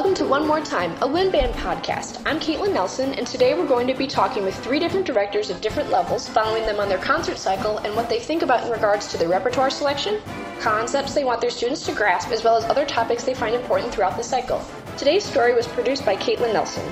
Welcome 0.00 0.16
to 0.16 0.24
One 0.24 0.46
More 0.46 0.62
Time, 0.62 0.94
a 1.02 1.06
Wind 1.06 1.30
Band 1.30 1.52
podcast. 1.56 2.22
I'm 2.24 2.40
Caitlin 2.40 2.72
Nelson, 2.72 3.12
and 3.12 3.26
today 3.26 3.52
we're 3.52 3.66
going 3.66 3.86
to 3.86 3.92
be 3.92 4.06
talking 4.06 4.44
with 4.44 4.58
three 4.64 4.78
different 4.78 5.04
directors 5.04 5.50
of 5.50 5.60
different 5.60 5.90
levels, 5.90 6.26
following 6.26 6.64
them 6.64 6.80
on 6.80 6.88
their 6.88 6.96
concert 6.96 7.36
cycle 7.36 7.76
and 7.76 7.94
what 7.94 8.08
they 8.08 8.18
think 8.18 8.40
about 8.40 8.64
in 8.64 8.70
regards 8.70 9.08
to 9.08 9.18
their 9.18 9.28
repertoire 9.28 9.68
selection, 9.68 10.18
concepts 10.58 11.12
they 11.12 11.22
want 11.22 11.42
their 11.42 11.50
students 11.50 11.84
to 11.84 11.92
grasp, 11.92 12.30
as 12.30 12.42
well 12.42 12.56
as 12.56 12.64
other 12.64 12.86
topics 12.86 13.24
they 13.24 13.34
find 13.34 13.54
important 13.54 13.92
throughout 13.92 14.16
the 14.16 14.22
cycle. 14.22 14.64
Today's 14.96 15.22
story 15.22 15.54
was 15.54 15.68
produced 15.68 16.06
by 16.06 16.16
Caitlin 16.16 16.54
Nelson. 16.54 16.90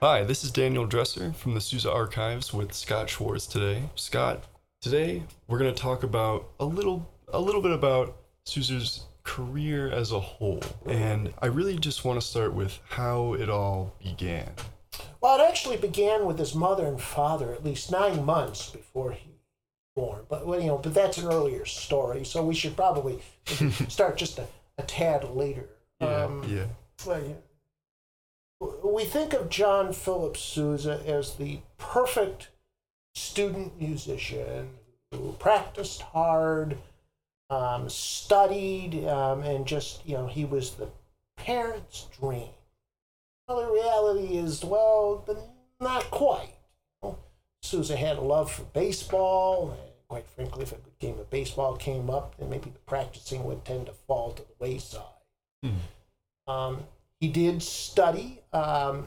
Hi, 0.00 0.24
this 0.24 0.44
is 0.44 0.50
Daniel 0.50 0.86
Dresser 0.86 1.32
from 1.34 1.54
the 1.54 1.60
Sousa 1.60 1.90
Archives 1.92 2.54
with 2.54 2.72
Scott 2.72 3.10
Schwartz 3.10 3.46
today. 3.46 3.82
Scott, 3.96 4.44
today 4.80 5.22
we're 5.46 5.58
going 5.58 5.74
to 5.74 5.80
talk 5.80 6.02
about 6.02 6.48
a 6.58 6.64
little 6.64 7.06
a 7.28 7.40
little 7.40 7.60
bit 7.60 7.72
about 7.72 8.16
Sousa's 8.44 9.04
career 9.24 9.90
as 9.90 10.12
a 10.12 10.18
whole. 10.20 10.62
And 10.86 11.32
I 11.40 11.46
really 11.46 11.76
just 11.76 12.04
want 12.04 12.20
to 12.20 12.26
start 12.26 12.54
with 12.54 12.78
how 12.88 13.34
it 13.34 13.50
all 13.50 13.94
began. 14.02 14.50
Well, 15.20 15.38
it 15.38 15.46
actually 15.46 15.76
began 15.76 16.24
with 16.24 16.38
his 16.38 16.54
mother 16.54 16.86
and 16.86 17.00
father 17.00 17.52
at 17.52 17.62
least 17.64 17.92
9 17.92 18.24
months 18.24 18.70
before 18.70 19.12
he 19.12 19.28
was 19.28 19.38
born. 19.94 20.22
But 20.30 20.46
well, 20.46 20.58
you 20.60 20.68
know, 20.68 20.78
but 20.78 20.94
that's 20.94 21.18
an 21.18 21.28
earlier 21.30 21.66
story, 21.66 22.24
so 22.24 22.42
we 22.42 22.54
should 22.54 22.74
probably 22.74 23.20
start 23.88 24.16
just 24.16 24.38
a, 24.38 24.46
a 24.78 24.82
tad 24.82 25.24
later. 25.30 25.68
Yeah, 26.00 26.24
Um, 26.24 26.44
yeah. 26.48 26.64
well, 27.06 27.22
yeah. 27.22 27.34
We 28.60 29.04
think 29.04 29.32
of 29.32 29.48
John 29.48 29.92
Philip 29.92 30.36
Sousa 30.36 31.00
as 31.06 31.36
the 31.36 31.60
perfect 31.78 32.50
student 33.14 33.80
musician 33.80 34.70
who 35.10 35.32
practiced 35.38 36.02
hard, 36.02 36.76
um, 37.48 37.88
studied, 37.88 39.06
um, 39.06 39.42
and 39.42 39.66
just, 39.66 40.06
you 40.06 40.14
know, 40.14 40.26
he 40.26 40.44
was 40.44 40.72
the 40.72 40.88
parent's 41.36 42.06
dream. 42.20 42.50
Well, 43.48 43.62
the 43.62 43.72
reality 43.72 44.36
is, 44.36 44.64
well, 44.64 45.26
not 45.80 46.10
quite. 46.10 46.54
Sousa 47.62 47.96
had 47.96 48.18
a 48.18 48.22
love 48.22 48.52
for 48.52 48.62
baseball, 48.64 49.70
and 49.70 49.92
quite 50.08 50.28
frankly, 50.28 50.62
if 50.62 50.72
a 50.72 50.76
good 50.76 50.98
game 50.98 51.18
of 51.18 51.30
baseball 51.30 51.76
came 51.76 52.10
up, 52.10 52.36
then 52.38 52.50
maybe 52.50 52.70
the 52.70 52.78
practicing 52.80 53.44
would 53.44 53.64
tend 53.64 53.86
to 53.86 53.92
fall 53.92 54.32
to 54.32 54.42
the 54.42 54.54
wayside. 54.58 55.02
Um, 56.46 56.84
he 57.20 57.28
did 57.28 57.62
study 57.62 58.40
um, 58.52 59.06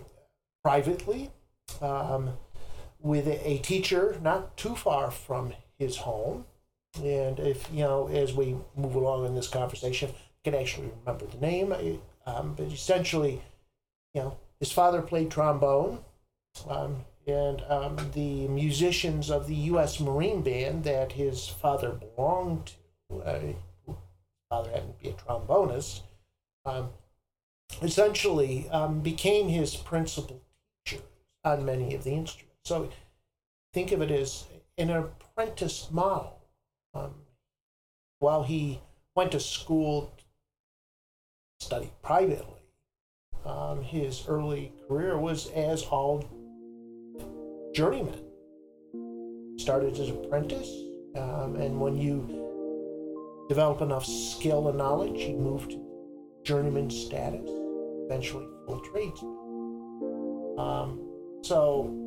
privately 0.64 1.32
um, 1.82 2.38
with 3.00 3.28
a, 3.28 3.58
teacher 3.60 4.18
not 4.22 4.56
too 4.56 4.76
far 4.76 5.12
from 5.12 5.54
his 5.78 5.98
home. 5.98 6.46
And 7.04 7.40
if, 7.40 7.68
you 7.74 7.84
know, 7.84 8.08
as 8.08 8.34
we 8.34 8.56
move 8.76 8.96
along 8.96 9.26
in 9.26 9.36
this 9.36 9.48
conversation, 9.48 10.12
I 10.12 10.50
can 10.50 10.56
actually 10.60 10.92
remember 11.00 11.26
the 11.26 11.40
name. 11.40 11.74
Um, 12.26 12.54
but 12.56 12.68
essentially, 12.68 13.42
you 14.14 14.22
know, 14.22 14.38
his 14.60 14.72
father 14.72 15.02
played 15.02 15.32
trombone. 15.32 16.00
Um, 16.70 17.06
and 17.26 17.64
um, 17.70 17.98
the 18.14 18.48
musicians 18.48 19.30
of 19.30 19.48
the 19.48 19.56
U.S. 19.56 20.00
Marine 20.00 20.42
Band 20.42 20.84
that 20.84 21.14
his 21.14 21.48
father 21.48 21.92
belonged 21.92 22.74
to, 23.10 23.22
uh, 23.22 23.40
father 24.50 24.70
happened 24.72 24.94
to 25.00 25.04
be 25.04 25.10
a 25.10 25.14
trombonist, 25.14 26.02
um, 26.66 26.90
essentially 27.82 28.70
um, 28.70 29.02
became 29.02 29.48
his 29.48 29.76
principal 29.76 30.42
teacher 30.86 31.04
on 31.44 31.66
many 31.66 31.96
of 31.96 32.04
the 32.04 32.12
instruments. 32.12 32.60
So 32.66 32.90
think 33.74 33.92
of 33.92 34.02
it 34.02 34.12
as 34.12 34.46
an 34.78 34.90
apprentice 34.90 35.90
model. 35.92 36.40
Um, 36.94 37.14
while 38.20 38.44
he 38.44 38.80
went 39.16 39.32
to 39.32 39.40
school, 39.40 40.14
studied 41.60 41.92
privately, 42.02 42.62
um, 43.46 43.82
his 43.84 44.26
early 44.28 44.72
career 44.88 45.18
was 45.18 45.50
as 45.52 45.84
all 45.84 46.24
journeymen. 47.74 48.20
Started 49.58 49.94
as 50.00 50.10
an 50.10 50.24
apprentice, 50.24 50.70
um, 51.16 51.56
and 51.58 51.80
when 51.80 51.98
you 51.98 53.46
develop 53.50 53.82
enough 53.82 54.06
skill 54.06 54.70
and 54.70 54.78
knowledge, 54.78 55.20
you 55.20 55.36
move 55.36 55.68
to 55.70 55.80
journeyman 56.44 56.90
status, 56.90 57.50
eventually 58.06 58.48
full. 58.68 59.40
Um, 60.58 61.00
so 61.42 62.00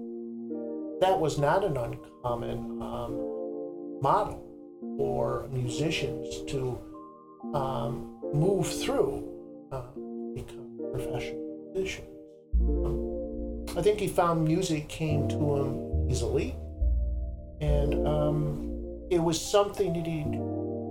that 1.01 1.19
was 1.19 1.39
not 1.39 1.65
an 1.65 1.77
uncommon 1.77 2.81
um, 2.83 4.01
model 4.01 4.43
for 4.97 5.47
musicians 5.51 6.43
to 6.51 6.79
um, 7.55 8.19
move 8.33 8.67
through 8.67 9.29
uh, 9.73 9.83
become 10.35 10.79
professional 10.93 11.71
musicians. 11.75 12.09
Um, 12.61 13.79
I 13.79 13.83
think 13.83 14.01
he 14.01 14.09
found 14.09 14.45
music 14.45 14.89
came 14.89 15.29
to 15.29 15.57
him 15.57 16.11
easily, 16.11 16.57
and 17.61 18.07
um, 18.07 19.07
it 19.11 19.19
was 19.19 19.41
something 19.41 19.93
that 19.93 20.07
he 20.07 20.25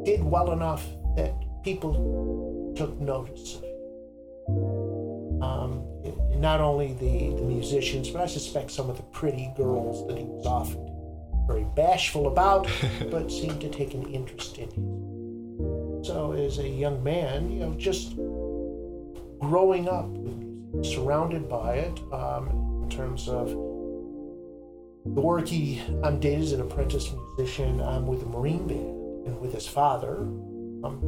did 0.06 0.24
well 0.24 0.52
enough 0.52 0.86
that 1.18 1.34
people 1.64 2.74
took 2.76 3.00
notice. 3.00 3.60
Um, 6.35 6.41
not 6.41 6.62
only 6.62 6.94
the, 6.94 7.35
the 7.35 7.41
musicians, 7.41 8.09
but 8.09 8.22
I 8.22 8.25
suspect 8.25 8.72
some 8.72 8.90
of 8.90 8.97
the 8.97 9.03
pretty 9.03 9.51
girls 9.57 10.07
that 10.07 10.18
he 10.18 10.23
was 10.25 10.46
often 10.46 10.91
very 11.47 11.66
bashful 11.75 12.28
about, 12.28 12.68
but 13.12 13.31
seemed 13.31 13.62
to 13.62 13.69
take 13.69 13.94
an 13.94 14.12
interest 14.12 14.57
in 14.57 14.69
him. 14.69 16.03
So, 16.03 16.34
as 16.34 16.59
a 16.59 16.68
young 16.68 17.03
man, 17.03 17.51
you 17.51 17.59
know, 17.59 17.74
just 17.75 18.16
growing 19.40 19.88
up 19.88 20.09
surrounded 20.84 21.47
by 21.47 21.75
it, 21.75 22.00
um, 22.12 22.81
in 22.84 22.90
terms 22.90 23.28
of 23.28 23.50
the 23.50 25.22
work 25.22 25.47
he 25.47 25.81
um, 26.03 26.19
did 26.19 26.41
as 26.41 26.51
an 26.51 26.62
apprentice 26.62 27.12
musician 27.12 27.79
I'm 27.81 28.07
with 28.07 28.22
the 28.22 28.25
Marine 28.25 28.68
Band 28.68 29.28
and 29.28 29.40
with 29.40 29.53
his 29.53 29.68
father 29.68 30.18
um, 30.18 31.00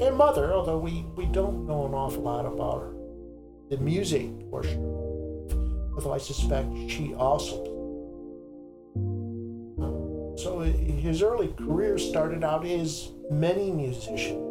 and 0.00 0.16
mother, 0.16 0.52
although 0.52 0.78
we, 0.78 1.04
we 1.16 1.26
don't 1.26 1.66
know 1.66 1.86
an 1.86 1.94
awful 1.94 2.22
lot 2.22 2.46
about 2.46 2.80
her. 2.80 3.01
The 3.72 3.78
music 3.78 4.28
portion, 4.50 4.84
although 5.94 6.12
I 6.12 6.18
suspect 6.18 6.68
she 6.90 7.14
also 7.14 7.64
so 10.36 10.60
his 10.60 11.22
early 11.22 11.48
career 11.54 11.96
started 11.96 12.44
out 12.44 12.66
as 12.66 13.12
many 13.30 13.70
musicians, 13.70 14.44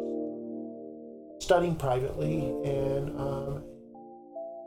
studying 1.38 1.76
privately 1.76 2.46
and 2.64 3.16
um, 3.16 3.62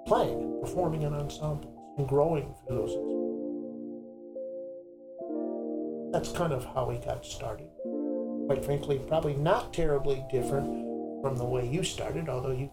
playing 0.08 0.62
performing 0.62 1.02
in 1.02 1.14
ensembles 1.14 1.78
and 1.98 2.08
growing 2.08 2.56
through 2.66 2.78
those. 2.78 2.94
That's 6.14 6.32
kind 6.32 6.54
of 6.54 6.64
how 6.64 6.90
he 6.92 7.00
got 7.00 7.26
started. 7.26 7.68
Quite 8.46 8.64
frankly, 8.64 9.02
probably 9.06 9.34
not 9.34 9.74
terribly 9.74 10.24
different 10.32 11.22
from 11.22 11.36
the 11.36 11.44
way 11.44 11.68
you 11.68 11.84
started, 11.84 12.30
although 12.30 12.52
you 12.52 12.72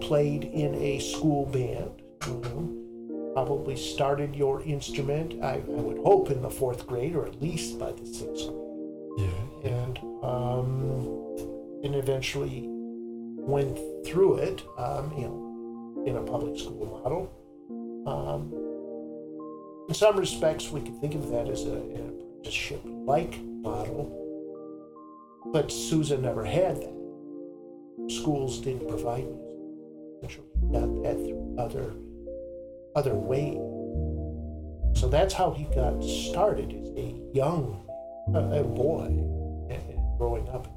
played 0.00 0.44
in 0.44 0.74
a 0.74 0.98
school 0.98 1.46
band. 1.46 1.90
You 2.26 2.40
know, 2.44 3.32
probably 3.34 3.76
started 3.76 4.36
your 4.36 4.62
instrument, 4.62 5.42
I, 5.42 5.54
I 5.54 5.58
would 5.58 5.98
hope, 5.98 6.30
in 6.30 6.42
the 6.42 6.50
fourth 6.50 6.86
grade 6.86 7.16
or 7.16 7.26
at 7.26 7.40
least 7.40 7.78
by 7.78 7.92
the 7.92 8.04
sixth 8.06 8.46
grade 8.48 8.58
Yeah. 9.18 9.70
and 9.70 9.98
um, 10.22 11.80
and 11.82 11.94
eventually 11.96 12.64
went 12.68 13.78
through 14.06 14.36
it, 14.36 14.62
um, 14.78 15.12
you 15.16 15.24
know, 15.24 16.04
in 16.06 16.16
a 16.16 16.22
public 16.22 16.58
school 16.58 17.00
model. 17.02 17.30
Um, 18.06 18.52
in 19.88 19.94
some 19.94 20.16
respects, 20.16 20.70
we 20.70 20.80
could 20.80 20.98
think 21.00 21.14
of 21.16 21.28
that 21.30 21.48
as 21.48 21.64
a, 21.64 21.72
an 21.72 22.20
apprenticeship-like 22.38 23.40
model, 23.42 24.10
but 25.52 25.72
Sousa 25.72 26.16
never 26.18 26.44
had 26.44 26.76
that. 26.76 26.94
Schools 28.08 28.58
didn't 28.60 28.86
provide 28.88 29.24
music. 29.24 29.41
Eventually, 30.22 30.46
he 30.60 30.66
got 30.72 31.02
that 31.02 31.16
through 31.16 31.56
other 31.58 31.94
other 32.94 33.14
ways. 33.14 33.58
So 34.98 35.08
that's 35.08 35.34
how 35.34 35.50
he 35.50 35.64
got 35.74 36.00
started 36.02 36.72
as 36.72 36.88
a 36.96 37.14
young 37.34 37.84
a, 38.34 38.60
a 38.60 38.64
boy 38.64 39.06
and 39.70 40.18
growing 40.18 40.48
up. 40.48 40.68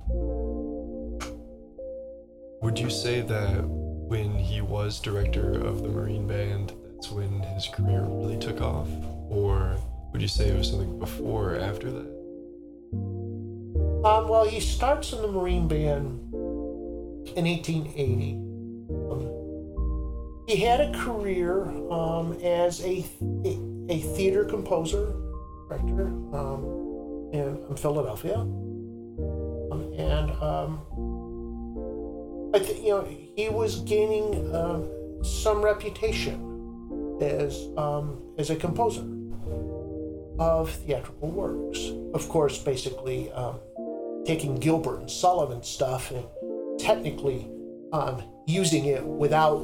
Would 2.64 2.80
you 2.80 2.90
say 2.90 3.22
that 3.22 3.64
when 3.68 4.36
he 4.36 4.62
was 4.62 5.00
director 5.00 5.54
of 5.54 5.84
the 5.84 5.90
Marine 5.90 6.28
Band, 6.28 6.74
that's 6.96 7.12
when 7.12 7.42
his 7.42 7.68
career 7.68 8.02
really 8.02 8.40
took 8.40 8.62
off? 8.62 8.88
Or 9.30 9.78
would 10.12 10.22
you 10.22 10.28
say 10.28 10.50
it 10.50 10.58
was 10.58 10.70
something 10.70 10.98
before 10.98 11.56
or 11.56 11.60
after 11.60 11.92
that? 11.92 12.16
Um, 14.06 14.28
well, 14.28 14.46
he 14.46 14.60
starts 14.60 15.14
in 15.14 15.22
the 15.22 15.28
Marine 15.28 15.68
Band 15.68 16.34
in 17.36 17.46
1880. 17.46 18.45
He 20.48 20.58
had 20.58 20.80
a 20.80 20.92
career 21.00 21.64
um, 21.92 22.34
as 22.44 22.82
a, 22.82 23.04
a, 23.90 24.00
theater 24.16 24.46
composer, 24.46 25.16
director. 25.68 26.08
Um, 26.34 26.76
in 27.36 27.76
Philadelphia, 27.76 28.38
um, 28.38 29.94
and 29.98 30.32
um, 30.42 30.80
I 32.54 32.60
think 32.60 32.84
you 32.84 32.90
know 32.90 33.08
he 33.36 33.50
was 33.50 33.82
gaining 33.82 34.54
uh, 34.54 34.82
some 35.24 35.62
reputation 35.62 37.18
as 37.22 37.68
um, 37.78 38.22
as 38.38 38.50
a 38.50 38.56
composer 38.56 39.06
of 40.40 40.70
theatrical 40.70 41.30
works. 41.30 41.92
Of 42.14 42.30
course, 42.30 42.58
basically 42.58 43.32
taking 44.26 44.56
Gilbert 44.56 45.00
and 45.00 45.12
Sullivan 45.12 45.64
stuff 45.64 46.12
and 46.12 46.26
technically 46.80 47.48
using 48.46 48.86
it 48.86 49.04
without, 49.04 49.60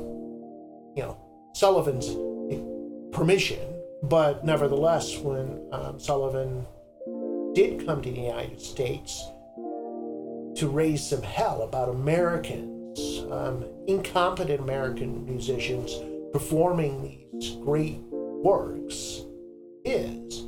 you 0.95 1.03
know, 1.03 1.17
Sullivan's 1.53 2.07
permission. 3.11 3.59
But 4.03 4.43
nevertheless, 4.43 5.17
when 5.17 5.67
um, 5.71 5.99
Sullivan 5.99 6.65
did 7.53 7.85
come 7.85 8.01
to 8.01 8.09
the 8.11 8.21
United 8.21 8.59
States 8.59 9.23
to 10.55 10.67
raise 10.67 11.07
some 11.07 11.21
hell 11.21 11.61
about 11.61 11.89
Americans, 11.89 13.23
um, 13.31 13.65
incompetent 13.88 14.59
American 14.59 15.25
musicians 15.25 15.93
performing 16.33 17.01
these 17.33 17.51
great 17.63 17.99
works, 18.09 19.21
is 19.85 20.45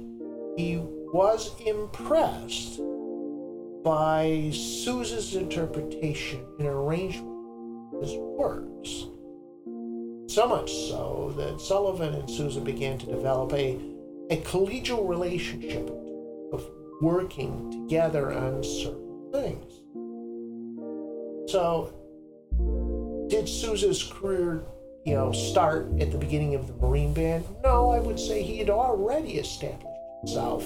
he 0.57 0.78
was 1.13 1.51
impressed 1.66 2.80
by 3.84 4.50
Sousa's 4.51 5.36
interpretation 5.36 6.44
and 6.57 6.68
arrangement 6.68 7.94
of 7.94 8.01
his 8.01 8.16
works. 8.18 9.07
So 10.33 10.47
much 10.47 10.74
so 10.89 11.31
that 11.38 11.62
Sullivan 11.62 12.15
and 12.15 12.27
Sousa 12.27 12.59
began 12.59 12.97
to 12.97 13.06
develop 13.06 13.53
a, 13.53 13.80
a 14.31 14.38
collegial 14.38 15.07
relationship 15.07 15.88
of 16.51 16.68
working 17.03 17.69
together 17.69 18.33
on 18.33 18.63
certain 18.63 19.30
things. 19.31 19.71
So, 21.51 21.94
did 23.30 23.47
Sousa's 23.47 24.01
career, 24.01 24.63
you 25.06 25.13
know, 25.13 25.31
start 25.33 25.85
at 26.00 26.12
the 26.12 26.18
beginning 26.18 26.56
of 26.56 26.65
the 26.65 26.74
Marine 26.83 27.13
Band? 27.13 27.45
No, 27.63 27.91
I 27.91 28.00
would 28.00 28.19
say 28.19 28.41
he 28.41 28.57
had 28.57 28.71
already 28.71 29.33
established 29.33 29.85
himself 30.21 30.63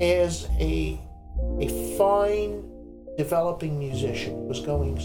as 0.00 0.48
a 0.58 0.98
a 1.60 1.68
fine 1.98 2.64
developing 3.18 3.78
musician 3.78 4.46
was 4.48 4.60
going 4.60 4.96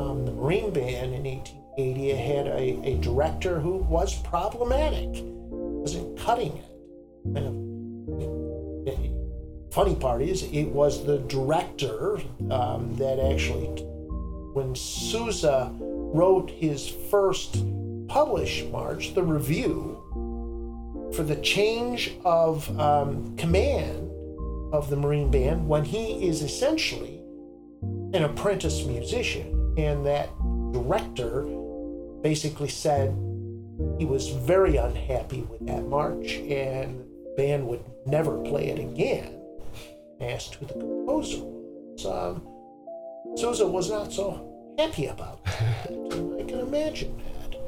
um, 0.00 0.24
the 0.24 0.32
Marine 0.32 0.72
Band 0.72 1.12
in 1.12 1.26
1880 1.76 2.16
had 2.16 2.46
a, 2.46 2.88
a 2.88 2.98
director 2.98 3.58
who 3.60 3.76
was 3.76 4.14
problematic, 4.22 5.08
wasn't 5.50 6.18
cutting 6.18 6.56
it. 6.56 6.64
And 7.24 8.86
the 8.86 9.12
funny 9.70 9.94
part 9.94 10.22
is, 10.22 10.42
it 10.42 10.66
was 10.66 11.04
the 11.06 11.18
director 11.18 12.18
um, 12.50 12.94
that 12.96 13.18
actually, 13.18 13.66
when 14.52 14.74
Sousa 14.74 15.72
wrote 15.80 16.50
his 16.50 16.88
first 16.88 17.64
published 18.08 18.68
march, 18.68 19.14
the 19.14 19.22
review, 19.22 19.98
for 21.14 21.22
the 21.22 21.36
change 21.36 22.12
of 22.24 22.68
um, 22.78 23.36
command 23.36 24.10
of 24.72 24.88
the 24.88 24.96
Marine 24.96 25.30
Band 25.30 25.68
when 25.68 25.84
he 25.84 26.26
is 26.26 26.42
essentially 26.42 27.22
an 28.14 28.24
apprentice 28.24 28.84
musician. 28.84 29.74
And 29.78 30.04
that 30.06 30.28
director 30.72 31.46
basically 32.22 32.68
said 32.68 33.10
he 33.98 34.04
was 34.04 34.28
very 34.28 34.76
unhappy 34.76 35.42
with 35.42 35.66
that 35.66 35.86
march 35.86 36.34
and 36.36 37.00
the 37.24 37.34
band 37.36 37.66
would 37.66 37.84
never 38.06 38.38
play 38.42 38.68
it 38.68 38.78
again. 38.78 39.38
Asked 40.20 40.54
who 40.54 40.66
the 40.66 40.74
composer 40.74 41.42
was. 41.42 42.06
Um, 42.06 42.46
Sousa 43.36 43.66
was 43.66 43.90
not 43.90 44.12
so 44.12 44.74
happy 44.78 45.06
about 45.06 45.44
that. 45.44 45.86
I 45.90 46.44
can 46.44 46.60
imagine 46.60 47.16
that. 47.18 47.58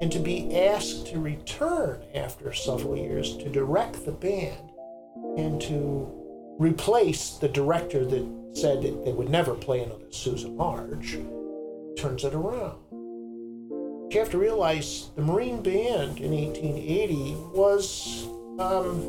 And 0.00 0.10
to 0.12 0.18
be 0.18 0.56
asked 0.56 1.06
to 1.08 1.18
return 1.18 2.02
after 2.14 2.52
several 2.52 2.96
years 2.96 3.36
to 3.38 3.48
direct 3.48 4.04
the 4.04 4.12
band 4.12 4.70
and 5.36 5.60
to 5.62 6.10
replace 6.58 7.30
the 7.38 7.48
director 7.48 8.04
that 8.04 8.26
said 8.52 8.82
that 8.82 9.04
they 9.04 9.12
would 9.12 9.28
never 9.28 9.54
play 9.54 9.80
another 9.80 10.10
Sousa 10.10 10.48
March, 10.48 11.16
turns 11.96 12.24
it 12.24 12.34
around. 12.34 12.78
You 14.10 14.20
have 14.20 14.30
to 14.30 14.38
realize 14.38 15.10
the 15.16 15.22
Marine 15.22 15.62
Band 15.62 16.20
in 16.20 16.30
1880 16.30 17.34
was 17.52 18.26
um, 18.58 19.00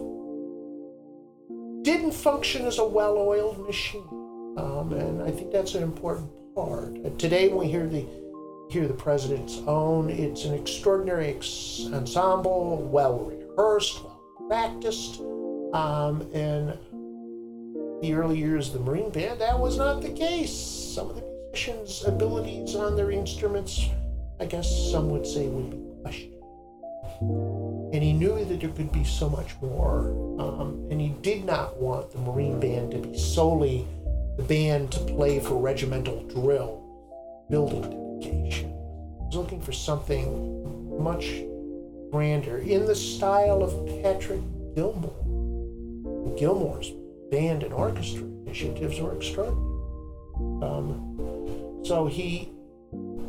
didn't 1.83 2.13
function 2.13 2.65
as 2.65 2.79
a 2.79 2.85
well-oiled 2.85 3.59
machine, 3.59 4.07
um, 4.57 4.93
and 4.93 5.21
I 5.21 5.29
think 5.29 5.51
that's 5.51 5.75
an 5.75 5.83
important 5.83 6.31
part. 6.55 6.97
Uh, 7.05 7.09
today, 7.17 7.49
when 7.49 7.59
we 7.59 7.67
hear 7.67 7.87
the 7.87 8.05
hear 8.71 8.87
the 8.87 8.95
president's 8.95 9.59
own, 9.67 10.09
it's 10.09 10.45
an 10.45 10.55
extraordinary 10.55 11.27
ex- 11.27 11.87
ensemble, 11.93 12.77
well 12.77 13.19
rehearsed, 13.19 14.03
well 14.03 14.19
practiced, 14.47 15.19
um, 15.73 16.27
and 16.33 16.79
the 18.01 18.13
early 18.13 18.39
years 18.39 18.69
of 18.69 18.73
the 18.73 18.79
Marine 18.79 19.11
Band, 19.11 19.39
that 19.39 19.59
was 19.59 19.77
not 19.77 20.01
the 20.01 20.09
case. 20.09 20.51
Some 20.51 21.11
of 21.11 21.15
the 21.15 21.23
musicians' 21.51 22.03
abilities 22.05 22.75
on 22.75 22.95
their 22.95 23.11
instruments, 23.11 23.85
I 24.39 24.45
guess 24.45 24.91
some 24.91 25.09
would 25.09 25.25
say, 25.25 25.47
would 25.47 25.71
be 25.71 26.01
questioned. 26.01 26.33
And 27.93 28.03
he 28.03 28.11
knew 28.11 28.43
that 28.43 28.59
there 28.59 28.69
could 28.69 28.91
be 28.91 29.03
so 29.03 29.29
much 29.29 29.55
more. 29.61 30.09
Um, 30.39 30.87
and 30.91 30.99
he 30.99 31.09
did 31.21 31.45
not 31.45 31.77
want 31.77 32.11
the 32.11 32.19
Marine 32.19 32.59
Band 32.59 32.91
to 32.91 32.97
be 32.97 33.17
solely 33.17 33.87
the 34.37 34.43
band 34.43 34.91
to 34.91 34.99
play 34.99 35.39
for 35.39 35.55
regimental 35.55 36.23
drill, 36.23 36.83
building 37.49 38.19
dedication. 38.19 38.69
He 38.69 39.25
was 39.27 39.35
looking 39.35 39.61
for 39.61 39.71
something 39.71 41.01
much 41.01 41.41
grander 42.11 42.57
in 42.57 42.85
the 42.85 42.95
style 42.95 43.63
of 43.63 43.87
Patrick 44.03 44.41
Gilmore. 44.75 46.35
Gilmore's 46.37 46.91
band 47.31 47.63
and 47.63 47.73
orchestra 47.73 48.23
initiatives 48.23 48.99
were 48.99 49.15
extraordinary. 49.15 49.61
Um, 50.61 51.81
so 51.85 52.07
he 52.07 52.49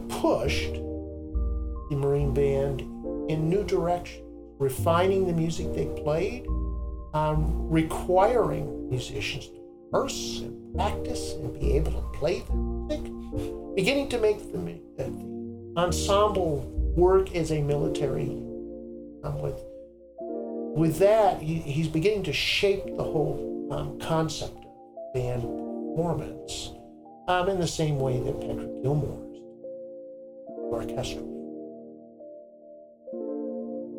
pushed 0.09 0.75
the 1.91 1.97
Marine 1.97 2.33
Band 2.33 2.81
in 3.31 3.49
new 3.49 3.65
directions, 3.65 4.23
refining 4.59 5.27
the 5.27 5.33
music 5.33 5.75
they 5.75 5.87
played, 6.03 6.47
um, 7.15 7.69
requiring 7.71 8.89
musicians 8.89 9.49
to 9.49 9.61
rehearse 9.93 10.41
and 10.41 10.75
practice 10.75 11.33
and 11.35 11.59
be 11.59 11.73
able 11.73 11.93
to 11.93 12.19
play 12.19 12.41
the 12.41 12.55
music, 12.55 13.75
beginning 13.75 14.09
to 14.09 14.19
make 14.19 14.39
the, 14.53 14.59
the 14.97 15.73
ensemble 15.77 16.61
work 16.97 17.35
as 17.35 17.51
a 17.53 17.61
military 17.61 18.31
um, 19.25 19.41
with 19.41 19.61
with 20.77 20.99
that 20.99 21.41
he, 21.41 21.55
he's 21.57 21.89
beginning 21.89 22.23
to 22.23 22.33
shape 22.33 22.85
the 22.97 23.03
whole 23.03 23.69
um, 23.73 23.99
concept 23.99 24.59
of 24.59 25.15
band 25.15 25.43
performance 25.43 26.73
um, 27.29 27.49
in 27.49 27.59
the 27.59 27.67
same 27.67 27.99
way 27.99 28.21
that 28.21 28.41
Patrick 28.41 28.83
Gilmore's 28.83 29.41
orchestral 30.71 31.36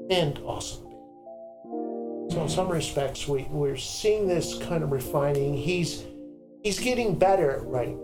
and 0.10 0.40
awesome. 0.40 0.84
So 2.30 2.42
in 2.44 2.50
some 2.50 2.70
respects, 2.70 3.28
we, 3.28 3.44
we're 3.50 3.78
seeing 3.78 4.28
this 4.28 4.58
kind 4.60 4.84
of 4.84 4.92
refining. 4.92 5.56
He's 5.56 6.04
he's 6.64 6.80
getting 6.80 7.16
better 7.18 7.52
at 7.52 7.64
writing 7.66 8.00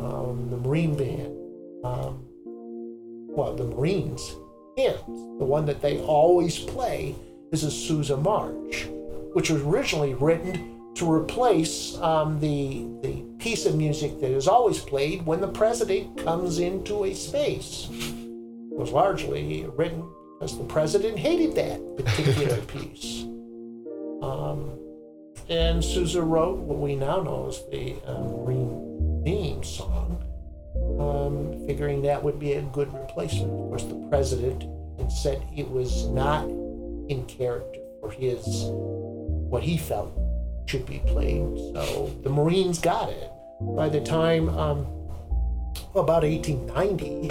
um, 0.00 0.48
the 0.50 0.56
Marine 0.56 0.96
Band, 0.96 1.36
um, 1.84 2.26
well, 2.44 3.54
the 3.54 3.64
Marines, 3.64 4.34
and 4.78 4.96
the 5.38 5.44
one 5.44 5.66
that 5.66 5.82
they 5.82 6.00
always 6.00 6.58
play 6.58 7.14
is 7.52 7.64
a 7.64 7.70
Sousa 7.70 8.16
March 8.16 8.88
which 9.32 9.50
was 9.50 9.62
originally 9.62 10.14
written 10.14 10.80
to 10.94 11.10
replace 11.10 11.96
um, 11.98 12.40
the, 12.40 12.86
the 13.02 13.22
piece 13.38 13.64
of 13.64 13.76
music 13.76 14.20
that 14.20 14.30
is 14.30 14.48
always 14.48 14.80
played 14.80 15.24
when 15.24 15.40
the 15.40 15.48
president 15.48 16.16
comes 16.18 16.58
into 16.58 17.04
a 17.04 17.14
space. 17.14 17.88
It 17.90 18.76
was 18.76 18.90
largely 18.90 19.66
written 19.76 20.08
because 20.40 20.56
the 20.56 20.64
president 20.64 21.18
hated 21.18 21.54
that 21.54 21.96
particular 21.98 22.56
piece. 22.62 23.24
Um, 24.22 24.78
and 25.50 25.84
Sousa 25.84 26.22
wrote 26.22 26.58
what 26.60 26.78
we 26.78 26.96
now 26.96 27.20
know 27.20 27.48
as 27.48 27.62
the 27.70 27.94
uh, 28.06 28.20
Marine 28.20 29.22
theme 29.22 29.62
song, 29.62 30.24
um, 30.98 31.66
figuring 31.66 32.00
that 32.02 32.22
would 32.22 32.38
be 32.38 32.54
a 32.54 32.62
good 32.62 32.90
replacement. 32.94 33.52
Of 33.52 33.58
course, 33.68 33.84
the 33.84 34.06
president 34.08 34.64
said 35.12 35.42
it 35.54 35.70
was 35.70 36.06
not 36.06 36.48
in 36.48 37.26
character 37.28 37.80
for 38.00 38.10
his 38.10 38.42
what 38.46 39.62
he 39.62 39.76
felt 39.76 40.10
should 40.66 40.86
be 40.86 41.00
played. 41.00 41.42
So 41.74 42.16
the 42.22 42.30
Marines 42.30 42.78
got 42.78 43.10
it. 43.10 43.30
By 43.60 43.90
the 43.90 44.00
time 44.00 44.48
um, 44.50 44.86
about 45.94 46.22
1890, 46.22 47.30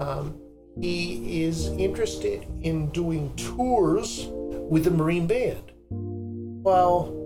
um, 0.00 0.41
he 0.80 1.42
is 1.44 1.68
interested 1.68 2.46
in 2.62 2.90
doing 2.90 3.34
tours 3.36 4.28
with 4.28 4.84
the 4.84 4.90
Marine 4.90 5.26
Band. 5.26 5.72
Well, 5.90 7.18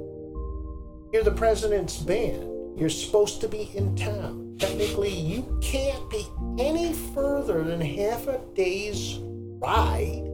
you're 1.13 1.23
the 1.23 1.31
president's 1.31 1.99
band. 1.99 2.79
You're 2.79 2.91
supposed 2.91 3.41
to 3.41 3.49
be 3.49 3.71
in 3.75 3.97
town. 3.97 4.57
Technically, 4.59 5.15
you 5.15 5.59
can't 5.63 6.11
be 6.11 6.27
any 6.59 6.93
further 7.15 7.63
than 7.63 7.81
half 7.81 8.27
a 8.27 8.41
day's 8.55 9.19
ride 9.21 10.25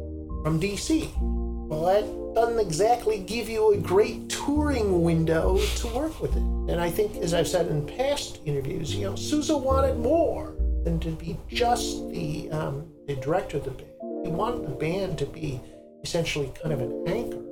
from 0.43 0.61
DC. 0.61 1.09
Well, 1.21 1.85
that 1.85 2.35
doesn't 2.35 2.61
exactly 2.61 3.19
give 3.19 3.49
you 3.49 3.73
a 3.73 3.79
great 3.79 4.29
touring 4.29 5.03
window 5.03 5.59
to 5.77 5.87
work 5.89 6.21
with 6.21 6.33
it. 6.37 6.43
And 6.43 6.81
I 6.81 6.91
think, 6.91 7.17
as 7.17 7.35
I've 7.35 7.49
said 7.49 7.67
in 7.67 7.87
past 7.87 8.41
interviews, 8.45 8.95
you 8.95 9.05
know, 9.05 9.17
Sousa 9.17 9.57
wanted 9.57 9.99
more 9.99 10.55
than 10.85 10.99
to 11.01 11.11
be 11.11 11.37
just 11.49 12.11
the, 12.11 12.51
um, 12.51 12.87
the 13.07 13.17
director 13.17 13.59
of 13.59 13.65
the 13.65 13.71
band. 13.71 13.91
He 14.25 14.31
wanted 14.31 14.65
the 14.65 14.75
band 14.75 15.19
to 15.19 15.27
be 15.27 15.61
essentially 16.03 16.53
kind 16.61 16.73
of 16.73 16.81
an 16.81 17.05
anchor 17.07 17.43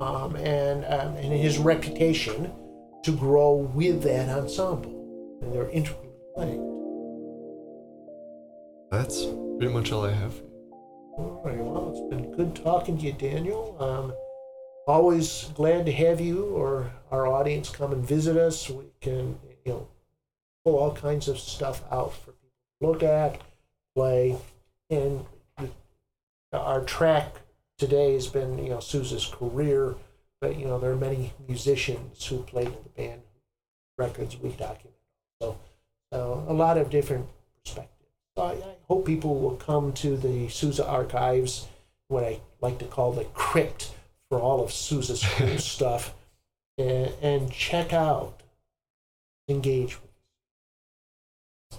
um, 0.00 0.36
and, 0.36 0.84
um, 0.84 1.16
and 1.16 1.32
his 1.32 1.58
reputation 1.58 2.52
to 3.04 3.12
grow 3.12 3.54
with 3.54 4.02
that 4.02 4.28
ensemble. 4.28 5.38
And 5.42 5.54
they're 5.54 5.70
intricately 5.70 6.10
linked. 6.36 6.64
That's 8.90 9.24
pretty 9.58 9.72
much 9.72 9.92
all 9.92 10.04
I 10.04 10.12
have. 10.12 10.34
All 11.18 11.42
right, 11.44 11.58
well, 11.58 11.90
it's 11.90 12.14
been 12.14 12.32
good 12.34 12.54
talking 12.54 12.96
to 12.98 13.06
you, 13.06 13.12
Daniel. 13.12 13.76
Um, 13.80 14.12
always 14.86 15.50
glad 15.54 15.84
to 15.86 15.92
have 15.92 16.20
you 16.20 16.46
or 16.46 16.90
our 17.10 17.26
audience 17.26 17.70
come 17.70 17.92
and 17.92 18.06
visit 18.06 18.36
us. 18.36 18.70
We 18.70 18.84
can, 19.00 19.38
you 19.64 19.72
know, 19.72 19.88
pull 20.64 20.78
all 20.78 20.94
kinds 20.94 21.28
of 21.28 21.38
stuff 21.38 21.82
out 21.90 22.14
for 22.14 22.32
people 22.32 22.50
to 22.80 22.86
look 22.86 23.02
at, 23.02 23.40
play, 23.94 24.36
and 24.90 25.24
our 26.52 26.82
track 26.84 27.34
today 27.78 28.14
has 28.14 28.26
been, 28.26 28.58
you 28.58 28.70
know, 28.70 28.80
Sousa's 28.80 29.26
career, 29.26 29.94
but 30.40 30.56
you 30.56 30.66
know, 30.66 30.78
there 30.78 30.90
are 30.90 30.96
many 30.96 31.32
musicians 31.46 32.24
who 32.26 32.42
played 32.42 32.68
in 32.68 32.72
the 32.84 32.88
band 32.90 33.22
records 33.96 34.38
we 34.38 34.50
document. 34.50 34.96
So, 35.40 35.58
so 36.12 36.44
a 36.48 36.52
lot 36.52 36.78
of 36.78 36.90
different 36.90 37.26
perspectives. 37.62 37.94
So 38.36 38.44
I, 38.44 38.52
I 38.52 38.76
hope 38.86 39.04
people 39.04 39.38
will 39.38 39.56
come 39.56 39.92
to 39.94 40.16
the 40.16 40.48
Sousa 40.48 40.86
archives, 40.86 41.66
what 42.08 42.24
I 42.24 42.40
like 42.60 42.78
to 42.78 42.86
call 42.86 43.12
the 43.12 43.24
crypt 43.24 43.92
for 44.28 44.40
all 44.40 44.62
of 44.62 44.72
Sousa's 44.72 45.24
cool 45.24 45.58
stuff, 45.58 46.14
and, 46.76 47.12
and 47.20 47.52
check 47.52 47.92
out, 47.92 48.40
engage 49.48 50.00
with. 50.00 50.10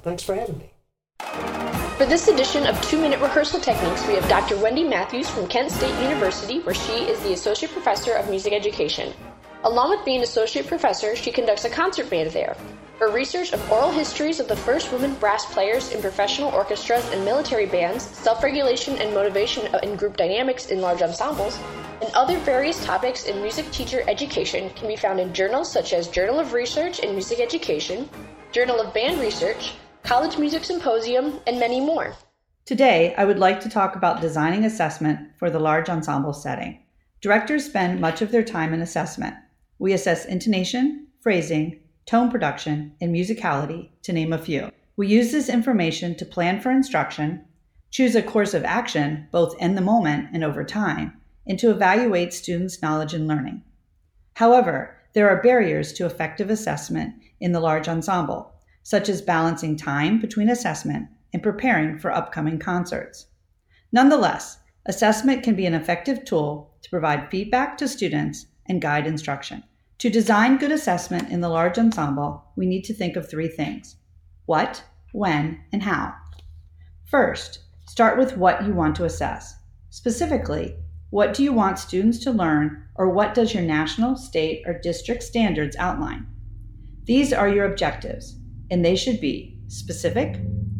Thanks 0.03 0.23
for 0.23 0.35
having 0.35 0.59
me. 0.59 0.73
For 1.99 2.05
this 2.05 2.29
edition 2.29 2.65
of 2.65 2.81
Two 2.81 2.97
Minute 2.97 3.19
Rehearsal 3.19 3.59
Techniques, 3.59 4.07
we 4.07 4.13
have 4.13 4.25
Dr. 4.29 4.55
Wendy 4.55 4.85
Matthews 4.85 5.29
from 5.29 5.47
Kent 5.47 5.69
State 5.69 6.01
University, 6.01 6.61
where 6.61 6.73
she 6.73 6.93
is 6.93 7.19
the 7.23 7.33
Associate 7.33 7.69
Professor 7.69 8.13
of 8.13 8.29
Music 8.29 8.53
Education. 8.53 9.13
Along 9.65 9.89
with 9.89 10.05
being 10.05 10.21
Associate 10.21 10.65
Professor, 10.65 11.13
she 11.17 11.29
conducts 11.29 11.65
a 11.65 11.69
concert 11.69 12.09
band 12.09 12.31
there. 12.31 12.55
Her 12.99 13.11
research 13.11 13.51
of 13.51 13.69
oral 13.69 13.91
histories 13.91 14.39
of 14.39 14.47
the 14.47 14.55
first 14.55 14.93
women 14.93 15.13
brass 15.15 15.45
players 15.47 15.91
in 15.91 15.99
professional 15.99 16.53
orchestras 16.53 17.05
and 17.11 17.25
military 17.25 17.65
bands, 17.65 18.05
self 18.05 18.41
regulation 18.43 18.97
and 18.99 19.13
motivation 19.13 19.67
in 19.83 19.97
group 19.97 20.15
dynamics 20.15 20.67
in 20.67 20.79
large 20.79 21.01
ensembles, 21.01 21.59
and 22.01 22.09
other 22.13 22.39
various 22.39 22.81
topics 22.85 23.25
in 23.25 23.41
music 23.41 23.69
teacher 23.71 24.05
education 24.07 24.69
can 24.69 24.87
be 24.87 24.95
found 24.95 25.19
in 25.19 25.33
journals 25.33 25.69
such 25.69 25.91
as 25.91 26.07
Journal 26.07 26.39
of 26.39 26.53
Research 26.53 26.99
in 26.99 27.11
Music 27.11 27.41
Education, 27.41 28.09
Journal 28.53 28.79
of 28.79 28.93
Band 28.93 29.19
Research, 29.19 29.73
College 30.03 30.37
Music 30.37 30.63
Symposium, 30.63 31.39
and 31.45 31.59
many 31.59 31.79
more. 31.79 32.15
Today, 32.65 33.13
I 33.15 33.25
would 33.25 33.37
like 33.37 33.59
to 33.61 33.69
talk 33.69 33.95
about 33.95 34.21
designing 34.21 34.65
assessment 34.65 35.19
for 35.37 35.49
the 35.49 35.59
large 35.59 35.89
ensemble 35.89 36.33
setting. 36.33 36.79
Directors 37.21 37.65
spend 37.65 37.99
much 37.99 38.21
of 38.21 38.31
their 38.31 38.43
time 38.43 38.73
in 38.73 38.81
assessment. 38.81 39.35
We 39.77 39.93
assess 39.93 40.25
intonation, 40.25 41.07
phrasing, 41.21 41.79
tone 42.05 42.31
production, 42.31 42.93
and 43.01 43.13
musicality, 43.13 43.89
to 44.03 44.13
name 44.13 44.33
a 44.33 44.37
few. 44.37 44.71
We 44.95 45.07
use 45.07 45.31
this 45.31 45.49
information 45.49 46.15
to 46.15 46.25
plan 46.25 46.59
for 46.59 46.71
instruction, 46.71 47.45
choose 47.91 48.15
a 48.15 48.23
course 48.23 48.53
of 48.53 48.65
action 48.65 49.27
both 49.31 49.55
in 49.61 49.75
the 49.75 49.81
moment 49.81 50.29
and 50.33 50.43
over 50.43 50.63
time, 50.63 51.19
and 51.45 51.59
to 51.59 51.69
evaluate 51.69 52.33
students' 52.33 52.81
knowledge 52.81 53.13
and 53.13 53.27
learning. 53.27 53.63
However, 54.35 54.95
there 55.13 55.29
are 55.29 55.41
barriers 55.41 55.93
to 55.93 56.05
effective 56.05 56.49
assessment 56.49 57.13
in 57.39 57.51
the 57.51 57.59
large 57.59 57.87
ensemble 57.87 58.53
such 58.89 59.07
as 59.07 59.21
balancing 59.21 59.75
time 59.75 60.19
between 60.19 60.49
assessment 60.49 61.07
and 61.31 61.43
preparing 61.43 61.95
for 61.99 62.11
upcoming 62.11 62.57
concerts. 62.57 63.27
Nonetheless, 63.91 64.57
assessment 64.87 65.43
can 65.43 65.53
be 65.53 65.67
an 65.67 65.75
effective 65.75 66.25
tool 66.25 66.73
to 66.81 66.89
provide 66.89 67.29
feedback 67.29 67.77
to 67.77 67.87
students 67.87 68.47
and 68.65 68.81
guide 68.81 69.05
instruction. 69.05 69.63
To 69.99 70.09
design 70.09 70.57
good 70.57 70.71
assessment 70.71 71.29
in 71.29 71.39
the 71.39 71.49
large 71.49 71.77
ensemble, 71.77 72.43
we 72.55 72.65
need 72.65 72.81
to 72.85 72.95
think 72.95 73.15
of 73.15 73.29
three 73.29 73.47
things 73.47 73.95
what, 74.47 74.83
when, 75.11 75.61
and 75.71 75.83
how. 75.83 76.15
First, 77.11 77.59
start 77.87 78.17
with 78.17 78.37
what 78.37 78.65
you 78.65 78.73
want 78.73 78.95
to 78.95 79.05
assess. 79.05 79.55
Specifically, 79.91 80.75
what 81.11 81.35
do 81.35 81.43
you 81.43 81.53
want 81.53 81.77
students 81.77 82.17
to 82.23 82.31
learn, 82.31 82.85
or 82.95 83.11
what 83.11 83.35
does 83.35 83.53
your 83.53 83.61
national, 83.61 84.15
state, 84.15 84.63
or 84.65 84.79
district 84.79 85.21
standards 85.21 85.75
outline? 85.77 86.25
These 87.03 87.33
are 87.33 87.47
your 87.47 87.65
objectives, 87.65 88.38
and 88.71 88.83
they 88.83 88.95
should 88.95 89.19
be 89.19 89.59
specific, 89.67 90.39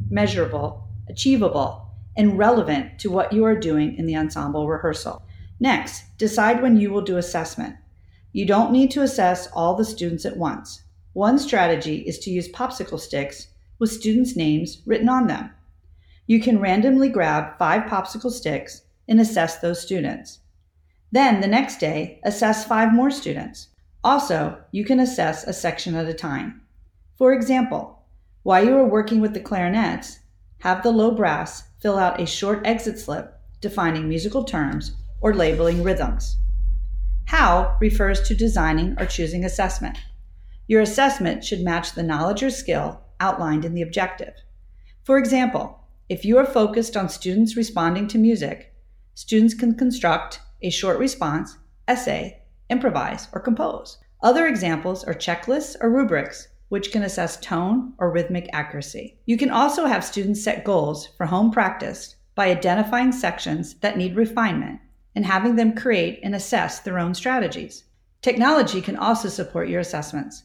measurable, 0.09 0.87
achievable, 1.09 1.87
and 2.17 2.37
relevant 2.37 2.99
to 2.99 3.09
what 3.09 3.31
you 3.31 3.45
are 3.45 3.57
doing 3.57 3.95
in 3.97 4.05
the 4.05 4.15
ensemble 4.15 4.67
rehearsal. 4.67 5.23
Next, 5.59 6.17
decide 6.17 6.61
when 6.61 6.77
you 6.77 6.91
will 6.91 7.01
do 7.01 7.17
assessment. 7.17 7.75
You 8.31 8.45
don't 8.45 8.71
need 8.71 8.91
to 8.91 9.01
assess 9.01 9.47
all 9.53 9.75
the 9.75 9.85
students 9.85 10.25
at 10.25 10.37
once. 10.37 10.83
One 11.13 11.39
strategy 11.39 11.97
is 12.07 12.19
to 12.19 12.29
use 12.29 12.51
popsicle 12.51 12.99
sticks 12.99 13.47
with 13.79 13.91
students' 13.91 14.35
names 14.35 14.81
written 14.85 15.09
on 15.09 15.27
them. 15.27 15.51
You 16.27 16.39
can 16.39 16.59
randomly 16.59 17.09
grab 17.09 17.57
five 17.57 17.89
popsicle 17.89 18.31
sticks 18.31 18.83
and 19.07 19.19
assess 19.19 19.59
those 19.59 19.81
students. 19.81 20.39
Then, 21.11 21.41
the 21.41 21.47
next 21.47 21.79
day, 21.79 22.19
assess 22.23 22.65
five 22.65 22.93
more 22.93 23.09
students. 23.09 23.69
Also, 24.03 24.59
you 24.71 24.85
can 24.85 24.99
assess 24.99 25.43
a 25.43 25.53
section 25.53 25.95
at 25.95 26.07
a 26.07 26.13
time. 26.13 26.61
For 27.19 27.33
example, 27.33 28.05
while 28.43 28.63
you 28.63 28.77
are 28.77 28.87
working 28.87 29.19
with 29.19 29.33
the 29.33 29.41
clarinets, 29.41 30.19
have 30.59 30.83
the 30.83 30.91
low 30.91 31.11
brass 31.11 31.63
fill 31.81 31.97
out 31.97 32.21
a 32.21 32.25
short 32.25 32.65
exit 32.65 32.97
slip 32.97 33.33
defining 33.59 34.07
musical 34.07 34.45
terms 34.45 34.95
or 35.19 35.33
labeling 35.33 35.83
rhythms. 35.83 36.37
How 37.25 37.75
refers 37.81 38.21
to 38.21 38.35
designing 38.35 38.95
or 38.97 39.05
choosing 39.05 39.43
assessment. 39.43 39.97
Your 40.65 40.79
assessment 40.79 41.43
should 41.43 41.59
match 41.59 41.91
the 41.91 42.03
knowledge 42.03 42.41
or 42.41 42.49
skill 42.49 43.01
outlined 43.19 43.65
in 43.65 43.73
the 43.73 43.81
objective. 43.81 44.35
For 45.03 45.17
example, 45.17 45.77
if 46.07 46.23
you 46.23 46.37
are 46.37 46.45
focused 46.45 46.95
on 46.95 47.09
students 47.09 47.57
responding 47.57 48.07
to 48.07 48.17
music, 48.17 48.73
students 49.13 49.53
can 49.53 49.75
construct 49.75 50.39
a 50.61 50.69
short 50.69 50.97
response, 50.97 51.57
essay, 51.85 52.43
improvise, 52.69 53.27
or 53.33 53.41
compose. 53.41 53.97
Other 54.23 54.47
examples 54.47 55.03
are 55.03 55.13
checklists 55.13 55.75
or 55.81 55.89
rubrics 55.89 56.47
which 56.69 56.91
can 56.91 57.03
assess 57.03 57.39
tone 57.39 57.93
or 57.97 58.11
rhythmic 58.11 58.47
accuracy. 58.53 59.17
You 59.25 59.37
can 59.37 59.49
also 59.49 59.85
have 59.85 60.05
students 60.05 60.43
set 60.43 60.63
goals 60.63 61.07
for 61.17 61.25
home 61.25 61.51
practice 61.51 62.15
by 62.35 62.49
identifying 62.49 63.11
sections 63.11 63.73
that 63.79 63.97
need 63.97 64.15
refinement 64.15 64.79
and 65.15 65.25
having 65.25 65.55
them 65.55 65.75
create 65.75 66.19
and 66.23 66.33
assess 66.33 66.79
their 66.79 66.99
own 66.99 67.13
strategies. 67.13 67.83
Technology 68.21 68.81
can 68.81 68.95
also 68.95 69.27
support 69.27 69.67
your 69.67 69.79
assessments. 69.79 70.43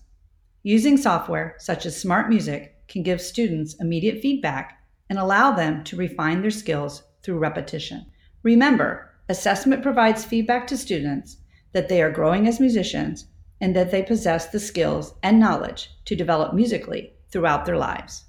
Using 0.62 0.96
software 0.96 1.56
such 1.58 1.84
as 1.86 2.00
Smart 2.00 2.28
Music 2.28 2.74
can 2.88 3.02
give 3.02 3.20
students 3.20 3.74
immediate 3.74 4.20
feedback 4.20 4.80
and 5.10 5.18
allow 5.18 5.52
them 5.52 5.84
to 5.84 5.96
refine 5.96 6.40
their 6.40 6.50
skills 6.50 7.02
through 7.22 7.38
repetition. 7.38 8.06
Remember, 8.42 9.10
assessment 9.28 9.82
provides 9.82 10.24
feedback 10.24 10.66
to 10.68 10.76
students 10.76 11.36
that 11.72 11.88
they 11.88 12.00
are 12.00 12.10
growing 12.10 12.46
as 12.48 12.60
musicians 12.60 13.26
and 13.64 13.74
that 13.74 13.90
they 13.90 14.02
possess 14.02 14.48
the 14.48 14.60
skills 14.60 15.14
and 15.22 15.40
knowledge 15.40 15.88
to 16.04 16.14
develop 16.14 16.52
musically 16.52 17.14
throughout 17.30 17.64
their 17.64 17.78
lives. 17.78 18.24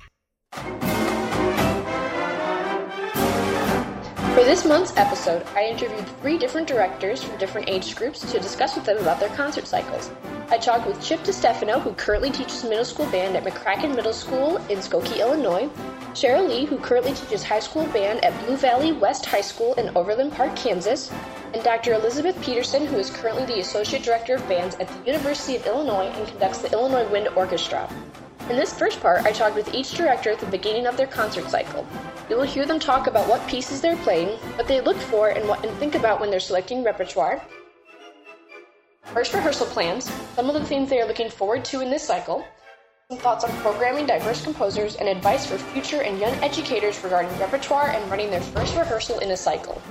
For 4.35 4.43
this 4.43 4.65
month's 4.65 4.91
episode, 4.97 5.47
I 5.55 5.63
interviewed 5.63 6.05
three 6.19 6.37
different 6.37 6.67
directors 6.67 7.23
from 7.23 7.37
different 7.37 7.69
age 7.69 7.95
groups 7.95 8.19
to 8.33 8.37
discuss 8.37 8.75
with 8.75 8.83
them 8.83 8.97
about 8.97 9.17
their 9.17 9.29
concert 9.29 9.65
cycles. 9.65 10.11
I 10.49 10.57
talked 10.57 10.85
with 10.85 11.01
Chip 11.01 11.21
DeStefano, 11.21 11.81
who 11.81 11.93
currently 11.93 12.31
teaches 12.31 12.65
middle 12.65 12.83
school 12.83 13.09
band 13.11 13.37
at 13.37 13.45
McCracken 13.45 13.95
Middle 13.95 14.11
School 14.11 14.57
in 14.67 14.79
Skokie, 14.79 15.21
Illinois, 15.21 15.69
Cheryl 16.13 16.49
Lee, 16.49 16.65
who 16.65 16.77
currently 16.79 17.13
teaches 17.13 17.43
high 17.43 17.61
school 17.61 17.85
band 17.93 18.25
at 18.25 18.45
Blue 18.45 18.57
Valley 18.57 18.91
West 18.91 19.25
High 19.25 19.39
School 19.39 19.73
in 19.75 19.95
Overland 19.95 20.33
Park, 20.33 20.53
Kansas, 20.57 21.09
and 21.53 21.63
Dr. 21.63 21.93
Elizabeth 21.93 22.39
Peterson, 22.41 22.85
who 22.85 22.97
is 22.97 23.09
currently 23.09 23.45
the 23.45 23.61
Associate 23.61 24.03
Director 24.03 24.35
of 24.35 24.49
Bands 24.49 24.75
at 24.81 24.89
the 24.89 25.09
University 25.09 25.55
of 25.55 25.65
Illinois 25.65 26.11
and 26.13 26.27
conducts 26.27 26.57
the 26.57 26.69
Illinois 26.73 27.09
Wind 27.09 27.29
Orchestra. 27.37 27.89
In 28.47 28.57
this 28.57 28.77
first 28.77 29.01
part, 29.01 29.25
I 29.25 29.31
talked 29.31 29.55
with 29.55 29.73
each 29.73 29.93
director 29.93 30.29
at 30.29 30.39
the 30.39 30.45
beginning 30.45 30.85
of 30.85 30.95
their 30.95 31.07
concert 31.07 31.49
cycle. 31.49 31.83
You 32.29 32.35
will 32.35 32.43
hear 32.43 32.67
them 32.67 32.79
talk 32.79 33.07
about 33.07 33.27
what 33.27 33.47
pieces 33.47 33.81
they're 33.81 33.97
playing, 33.97 34.37
what 34.55 34.67
they 34.67 34.81
look 34.81 34.97
for, 34.97 35.29
and 35.29 35.49
what 35.49 35.65
and 35.65 35.75
think 35.79 35.95
about 35.95 36.21
when 36.21 36.29
they're 36.29 36.39
selecting 36.39 36.83
repertoire. 36.83 37.41
First, 39.01 39.33
rehearsal 39.33 39.65
plans, 39.65 40.11
some 40.35 40.47
of 40.47 40.53
the 40.53 40.63
things 40.63 40.91
they 40.91 41.01
are 41.01 41.07
looking 41.07 41.29
forward 41.29 41.65
to 41.65 41.81
in 41.81 41.89
this 41.89 42.05
cycle, 42.05 42.45
some 43.09 43.17
thoughts 43.17 43.43
on 43.43 43.51
programming 43.61 44.05
diverse 44.05 44.43
composers, 44.43 44.95
and 44.97 45.09
advice 45.09 45.47
for 45.47 45.57
future 45.57 46.01
and 46.01 46.19
young 46.19 46.33
educators 46.43 47.03
regarding 47.03 47.35
repertoire 47.39 47.89
and 47.89 48.11
running 48.11 48.29
their 48.29 48.41
first 48.41 48.75
rehearsal 48.75 49.17
in 49.19 49.31
a 49.31 49.37
cycle. 49.37 49.81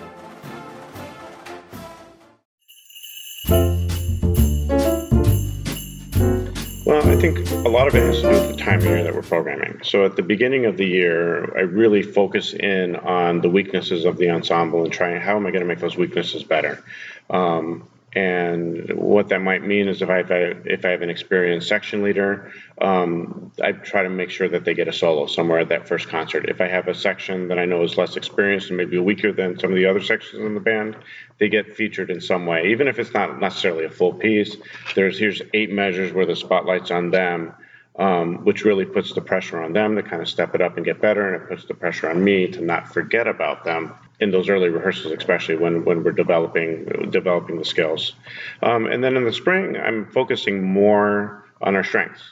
Think 7.33 7.51
a 7.65 7.71
lot 7.71 7.89
of 7.89 7.95
it 7.95 8.03
has 8.03 8.17
to 8.17 8.23
do 8.23 8.29
with 8.29 8.49
the 8.51 8.57
time 8.63 8.81
of 8.81 8.85
year 8.85 9.03
that 9.03 9.15
we're 9.15 9.23
programming. 9.23 9.81
So 9.83 10.05
at 10.05 10.15
the 10.15 10.23
beginning 10.23 10.67
of 10.67 10.77
the 10.77 10.85
year, 10.85 11.57
I 11.57 11.63
really 11.63 12.03
focus 12.03 12.53
in 12.53 12.97
on 12.97 13.41
the 13.41 13.49
weaknesses 13.49 14.05
of 14.05 14.19
the 14.19 14.29
ensemble 14.29 14.85
and 14.85 14.93
trying 14.93 15.19
how 15.23 15.35
am 15.37 15.47
I 15.47 15.51
going 15.51 15.63
to 15.63 15.67
make 15.67 15.79
those 15.79 15.97
weaknesses 15.97 16.45
better. 16.45 16.85
Um, 17.31 17.89
and 18.15 18.93
what 18.95 19.29
that 19.31 19.41
might 19.41 19.65
mean 19.65 19.89
is 19.89 20.01
if 20.01 20.09
I 20.09 20.19
have 20.19 20.31
if 20.31 20.85
I 20.85 20.91
have 20.91 21.03
an 21.03 21.11
experienced 21.11 21.69
section 21.69 22.05
leader, 22.05 22.53
um, 22.81 23.51
I 23.61 23.73
try 23.73 24.05
to 24.05 24.09
make 24.09 24.31
sure 24.31 24.49
that 24.49 24.65
they 24.65 24.75
get 24.75 24.87
a 24.87 24.93
solo 24.93 25.27
somewhere 25.27 25.59
at 25.59 25.69
that 25.71 25.89
first 25.89 26.09
concert. 26.09 26.49
If 26.49 26.61
I 26.61 26.69
have 26.69 26.87
a 26.87 26.95
section 26.95 27.49
that 27.49 27.59
I 27.59 27.65
know 27.65 27.83
is 27.83 27.99
less 27.99 28.17
experienced 28.17 28.69
and 28.69 28.77
maybe 28.77 28.99
weaker 28.99 29.33
than 29.33 29.59
some 29.59 29.71
of 29.71 29.77
the 29.77 29.87
other 29.87 30.01
sections 30.01 30.45
in 30.45 30.55
the 30.55 30.61
band, 30.61 30.97
they 31.39 31.49
get 31.49 31.77
featured 31.77 32.09
in 32.09 32.21
some 32.21 32.47
way, 32.47 32.71
even 32.71 32.87
if 32.87 33.01
it's 33.01 33.13
not 33.13 33.41
necessarily 33.41 33.85
a 33.85 33.91
full 33.91 34.15
piece. 34.15 34.57
There's 34.95 35.19
here's 35.19 35.43
eight 35.53 35.73
measures 35.73 36.13
where 36.13 36.27
the 36.27 36.37
spotlight's 36.37 36.91
on 36.91 37.11
them. 37.11 37.55
Um, 37.97 38.39
which 38.45 38.65
really 38.65 38.85
puts 38.85 39.13
the 39.13 39.21
pressure 39.21 39.63
on 39.63 39.73
them 39.73 39.95
to 39.95 40.03
kind 40.03 40.21
of 40.21 40.29
step 40.29 40.57
it 40.57 40.61
up 40.61 40.77
and 40.77 40.85
get 40.85 41.01
better, 41.01 41.33
and 41.33 41.41
it 41.41 41.49
puts 41.49 41.65
the 41.65 41.75
pressure 41.75 42.11
on 42.11 42.25
me 42.25 42.49
to 42.49 42.61
not 42.61 42.93
forget 42.93 43.29
about 43.29 43.63
them 43.63 43.95
in 44.21 44.31
those 44.31 44.49
early 44.49 44.69
rehearsals, 44.69 45.13
especially 45.13 45.57
when, 45.57 45.85
when 45.85 46.05
we're 46.05 46.13
developing 46.13 47.11
developing 47.11 47.59
the 47.59 47.65
skills. 47.65 48.15
Um, 48.63 48.87
and 48.87 49.03
then 49.03 49.17
in 49.17 49.25
the 49.25 49.33
spring, 49.33 49.77
I'm 49.77 50.07
focusing 50.07 50.63
more 50.63 51.45
on 51.61 51.75
our 51.75 51.85
strengths, 51.85 52.23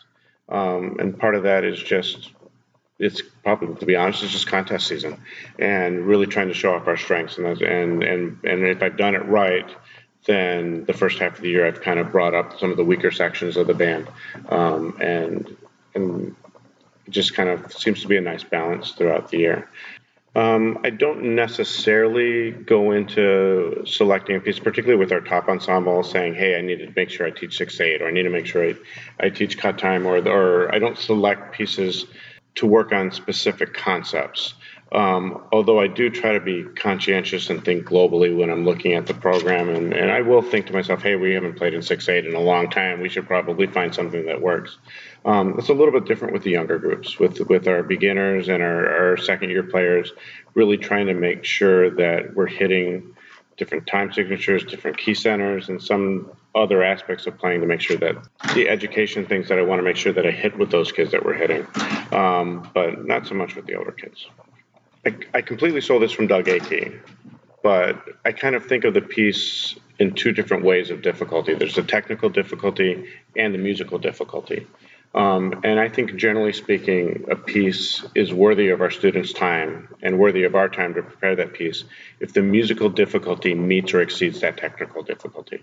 um, 0.49 0.97
and 1.01 1.19
part 1.19 1.35
of 1.35 1.45
that 1.45 1.65
is 1.65 1.83
just 1.83 2.31
it's 2.99 3.21
probably 3.43 3.75
to 3.75 3.87
be 3.87 3.97
honest, 3.97 4.23
it's 4.23 4.33
just 4.33 4.47
contest 4.47 4.87
season, 4.87 5.21
and 5.59 6.07
really 6.07 6.27
trying 6.27 6.49
to 6.49 6.55
show 6.55 6.75
off 6.75 6.87
our 6.87 6.97
strengths. 6.97 7.39
And 7.39 7.47
and 7.61 8.03
and 8.03 8.39
and 8.45 8.67
if 8.67 8.83
I've 8.83 8.97
done 8.97 9.15
it 9.15 9.25
right, 9.27 9.69
then 10.27 10.85
the 10.85 10.93
first 10.93 11.19
half 11.19 11.37
of 11.37 11.43
the 11.43 11.49
year 11.49 11.67
I've 11.67 11.81
kind 11.81 11.99
of 11.99 12.13
brought 12.13 12.35
up 12.35 12.59
some 12.61 12.71
of 12.71 12.77
the 12.77 12.85
weaker 12.85 13.11
sections 13.11 13.57
of 13.57 13.67
the 13.67 13.75
band, 13.75 14.09
um, 14.49 14.99
and 15.01 15.57
and 15.95 16.37
it 17.07 17.11
just 17.11 17.35
kind 17.35 17.49
of 17.49 17.73
seems 17.73 18.03
to 18.03 18.09
be 18.09 18.17
a 18.17 18.21
nice 18.21 18.45
balance 18.45 18.93
throughout 18.93 19.31
the 19.31 19.39
year. 19.39 19.69
Um, 20.35 20.79
I 20.83 20.91
don't 20.91 21.35
necessarily 21.35 22.53
go 22.53 22.93
into 22.93 23.85
selecting 23.87 24.37
a 24.37 24.41
piece, 24.41 24.59
particularly 24.59 24.99
with 24.99 25.13
our 25.13 25.21
top 25.21 25.49
ensemble, 25.49 26.03
saying, 26.03 26.35
"Hey, 26.35 26.57
I 26.57 26.63
need 26.63 26.79
to 26.79 26.93
make 26.97 27.11
sure 27.11 27.27
I 27.27 27.31
teach 27.31 27.59
six 27.59 27.79
eight, 27.81 28.01
or 28.01 28.09
I 28.09 28.11
need 28.13 28.23
to 28.23 28.31
make 28.31 28.47
sure 28.47 28.67
I, 28.67 28.75
I 29.21 29.29
teach 29.29 29.59
cut 29.59 29.77
time," 29.77 30.07
or 30.07 30.17
or 30.27 30.75
I 30.75 30.79
don't 30.79 30.97
select 30.97 31.53
pieces 31.53 32.07
to 32.55 32.67
work 32.67 32.93
on 32.93 33.11
specific 33.11 33.75
concepts. 33.75 34.55
Um, 34.93 35.45
although 35.53 35.81
I 35.81 35.87
do 35.87 36.11
try 36.11 36.33
to 36.33 36.41
be 36.41 36.65
conscientious 36.65 37.49
and 37.49 37.65
think 37.65 37.87
globally 37.87 38.37
when 38.37 38.51
I'm 38.51 38.67
looking 38.67 38.93
at 38.93 39.07
the 39.07 39.15
program, 39.15 39.71
and, 39.71 39.95
and 39.95 40.11
I 40.11 40.21
will 40.21 40.43
think 40.43 40.67
to 40.67 40.75
myself, 40.75 41.03
hey, 41.03 41.17
we 41.17 41.33
haven't 41.33 41.57
played 41.57 41.73
in 41.73 41.81
6 41.81 42.09
8 42.09 42.27
in 42.27 42.35
a 42.35 42.41
long 42.41 42.69
time. 42.69 43.01
We 43.01 43.09
should 43.09 43.27
probably 43.27 43.67
find 43.67 43.95
something 43.95 44.27
that 44.27 44.43
works. 44.43 44.77
Um, 45.25 45.57
it's 45.59 45.69
a 45.69 45.75
little 45.75 45.93
bit 45.93 46.07
different 46.07 46.33
with 46.33 46.43
the 46.43 46.51
younger 46.51 46.79
groups, 46.79 47.19
with, 47.19 47.39
with 47.49 47.69
our 47.69 47.83
beginners 47.83 48.49
and 48.49 48.63
our, 48.63 49.11
our 49.11 49.17
second 49.17 49.51
year 49.51 49.63
players, 49.63 50.13
really 50.55 50.77
trying 50.77 51.07
to 51.07 51.15
make 51.15 51.45
sure 51.45 51.91
that 51.91 52.35
we're 52.35 52.47
hitting 52.47 53.15
different 53.57 53.87
time 53.87 54.13
signatures, 54.13 54.65
different 54.65 54.99
key 54.99 55.15
centers, 55.15 55.69
and 55.69 55.81
some 55.81 56.31
other 56.55 56.83
aspects 56.83 57.27
of 57.27 57.39
playing 57.39 57.61
to 57.61 57.67
make 57.67 57.81
sure 57.81 57.97
that 57.97 58.17
the 58.55 58.69
education 58.69 59.27
things 59.27 59.49
that 59.49 59.59
I 59.59 59.63
want 59.63 59.79
to 59.79 59.85
make 59.85 59.97
sure 59.97 60.13
that 60.13 60.27
I 60.27 60.31
hit 60.31 60.59
with 60.59 60.71
those 60.71 60.91
kids 60.91 61.13
that 61.13 61.25
we're 61.25 61.35
hitting, 61.35 61.67
um, 62.13 62.69
but 62.75 63.05
not 63.05 63.27
so 63.27 63.35
much 63.35 63.55
with 63.55 63.67
the 63.67 63.77
older 63.77 63.93
kids. 63.93 64.27
I, 65.07 65.17
I 65.35 65.43
completely 65.43 65.81
stole 65.81 66.01
this 66.01 66.13
from 66.13 66.27
Doug 66.27 66.47
Akey, 66.47 66.99
but 67.63 68.03
I 68.25 68.33
kind 68.33 68.55
of 68.55 68.67
think 68.67 68.85
of 68.85 68.95
the 68.95 69.01
piece 69.01 69.77
in 69.99 70.15
two 70.15 70.33
different 70.33 70.65
ways 70.65 70.91
of 70.91 71.03
difficulty. 71.03 71.55
There's 71.55 71.77
the 71.77 71.83
technical 71.83 72.29
difficulty 72.29 73.09
and 73.37 73.55
the 73.55 73.59
musical 73.59 73.99
difficulty. 73.99 74.67
Um, 75.15 75.61
and 75.63 75.79
I 75.79 75.89
think, 75.91 76.17
generally 76.17 76.55
speaking, 76.55 77.27
a 77.31 77.37
piece 77.37 78.03
is 78.15 78.33
worthy 78.33 78.71
of 78.71 78.81
our 78.81 78.91
students' 78.91 79.33
time 79.33 79.89
and 80.03 80.19
worthy 80.19 80.45
of 80.45 80.55
our 80.55 80.71
time 80.71 80.95
to 80.95 81.03
prepare 81.03 81.37
that 81.37 81.53
piece 81.53 81.85
if 82.19 82.33
the 82.33 82.41
musical 82.41 82.89
difficulty 82.89 83.55
meets 83.55 83.93
or 83.93 84.01
exceeds 84.01 84.41
that 84.41 84.57
technical 84.57 85.03
difficulty. 85.03 85.63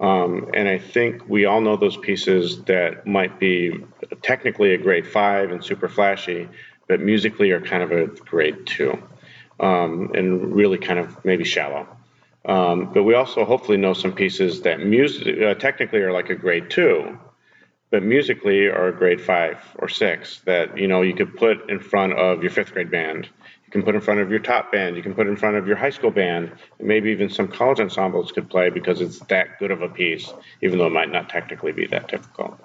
Um, 0.00 0.50
and 0.54 0.66
I 0.66 0.78
think 0.78 1.28
we 1.28 1.44
all 1.44 1.60
know 1.60 1.76
those 1.76 1.96
pieces 1.96 2.62
that 2.64 3.06
might 3.06 3.38
be 3.38 3.84
technically 4.22 4.72
a 4.72 4.78
grade 4.78 5.06
five 5.06 5.52
and 5.52 5.62
super 5.62 5.88
flashy, 5.88 6.48
but 6.88 7.00
musically 7.00 7.50
are 7.52 7.60
kind 7.60 7.82
of 7.82 7.92
a 7.92 8.06
grade 8.06 8.66
two 8.66 9.00
um, 9.60 10.10
and 10.14 10.54
really 10.54 10.78
kind 10.78 10.98
of 10.98 11.24
maybe 11.24 11.44
shallow. 11.44 11.86
Um, 12.46 12.92
but 12.92 13.04
we 13.04 13.14
also 13.14 13.44
hopefully 13.44 13.76
know 13.76 13.92
some 13.92 14.12
pieces 14.12 14.62
that 14.62 14.80
music 14.80 15.40
uh, 15.42 15.54
technically 15.54 16.00
are 16.00 16.12
like 16.12 16.30
a 16.30 16.34
grade 16.34 16.70
two, 16.70 17.18
but 17.90 18.02
musically 18.02 18.66
are 18.66 18.88
a 18.88 18.92
grade 18.92 19.20
five 19.20 19.58
or 19.76 19.88
six 19.88 20.40
that 20.46 20.78
you 20.78 20.86
know 20.86 21.02
you 21.02 21.14
could 21.14 21.36
put 21.36 21.68
in 21.68 21.80
front 21.80 22.12
of 22.12 22.42
your 22.42 22.50
fifth 22.50 22.72
grade 22.72 22.90
band. 22.90 23.28
You 23.66 23.72
can 23.72 23.82
put 23.82 23.94
in 23.94 24.00
front 24.00 24.20
of 24.20 24.30
your 24.30 24.40
top 24.40 24.72
band. 24.72 24.96
You 24.96 25.02
can 25.02 25.14
put 25.14 25.26
in 25.26 25.36
front 25.36 25.56
of 25.56 25.66
your 25.66 25.76
high 25.76 25.90
school 25.90 26.10
band. 26.10 26.52
And 26.78 26.88
maybe 26.88 27.10
even 27.10 27.28
some 27.28 27.48
college 27.48 27.78
ensembles 27.78 28.32
could 28.32 28.50
play 28.50 28.70
because 28.70 29.00
it's 29.00 29.20
that 29.26 29.58
good 29.58 29.70
of 29.70 29.82
a 29.82 29.88
piece, 29.88 30.32
even 30.60 30.78
though 30.78 30.86
it 30.86 30.92
might 30.92 31.10
not 31.10 31.28
technically 31.28 31.72
be 31.72 31.86
that 31.86 32.08
difficult. 32.08 32.58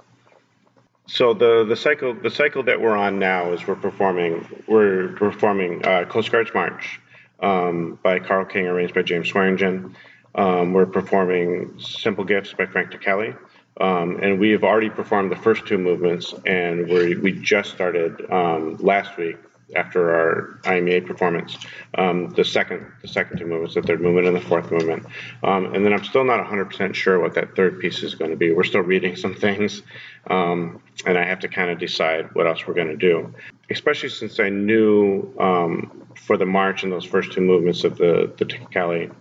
So 1.08 1.34
the 1.34 1.64
the 1.64 1.76
cycle 1.76 2.14
the 2.14 2.32
cycle 2.32 2.64
that 2.64 2.82
we're 2.82 2.98
on 2.98 3.20
now 3.20 3.54
is 3.54 3.68
we're 3.68 3.76
performing 3.76 4.64
we're 4.68 5.10
performing 5.10 5.86
uh, 5.86 6.06
Coast 6.06 6.32
Guard's 6.32 6.54
March 6.54 7.00
um, 7.40 8.00
by 8.02 8.20
Karl 8.20 8.46
King, 8.46 8.68
arranged 8.68 8.96
by 8.96 9.04
James 9.04 9.30
Swearingen. 9.30 9.96
Um, 10.34 10.74
we're 10.74 10.86
performing 10.86 11.80
Simple 11.80 12.24
Gifts 12.24 12.54
by 12.54 12.66
Frank 12.66 12.92
Ticheli. 12.92 13.38
Um, 13.80 14.20
and 14.22 14.40
we 14.40 14.52
have 14.52 14.64
already 14.64 14.90
performed 14.90 15.32
the 15.32 15.36
first 15.36 15.66
two 15.66 15.78
movements, 15.78 16.34
and 16.46 16.88
we 16.88 17.16
we 17.16 17.34
just 17.34 17.72
started 17.72 18.30
um, 18.32 18.78
last 18.78 19.18
week 19.18 19.38
after 19.76 20.14
our 20.14 20.60
IMEA 20.64 21.06
performance, 21.06 21.58
um, 21.98 22.30
the 22.36 22.46
second 22.46 22.86
the 23.02 23.08
second 23.08 23.38
two 23.38 23.46
movements, 23.46 23.76
the 23.76 23.82
third 23.82 24.02
movement 24.02 24.28
and 24.28 24.36
the 24.36 24.42
fourth 24.42 24.72
movement. 24.72 25.06
Um, 25.44 25.74
and 25.74 25.86
then 25.86 25.92
I'm 25.92 26.04
still 26.04 26.24
not 26.24 26.46
100% 26.46 26.94
sure 26.94 27.20
what 27.20 27.34
that 27.34 27.56
third 27.56 27.80
piece 27.80 28.04
is 28.04 28.16
going 28.16 28.32
to 28.32 28.38
be. 28.38 28.52
We're 28.52 28.64
still 28.64 28.82
reading 28.82 29.16
some 29.16 29.34
things, 29.34 29.82
um, 30.30 30.82
and 31.06 31.18
I 31.18 31.26
have 31.26 31.40
to 31.40 31.48
kind 31.48 31.70
of 31.70 31.80
decide 31.80 32.34
what 32.36 32.48
else 32.48 32.66
we're 32.68 32.76
going 32.76 32.90
to 32.90 32.98
do. 32.98 33.34
Especially 33.70 34.10
since 34.10 34.40
I 34.40 34.50
knew 34.50 35.34
um, 35.40 36.08
for 36.16 36.38
the 36.38 36.46
march 36.46 36.84
and 36.84 36.92
those 36.92 37.06
first 37.06 37.32
two 37.32 37.42
movements 37.42 37.84
of 37.84 37.98
the 37.98 38.32
the 38.38 38.46
Ticheli, 38.46 39.12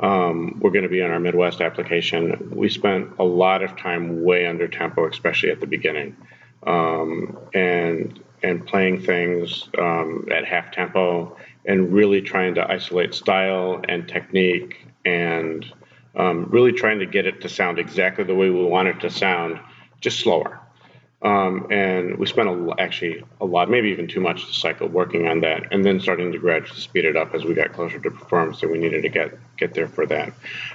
um, 0.00 0.58
we're 0.60 0.70
going 0.70 0.82
to 0.82 0.88
be 0.88 1.02
on 1.02 1.10
our 1.10 1.20
Midwest 1.20 1.60
application. 1.60 2.50
We 2.54 2.68
spent 2.68 3.12
a 3.18 3.24
lot 3.24 3.62
of 3.62 3.76
time 3.76 4.22
way 4.24 4.46
under 4.46 4.68
tempo, 4.68 5.08
especially 5.08 5.50
at 5.50 5.60
the 5.60 5.66
beginning. 5.66 6.16
Um, 6.62 7.38
and 7.54 8.20
and 8.42 8.66
playing 8.66 9.02
things 9.02 9.68
um, 9.78 10.28
at 10.30 10.44
half 10.44 10.70
tempo 10.70 11.36
and 11.64 11.92
really 11.92 12.20
trying 12.20 12.54
to 12.54 12.70
isolate 12.70 13.14
style 13.14 13.82
and 13.88 14.08
technique 14.08 14.86
and 15.04 15.66
um, 16.14 16.46
really 16.50 16.72
trying 16.72 16.98
to 16.98 17.06
get 17.06 17.26
it 17.26 17.40
to 17.42 17.48
sound 17.48 17.78
exactly 17.78 18.24
the 18.24 18.34
way 18.34 18.50
we 18.50 18.62
want 18.62 18.88
it 18.88 19.00
to 19.00 19.10
sound, 19.10 19.58
just 20.00 20.20
slower. 20.20 20.60
Um, 21.22 21.66
and 21.70 22.18
we 22.18 22.26
spent 22.26 22.48
a, 22.48 22.74
actually 22.78 23.24
a 23.40 23.44
lot, 23.44 23.70
maybe 23.70 23.88
even 23.88 24.06
too 24.06 24.20
much 24.20 24.46
this 24.46 24.60
cycle 24.60 24.88
working 24.88 25.26
on 25.26 25.40
that, 25.40 25.72
and 25.72 25.84
then 25.84 25.98
starting 25.98 26.30
to 26.32 26.38
gradually 26.38 26.80
speed 26.80 27.04
it 27.04 27.16
up 27.16 27.34
as 27.34 27.44
we 27.44 27.54
got 27.54 27.72
closer 27.72 27.98
to 27.98 28.10
performance. 28.10 28.60
So 28.60 28.68
we 28.68 28.78
needed 28.78 29.02
to 29.02 29.08
get 29.08 29.36
get 29.56 29.74
there 29.74 29.88
for 29.88 30.06
that. 30.06 30.32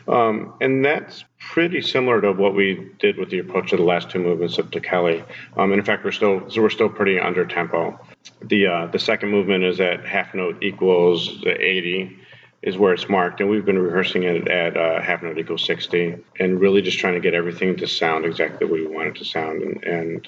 Um, 0.07 0.53
and 0.61 0.83
that's 0.83 1.23
pretty 1.39 1.81
similar 1.81 2.21
to 2.21 2.31
what 2.31 2.55
we 2.55 2.91
did 2.99 3.17
with 3.17 3.29
the 3.29 3.39
approach 3.39 3.71
of 3.73 3.79
the 3.79 3.85
last 3.85 4.09
two 4.09 4.19
movements 4.19 4.57
of 4.57 4.69
Ticheli. 4.71 5.23
Um, 5.57 5.73
in 5.73 5.83
fact, 5.83 6.03
we're 6.03 6.11
still 6.11 6.49
so 6.49 6.61
we're 6.61 6.69
still 6.69 6.89
pretty 6.89 7.19
under 7.19 7.45
tempo. 7.45 7.99
The 8.41 8.67
uh, 8.67 8.85
the 8.87 8.99
second 8.99 9.29
movement 9.29 9.63
is 9.63 9.79
at 9.79 10.05
half 10.05 10.33
note 10.33 10.61
equals 10.63 11.43
80 11.45 12.19
is 12.61 12.77
where 12.77 12.93
it's 12.93 13.09
marked, 13.09 13.39
and 13.39 13.49
we've 13.49 13.65
been 13.65 13.79
rehearsing 13.79 14.23
it 14.23 14.47
at 14.47 14.77
uh, 14.77 15.01
half 15.01 15.23
note 15.23 15.37
equals 15.37 15.65
60, 15.65 16.17
and 16.39 16.59
really 16.59 16.81
just 16.81 16.99
trying 16.99 17.15
to 17.15 17.19
get 17.19 17.33
everything 17.33 17.75
to 17.77 17.87
sound 17.87 18.23
exactly 18.23 18.67
the 18.67 18.71
way 18.71 18.81
we 18.81 18.87
want 18.87 19.07
it 19.07 19.15
to 19.15 19.25
sound, 19.25 19.63
and 19.63 19.83
and, 19.83 20.27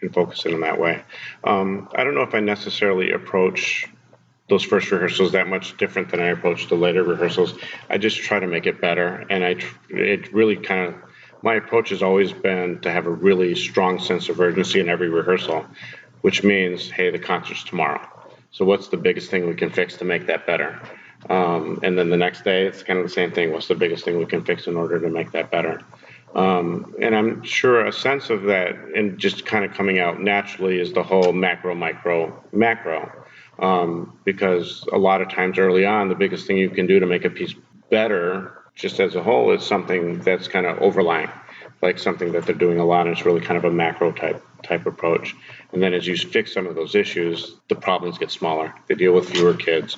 and 0.00 0.12
focus 0.12 0.44
it 0.44 0.52
in 0.52 0.60
that 0.60 0.80
way. 0.80 1.02
Um, 1.44 1.88
I 1.94 2.04
don't 2.04 2.14
know 2.14 2.22
if 2.22 2.34
I 2.34 2.40
necessarily 2.40 3.12
approach 3.12 3.86
those 4.48 4.64
first 4.64 4.90
rehearsals 4.90 5.32
that 5.32 5.46
much 5.46 5.76
different 5.76 6.10
than 6.10 6.20
I 6.20 6.28
approach 6.28 6.68
the 6.68 6.74
later 6.74 7.02
rehearsals. 7.02 7.54
I 7.90 7.98
just 7.98 8.18
try 8.18 8.40
to 8.40 8.46
make 8.46 8.66
it 8.66 8.80
better, 8.80 9.26
and 9.30 9.44
I 9.44 9.56
it 9.90 10.32
really 10.32 10.56
kind 10.56 10.88
of 10.88 10.94
my 11.42 11.54
approach 11.54 11.90
has 11.90 12.02
always 12.02 12.32
been 12.32 12.80
to 12.80 12.90
have 12.90 13.06
a 13.06 13.10
really 13.10 13.54
strong 13.54 14.00
sense 14.00 14.28
of 14.28 14.40
urgency 14.40 14.80
in 14.80 14.88
every 14.88 15.08
rehearsal, 15.08 15.66
which 16.22 16.42
means 16.42 16.90
hey, 16.90 17.10
the 17.10 17.18
concert's 17.18 17.64
tomorrow. 17.64 18.06
So 18.50 18.64
what's 18.64 18.88
the 18.88 18.96
biggest 18.96 19.30
thing 19.30 19.46
we 19.46 19.54
can 19.54 19.70
fix 19.70 19.96
to 19.98 20.04
make 20.04 20.26
that 20.26 20.46
better? 20.46 20.80
Um, 21.28 21.80
and 21.82 21.98
then 21.98 22.10
the 22.10 22.16
next 22.16 22.44
day, 22.44 22.66
it's 22.66 22.82
kind 22.82 22.98
of 22.98 23.04
the 23.04 23.12
same 23.12 23.32
thing. 23.32 23.52
What's 23.52 23.68
the 23.68 23.74
biggest 23.74 24.04
thing 24.04 24.18
we 24.18 24.26
can 24.26 24.44
fix 24.44 24.66
in 24.66 24.76
order 24.76 24.98
to 25.00 25.10
make 25.10 25.32
that 25.32 25.50
better? 25.50 25.82
Um, 26.34 26.94
and 27.00 27.14
I'm 27.16 27.42
sure 27.42 27.86
a 27.86 27.92
sense 27.92 28.30
of 28.30 28.44
that 28.44 28.74
and 28.94 29.18
just 29.18 29.46
kind 29.46 29.64
of 29.64 29.74
coming 29.74 29.98
out 29.98 30.20
naturally 30.20 30.78
is 30.78 30.92
the 30.92 31.02
whole 31.02 31.32
macro, 31.32 31.74
micro, 31.74 32.44
macro. 32.52 33.10
Um, 33.58 34.18
because 34.24 34.86
a 34.92 34.98
lot 34.98 35.20
of 35.20 35.30
times 35.30 35.58
early 35.58 35.84
on, 35.84 36.08
the 36.08 36.14
biggest 36.14 36.46
thing 36.46 36.58
you 36.58 36.70
can 36.70 36.86
do 36.86 37.00
to 37.00 37.06
make 37.06 37.24
a 37.24 37.30
piece 37.30 37.54
better, 37.90 38.52
just 38.74 39.00
as 39.00 39.14
a 39.14 39.22
whole, 39.22 39.50
is 39.52 39.64
something 39.64 40.20
that's 40.20 40.46
kind 40.46 40.64
of 40.66 40.78
overlying, 40.78 41.30
like 41.82 41.98
something 41.98 42.32
that 42.32 42.46
they're 42.46 42.54
doing 42.54 42.78
a 42.78 42.84
lot, 42.84 43.06
and 43.06 43.16
it's 43.16 43.26
really 43.26 43.40
kind 43.40 43.56
of 43.56 43.64
a 43.64 43.70
macro 43.70 44.12
type 44.12 44.44
type 44.62 44.86
approach. 44.86 45.34
And 45.72 45.82
then 45.82 45.94
as 45.94 46.06
you 46.06 46.16
fix 46.16 46.52
some 46.52 46.66
of 46.66 46.74
those 46.74 46.94
issues, 46.94 47.56
the 47.68 47.76
problems 47.76 48.18
get 48.18 48.30
smaller. 48.30 48.74
They 48.88 48.94
deal 48.94 49.12
with 49.12 49.30
fewer 49.30 49.54
kids, 49.54 49.96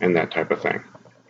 and 0.00 0.16
that 0.16 0.30
type 0.30 0.50
of 0.50 0.62
thing. 0.62 0.82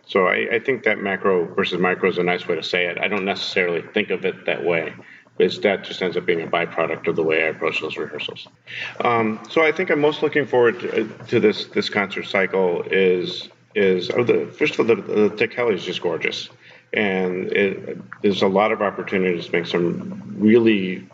So 0.07 0.27
I, 0.27 0.47
I, 0.53 0.59
think 0.59 0.83
that 0.83 0.99
macro 0.99 1.51
versus 1.55 1.79
micro 1.79 2.09
is 2.09 2.19
a 2.19 2.23
nice 2.23 2.47
way 2.47 2.55
to 2.55 2.63
say 2.63 2.85
it. 2.85 2.99
I 2.99 3.07
don't 3.07 3.25
necessarily 3.25 3.81
think 3.81 4.11
of 4.11 4.23
it 4.23 4.45
that 4.45 4.63
way. 4.63 4.93
It's, 5.37 5.57
that 5.59 5.83
just 5.83 6.01
ends 6.01 6.15
up 6.15 6.25
being 6.25 6.41
a 6.41 6.47
byproduct 6.47 7.07
of 7.07 7.15
the 7.15 7.23
way 7.23 7.43
I 7.43 7.47
approach 7.47 7.81
those 7.81 7.97
rehearsals. 7.97 8.47
Um, 9.01 9.39
so 9.49 9.63
I 9.63 9.71
think 9.71 9.89
I'm 9.89 9.99
most 9.99 10.23
looking 10.23 10.45
forward 10.45 10.79
to, 10.79 11.09
to 11.27 11.39
this 11.39 11.65
this 11.65 11.89
concert 11.89 12.23
cycle. 12.23 12.83
Is 12.83 13.49
is 13.73 14.09
oh, 14.11 14.23
the, 14.23 14.47
first 14.57 14.79
of 14.79 14.79
all 14.79 14.95
the, 14.95 15.01
the 15.01 15.29
Ticheli 15.29 15.73
is 15.73 15.83
just 15.83 16.01
gorgeous, 16.01 16.49
and 16.93 17.51
it, 17.51 17.97
there's 18.21 18.43
a 18.43 18.47
lot 18.47 18.71
of 18.71 18.81
opportunities 18.81 19.47
to 19.47 19.51
make 19.51 19.65
some 19.65 20.35
really 20.37 21.05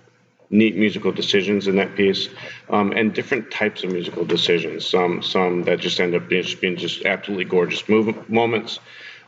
neat 0.51 0.75
musical 0.75 1.11
decisions 1.11 1.67
in 1.67 1.77
that 1.77 1.95
piece, 1.95 2.27
um, 2.69 2.91
and 2.91 3.13
different 3.13 3.49
types 3.49 3.83
of 3.83 3.91
musical 3.91 4.25
decisions. 4.25 4.85
Some 4.85 5.23
some 5.23 5.63
that 5.63 5.79
just 5.79 5.99
end 5.99 6.13
up 6.13 6.27
being, 6.27 6.45
being 6.59 6.77
just 6.77 7.05
absolutely 7.05 7.45
gorgeous 7.45 7.89
move, 7.89 8.29
moments, 8.29 8.79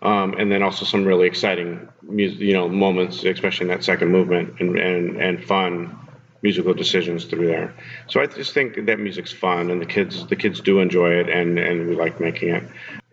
um, 0.04 0.34
and 0.34 0.52
then 0.52 0.62
also 0.62 0.86
some 0.86 1.06
really 1.06 1.28
exciting 1.28 1.88
you 2.12 2.54
know 2.54 2.68
moments, 2.70 3.24
especially 3.24 3.66
in 3.66 3.70
that 3.70 3.84
second 3.84 4.10
movement, 4.12 4.60
and 4.60 4.78
and, 4.78 5.22
and 5.22 5.44
fun 5.44 5.98
musical 6.42 6.74
decisions 6.74 7.24
through 7.26 7.48
there. 7.48 7.74
So 8.08 8.22
I 8.22 8.28
just 8.28 8.54
think 8.54 8.86
that 8.86 9.00
music's 9.00 9.32
fun, 9.32 9.72
and 9.72 9.82
the 9.82 9.86
kids 9.86 10.28
the 10.28 10.36
kids 10.36 10.60
do 10.62 10.80
enjoy 10.80 11.14
it, 11.14 11.30
and 11.30 11.58
and 11.58 11.88
we 11.88 11.96
like 11.96 12.20
making 12.20 12.50
it. 12.50 12.64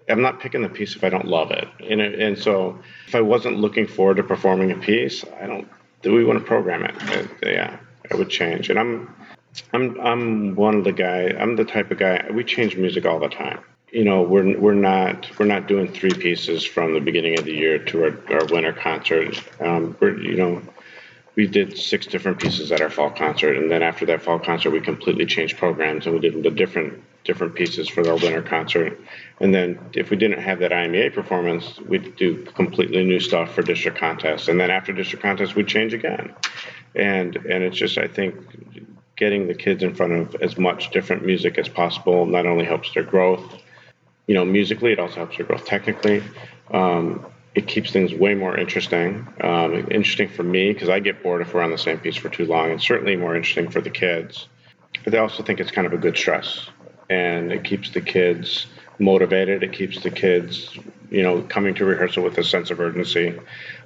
I'm 0.09 0.23
not 0.23 0.41
picking 0.41 0.63
the 0.63 0.69
piece 0.69 0.97
if 0.97 1.05
I 1.05 1.09
don't 1.09 1.29
love 1.29 1.53
it, 1.53 1.69
and 1.89 2.01
and 2.01 2.37
so 2.37 2.81
if 3.07 3.15
I 3.15 3.21
wasn't 3.21 3.59
looking 3.59 3.87
forward 3.87 4.17
to 4.17 4.25
performing 4.25 4.73
a 4.73 4.77
piece, 4.77 5.25
I 5.41 5.47
don't. 5.47 5.69
Do 6.03 6.13
we 6.13 6.25
want 6.25 6.41
to 6.41 6.45
program 6.45 6.85
it? 6.85 6.97
Uh, 7.03 7.49
yeah, 7.49 7.79
it 8.11 8.19
would 8.19 8.31
change. 8.31 8.69
And 8.69 8.79
I'm 8.79 9.15
I'm 9.73 10.01
I'm 10.01 10.55
one 10.57 10.75
of 10.75 10.85
the 10.85 10.93
guy. 10.93 11.29
I'm 11.39 11.55
the 11.55 11.65
type 11.65 11.93
of 11.93 11.99
guy. 11.99 12.27
We 12.33 12.43
change 12.43 12.77
music 12.77 13.07
all 13.07 13.21
the 13.21 13.29
time. 13.29 13.61
You 13.93 14.05
know, 14.05 14.23
we're 14.23 14.59
we're 14.59 14.75
not 14.75 15.29
we're 15.39 15.47
not 15.47 15.67
doing 15.67 15.93
three 15.93 16.13
pieces 16.13 16.65
from 16.65 16.95
the 16.95 17.01
beginning 17.01 17.39
of 17.39 17.45
the 17.45 17.55
year 17.55 17.79
to 17.79 18.05
our, 18.05 18.39
our 18.39 18.47
winter 18.47 18.73
concert. 18.73 19.43
Um, 19.61 19.97
we're 20.01 20.19
you 20.19 20.37
know, 20.37 20.63
we 21.35 21.47
did 21.47 21.77
six 21.77 22.07
different 22.07 22.39
pieces 22.39 22.71
at 22.71 22.81
our 22.81 22.91
fall 22.91 23.11
concert, 23.11 23.57
and 23.57 23.71
then 23.71 23.83
after 23.83 24.07
that 24.07 24.23
fall 24.23 24.39
concert, 24.39 24.71
we 24.71 24.81
completely 24.81 25.27
changed 25.27 25.57
programs 25.57 26.07
and 26.07 26.15
we 26.15 26.21
did 26.21 26.43
the 26.43 26.51
different 26.51 27.03
different 27.25 27.55
pieces 27.55 27.89
for 27.89 28.09
our 28.09 28.17
winter 28.17 28.43
concert. 28.43 28.99
And 29.41 29.53
then 29.53 29.79
if 29.95 30.11
we 30.11 30.17
didn't 30.17 30.41
have 30.41 30.61
that 30.61 30.71
IMEA 30.71 31.13
performance, 31.13 31.79
we'd 31.81 32.17
do 32.17 32.45
completely 32.45 33.05
new 33.05 33.21
stuff 33.21 33.55
for 33.55 33.63
district 33.63 33.99
contests. 33.99 34.49
And 34.49 34.59
then 34.59 34.71
after 34.71 34.93
district 34.93 35.23
contests, 35.23 35.55
we'd 35.55 35.69
change 35.69 35.95
again 35.95 36.35
and 36.95 37.37
and 37.37 37.63
it's 37.63 37.77
just 37.77 37.99
I 37.99 38.09
think 38.09 38.37
getting 39.17 39.47
the 39.47 39.55
kids 39.55 39.83
in 39.83 39.95
front 39.95 40.13
of 40.13 40.35
as 40.43 40.57
much 40.57 40.91
different 40.91 41.25
music 41.25 41.59
as 41.59 41.69
possible 41.69 42.27
not 42.27 42.47
only 42.47 42.65
helps 42.65 42.93
their 42.95 43.03
growth, 43.03 43.60
you 44.31 44.35
know, 44.35 44.45
musically, 44.45 44.93
it 44.93 45.01
also 45.01 45.17
helps 45.17 45.39
their 45.39 45.45
growth 45.45 45.65
technically. 45.65 46.23
Um, 46.71 47.27
it 47.57 47.67
keeps 47.67 47.91
things 47.91 48.15
way 48.15 48.35
more 48.35 48.57
interesting. 48.57 49.27
Um, 49.41 49.89
interesting 49.91 50.29
for 50.29 50.45
me 50.45 50.73
because 50.73 50.89
I 50.89 51.01
get 51.01 51.21
bored 51.25 51.41
if 51.41 51.53
we're 51.53 51.63
on 51.63 51.73
the 51.73 51.79
same 51.79 51.99
piece 51.99 52.15
for 52.15 52.29
too 52.29 52.45
long, 52.45 52.71
and 52.71 52.81
certainly 52.81 53.17
more 53.17 53.35
interesting 53.35 53.69
for 53.69 53.81
the 53.81 53.91
kids. 53.91 54.47
But 55.03 55.17
I 55.17 55.19
also 55.19 55.43
think 55.43 55.59
it's 55.59 55.73
kind 55.73 55.85
of 55.85 55.93
a 55.93 55.97
good 55.97 56.17
stress, 56.17 56.71
and 57.09 57.51
it 57.51 57.65
keeps 57.65 57.91
the 57.91 58.01
kids 58.01 58.67
motivated. 59.01 59.65
It 59.65 59.73
keeps 59.73 60.01
the 60.01 60.13
kids, 60.13 60.79
you 61.11 61.25
know, 61.25 61.43
coming 61.43 61.75
to 61.75 61.85
rehearsal 61.85 62.23
with 62.23 62.39
a 62.39 62.45
sense 62.45 62.71
of 62.71 62.79
urgency. 62.79 63.37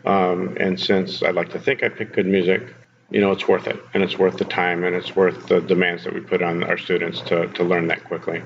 Um, 0.05 0.59
and 0.61 0.79
since 0.79 1.23
I 1.23 1.31
like 1.31 1.53
to 1.53 1.59
think 1.59 1.83
I 1.83 1.89
pick 1.89 2.13
good 2.13 2.27
music, 2.27 2.63
you 3.11 3.23
know, 3.23 3.33
it's 3.33 3.49
worth 3.49 3.67
it, 3.67 3.83
and 3.95 4.03
it's 4.03 4.19
worth 4.19 4.37
the 4.37 4.45
time, 4.45 4.85
and 4.85 4.95
it's 4.95 5.17
worth 5.17 5.47
the 5.47 5.61
demands 5.61 6.05
that 6.05 6.13
we 6.13 6.21
put 6.21 6.43
on 6.43 6.63
our 6.65 6.77
students 6.77 7.23
to, 7.23 7.47
to 7.55 7.65
learn 7.65 7.87
that 7.87 8.05
quickly. 8.05 8.43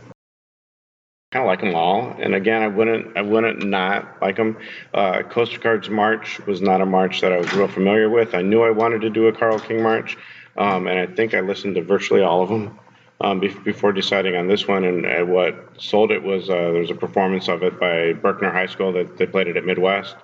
Kind 1.30 1.44
of 1.44 1.46
like 1.46 1.60
them 1.60 1.74
all, 1.74 2.16
and 2.18 2.34
again, 2.34 2.62
I 2.62 2.68
wouldn't, 2.68 3.14
I 3.14 3.20
wouldn't 3.20 3.62
not 3.62 4.22
like 4.22 4.36
them. 4.36 4.56
Uh, 4.94 5.22
Coast 5.24 5.60
Guard's 5.60 5.90
March 5.90 6.40
was 6.46 6.62
not 6.62 6.80
a 6.80 6.86
march 6.86 7.20
that 7.20 7.34
I 7.34 7.36
was 7.36 7.52
real 7.52 7.68
familiar 7.68 8.08
with. 8.08 8.34
I 8.34 8.40
knew 8.40 8.62
I 8.62 8.70
wanted 8.70 9.02
to 9.02 9.10
do 9.10 9.26
a 9.26 9.32
Karl 9.34 9.58
King 9.58 9.82
march, 9.82 10.16
um, 10.56 10.86
and 10.86 10.98
I 10.98 11.06
think 11.06 11.34
I 11.34 11.40
listened 11.40 11.74
to 11.74 11.82
virtually 11.82 12.22
all 12.22 12.42
of 12.42 12.48
them 12.48 12.78
um, 13.20 13.40
be- 13.40 13.48
before 13.48 13.92
deciding 13.92 14.36
on 14.36 14.48
this 14.48 14.66
one. 14.66 14.84
And 14.84 15.04
uh, 15.04 15.24
what 15.26 15.74
sold 15.78 16.12
it 16.12 16.22
was 16.22 16.48
uh, 16.48 16.54
there 16.54 16.80
was 16.80 16.90
a 16.90 16.94
performance 16.94 17.48
of 17.48 17.62
it 17.62 17.78
by 17.78 18.14
Berkner 18.14 18.50
High 18.50 18.64
School 18.64 18.92
that 18.94 19.18
they 19.18 19.26
played 19.26 19.48
it 19.48 19.58
at 19.58 19.66
Midwest. 19.66 20.16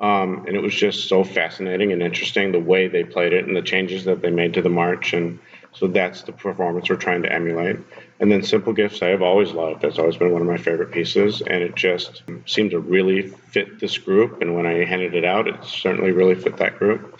Um, 0.00 0.44
and 0.46 0.56
it 0.56 0.62
was 0.62 0.74
just 0.74 1.08
so 1.08 1.24
fascinating 1.24 1.92
and 1.92 2.00
interesting 2.00 2.52
the 2.52 2.60
way 2.60 2.86
they 2.86 3.02
played 3.02 3.32
it 3.32 3.46
and 3.46 3.56
the 3.56 3.62
changes 3.62 4.04
that 4.04 4.22
they 4.22 4.30
made 4.30 4.54
to 4.54 4.62
the 4.62 4.68
march. 4.68 5.14
And 5.14 5.40
so 5.74 5.86
that's 5.86 6.22
the 6.22 6.32
performance 6.32 6.88
we're 6.88 6.96
trying 6.96 7.22
to 7.22 7.32
emulate. 7.32 7.78
And 8.20 8.30
then 8.30 8.42
Simple 8.42 8.72
Gifts, 8.72 9.02
I 9.02 9.08
have 9.08 9.22
always 9.22 9.52
loved. 9.52 9.82
That's 9.82 9.98
always 9.98 10.16
been 10.16 10.32
one 10.32 10.40
of 10.40 10.48
my 10.48 10.56
favorite 10.56 10.92
pieces. 10.92 11.42
And 11.42 11.62
it 11.62 11.74
just 11.74 12.22
seemed 12.46 12.70
to 12.70 12.78
really 12.78 13.28
fit 13.28 13.80
this 13.80 13.98
group. 13.98 14.40
And 14.40 14.54
when 14.54 14.66
I 14.66 14.84
handed 14.84 15.14
it 15.14 15.24
out, 15.24 15.48
it 15.48 15.62
certainly 15.64 16.12
really 16.12 16.36
fit 16.36 16.56
that 16.58 16.78
group. 16.78 17.18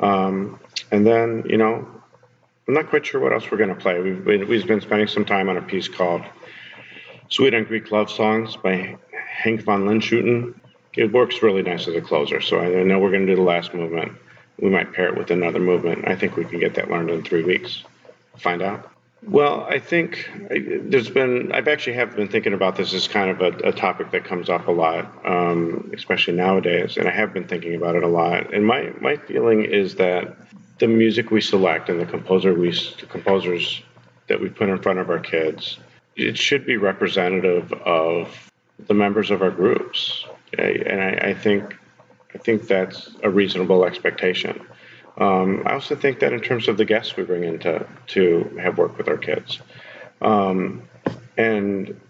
Um, 0.00 0.60
and 0.90 1.06
then, 1.06 1.44
you 1.46 1.56
know, 1.56 1.88
I'm 2.68 2.74
not 2.74 2.90
quite 2.90 3.06
sure 3.06 3.20
what 3.20 3.32
else 3.32 3.50
we're 3.50 3.58
going 3.58 3.74
to 3.74 3.80
play. 3.80 3.98
We've 4.00 4.24
been, 4.24 4.48
we've 4.48 4.66
been 4.66 4.80
spending 4.80 5.08
some 5.08 5.24
time 5.24 5.48
on 5.48 5.56
a 5.56 5.62
piece 5.62 5.88
called 5.88 6.22
Suite 7.30 7.54
on 7.54 7.64
Greek 7.64 7.90
Love 7.90 8.10
Songs 8.10 8.56
by 8.56 8.96
Hank 9.12 9.62
von 9.62 9.86
Lijnschooten 9.86 10.54
it 10.96 11.12
works 11.12 11.42
really 11.42 11.62
nice 11.62 11.88
as 11.88 11.94
a 11.94 12.00
closer. 12.00 12.40
So 12.40 12.60
I 12.60 12.82
know 12.82 12.98
we're 12.98 13.10
going 13.10 13.26
to 13.26 13.32
do 13.32 13.36
the 13.36 13.42
last 13.42 13.74
movement. 13.74 14.12
We 14.58 14.70
might 14.70 14.92
pair 14.92 15.08
it 15.08 15.16
with 15.16 15.30
another 15.30 15.58
movement. 15.58 16.06
I 16.06 16.14
think 16.14 16.36
we 16.36 16.44
can 16.44 16.60
get 16.60 16.74
that 16.74 16.90
learned 16.90 17.10
in 17.10 17.22
three 17.22 17.42
weeks. 17.42 17.82
Find 18.38 18.62
out. 18.62 18.90
Well, 19.22 19.64
I 19.68 19.78
think 19.78 20.28
there's 20.50 21.08
been, 21.08 21.52
I've 21.52 21.68
actually 21.68 21.94
have 21.94 22.14
been 22.14 22.28
thinking 22.28 22.52
about 22.52 22.76
this 22.76 22.92
as 22.92 23.08
kind 23.08 23.30
of 23.30 23.40
a, 23.40 23.68
a 23.68 23.72
topic 23.72 24.10
that 24.10 24.24
comes 24.24 24.50
up 24.50 24.68
a 24.68 24.70
lot, 24.70 25.26
um, 25.26 25.90
especially 25.94 26.34
nowadays, 26.34 26.98
and 26.98 27.08
I 27.08 27.10
have 27.10 27.32
been 27.32 27.48
thinking 27.48 27.74
about 27.74 27.96
it 27.96 28.02
a 28.02 28.08
lot. 28.08 28.52
And 28.52 28.66
my, 28.66 28.92
my 29.00 29.16
feeling 29.16 29.64
is 29.64 29.94
that 29.94 30.36
the 30.78 30.88
music 30.88 31.30
we 31.30 31.40
select 31.40 31.88
and 31.88 31.98
the 31.98 32.04
composer 32.04 32.52
we, 32.52 32.70
the 32.72 33.06
composers 33.08 33.82
that 34.28 34.40
we 34.40 34.50
put 34.50 34.68
in 34.68 34.78
front 34.82 34.98
of 34.98 35.08
our 35.08 35.20
kids, 35.20 35.78
it 36.16 36.36
should 36.36 36.66
be 36.66 36.76
representative 36.76 37.72
of 37.72 38.50
the 38.86 38.94
members 38.94 39.30
of 39.30 39.40
our 39.40 39.50
groups 39.50 40.26
and 40.58 41.00
I, 41.00 41.30
I 41.30 41.34
think 41.34 41.76
I 42.34 42.38
think 42.38 42.66
that's 42.66 43.10
a 43.22 43.30
reasonable 43.30 43.84
expectation. 43.84 44.66
Um, 45.16 45.62
I 45.66 45.74
also 45.74 45.94
think 45.94 46.20
that 46.20 46.32
in 46.32 46.40
terms 46.40 46.68
of 46.68 46.76
the 46.76 46.84
guests 46.84 47.16
we 47.16 47.22
bring 47.22 47.44
in 47.44 47.58
to, 47.60 47.86
to 48.08 48.58
have 48.60 48.78
work 48.78 48.98
with 48.98 49.08
our 49.08 49.16
kids. 49.16 49.60
Um, 50.20 50.82
and 51.36 52.00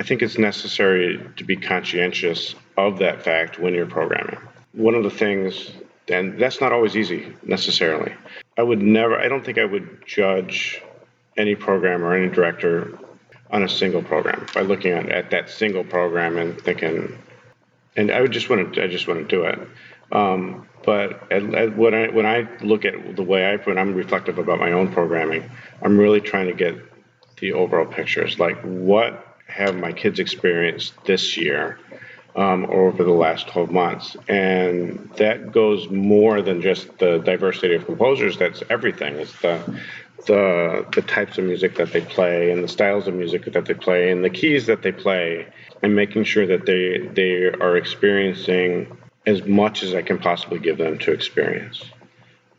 I 0.00 0.02
think 0.02 0.22
it's 0.22 0.38
necessary 0.38 1.20
to 1.36 1.44
be 1.44 1.56
conscientious 1.56 2.54
of 2.76 2.98
that 2.98 3.22
fact 3.22 3.58
when 3.58 3.74
you're 3.74 3.86
programming. 3.86 4.38
One 4.72 4.94
of 4.94 5.04
the 5.04 5.10
things, 5.10 5.70
and 6.08 6.38
that's 6.38 6.60
not 6.60 6.72
always 6.72 6.96
easy 6.96 7.34
necessarily. 7.42 8.14
I 8.56 8.62
would 8.62 8.82
never, 8.82 9.18
I 9.18 9.28
don't 9.28 9.44
think 9.44 9.58
I 9.58 9.64
would 9.64 10.04
judge 10.06 10.82
any 11.36 11.54
programmer 11.54 12.08
or 12.08 12.14
any 12.16 12.28
director 12.28 12.98
on 13.50 13.62
a 13.62 13.68
single 13.68 14.02
program 14.02 14.46
by 14.54 14.62
looking 14.62 14.92
at, 14.92 15.08
at 15.08 15.30
that 15.30 15.50
single 15.50 15.84
program 15.84 16.38
and 16.38 16.60
thinking, 16.60 17.16
and 17.96 18.10
I 18.10 18.20
would 18.20 18.32
just 18.32 18.48
want 18.48 18.74
to 18.74 18.82
I 18.82 18.88
just 18.88 19.06
want 19.06 19.20
to 19.20 19.36
do 19.36 19.44
it. 19.44 19.58
Um, 20.14 20.68
but 20.84 21.32
at, 21.32 21.42
at 21.54 21.76
when 21.76 21.94
I 21.94 22.08
when 22.08 22.26
I 22.26 22.48
look 22.62 22.84
at 22.84 23.16
the 23.16 23.22
way 23.22 23.46
I 23.46 23.56
when 23.56 23.78
I'm 23.78 23.94
reflective 23.94 24.38
about 24.38 24.60
my 24.60 24.72
own 24.72 24.92
programming, 24.92 25.50
I'm 25.82 25.98
really 25.98 26.20
trying 26.20 26.46
to 26.46 26.52
get 26.52 26.76
the 27.40 27.52
overall 27.52 27.86
pictures. 27.86 28.38
Like 28.38 28.60
what 28.62 29.36
have 29.48 29.74
my 29.76 29.92
kids 29.92 30.18
experienced 30.18 30.94
this 31.04 31.36
year 31.36 31.78
um, 32.36 32.64
or 32.66 32.88
over 32.88 33.04
the 33.04 33.12
last 33.12 33.48
12 33.48 33.70
months, 33.70 34.16
and 34.28 35.10
that 35.16 35.52
goes 35.52 35.88
more 35.90 36.42
than 36.42 36.60
just 36.60 36.98
the 36.98 37.18
diversity 37.18 37.74
of 37.74 37.86
composers. 37.86 38.38
That's 38.38 38.62
everything. 38.70 39.16
It's 39.16 39.40
the 39.40 39.80
the 40.26 40.86
the 40.94 41.02
types 41.02 41.38
of 41.38 41.44
music 41.44 41.76
that 41.76 41.92
they 41.92 42.00
play 42.00 42.50
and 42.50 42.62
the 42.62 42.68
styles 42.68 43.06
of 43.08 43.14
music 43.14 43.44
that 43.52 43.66
they 43.66 43.74
play 43.74 44.10
and 44.10 44.24
the 44.24 44.30
keys 44.30 44.66
that 44.66 44.82
they 44.82 44.92
play 44.92 45.46
and 45.82 45.94
making 45.94 46.24
sure 46.24 46.46
that 46.46 46.66
they 46.66 47.08
they 47.14 47.46
are 47.46 47.76
experiencing 47.76 48.96
as 49.26 49.44
much 49.44 49.82
as 49.82 49.94
I 49.94 50.02
can 50.02 50.18
possibly 50.18 50.58
give 50.58 50.78
them 50.78 50.98
to 50.98 51.12
experience. 51.12 51.84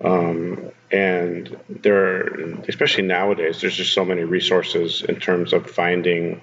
Um, 0.04 0.72
and 0.92 1.58
there, 1.70 2.24
especially 2.68 3.04
nowadays, 3.04 3.62
there's 3.62 3.76
just 3.76 3.94
so 3.94 4.06
many 4.06 4.24
resources 4.24 5.02
in 5.04 5.20
terms 5.20 5.54
of 5.54 5.70
finding 5.70 6.42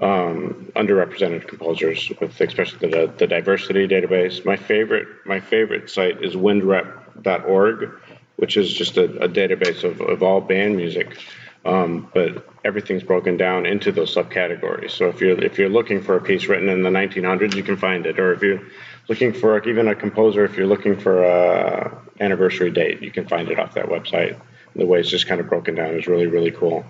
um, 0.00 0.72
underrepresented 0.74 1.46
composers 1.46 2.10
with 2.20 2.40
especially 2.40 2.90
the, 2.90 3.12
the 3.18 3.26
diversity 3.26 3.86
database. 3.86 4.44
My 4.44 4.56
favorite 4.56 5.08
my 5.26 5.40
favorite 5.40 5.90
site 5.90 6.24
is 6.24 6.34
windrep.org, 6.34 7.90
which 8.36 8.56
is 8.56 8.72
just 8.72 8.96
a, 8.96 9.04
a 9.24 9.28
database 9.28 9.84
of, 9.84 10.00
of 10.00 10.22
all 10.22 10.40
band 10.40 10.76
music. 10.76 11.18
Um, 11.62 12.10
but 12.14 12.48
everything's 12.64 13.02
broken 13.02 13.36
down 13.36 13.66
into 13.66 13.92
those 13.92 14.14
subcategories. 14.14 14.92
So 14.92 15.08
if 15.08 15.20
you're 15.20 15.38
if 15.44 15.58
you're 15.58 15.68
looking 15.68 16.02
for 16.02 16.16
a 16.16 16.20
piece 16.22 16.46
written 16.46 16.70
in 16.70 16.82
the 16.82 16.88
1900s, 16.88 17.54
you 17.54 17.62
can 17.62 17.76
find 17.76 18.06
it. 18.06 18.18
Or 18.18 18.32
if 18.32 18.42
you're 18.42 18.62
looking 19.10 19.32
for 19.32 19.60
even 19.68 19.88
a 19.88 19.94
composer, 19.94 20.44
if 20.44 20.56
you're 20.56 20.68
looking 20.68 20.96
for 20.96 21.24
a 21.24 22.00
anniversary 22.20 22.70
date, 22.70 23.02
you 23.02 23.10
can 23.10 23.26
find 23.26 23.50
it 23.50 23.58
off 23.58 23.74
that 23.74 23.86
website. 23.86 24.40
The 24.76 24.86
way 24.86 25.00
it's 25.00 25.10
just 25.10 25.26
kind 25.26 25.40
of 25.40 25.48
broken 25.48 25.74
down 25.74 25.94
is 25.98 26.06
really 26.06 26.28
really 26.28 26.52
cool. 26.52 26.84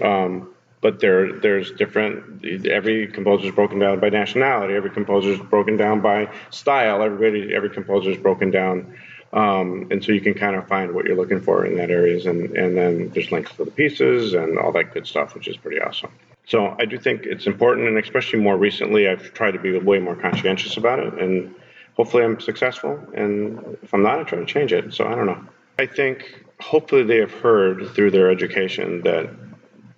Um, 0.00 0.54
but 0.82 1.00
there 1.00 1.32
there's 1.40 1.72
different 1.72 2.44
every 2.66 3.06
composer 3.06 3.46
is 3.46 3.54
broken 3.54 3.78
down 3.78 3.98
by 3.98 4.10
nationality 4.10 4.74
every 4.74 4.90
composer 4.90 5.30
is 5.30 5.40
broken 5.40 5.78
down 5.78 6.02
by 6.02 6.30
style 6.50 7.02
everybody 7.02 7.54
every 7.54 7.70
composer 7.70 8.10
is 8.10 8.18
broken 8.18 8.50
down 8.50 8.94
um, 9.32 9.88
and 9.90 10.04
so 10.04 10.12
you 10.12 10.20
can 10.20 10.34
kind 10.34 10.54
of 10.54 10.68
find 10.68 10.92
what 10.94 11.06
you're 11.06 11.16
looking 11.16 11.40
for 11.40 11.64
in 11.64 11.76
that 11.78 11.90
areas 11.90 12.26
and 12.26 12.54
and 12.54 12.76
then 12.76 13.08
there's 13.14 13.32
links 13.32 13.50
to 13.52 13.64
the 13.64 13.70
pieces 13.70 14.34
and 14.34 14.58
all 14.58 14.72
that 14.72 14.92
good 14.92 15.06
stuff 15.06 15.34
which 15.34 15.48
is 15.48 15.56
pretty 15.56 15.80
awesome 15.80 16.10
so 16.46 16.74
i 16.78 16.84
do 16.84 16.98
think 16.98 17.22
it's 17.24 17.46
important 17.46 17.88
and 17.88 17.98
especially 17.98 18.40
more 18.40 18.56
recently 18.56 19.08
i've 19.08 19.32
tried 19.34 19.52
to 19.52 19.58
be 19.58 19.76
way 19.78 19.98
more 19.98 20.16
conscientious 20.16 20.76
about 20.76 20.98
it 20.98 21.14
and 21.14 21.54
hopefully 21.96 22.24
i'm 22.24 22.40
successful 22.40 22.98
and 23.14 23.58
if 23.82 23.92
i'm 23.92 24.02
not 24.02 24.18
i 24.18 24.22
try 24.22 24.38
to 24.38 24.46
change 24.46 24.72
it 24.72 24.92
so 24.92 25.06
i 25.06 25.14
don't 25.14 25.26
know 25.26 25.44
i 25.78 25.86
think 25.86 26.44
hopefully 26.60 27.02
they 27.02 27.18
have 27.18 27.32
heard 27.32 27.88
through 27.94 28.10
their 28.10 28.30
education 28.30 29.00
that 29.02 29.28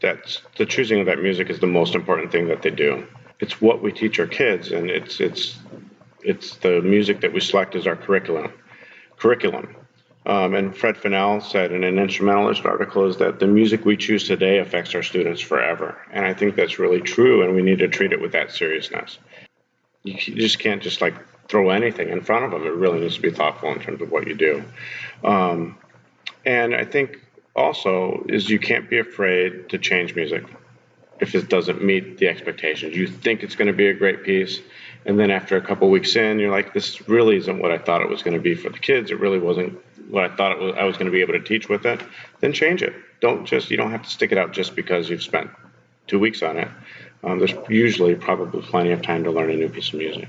that's 0.01 0.43
the 0.57 0.67
choosing 0.67 1.01
of 1.01 1.07
that 1.07 1.23
music 1.23 1.51
is 1.51 1.61
the 1.61 1.67
most 1.67 1.95
important 1.95 2.31
thing 2.31 2.49
that 2.49 2.63
they 2.63 2.71
do. 2.71 3.07
It's 3.41 3.61
what 3.61 3.83
we 3.83 3.93
teach 3.93 4.19
our 4.19 4.27
kids, 4.27 4.73
and 4.73 4.91
it's 4.91 5.21
it's 5.21 5.59
it's 6.23 6.57
the 6.57 6.81
music 6.83 7.21
that 7.21 7.33
we 7.33 7.41
select 7.41 7.75
as 7.75 7.87
our 7.87 7.97
curriculum. 7.97 8.53
Curriculum. 9.19 9.75
Um, 10.27 10.55
and 10.55 10.77
Fred 10.77 10.97
Fennell 10.97 11.41
said 11.41 11.71
in 11.71 11.85
an 11.85 12.01
instrumentalist 12.01 12.65
article 12.65 13.07
is 13.07 13.19
that 13.19 13.39
the 13.39 13.47
music 13.47 13.85
we 13.85 13.97
choose 13.97 14.27
today 14.27 14.59
affects 14.59 14.93
our 14.97 15.03
students 15.05 15.41
forever. 15.41 15.97
And 16.13 16.27
I 16.27 16.35
think 16.35 16.57
that's 16.57 16.81
really 16.81 17.01
true, 17.01 17.45
and 17.45 17.55
we 17.55 17.63
need 17.63 17.79
to 17.79 17.89
treat 17.89 18.13
it 18.13 18.21
with 18.21 18.33
that 18.33 18.51
seriousness. 18.51 19.19
You, 20.03 20.15
just 20.17 20.59
can't 20.59 20.83
just 20.83 21.01
like 21.01 21.15
throw 21.49 21.71
anything 21.71 22.09
in 22.09 22.23
front 22.23 22.45
of 22.45 22.51
them. 22.51 22.67
It 22.67 22.75
really 22.75 22.99
needs 22.99 23.15
to 23.15 23.23
be 23.23 23.31
thoughtful 23.31 23.71
in 23.71 23.81
terms 23.81 24.03
of 24.03 24.11
what 24.11 24.27
you 24.27 24.35
do. 24.35 24.65
Um, 25.23 25.79
and 26.45 26.75
I 26.75 26.85
think 26.85 27.21
also 27.55 28.25
is 28.29 28.51
you 28.51 28.59
can't 28.59 28.91
be 28.91 28.99
afraid 28.99 29.69
to 29.71 29.79
change 29.79 30.17
music 30.17 30.45
if 31.21 31.37
it 31.37 31.49
doesn't 31.49 31.83
meet 31.83 32.19
the 32.19 32.27
expectations. 32.27 32.97
You 32.97 33.07
think 33.07 33.45
it's 33.45 33.55
going 33.55 33.69
to 33.69 33.73
be 33.73 33.87
a 33.87 33.95
great 33.95 34.25
piece, 34.25 34.59
and 35.05 35.21
then 35.21 35.31
after 35.31 35.57
a 35.57 35.63
couple 35.63 35.89
weeks 35.89 36.17
in, 36.17 36.41
you're 36.41 36.51
like, 36.51 36.75
this 36.75 37.09
really 37.09 37.37
isn't 37.37 37.61
what 37.61 37.71
I 37.71 37.79
thought 37.79 38.03
it 38.03 38.09
was 38.09 38.25
going 38.25 38.35
to 38.35 38.43
be 38.43 38.57
for 38.57 38.71
the 38.71 38.79
kids. 38.81 39.13
It 39.13 39.21
really 39.21 39.39
wasn't 39.39 39.79
what 40.09 40.25
I 40.25 40.37
thought 40.37 40.59
was, 40.59 40.75
I 40.79 40.85
was 40.85 40.97
going 40.97 41.07
to 41.07 41.13
be 41.13 41.21
able 41.21 41.35
to 41.35 41.41
teach 41.41 41.69
with 41.69 41.87
it. 41.87 42.01
Then 42.41 42.53
change 42.53 42.83
it. 42.83 42.95
Don't 43.21 43.45
just 43.45 43.71
you 43.71 43.77
don't 43.77 43.91
have 43.91 44.03
to 44.03 44.11
stick 44.11 44.33
it 44.33 44.39
out 44.39 44.53
just 44.53 44.77
because 44.77 45.09
you've 45.09 45.23
spent 45.23 45.51
two 46.07 46.19
weeks 46.19 46.43
on 46.43 46.57
it. 46.57 46.69
Um, 47.25 47.39
there's 47.39 47.55
usually 47.69 48.15
probably 48.15 48.63
plenty 48.63 48.93
of 48.93 49.03
time 49.03 49.25
to 49.25 49.31
learn 49.31 49.51
a 49.51 49.57
new 49.57 49.69
piece 49.69 49.89
of 49.89 49.99
music. 49.99 50.29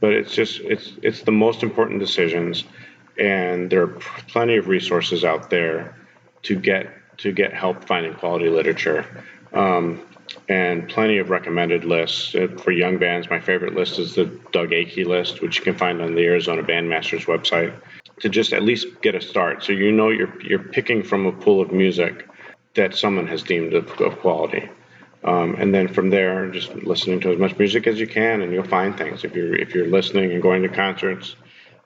But 0.00 0.12
it's 0.12 0.34
just 0.34 0.60
it's 0.60 0.92
it's 1.02 1.22
the 1.22 1.32
most 1.32 1.62
important 1.62 2.00
decisions, 2.00 2.64
and 3.18 3.68
there 3.70 3.82
are 3.82 3.98
plenty 4.28 4.56
of 4.56 4.68
resources 4.68 5.24
out 5.24 5.50
there 5.50 5.96
to 6.42 6.54
get 6.54 6.88
to 7.18 7.32
get 7.32 7.52
help 7.52 7.84
finding 7.84 8.14
quality 8.14 8.48
literature. 8.48 9.04
Um, 9.52 10.02
and 10.48 10.88
plenty 10.88 11.18
of 11.18 11.30
recommended 11.30 11.84
lists 11.84 12.34
uh, 12.34 12.48
for 12.62 12.70
young 12.70 12.98
bands. 12.98 13.28
My 13.30 13.40
favorite 13.40 13.74
list 13.74 13.98
is 13.98 14.14
the 14.14 14.26
Doug 14.52 14.70
Akey 14.70 15.06
list, 15.06 15.40
which 15.40 15.58
you 15.58 15.64
can 15.64 15.74
find 15.74 16.00
on 16.00 16.14
the 16.14 16.24
Arizona 16.24 16.62
Bandmasters 16.62 17.24
website, 17.24 17.72
to 18.20 18.28
just 18.28 18.52
at 18.52 18.62
least 18.62 18.86
get 19.02 19.14
a 19.14 19.20
start. 19.20 19.64
So 19.64 19.72
you 19.72 19.92
know 19.92 20.10
you're 20.10 20.40
you're 20.42 20.58
picking 20.58 21.02
from 21.02 21.26
a 21.26 21.32
pool 21.32 21.60
of 21.60 21.72
music 21.72 22.28
that 22.74 22.94
someone 22.94 23.26
has 23.26 23.42
deemed 23.42 23.74
of, 23.74 23.90
of 24.00 24.18
quality. 24.20 24.68
Um, 25.24 25.56
and 25.56 25.74
then 25.74 25.88
from 25.88 26.10
there, 26.10 26.48
just 26.50 26.72
listening 26.74 27.20
to 27.20 27.32
as 27.32 27.38
much 27.38 27.58
music 27.58 27.86
as 27.88 27.98
you 27.98 28.06
can, 28.06 28.40
and 28.40 28.52
you'll 28.52 28.62
find 28.62 28.96
things. 28.96 29.24
If 29.24 29.34
you're 29.34 29.54
if 29.54 29.74
you're 29.74 29.88
listening 29.88 30.32
and 30.32 30.40
going 30.40 30.62
to 30.62 30.68
concerts, 30.68 31.34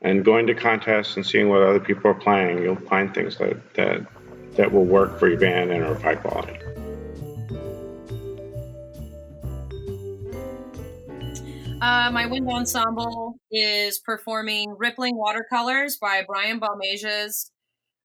and 0.03 0.25
going 0.25 0.47
to 0.49 0.55
contests 0.55 1.16
and 1.16 1.25
seeing 1.25 1.49
what 1.49 1.62
other 1.62 1.81
people 1.81 2.11
are 2.11 2.14
playing, 2.14 2.62
you'll 2.62 2.77
find 2.77 3.14
things 3.14 3.38
that 3.38 3.75
that 3.75 4.07
that 4.57 4.73
will 4.73 4.85
work 4.85 5.18
for 5.18 5.29
your 5.29 5.38
band 5.38 5.71
and 5.71 5.83
are 5.83 5.92
of 5.92 6.03
high 6.03 6.16
quality. 6.16 6.62
Uh, 11.83 12.09
my 12.12 12.27
wind 12.27 12.49
ensemble 12.49 13.40
is 13.51 13.99
performing 13.99 14.73
Rippling 14.79 15.16
Watercolors 15.16 15.99
by 16.01 16.23
Brian 16.25 16.61
Balmages, 16.61 17.51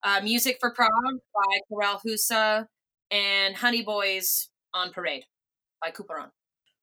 uh, 0.02 0.20
Music 0.24 0.58
for 0.60 0.72
Prague 0.72 0.90
by 1.36 1.60
Karel 1.70 2.02
Husa, 2.04 2.66
and 3.12 3.56
Honey 3.56 3.84
Boys 3.84 4.50
on 4.74 4.92
Parade 4.92 5.26
by 5.80 5.92
Cupero. 5.92 6.32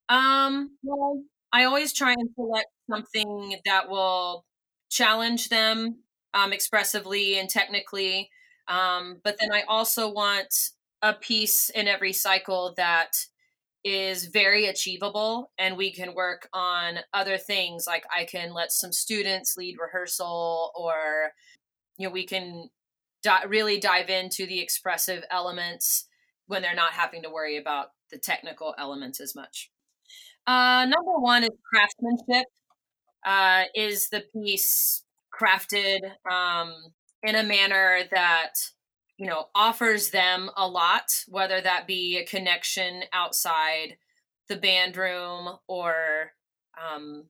Um, 0.08 0.78
well, 0.84 1.20
I 1.52 1.64
always 1.64 1.92
try 1.92 2.12
and 2.12 2.30
select 2.36 2.68
something 2.88 3.56
that 3.64 3.88
will 3.88 4.44
challenge 4.88 5.48
them 5.48 5.96
um, 6.32 6.52
expressively 6.52 7.40
and 7.40 7.50
technically. 7.50 8.30
Um, 8.68 9.16
but 9.24 9.38
then 9.40 9.50
I 9.52 9.62
also 9.66 10.12
want 10.12 10.54
a 11.02 11.12
piece 11.12 11.70
in 11.70 11.88
every 11.88 12.12
cycle 12.12 12.72
that 12.76 13.10
is 13.84 14.26
very 14.26 14.66
achievable 14.66 15.50
and 15.58 15.76
we 15.76 15.92
can 15.92 16.14
work 16.14 16.48
on 16.54 16.98
other 17.12 17.36
things 17.36 17.84
like 17.86 18.04
I 18.16 18.24
can 18.24 18.54
let 18.54 18.72
some 18.72 18.92
students 18.92 19.56
lead 19.58 19.76
rehearsal 19.78 20.72
or 20.74 21.32
you 21.98 22.06
know 22.06 22.12
we 22.12 22.26
can 22.26 22.70
di- 23.22 23.44
really 23.46 23.78
dive 23.78 24.08
into 24.08 24.46
the 24.46 24.60
expressive 24.60 25.22
elements 25.30 26.06
when 26.46 26.62
they're 26.62 26.74
not 26.74 26.92
having 26.92 27.22
to 27.22 27.30
worry 27.30 27.56
about 27.56 27.88
the 28.10 28.18
technical 28.18 28.74
elements 28.78 29.20
as 29.20 29.34
much. 29.34 29.70
Uh, 30.46 30.84
number 30.84 31.18
one 31.18 31.42
is 31.42 31.50
craftsmanship. 31.72 32.46
Uh, 33.24 33.64
is 33.74 34.10
the 34.10 34.22
piece 34.34 35.02
crafted 35.32 36.00
um, 36.30 36.74
in 37.22 37.34
a 37.34 37.42
manner 37.42 38.00
that 38.12 38.52
you 39.18 39.26
know 39.26 39.46
offers 39.54 40.10
them 40.10 40.50
a 40.56 40.66
lot 40.66 41.04
whether 41.28 41.60
that 41.60 41.86
be 41.86 42.18
a 42.18 42.24
connection 42.24 43.02
outside 43.12 43.96
the 44.48 44.56
band 44.56 44.96
room 44.96 45.56
or 45.68 46.32
um, 46.80 47.24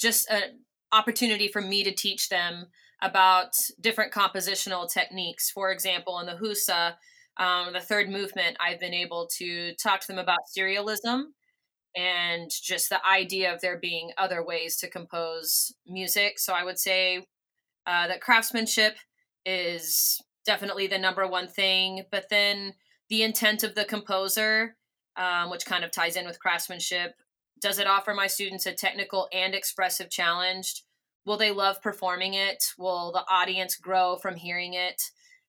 just 0.00 0.30
an 0.30 0.60
opportunity 0.92 1.48
for 1.48 1.60
me 1.60 1.84
to 1.84 1.92
teach 1.92 2.28
them 2.28 2.66
about 3.02 3.50
different 3.80 4.12
compositional 4.12 4.90
techniques. 4.90 5.50
For 5.50 5.72
example 5.72 6.18
in 6.20 6.26
the 6.26 6.34
husa 6.34 6.94
um, 7.38 7.72
the 7.72 7.80
third 7.80 8.08
movement 8.08 8.56
i've 8.60 8.80
been 8.80 8.94
able 8.94 9.28
to 9.38 9.74
talk 9.74 10.00
to 10.00 10.06
them 10.06 10.18
about 10.18 10.38
serialism 10.56 11.24
and 11.94 12.50
just 12.50 12.88
the 12.88 13.04
idea 13.06 13.52
of 13.52 13.60
there 13.60 13.78
being 13.78 14.12
other 14.16 14.42
ways 14.42 14.78
to 14.78 14.88
compose 14.88 15.74
music. 15.86 16.38
So 16.38 16.52
i 16.52 16.62
would 16.62 16.78
say 16.78 17.26
uh, 17.86 18.06
that 18.06 18.20
craftsmanship 18.20 18.96
is 19.44 20.20
definitely 20.44 20.86
the 20.86 20.98
number 20.98 21.26
one 21.26 21.48
thing. 21.48 22.04
But 22.10 22.28
then 22.30 22.74
the 23.08 23.22
intent 23.22 23.62
of 23.62 23.74
the 23.74 23.84
composer, 23.84 24.76
um, 25.16 25.50
which 25.50 25.66
kind 25.66 25.84
of 25.84 25.90
ties 25.90 26.16
in 26.16 26.26
with 26.26 26.40
craftsmanship, 26.40 27.14
does 27.60 27.78
it 27.78 27.86
offer 27.86 28.12
my 28.12 28.26
students 28.26 28.66
a 28.66 28.72
technical 28.72 29.28
and 29.32 29.54
expressive 29.54 30.10
challenge? 30.10 30.82
Will 31.24 31.36
they 31.36 31.52
love 31.52 31.80
performing 31.80 32.34
it? 32.34 32.64
Will 32.76 33.12
the 33.12 33.24
audience 33.30 33.76
grow 33.76 34.16
from 34.16 34.34
hearing 34.34 34.74
it? 34.74 35.00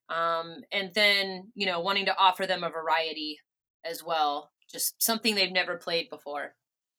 Um, 0.10 0.58
and 0.72 0.94
then, 0.94 1.52
you 1.56 1.66
know, 1.66 1.80
wanting 1.80 2.06
to 2.06 2.18
offer 2.18 2.46
them 2.46 2.64
a 2.64 2.70
variety 2.70 3.40
as 3.84 4.04
well, 4.04 4.52
just 4.72 5.02
something 5.02 5.34
they've 5.34 5.52
never 5.52 5.78
played 5.78 6.10
before. 6.10 6.54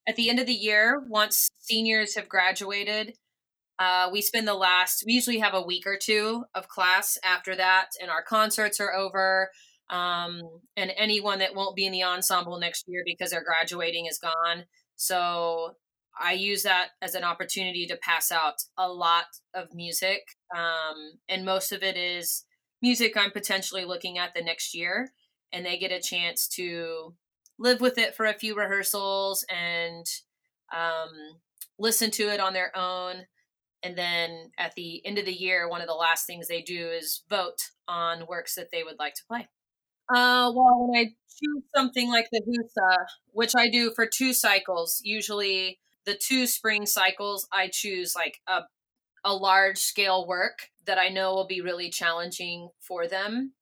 At 0.07 0.17
the 0.17 0.29
end 0.29 0.41
of 0.41 0.47
the 0.47 0.53
year, 0.53 1.03
once 1.07 1.49
seniors 1.59 2.15
have 2.17 2.29
graduated, 2.29 3.17
uh, 3.79 4.09
we 4.13 4.21
spend 4.21 4.47
the 4.47 4.55
last, 4.55 5.05
we 5.07 5.13
usually 5.13 5.39
have 5.39 5.55
a 5.55 5.63
week 5.63 5.87
or 5.87 5.99
two 6.01 6.45
of 6.55 6.69
class 6.69 7.19
after 7.25 7.57
that, 7.57 7.91
and 8.01 8.11
our 8.11 8.23
concerts 8.23 8.81
are 8.81 8.95
over. 8.95 9.51
Um, 9.91 10.41
and 10.77 10.93
anyone 10.97 11.41
that 11.41 11.55
won't 11.55 11.77
be 11.77 11.85
in 11.85 11.93
the 11.93 12.05
ensemble 12.05 12.59
next 12.59 12.85
year 12.87 13.03
because 13.05 13.31
they're 13.31 13.45
graduating 13.45 14.07
is 14.07 14.19
gone. 14.19 14.65
So 14.97 15.75
I 16.19 16.33
use 16.33 16.63
that 16.63 16.91
as 17.03 17.15
an 17.15 17.25
opportunity 17.25 17.87
to 17.87 17.97
pass 17.97 18.31
out 18.31 18.55
a 18.79 18.89
lot 18.89 19.27
of 19.53 19.75
music. 19.75 20.23
Um, 20.57 21.19
and 21.29 21.45
most 21.45 21.73
of 21.73 21.83
it 21.83 21.97
is 21.97 22.45
music 22.81 23.17
I'm 23.17 23.31
potentially 23.31 23.85
looking 23.85 24.19
at 24.19 24.33
the 24.35 24.43
next 24.43 24.75
year. 24.75 25.13
And 25.53 25.67
they 25.67 25.77
get 25.77 25.93
a 25.93 26.01
chance 26.01 26.49
to 26.49 27.15
live 27.59 27.81
with 27.81 27.99
it 27.99 28.15
for 28.15 28.27
a 28.27 28.35
few 28.35 28.57
rehearsals 28.57 29.45
and 29.49 30.07
um, 30.75 31.41
listen 31.79 32.11
to 32.13 32.29
it 32.29 32.41
on 32.41 32.53
their 32.53 32.77
own 32.77 33.27
and 33.85 33.97
then 33.97 34.51
at 34.59 34.75
the 34.75 35.05
end 35.07 35.19
of 35.19 35.25
the 35.25 35.33
year 35.33 35.69
one 35.69 35.81
of 35.81 35.87
the 35.87 35.95
last 35.95 36.27
things 36.27 36.49
they 36.49 36.63
do 36.63 36.89
is 36.89 37.23
vote 37.29 37.71
on 37.87 38.27
works 38.29 38.55
that 38.55 38.71
they 38.73 38.83
would 38.83 38.99
like 38.99 39.15
to 39.15 39.23
play 39.29 39.47
uh, 40.11 40.51
well 40.55 40.87
when 40.89 40.99
i 40.99 41.05
choose 41.05 41.63
something 41.75 42.11
like 42.11 42.29
the 42.33 42.41
husa 42.43 42.97
which 43.33 43.53
i 43.57 43.69
do 43.69 43.93
for 43.95 44.07
two 44.07 44.33
cycles 44.33 45.01
usually 45.05 45.79
the 46.07 46.15
two 46.15 46.47
spring 46.47 46.87
cycles 46.87 47.47
i 47.53 47.69
choose 47.73 48.15
like 48.17 48.41
a 48.49 48.63
a 49.25 49.35
large 49.35 49.79
scale 49.79 50.27
work 50.27 50.69
that 50.87 50.99
I 50.99 51.09
know 51.09 51.35
will 51.35 51.47
be 51.47 51.63
really 51.63 51.89
challenging 51.89 52.69
for 52.79 53.09
them. 53.09 53.55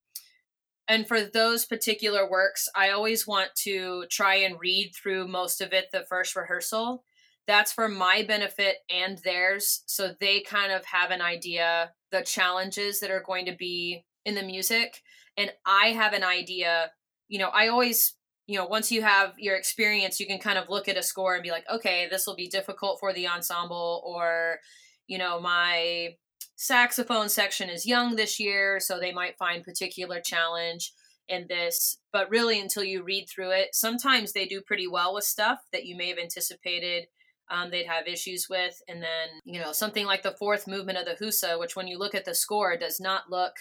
And 0.89 1.07
for 1.07 1.23
those 1.23 1.65
particular 1.65 2.29
works, 2.29 2.69
I 2.75 2.91
always 2.91 3.27
want 3.27 3.51
to 3.63 4.05
try 4.11 4.35
and 4.35 4.59
read 4.61 4.93
through 4.95 5.29
most 5.29 5.61
of 5.61 5.73
it 5.73 5.87
the 5.93 6.05
first 6.09 6.35
rehearsal. 6.35 7.05
That's 7.47 7.73
for 7.73 7.89
my 7.89 8.25
benefit 8.27 8.77
and 8.89 9.19
theirs. 9.19 9.83
So 9.87 10.15
they 10.21 10.41
kind 10.41 10.73
of 10.73 10.85
have 10.87 11.11
an 11.11 11.21
idea 11.21 11.93
the 12.11 12.23
challenges 12.23 13.01
that 13.01 13.11
are 13.11 13.23
going 13.27 13.47
to 13.47 13.57
be 13.57 14.05
in 14.25 14.35
the 14.35 14.43
music. 14.43 15.03
And 15.37 15.51
I 15.67 15.89
have 15.89 16.13
an 16.13 16.23
idea, 16.23 16.93
you 17.29 17.39
know, 17.39 17.49
I 17.49 17.69
always 17.69 18.15
you 18.47 18.59
know, 18.59 18.67
once 18.67 18.91
you 18.91 19.03
have 19.03 19.35
your 19.39 19.57
experience, 19.57 20.19
you 20.19 20.27
can 20.27 20.39
kind 20.39 20.59
of 20.59 20.69
look 20.69 20.89
at 20.89 20.97
a 20.97 21.03
score 21.03 21.35
and 21.35 21.43
be 21.43 21.51
like, 21.51 21.65
okay, 21.73 22.09
this 22.11 22.27
will 22.27 22.35
be 22.35 22.49
difficult 22.49 22.99
for 22.99 23.13
the 23.13 23.29
ensemble, 23.29 24.03
or, 24.05 24.59
you 25.07 25.17
know, 25.17 25.41
my 25.41 26.17
saxophone 26.57 27.29
section 27.29 27.71
is 27.71 27.87
young 27.87 28.17
this 28.17 28.41
year, 28.41 28.81
so 28.81 28.99
they 28.99 29.13
might 29.13 29.39
find 29.39 29.65
particular 29.65 30.21
challenge 30.21 30.93
in 31.29 31.47
this. 31.49 31.99
But 32.13 32.31
really, 32.31 32.61
until 32.61 32.85
you 32.85 33.05
read 33.05 33.27
through 33.29 33.53
it, 33.53 33.75
sometimes 33.75 34.33
they 34.33 34.47
do 34.47 34.61
pretty 34.61 34.89
well 34.89 35.15
with 35.15 35.25
stuff 35.25 35.61
that 35.73 35.87
you 35.87 35.97
may 35.97 36.09
have 36.09 36.19
anticipated 36.19 37.07
um, 37.51 37.71
they'd 37.71 37.87
have 37.87 38.07
issues 38.07 38.49
with. 38.49 38.81
And 38.89 39.03
then, 39.03 39.41
you 39.45 39.61
know, 39.61 39.73
something 39.73 40.07
like 40.07 40.23
the 40.23 40.37
fourth 40.39 40.67
movement 40.67 40.99
of 40.99 41.05
the 41.05 41.25
Husa, 41.25 41.59
which 41.59 41.77
when 41.77 41.87
you 41.87 41.99
look 41.99 42.15
at 42.15 42.25
the 42.25 42.35
score 42.35 42.77
does 42.77 43.01
not 43.01 43.31
look 43.31 43.53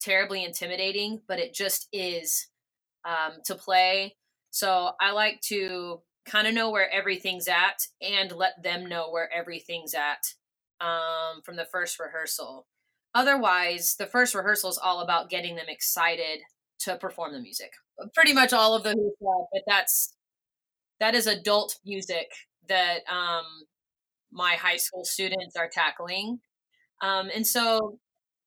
terribly 0.00 0.44
intimidating, 0.44 1.20
but 1.26 1.38
it 1.38 1.54
just 1.54 1.88
is 1.92 2.48
um, 3.04 3.38
to 3.44 3.54
play. 3.54 4.16
So 4.50 4.92
I 5.00 5.12
like 5.12 5.40
to 5.42 6.00
kind 6.26 6.46
of 6.46 6.54
know 6.54 6.70
where 6.70 6.90
everything's 6.90 7.48
at 7.48 7.86
and 8.00 8.32
let 8.32 8.62
them 8.62 8.86
know 8.86 9.10
where 9.10 9.32
everything's 9.32 9.94
at 9.94 10.34
um, 10.80 11.42
from 11.44 11.56
the 11.56 11.66
first 11.66 11.98
rehearsal. 12.00 12.66
Otherwise, 13.14 13.96
the 13.98 14.06
first 14.06 14.34
rehearsal 14.34 14.70
is 14.70 14.78
all 14.78 15.00
about 15.00 15.30
getting 15.30 15.56
them 15.56 15.66
excited 15.68 16.40
to 16.80 16.96
perform 16.96 17.32
the 17.32 17.40
music. 17.40 17.72
Pretty 18.14 18.34
much 18.34 18.52
all 18.52 18.74
of 18.74 18.82
the 18.82 18.90
Husa, 18.90 19.46
but 19.52 19.62
that's 19.66 20.14
that 21.00 21.14
is 21.14 21.26
adult 21.26 21.78
music 21.84 22.30
that 22.68 23.00
um, 23.10 23.44
my 24.32 24.54
high 24.54 24.76
school 24.76 25.04
students 25.04 25.56
are 25.56 25.68
tackling. 25.68 26.40
Um, 27.02 27.28
and 27.34 27.46
so 27.46 27.98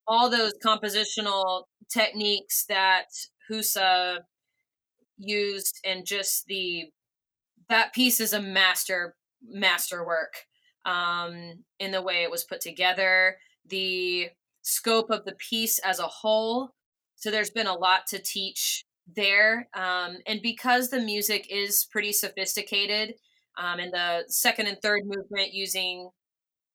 all 0.07 0.29
those 0.29 0.53
compositional 0.65 1.63
techniques 1.91 2.65
that 2.67 3.05
Husa 3.49 4.19
used 5.17 5.79
and 5.85 6.05
just 6.05 6.45
the 6.47 6.85
that 7.69 7.93
piece 7.93 8.19
is 8.19 8.33
a 8.33 8.41
master 8.41 9.15
masterwork 9.47 10.33
um, 10.85 11.63
in 11.79 11.91
the 11.91 12.01
way 12.01 12.23
it 12.23 12.31
was 12.31 12.43
put 12.43 12.61
together, 12.61 13.37
the 13.67 14.29
scope 14.63 15.11
of 15.11 15.25
the 15.25 15.35
piece 15.35 15.79
as 15.79 15.99
a 15.99 16.07
whole. 16.07 16.71
So 17.15 17.29
there's 17.29 17.51
been 17.51 17.67
a 17.67 17.73
lot 17.77 18.07
to 18.07 18.19
teach 18.19 18.85
there, 19.15 19.67
um, 19.73 20.17
and 20.27 20.41
because 20.41 20.89
the 20.89 20.99
music 20.99 21.47
is 21.49 21.87
pretty 21.91 22.13
sophisticated, 22.13 23.15
um, 23.59 23.79
and 23.79 23.93
the 23.93 24.23
second 24.27 24.67
and 24.67 24.81
third 24.81 25.01
movement 25.05 25.53
using 25.53 26.09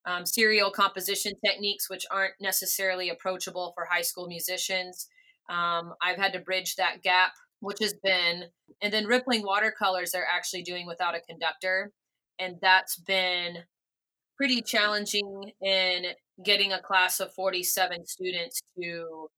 um, 0.06 0.26
serial 0.26 0.70
composition 0.70 1.32
techniques, 1.44 1.88
which 1.88 2.04
aren't 2.10 2.34
necessarily 2.40 3.08
approachable 3.08 3.72
for 3.74 3.86
high 3.90 4.02
school 4.02 4.26
musicians. 4.28 5.08
Um, 5.48 5.94
I've 6.02 6.18
had 6.18 6.32
to 6.34 6.40
bridge 6.40 6.76
that 6.76 7.02
gap 7.02 7.32
which 7.64 7.78
has 7.80 7.94
been, 8.02 8.44
and 8.82 8.92
then 8.92 9.06
rippling 9.06 9.42
watercolors 9.42 10.12
they're 10.12 10.28
actually 10.30 10.62
doing 10.62 10.86
without 10.86 11.14
a 11.14 11.20
conductor. 11.20 11.92
And 12.38 12.56
that's 12.60 12.96
been 12.96 13.58
pretty 14.36 14.60
challenging 14.60 15.52
in 15.62 16.06
getting 16.44 16.72
a 16.72 16.80
class 16.80 17.20
of 17.20 17.32
47 17.32 18.06
students 18.06 18.60
to 18.80 19.28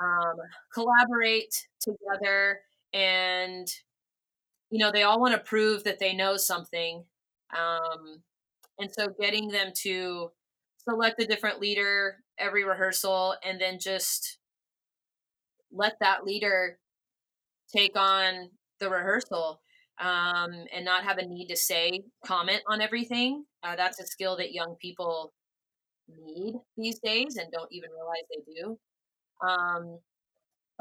um, 0.00 0.36
collaborate 0.74 1.66
together 1.80 2.58
and 2.92 3.68
you 4.72 4.78
know 4.78 4.90
they 4.90 5.02
all 5.02 5.20
want 5.20 5.34
to 5.34 5.38
prove 5.40 5.84
that 5.84 6.00
they 6.00 6.14
know 6.14 6.36
something 6.36 7.04
um, 7.56 8.22
and 8.78 8.90
so 8.92 9.08
getting 9.20 9.48
them 9.48 9.70
to 9.76 10.30
select 10.88 11.22
a 11.22 11.26
different 11.26 11.60
leader 11.60 12.16
every 12.38 12.64
rehearsal 12.64 13.36
and 13.44 13.60
then 13.60 13.78
just 13.78 14.38
let 15.70 15.94
that 16.00 16.24
leader 16.24 16.78
take 17.74 17.96
on 17.96 18.50
the 18.80 18.90
rehearsal 18.90 19.60
um, 20.00 20.52
and 20.74 20.84
not 20.84 21.04
have 21.04 21.18
a 21.18 21.26
need 21.26 21.46
to 21.48 21.56
say 21.56 22.02
comment 22.24 22.60
on 22.66 22.80
everything. 22.80 23.44
Uh, 23.62 23.76
that's 23.76 24.00
a 24.00 24.06
skill 24.06 24.36
that 24.36 24.52
young 24.52 24.76
people 24.80 25.32
need 26.08 26.54
these 26.76 26.98
days 26.98 27.36
and 27.36 27.50
don't 27.52 27.72
even 27.72 27.90
realize 27.90 28.24
they 28.30 28.52
do. 28.60 28.78
Um, 29.46 29.98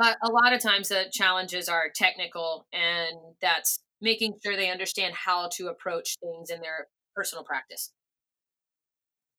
but 0.02 0.18
a 0.24 0.32
lot 0.32 0.52
of 0.52 0.60
times 0.60 0.90
the 0.90 1.06
challenges 1.12 1.70
are 1.70 1.92
technical, 1.94 2.66
and 2.74 3.16
that's 3.40 3.84
making 4.02 4.34
sure 4.44 4.56
they 4.56 4.72
understand 4.72 5.14
how 5.14 5.48
to 5.50 5.68
approach 5.68 6.18
things 6.24 6.50
in 6.50 6.60
their 6.60 6.88
personal 7.16 7.44
practice. 7.44 7.92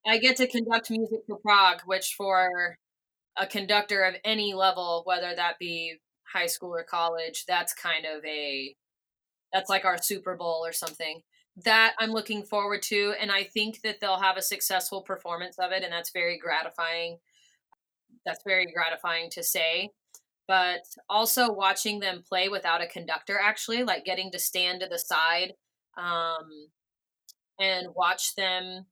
I 0.07 0.19
get 0.19 0.37
to 0.37 0.47
conduct 0.47 0.89
music 0.89 1.23
for 1.27 1.39
Prague, 1.39 1.81
which 1.85 2.15
for 2.17 2.79
a 3.37 3.45
conductor 3.45 4.05
of 4.05 4.15
any 4.25 4.55
level, 4.55 5.03
whether 5.05 5.35
that 5.35 5.59
be 5.59 5.97
high 6.33 6.47
school 6.47 6.77
or 6.77 6.85
college, 6.85 7.45
that's 7.49 7.75
kind 7.75 8.05
of 8.07 8.25
a 8.25 8.77
that's 9.53 9.69
like 9.69 9.85
our 9.85 10.01
Super 10.01 10.37
Bowl 10.37 10.63
or 10.65 10.73
something. 10.73 11.23
That 11.65 11.95
I'm 11.99 12.13
looking 12.13 12.45
forward 12.45 12.83
to 12.83 13.15
and 13.21 13.33
I 13.33 13.43
think 13.43 13.81
that 13.83 13.97
they'll 14.01 14.21
have 14.21 14.37
a 14.37 14.43
successful 14.43 15.03
performance 15.03 15.59
of 15.59 15.73
it 15.73 15.83
and 15.83 15.93
that's 15.93 16.13
very 16.13 16.39
gratifying. 16.39 17.19
That's 18.25 18.45
very 18.47 18.73
gratifying 18.73 19.29
to 19.31 19.43
say. 19.43 19.91
But 20.49 20.83
also 21.09 21.53
watching 21.53 22.01
them 22.01 22.25
play 22.29 22.49
without 22.49 22.83
a 22.83 22.87
conductor 22.87 23.39
actually, 23.43 23.85
like 23.85 24.05
getting 24.05 24.31
to 24.33 24.39
stand 24.39 24.81
to 24.81 24.89
the 24.89 24.99
side 24.99 25.55
um, 25.97 26.69
and 27.61 27.89
watch 27.95 28.35
them 28.35 28.87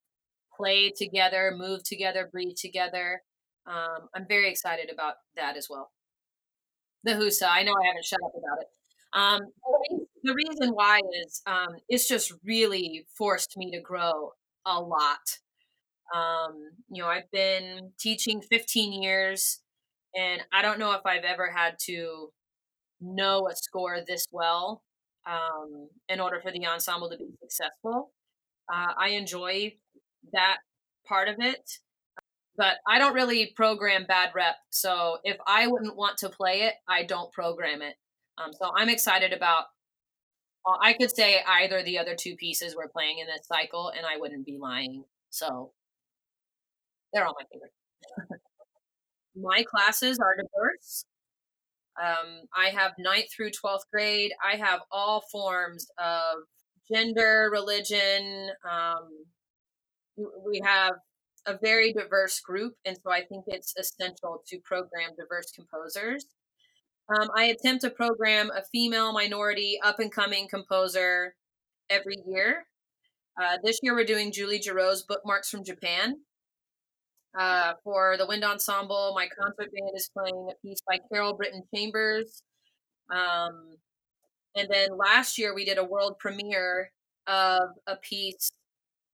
play 0.57 0.91
together, 0.91 1.53
move 1.57 1.83
together, 1.85 2.29
breathe 2.31 2.57
together. 2.57 3.23
Um, 3.67 4.09
I'm 4.15 4.27
very 4.29 4.51
excited 4.51 4.91
about 4.93 5.15
that 5.37 5.57
as 5.57 5.69
well 5.69 5.91
the 7.05 7.13
Husa. 7.13 7.47
I 7.49 7.63
know 7.63 7.73
I 7.73 7.87
haven't 7.87 8.05
shut 8.05 8.21
up 8.25 8.33
about 8.37 8.61
it. 8.61 8.69
Um, 9.13 9.41
the 10.23 10.35
reason 10.35 10.71
why 10.71 11.01
is 11.25 11.43
um, 11.47 11.77
it's 11.89 12.07
just 12.07 12.33
really 12.45 13.07
forced 13.17 13.57
me 13.57 13.71
to 13.73 13.81
grow 13.81 14.33
a 14.67 14.81
lot. 14.81 15.39
Um, 16.15 16.71
you 16.91 17.03
know, 17.03 17.09
I've 17.09 17.31
been 17.33 17.93
teaching 17.99 18.41
15 18.43 19.03
years, 19.03 19.61
and 20.15 20.43
I 20.53 20.63
don't 20.63 20.79
know 20.79 20.93
if 20.93 21.01
I've 21.05 21.25
ever 21.25 21.51
had 21.51 21.77
to 21.87 22.31
know 23.01 23.49
a 23.49 23.57
score 23.57 23.99
this 24.07 24.27
well 24.31 24.83
um, 25.27 25.89
in 26.09 26.21
order 26.21 26.41
for 26.41 26.51
the 26.51 26.67
ensemble 26.67 27.11
to 27.11 27.17
be 27.17 27.31
successful. 27.41 28.13
Uh, 28.73 28.93
I 28.97 29.11
enjoy 29.11 29.75
that 30.33 30.59
part 31.07 31.29
of 31.29 31.37
it 31.41 31.79
but 32.61 32.77
I 32.87 32.99
don't 32.99 33.15
really 33.15 33.53
program 33.57 34.05
bad 34.07 34.33
rep. 34.35 34.57
So 34.69 35.17
if 35.25 35.39
I 35.47 35.67
wouldn't 35.67 35.97
want 35.97 36.19
to 36.19 36.29
play 36.29 36.65
it, 36.65 36.75
I 36.87 37.05
don't 37.05 37.33
program 37.33 37.81
it. 37.81 37.95
Um, 38.37 38.53
so 38.53 38.71
I'm 38.77 38.91
excited 38.91 39.33
about. 39.33 39.65
Uh, 40.67 40.77
I 40.79 40.93
could 40.93 41.11
say 41.11 41.41
either 41.49 41.83
the 41.83 41.99
other 41.99 42.15
two 42.15 42.37
pieces 42.37 42.77
we're 42.77 42.89
playing 42.89 43.19
in 43.19 43.27
this 43.27 43.47
cycle, 43.49 43.91
and 43.97 44.05
I 44.05 44.19
wouldn't 44.19 44.45
be 44.45 44.59
lying. 44.61 45.05
So 45.31 45.73
they're 47.15 47.25
all 47.25 47.35
my 47.39 47.47
favorite. 47.51 48.40
my 49.37 49.63
classes 49.63 50.19
are 50.19 50.37
diverse. 50.37 51.05
Um, 52.01 52.43
I 52.57 52.71
have 52.71 52.93
ninth 52.99 53.27
through 53.35 53.51
12th 53.51 53.89
grade. 53.93 54.33
I 54.45 54.57
have 54.57 54.81
all 54.91 55.23
forms 55.33 55.87
of 55.99 56.45
gender, 56.91 57.51
religion. 57.53 58.51
Um, 58.65 59.09
we 60.47 60.61
have 60.65 60.95
a 61.47 61.59
very 61.63 61.93
diverse 61.93 62.41
group, 62.41 62.75
and 62.85 62.97
so 63.03 63.11
I 63.11 63.25
think 63.25 63.45
it's 63.47 63.75
essential 63.79 64.43
to 64.47 64.59
program 64.65 65.11
diverse 65.17 65.51
composers. 65.53 66.27
Um, 67.09 67.29
I 67.37 67.45
attempt 67.45 67.83
to 67.83 67.91
program 67.91 68.51
a 68.51 68.63
female 68.71 69.13
minority 69.13 69.79
up 69.83 69.99
and 69.99 70.13
coming 70.13 70.49
composer 70.49 71.35
every 71.89 72.17
year. 72.27 72.67
Uh, 73.41 73.57
this 73.65 73.79
year 73.83 73.95
we're 73.95 74.05
doing 74.05 74.33
Julie 74.33 74.61
Giroux's 74.61 75.03
Bookmarks 75.03 75.51
from 75.51 75.65
Japan. 75.65 76.17
Uh, 77.39 77.75
for 77.85 78.17
the 78.19 78.27
wind 78.27 78.43
ensemble, 78.43 79.13
my 79.15 79.29
concert 79.29 79.73
band 79.73 79.93
is 79.95 80.11
playing 80.17 80.49
a 80.51 80.67
piece 80.67 80.81
by 80.87 80.99
Carol 81.13 81.35
Britton 81.35 81.63
Chambers. 81.75 82.43
Um, 83.11 83.77
and 84.57 84.69
then 84.69 84.97
last 84.97 85.39
year 85.39 85.55
we 85.55 85.65
did 85.65 85.79
a 85.79 85.85
world 85.85 86.19
premiere 86.19 86.91
of 87.27 87.71
a 87.87 87.97
piece 87.97 88.51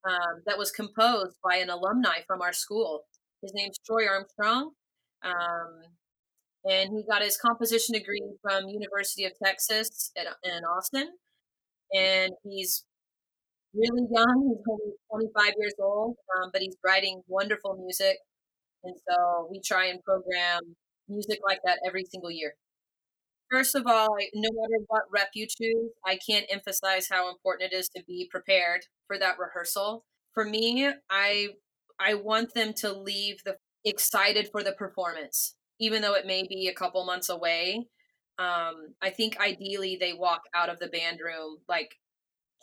um, 0.08 0.42
that 0.46 0.56
was 0.56 0.70
composed 0.70 1.36
by 1.44 1.56
an 1.56 1.68
alumni 1.68 2.20
from 2.26 2.40
our 2.40 2.52
school. 2.52 3.04
His 3.42 3.52
name's 3.54 3.78
Troy 3.84 4.06
Armstrong, 4.08 4.70
um, 5.22 5.82
and 6.64 6.96
he 6.96 7.04
got 7.08 7.22
his 7.22 7.36
composition 7.36 7.92
degree 7.92 8.22
from 8.40 8.68
University 8.68 9.24
of 9.24 9.32
Texas 9.42 10.10
at, 10.16 10.26
in 10.42 10.64
Austin. 10.64 11.10
And 11.94 12.32
he's 12.42 12.84
really 13.76 14.06
young. 14.10 14.54
He's 14.56 14.64
only 14.70 14.94
25 15.10 15.54
years 15.58 15.74
old, 15.80 16.16
um, 16.36 16.50
but 16.52 16.62
he's 16.62 16.76
writing 16.84 17.22
wonderful 17.28 17.76
music. 17.78 18.18
And 18.84 18.94
so 19.08 19.48
we 19.50 19.60
try 19.60 19.86
and 19.86 20.02
program 20.02 20.60
music 21.08 21.40
like 21.46 21.60
that 21.64 21.80
every 21.86 22.04
single 22.04 22.30
year. 22.30 22.54
First 23.50 23.74
of 23.76 23.86
all, 23.86 24.08
no 24.34 24.48
matter 24.52 24.84
what 24.88 25.04
rep 25.12 25.28
you 25.34 25.46
choose, 25.46 25.92
I 26.04 26.18
can't 26.28 26.46
emphasize 26.50 27.08
how 27.10 27.30
important 27.30 27.72
it 27.72 27.76
is 27.76 27.88
to 27.90 28.02
be 28.06 28.28
prepared 28.30 28.82
for 29.06 29.18
that 29.18 29.38
rehearsal. 29.38 30.04
For 30.34 30.44
me, 30.44 30.90
I 31.10 31.48
I 31.98 32.14
want 32.14 32.54
them 32.54 32.72
to 32.78 32.92
leave 32.92 33.36
the 33.44 33.56
excited 33.84 34.48
for 34.50 34.62
the 34.64 34.72
performance, 34.72 35.54
even 35.78 36.02
though 36.02 36.14
it 36.14 36.26
may 36.26 36.42
be 36.46 36.68
a 36.68 36.74
couple 36.74 37.04
months 37.04 37.28
away. 37.28 37.86
Um, 38.38 38.94
I 39.00 39.10
think 39.10 39.38
ideally 39.40 39.96
they 39.98 40.12
walk 40.12 40.42
out 40.54 40.68
of 40.68 40.78
the 40.80 40.88
band 40.88 41.20
room 41.24 41.58
like 41.68 41.96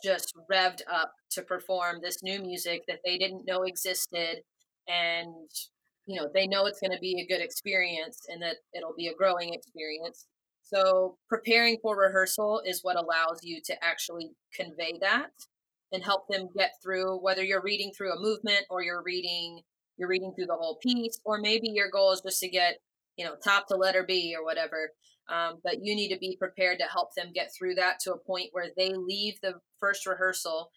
just 0.04 0.34
revved 0.50 0.82
up 0.92 1.12
to 1.30 1.42
perform 1.42 2.00
this 2.02 2.22
new 2.22 2.40
music 2.40 2.82
that 2.86 3.00
they 3.04 3.16
didn't 3.16 3.46
know 3.46 3.62
existed 3.62 4.42
and 4.86 5.50
you 6.06 6.20
know 6.20 6.28
they 6.34 6.46
know 6.46 6.66
it's 6.66 6.80
going 6.80 6.92
to 6.92 6.98
be 7.00 7.20
a 7.20 7.32
good 7.32 7.42
experience 7.42 8.26
and 8.28 8.42
that 8.42 8.56
it'll 8.74 8.94
be 8.96 9.08
a 9.08 9.14
growing 9.14 9.54
experience. 9.54 10.26
So 10.62 11.16
preparing 11.28 11.78
for 11.82 11.96
rehearsal 11.96 12.62
is 12.64 12.80
what 12.82 12.96
allows 12.96 13.40
you 13.42 13.60
to 13.64 13.84
actually 13.84 14.30
convey 14.54 14.98
that 15.00 15.30
and 15.92 16.02
help 16.02 16.26
them 16.28 16.48
get 16.56 16.72
through 16.82 17.18
whether 17.18 17.42
you're 17.42 17.62
reading 17.62 17.92
through 17.96 18.12
a 18.12 18.20
movement 18.20 18.64
or 18.68 18.82
you're 18.82 19.02
reading 19.02 19.60
you're 19.96 20.08
reading 20.08 20.32
through 20.34 20.46
the 20.46 20.56
whole 20.60 20.78
piece 20.82 21.18
or 21.24 21.38
maybe 21.38 21.70
your 21.70 21.90
goal 21.90 22.12
is 22.12 22.20
just 22.20 22.40
to 22.40 22.48
get 22.48 22.78
you 23.16 23.24
know 23.24 23.36
top 23.42 23.68
to 23.68 23.76
letter 23.76 24.04
b 24.06 24.34
or 24.36 24.44
whatever 24.44 24.90
um, 25.28 25.58
but 25.64 25.82
you 25.82 25.94
need 25.94 26.12
to 26.12 26.18
be 26.18 26.36
prepared 26.36 26.78
to 26.78 26.84
help 26.92 27.14
them 27.14 27.32
get 27.34 27.50
through 27.56 27.74
that 27.74 27.98
to 28.00 28.12
a 28.12 28.18
point 28.18 28.50
where 28.52 28.68
they 28.76 28.92
leave 28.94 29.34
the 29.40 29.54
first 29.80 30.06
rehearsal 30.06 30.70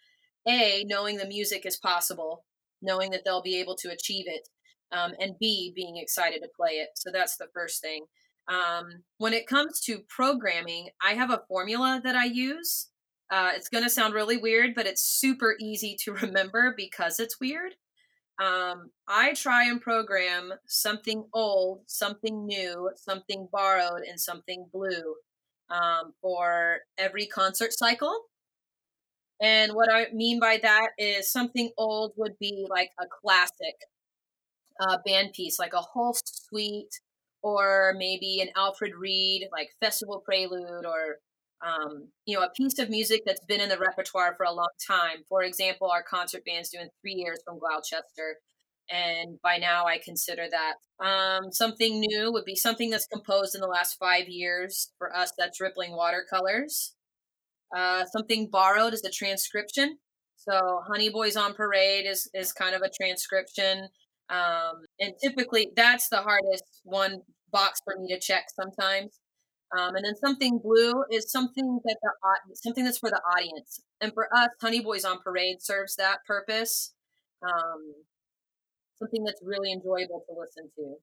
a 0.47 0.85
knowing 0.87 1.17
the 1.17 1.27
music 1.27 1.65
is 1.65 1.77
possible 1.77 2.45
knowing 2.81 3.11
that 3.11 3.23
they'll 3.25 3.41
be 3.41 3.59
able 3.59 3.75
to 3.75 3.89
achieve 3.89 4.25
it 4.27 4.47
um, 4.91 5.13
and 5.19 5.37
b 5.39 5.71
being 5.75 5.97
excited 5.97 6.41
to 6.41 6.49
play 6.55 6.73
it. 6.73 6.89
So 6.95 7.11
that's 7.11 7.37
the 7.37 7.47
first 7.53 7.81
thing. 7.81 8.05
Um, 8.47 9.03
when 9.17 9.33
it 9.33 9.47
comes 9.47 9.81
to 9.81 9.99
programming 10.07 10.89
i 11.03 11.13
have 11.13 11.31
a 11.31 11.43
formula 11.47 12.01
that 12.03 12.15
i 12.15 12.25
use. 12.25 12.89
Uh, 13.29 13.51
it's 13.55 13.67
going 13.67 13.83
to 13.83 13.89
sound 13.89 14.13
really 14.13 14.37
weird 14.37 14.73
but 14.73 14.87
it's 14.87 15.01
super 15.01 15.55
easy 15.59 15.97
to 16.01 16.13
remember 16.21 16.73
because 16.77 17.19
it's 17.19 17.41
weird 17.41 17.73
um, 18.39 18.91
I 19.07 19.33
try 19.33 19.65
and 19.65 19.81
program 19.81 20.53
something 20.67 21.25
old, 21.33 21.81
something 21.87 22.45
new, 22.45 22.91
something 22.95 23.47
borrowed, 23.51 24.03
and 24.07 24.19
something 24.19 24.67
blue 24.71 25.15
um, 25.69 26.13
for 26.21 26.79
every 26.97 27.25
concert 27.25 27.73
cycle. 27.73 28.25
And 29.41 29.73
what 29.73 29.91
I 29.91 30.07
mean 30.13 30.39
by 30.39 30.59
that 30.61 30.89
is 30.97 31.31
something 31.31 31.71
old 31.77 32.13
would 32.17 32.37
be 32.39 32.65
like 32.69 32.89
a 32.99 33.05
classic 33.21 33.75
uh, 34.79 34.97
band 35.05 35.33
piece, 35.33 35.59
like 35.59 35.73
a 35.73 35.81
Holst 35.81 36.47
suite, 36.47 37.01
or 37.41 37.95
maybe 37.97 38.39
an 38.41 38.49
Alfred 38.55 38.93
Reed, 38.95 39.47
like 39.51 39.69
Festival 39.79 40.21
Prelude, 40.23 40.85
or 40.85 41.17
um, 41.65 42.09
you 42.25 42.37
know, 42.37 42.43
a 42.43 42.51
piece 42.51 42.79
of 42.79 42.89
music 42.89 43.23
that's 43.25 43.43
been 43.45 43.61
in 43.61 43.69
the 43.69 43.79
repertoire 43.79 44.35
for 44.35 44.45
a 44.45 44.53
long 44.53 44.69
time. 44.85 45.23
For 45.27 45.43
example, 45.43 45.89
our 45.89 46.03
concert 46.03 46.43
band's 46.45 46.69
doing 46.69 46.89
three 47.01 47.23
Ayres 47.25 47.41
from 47.43 47.59
Gloucester. 47.59 48.37
And 48.89 49.39
by 49.41 49.57
now, 49.57 49.85
I 49.85 49.97
consider 49.97 50.45
that 50.49 51.05
um, 51.05 51.51
something 51.51 51.99
new 51.99 52.31
would 52.31 52.45
be 52.45 52.55
something 52.55 52.89
that's 52.89 53.07
composed 53.07 53.53
in 53.53 53.61
the 53.61 53.67
last 53.67 53.97
five 53.99 54.29
years. 54.29 54.91
For 54.97 55.15
us, 55.15 55.33
that's 55.37 55.59
Rippling 55.59 55.91
Watercolors. 55.91 56.93
Uh, 57.75 58.05
something 58.05 58.49
borrowed 58.49 58.93
is 58.93 59.03
a 59.03 59.11
transcription. 59.11 59.97
So, 60.37 60.81
Honey 60.87 61.09
Boys 61.09 61.35
on 61.35 61.53
Parade 61.53 62.05
is, 62.07 62.29
is 62.33 62.53
kind 62.53 62.75
of 62.75 62.81
a 62.81 62.89
transcription. 63.01 63.89
Um, 64.29 64.83
and 64.99 65.13
typically, 65.21 65.71
that's 65.75 66.07
the 66.07 66.21
hardest 66.21 66.63
one 66.83 67.21
box 67.51 67.81
for 67.83 67.97
me 67.99 68.07
to 68.13 68.19
check 68.19 68.45
sometimes 68.55 69.19
um, 69.75 69.95
and 69.95 70.05
then 70.05 70.15
something 70.15 70.59
blue 70.59 71.03
is 71.11 71.29
something 71.29 71.79
that 71.83 71.97
the 72.01 72.55
something 72.55 72.85
that's 72.85 72.99
for 72.99 73.09
the 73.09 73.21
audience. 73.35 73.81
And 73.99 74.13
for 74.13 74.27
us, 74.35 74.49
Honey 74.61 74.81
Boys 74.81 75.03
on 75.03 75.19
Parade 75.19 75.61
serves 75.61 75.95
that 75.95 76.19
purpose. 76.25 76.93
Um, 77.43 77.93
something 78.97 79.23
that's 79.23 79.41
really 79.43 79.71
enjoyable 79.71 80.23
to 80.27 80.39
listen 80.39 80.71
to, 80.77 80.95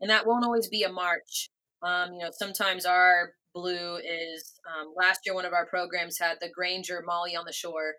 and 0.00 0.10
that 0.10 0.26
won't 0.26 0.44
always 0.44 0.68
be 0.68 0.82
a 0.82 0.92
march. 0.92 1.50
Um, 1.82 2.14
you 2.14 2.20
know, 2.20 2.30
sometimes 2.32 2.86
our 2.86 3.32
blue 3.54 3.96
is. 3.96 4.60
Um, 4.66 4.94
last 4.96 5.20
year, 5.26 5.34
one 5.34 5.44
of 5.44 5.52
our 5.52 5.66
programs 5.66 6.18
had 6.18 6.38
the 6.40 6.48
Grainger 6.48 7.02
Molly 7.06 7.36
on 7.36 7.44
the 7.44 7.52
Shore. 7.52 7.94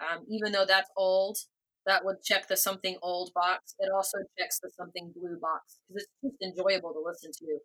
Um, 0.00 0.24
even 0.30 0.52
though 0.52 0.64
that's 0.66 0.90
old, 0.96 1.38
that 1.86 2.04
would 2.04 2.22
check 2.22 2.48
the 2.48 2.56
something 2.56 2.96
old 3.02 3.32
box. 3.34 3.74
It 3.78 3.90
also 3.94 4.18
checks 4.38 4.60
the 4.60 4.70
something 4.76 5.12
blue 5.14 5.38
box 5.40 5.78
because 5.88 6.06
it's 6.22 6.32
just 6.32 6.42
enjoyable 6.42 6.92
to 6.92 7.02
listen 7.04 7.32
to. 7.32 7.58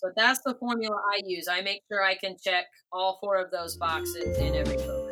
So 0.00 0.12
that's 0.14 0.40
the 0.42 0.54
formula 0.54 0.96
I 1.12 1.20
use. 1.24 1.48
I 1.50 1.60
make 1.60 1.82
sure 1.90 2.04
I 2.04 2.14
can 2.14 2.36
check 2.40 2.66
all 2.92 3.18
four 3.20 3.36
of 3.36 3.50
those 3.50 3.76
boxes 3.76 4.38
in 4.38 4.54
every 4.54 4.76
program. 4.76 5.08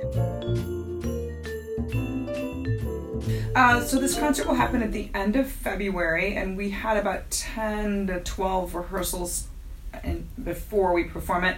Uh, 3.56 3.80
so 3.80 3.98
this 3.98 4.16
concert 4.16 4.46
will 4.46 4.54
happen 4.54 4.82
at 4.82 4.92
the 4.92 5.10
end 5.12 5.34
of 5.34 5.48
February, 5.50 6.36
and 6.36 6.56
we 6.56 6.70
had 6.70 6.96
about 6.96 7.28
ten 7.32 8.06
to 8.06 8.20
twelve 8.20 8.76
rehearsals 8.76 9.48
in, 10.04 10.28
before 10.44 10.92
we 10.92 11.04
perform 11.04 11.42
it. 11.42 11.56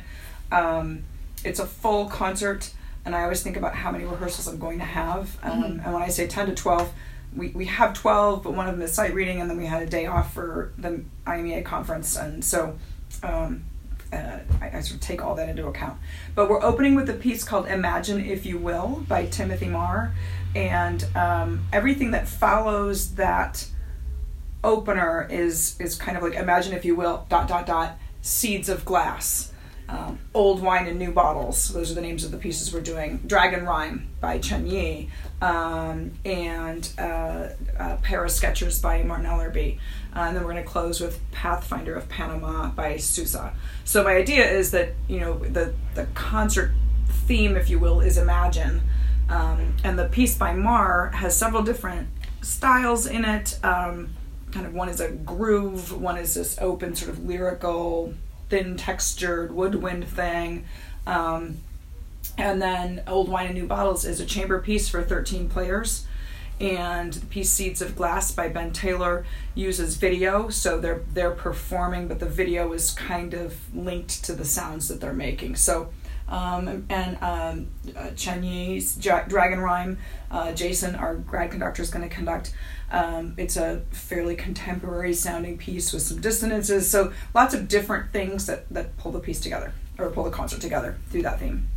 Um, 0.51 1.03
it's 1.45 1.59
a 1.59 1.67
full 1.67 2.07
concert, 2.07 2.73
and 3.05 3.15
I 3.15 3.25
always 3.25 3.43
think 3.43 3.59
about 3.59 3.75
how 3.75 3.91
many 3.91 4.05
rehearsals 4.05 4.49
I'm 4.49 4.59
going 4.59 4.79
to 4.79 4.87
have. 4.87 5.37
Um, 5.43 5.63
mm-hmm. 5.63 5.81
And 5.81 5.93
when 5.93 6.03
I 6.03 6.09
say 6.09 6.27
ten 6.27 6.47
to 6.47 6.55
twelve, 6.55 6.95
we, 7.37 7.49
we 7.49 7.67
have 7.67 7.93
12, 7.93 8.43
but 8.43 8.55
one 8.55 8.67
of 8.69 8.75
them 8.75 8.83
is 8.83 8.93
sight 8.95 9.13
reading, 9.13 9.41
and 9.41 9.51
then 9.51 9.59
we 9.59 9.67
had 9.67 9.83
a 9.83 9.87
day 9.87 10.07
off 10.07 10.33
for 10.33 10.73
the 10.79 11.03
IMEA 11.27 11.63
conference. 11.63 12.17
And 12.17 12.43
so 12.43 12.79
um, 13.23 13.65
uh, 14.13 14.39
I, 14.61 14.79
I, 14.79 14.81
sort 14.81 14.95
of 14.95 15.01
take 15.01 15.23
all 15.23 15.35
that 15.35 15.49
into 15.49 15.67
account. 15.67 15.99
But 16.35 16.49
we're 16.49 16.63
opening 16.63 16.95
with 16.95 17.11
a 17.11 17.15
piece 17.15 17.45
called 17.45 17.67
Imagine 17.67 18.25
If 18.25 18.47
You 18.47 18.59
Will 18.59 19.05
by 19.07 19.27
Timothy 19.27 19.69
Mahr. 19.69 20.15
And 20.55 21.05
um, 21.15 21.67
everything 21.73 22.13
that 22.13 22.27
follows 22.27 23.15
that 23.17 23.69
opener 24.65 25.29
is 25.31 25.79
is 25.79 25.95
kind 25.95 26.17
of 26.17 26.23
like 26.23 26.35
Imagine 26.35 26.73
If 26.73 26.85
You 26.85 26.97
Will, 26.97 27.27
dot, 27.29 27.49
dot, 27.49 27.67
dot, 27.67 27.99
Seeds 28.23 28.69
of 28.69 28.85
Glass. 28.85 29.53
Um, 29.91 30.19
old 30.35 30.61
wine 30.61 30.87
in 30.87 30.99
new 30.99 31.13
bottles. 31.13 31.73
Those 31.73 31.91
are 31.91 31.95
the 31.95 32.03
names 32.03 32.23
of 32.23 32.31
the 32.31 32.37
pieces 32.37 32.75
we're 32.75 32.83
doing. 32.83 33.23
Dragon 33.27 33.65
Rhyme 33.65 34.09
by 34.21 34.39
Chen 34.39 34.67
Yi, 34.67 35.09
um, 35.41 36.13
and 36.27 36.93
uh, 36.99 37.49
uh, 37.79 37.97
Paris 38.03 38.37
Sketches 38.37 38.81
by 38.81 39.03
Martin 39.03 39.25
Ellerby. 39.25 39.79
Uh, 40.15 40.21
and 40.21 40.37
then 40.37 40.45
we're 40.45 40.53
going 40.53 40.65
to 40.65 40.69
close 40.69 41.01
with 41.01 41.21
Pathfinder 41.33 41.95
of 41.95 42.09
Panama 42.09 42.71
by 42.71 42.97
Sousa. 42.97 43.53
So 43.85 44.03
my 44.03 44.17
idea 44.17 44.51
is 44.51 44.71
that 44.71 44.95
you 45.07 45.21
know 45.21 45.39
the 45.39 45.75
the 45.95 46.07
concert 46.15 46.73
theme, 47.09 47.57
if 47.57 47.69
you 47.71 47.79
will, 47.79 48.01
is 48.01 48.19
Imagine, 48.19 48.83
um, 49.29 49.75
and 49.85 49.99
the 49.99 50.07
piece 50.07 50.37
by 50.37 50.55
Mahr 50.55 51.11
has 51.15 51.37
several 51.37 51.63
different 51.63 52.09
styles 52.43 53.07
in 53.07 53.25
it. 53.25 53.59
Um, 53.63 54.11
kind 54.51 54.67
of 54.67 54.75
one 54.75 54.89
is 54.89 55.01
a 55.01 55.11
groove, 55.11 55.93
one 56.01 56.17
is 56.17 56.35
this 56.35 56.59
open 56.61 56.95
sort 56.95 57.11
of 57.11 57.25
lyrical, 57.25 58.15
thin 58.49 58.77
textured 58.77 59.53
woodwind 59.53 60.09
thing. 60.09 60.65
Um, 61.07 61.59
and 62.37 62.63
then 62.63 63.03
Old 63.07 63.29
Wine 63.29 63.47
and 63.47 63.55
New 63.55 63.67
Bottles 63.67 64.05
is 64.05 64.21
a 64.21 64.27
chamber 64.27 64.61
piece 64.61 64.89
for 64.89 65.03
13 65.03 65.49
players 65.49 66.07
and 66.61 67.13
the 67.13 67.27
piece 67.27 67.51
Seeds 67.51 67.81
of 67.81 67.95
Glass 67.95 68.33
by 68.33 68.49
Ben 68.49 68.73
Taylor 68.73 69.25
uses 69.55 69.97
video, 69.97 70.49
so 70.49 70.81
they're 70.81 71.03
they're 71.13 71.31
performing, 71.31 72.09
but 72.09 72.19
the 72.19 72.29
video 72.29 72.73
is 72.73 72.91
kind 72.93 73.35
of 73.35 73.75
linked 73.75 74.25
to 74.25 74.35
the 74.35 74.45
sounds 74.45 74.89
that 74.89 75.01
they're 75.01 75.13
making. 75.13 75.57
So, 75.57 75.91
um, 76.29 76.87
and 76.89 77.19
um, 77.23 77.69
uh, 77.97 78.11
Chinese 78.17 78.97
Dragon 78.97 79.61
Rhyme, 79.61 79.99
uh, 80.31 80.53
Jason, 80.53 80.95
our 80.97 81.15
grad 81.17 81.51
conductor, 81.51 81.83
is 81.83 81.91
going 81.91 82.09
to 82.09 82.15
conduct. 82.15 82.53
Um, 82.91 83.35
it's 83.37 83.57
a 83.57 83.83
fairly 83.91 84.35
contemporary 84.35 85.13
sounding 85.13 85.59
piece 85.59 85.93
with 85.93 86.03
some 86.03 86.21
dissonances, 86.21 86.91
so 86.91 87.13
lots 87.35 87.55
of 87.55 87.69
different 87.69 88.13
things 88.13 88.47
that 88.47 88.69
that 88.71 88.97
pull 88.97 89.13
the 89.13 89.21
piece 89.21 89.41
together 89.41 89.73
or 89.99 90.11
pull 90.11 90.25
the 90.25 90.31
concert 90.31 90.61
together 90.61 90.99
through 91.11 91.23
that 91.23 91.39
theme. 91.39 91.69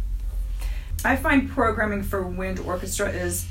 I 1.04 1.16
find 1.16 1.50
programming 1.50 2.04
for 2.04 2.22
wind 2.22 2.60
orchestra 2.60 3.10
is 3.10 3.48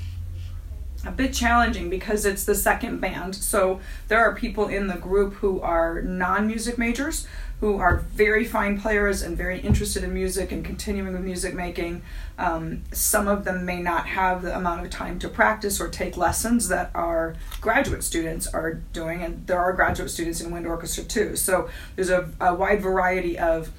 a 1.07 1.11
bit 1.11 1.33
challenging 1.33 1.89
because 1.89 2.25
it's 2.25 2.45
the 2.45 2.55
second 2.55 3.01
band. 3.01 3.35
So 3.35 3.81
there 4.09 4.19
are 4.19 4.35
people 4.35 4.69
in 4.69 4.87
the 4.87 4.97
group 4.97 5.35
who 5.35 5.61
are 5.61 6.03
non 6.03 6.47
music 6.47 6.79
majors 6.79 7.27
who 7.61 7.77
are 7.77 7.99
very 7.99 8.45
fine 8.45 8.81
players 8.81 9.21
and 9.21 9.37
very 9.37 9.61
interested 9.61 10.03
in 10.03 10.15
music 10.15 10.51
and 10.51 10.65
continuing 10.65 11.13
with 11.13 11.23
music 11.23 11.55
making. 11.55 12.01
Um, 12.39 12.85
some 12.91 13.29
of 13.29 13.45
them 13.45 13.67
may 13.67 13.83
not 13.83 14.07
have 14.07 14.41
the 14.41 14.57
amount 14.57 14.83
of 14.85 14.91
time 14.91 15.19
to 15.19 15.29
practice 15.29 15.79
or 15.79 15.89
take 15.89 16.17
lessons 16.17 16.69
that 16.69 16.91
our 16.95 17.37
graduate 17.61 18.03
students 18.03 18.47
are 18.47 18.75
doing, 18.95 19.23
and 19.23 19.47
there 19.47 19.59
are 19.59 19.75
graduate 19.75 20.11
students 20.11 20.41
in 20.41 20.51
wind 20.51 20.67
orchestra 20.67 21.05
too. 21.05 21.37
So 21.37 21.69
there's 21.97 22.09
a, 22.09 22.31
a 22.41 22.55
wide 22.55 22.81
variety 22.81 23.39
of 23.39 23.71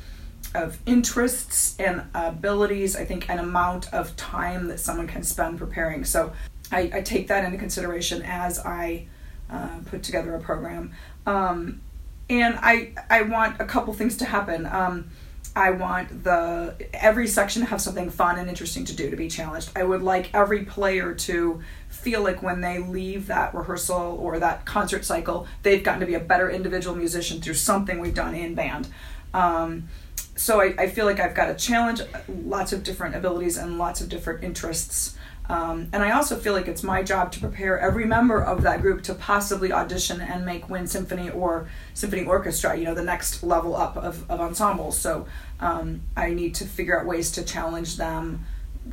of 0.54 0.80
interests 0.86 1.80
and 1.80 2.04
abilities, 2.14 2.94
I 2.96 3.06
think, 3.06 3.30
an 3.30 3.40
amount 3.40 3.92
of 3.94 4.16
time 4.18 4.68
that 4.68 4.82
someone 4.82 5.08
can 5.08 5.24
spend 5.24 5.58
preparing. 5.58 6.04
So 6.04 6.34
I, 6.72 6.90
I 6.94 7.02
take 7.02 7.28
that 7.28 7.44
into 7.44 7.58
consideration 7.58 8.22
as 8.24 8.60
I 8.60 9.08
uh, 9.50 9.80
put 9.86 10.04
together 10.04 10.34
a 10.36 10.40
program. 10.40 10.94
Um, 11.26 11.82
and 12.30 12.58
I, 12.62 12.94
I 13.10 13.24
want 13.24 13.60
a 13.60 13.66
couple 13.66 13.94
things 13.94 14.18
to 14.18 14.26
happen. 14.26 14.66
Um, 14.66 15.10
I 15.54 15.72
want 15.72 16.24
the 16.24 16.76
every 16.94 17.28
section 17.28 17.62
to 17.62 17.68
have 17.68 17.82
something 17.82 18.10
fun 18.10 18.40
and 18.40 18.48
interesting 18.48 18.86
to 18.86 18.96
do 18.96 19.10
to 19.10 19.18
be 19.18 19.28
challenged. 19.28 19.70
I 19.76 19.84
would 19.84 20.02
like 20.02 20.34
every 20.34 20.64
player 20.64 21.14
to 21.14 21.62
feel 21.90 22.24
like 22.24 22.42
when 22.42 22.62
they 22.62 22.80
leave 22.80 23.28
that 23.28 23.54
rehearsal 23.54 24.18
or 24.22 24.40
that 24.40 24.66
concert 24.66 25.04
cycle, 25.04 25.48
they've 25.64 25.84
gotten 25.84 26.00
to 26.00 26.06
be 26.06 26.14
a 26.14 26.22
better 26.22 26.50
individual 26.50 26.96
musician 26.96 27.42
through 27.42 27.56
something 27.56 28.00
we've 28.00 28.16
done 28.16 28.34
in 28.34 28.56
band. 28.56 28.88
Um, 29.34 29.90
so 30.38 30.62
I, 30.62 30.74
I 30.78 30.88
feel 30.88 31.06
like 31.06 31.20
I've 31.20 31.36
got 31.36 31.48
to 31.48 31.56
challenge 31.56 32.02
lots 32.30 32.72
of 32.72 32.84
different 32.84 33.16
abilities 33.16 33.58
and 33.58 33.78
lots 33.78 34.00
of 34.00 34.08
different 34.08 34.46
interests. 34.46 35.18
Um, 35.50 35.90
and 35.92 36.02
I 36.02 36.12
also 36.12 36.38
feel 36.38 36.54
like 36.54 36.68
it's 36.68 36.84
my 36.84 37.04
job 37.04 37.32
to 37.34 37.40
prepare 37.40 37.78
every 37.80 38.06
member 38.06 38.42
of 38.42 38.62
that 38.62 38.82
group 38.82 39.04
to 39.04 39.14
possibly 39.14 39.74
audition 39.74 40.22
and 40.22 40.46
make 40.46 40.70
Wind 40.70 40.90
Symphony 40.90 41.30
or 41.30 41.68
Symphony 41.94 42.26
Orchestra, 42.26 42.78
you 42.78 42.86
know, 42.86 42.94
the 42.94 43.04
next 43.04 43.44
level 43.44 43.76
up 43.76 43.98
of, 43.98 44.30
of 44.32 44.40
ensembles. 44.40 44.98
So 44.98 45.26
um, 45.60 46.02
I 46.16 46.34
need 46.34 46.56
to 46.56 46.66
figure 46.66 46.98
out 46.98 47.06
ways 47.06 47.32
to 47.32 47.44
challenge 47.44 47.98
them 47.98 48.46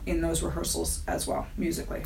in 0.04 0.20
those 0.20 0.42
rehearsals 0.42 1.02
as 1.06 1.26
well, 1.26 1.46
musically. 1.56 2.02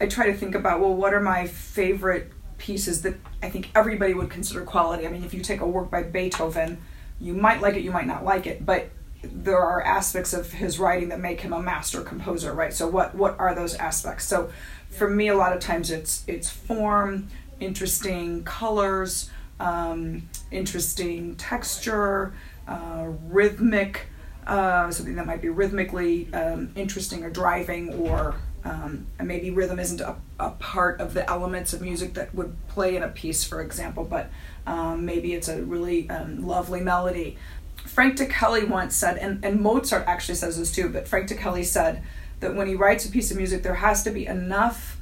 I 0.00 0.06
try 0.06 0.26
to 0.26 0.34
think 0.34 0.54
about, 0.54 0.80
well, 0.80 0.94
what 0.94 1.14
are 1.14 1.20
my 1.20 1.46
favorite 1.46 2.32
pieces 2.58 3.02
that 3.02 3.14
I 3.42 3.48
think 3.50 3.70
everybody 3.74 4.14
would 4.14 4.30
consider 4.30 4.62
quality? 4.62 5.06
I 5.06 5.10
mean, 5.10 5.24
if 5.24 5.32
you 5.32 5.40
take 5.40 5.60
a 5.60 5.66
work 5.66 5.90
by 5.90 6.02
Beethoven, 6.02 6.78
you 7.20 7.34
might 7.34 7.60
like 7.60 7.74
it, 7.74 7.82
you 7.82 7.90
might 7.90 8.06
not 8.06 8.24
like 8.24 8.46
it, 8.46 8.64
but 8.64 8.90
there 9.22 9.58
are 9.58 9.82
aspects 9.82 10.32
of 10.32 10.52
his 10.52 10.78
writing 10.78 11.08
that 11.08 11.20
make 11.20 11.40
him 11.40 11.52
a 11.52 11.60
master 11.60 12.02
composer, 12.02 12.52
right? 12.52 12.72
So 12.72 12.86
what 12.86 13.14
what 13.14 13.38
are 13.38 13.54
those 13.54 13.74
aspects? 13.74 14.24
So 14.26 14.50
for 14.90 15.10
me, 15.10 15.28
a 15.28 15.34
lot 15.34 15.52
of 15.52 15.60
times 15.60 15.90
it's 15.90 16.24
it's 16.26 16.48
form, 16.48 17.28
interesting 17.60 18.44
colors, 18.44 19.30
um, 19.58 20.28
interesting 20.50 21.34
texture, 21.36 22.32
uh, 22.66 23.06
rhythmic, 23.26 24.06
uh, 24.46 24.90
something 24.90 25.16
that 25.16 25.26
might 25.26 25.42
be 25.42 25.48
rhythmically 25.48 26.32
um, 26.32 26.70
interesting 26.76 27.24
or 27.24 27.30
driving, 27.30 27.94
or 27.94 28.36
um, 28.64 29.06
maybe 29.22 29.50
rhythm 29.50 29.78
isn't 29.78 30.00
a, 30.00 30.16
a 30.38 30.50
part 30.50 31.00
of 31.00 31.14
the 31.14 31.28
elements 31.28 31.72
of 31.72 31.80
music 31.80 32.14
that 32.14 32.34
would 32.34 32.56
play 32.68 32.96
in 32.96 33.02
a 33.02 33.08
piece, 33.08 33.44
for 33.44 33.60
example, 33.60 34.04
but 34.04 34.30
um, 34.66 35.04
maybe 35.04 35.32
it's 35.34 35.48
a 35.48 35.62
really 35.62 36.08
um, 36.10 36.46
lovely 36.46 36.80
melody. 36.80 37.36
Frank 37.84 38.16
Ticheli 38.16 38.68
once 38.68 38.94
said, 38.94 39.18
and, 39.18 39.44
and 39.44 39.60
Mozart 39.60 40.06
actually 40.06 40.36
says 40.36 40.58
this 40.58 40.72
too, 40.72 40.88
but 40.88 41.08
Frank 41.08 41.28
Ticheli 41.28 41.64
said 41.64 42.02
that 42.40 42.54
when 42.54 42.66
he 42.66 42.74
writes 42.74 43.04
a 43.04 43.10
piece 43.10 43.30
of 43.30 43.36
music, 43.36 43.62
there 43.62 43.74
has 43.74 44.02
to 44.04 44.10
be 44.10 44.26
enough 44.26 45.00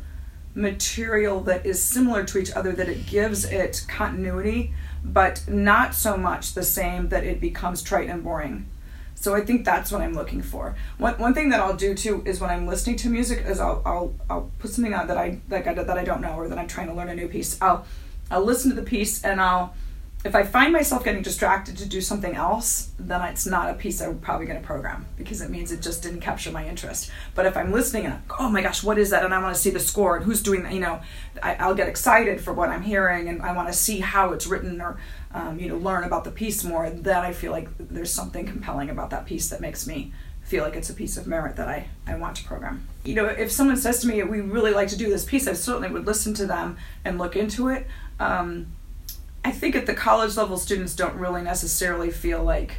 material 0.55 1.41
that 1.43 1.67
is 1.67 1.83
similar 1.83 2.25
to 2.25 2.39
each 2.39 2.51
other 2.53 2.73
that 2.73 2.89
it 2.89 3.07
gives 3.07 3.45
it 3.45 3.85
continuity, 3.89 4.73
but 5.05 5.47
not 5.47 5.95
so 5.95 6.17
much 6.17 6.55
the 6.55 6.63
same 6.63 7.11
that 7.11 7.25
it 7.25 7.41
becomes 7.41 7.83
trite 7.83 8.09
and 8.09 8.25
boring. 8.25 8.67
So 9.15 9.35
I 9.35 9.41
think 9.41 9.65
that's 9.65 9.91
what 9.91 10.03
I'm 10.03 10.15
looking 10.15 10.43
for. 10.43 10.77
One, 10.99 11.15
one 11.19 11.35
thing 11.35 11.49
that 11.51 11.61
I'll 11.61 11.77
do 11.77 11.95
too 11.95 12.23
is 12.27 12.41
when 12.41 12.51
I'm 12.51 12.67
listening 12.67 12.97
to 12.97 13.09
music 13.09 13.45
is 13.47 13.61
I'll, 13.61 13.83
I'll, 13.85 14.15
I'll 14.29 14.51
put 14.59 14.71
something 14.71 14.95
on 14.95 15.07
that 15.09 15.17
I 15.17 15.41
like 15.49 15.67
I, 15.67 15.75
that 15.75 15.99
I 15.99 16.05
don't 16.05 16.21
know 16.21 16.35
or 16.35 16.49
that 16.49 16.59
I'm 16.59 16.69
trying 16.69 16.89
to 16.89 16.95
learn 16.95 17.09
a 17.09 17.15
new 17.15 17.29
piece. 17.29 17.61
I'll 17.63 17.87
I'll 18.31 18.45
listen 18.45 18.71
to 18.71 18.77
the 18.77 18.83
piece 18.83 19.25
and 19.25 19.41
I'll 19.41 19.75
if 20.27 20.35
I 20.35 20.43
find 20.43 20.73
myself 20.73 21.05
getting 21.05 21.23
distracted 21.23 21.79
to 21.79 21.87
do 21.87 22.01
something 22.01 22.35
else, 22.35 22.91
then 22.99 23.23
it's 23.23 23.47
not 23.47 23.71
a 23.71 23.75
piece 23.75 24.03
I'm 24.03 24.19
probably 24.19 24.47
going 24.47 24.61
to 24.61 24.67
program 24.67 25.07
because 25.17 25.41
it 25.41 25.51
means 25.51 25.71
it 25.71 25.81
just 25.81 26.03
didn't 26.03 26.21
capture 26.21 26.51
my 26.51 26.67
interest. 26.67 27.13
But 27.37 27.47
if 27.47 27.57
I'm 27.57 27.71
listening 27.71 28.07
and 28.07 28.15
I'm, 28.15 28.23
oh 28.41 28.49
my 28.49 28.61
gosh, 28.61 28.83
what 28.83 28.99
is 28.99 29.11
that? 29.11 29.25
And 29.25 29.33
I 29.33 29.41
want 29.41 29.55
to 29.55 29.61
see 29.61 29.71
the 29.71 29.79
score 29.79 30.17
and 30.17 30.25
who's 30.25 30.43
doing 30.43 30.65
that, 30.65 30.73
you 30.73 30.81
know, 30.81 31.01
I, 31.41 31.69
will 31.69 31.77
get 31.77 31.89
excited 31.89 32.41
for 32.41 32.53
what 32.53 32.71
I'm 32.71 32.83
hearing 32.83 33.29
and 33.29 33.41
I 33.41 33.53
want 33.53 33.69
to 33.69 33.73
see 33.73 34.01
how 34.01 34.33
it's 34.33 34.49
written 34.49 34.81
or, 34.81 34.99
um, 35.33 35.61
you 35.61 35.69
know, 35.69 35.77
learn 35.77 36.03
about 36.03 36.25
the 36.25 36.33
piece 36.33 36.65
more. 36.65 36.91
Then 36.91 37.19
I 37.19 37.33
feel 37.33 37.53
like 37.53 37.69
there's 37.79 38.13
something 38.13 38.47
compelling 38.47 38.91
about 38.91 39.11
that 39.11 39.27
piece 39.27 39.49
that 39.51 39.61
makes 39.61 39.87
me 39.87 40.13
feel 40.43 40.65
like 40.65 40.75
it's 40.75 40.91
a 40.91 40.95
piece 40.95 41.17
of 41.17 41.27
merit 41.27 41.57
that 41.57 41.69
I, 41.69 41.89
I 42.07 42.17
want 42.17 42.37
to 42.37 42.45
program. 42.45 42.87
You 43.05 43.15
know, 43.15 43.27
if 43.27 43.53
someone 43.53 43.77
says 43.77 44.01
to 44.01 44.09
me, 44.09 44.23
we 44.25 44.41
really 44.41 44.73
like 44.73 44.89
to 44.89 44.97
do 44.97 45.09
this 45.09 45.25
piece, 45.25 45.47
I 45.47 45.53
certainly 45.53 45.91
would 45.91 46.07
listen 46.07 46.35
to 46.35 46.47
them 46.47 46.79
and 47.05 47.19
look 47.19 47.37
into 47.37 47.69
it. 47.69 47.87
Um, 48.19 48.69
I 49.47 49.53
think 49.53 49.77
at 49.77 49.87
the 49.87 49.95
college 49.95 50.37
level, 50.37 50.59
students 50.59 50.97
don't 50.97 51.15
really 51.15 51.41
necessarily 51.41 52.11
feel 52.11 52.43
like 52.43 52.79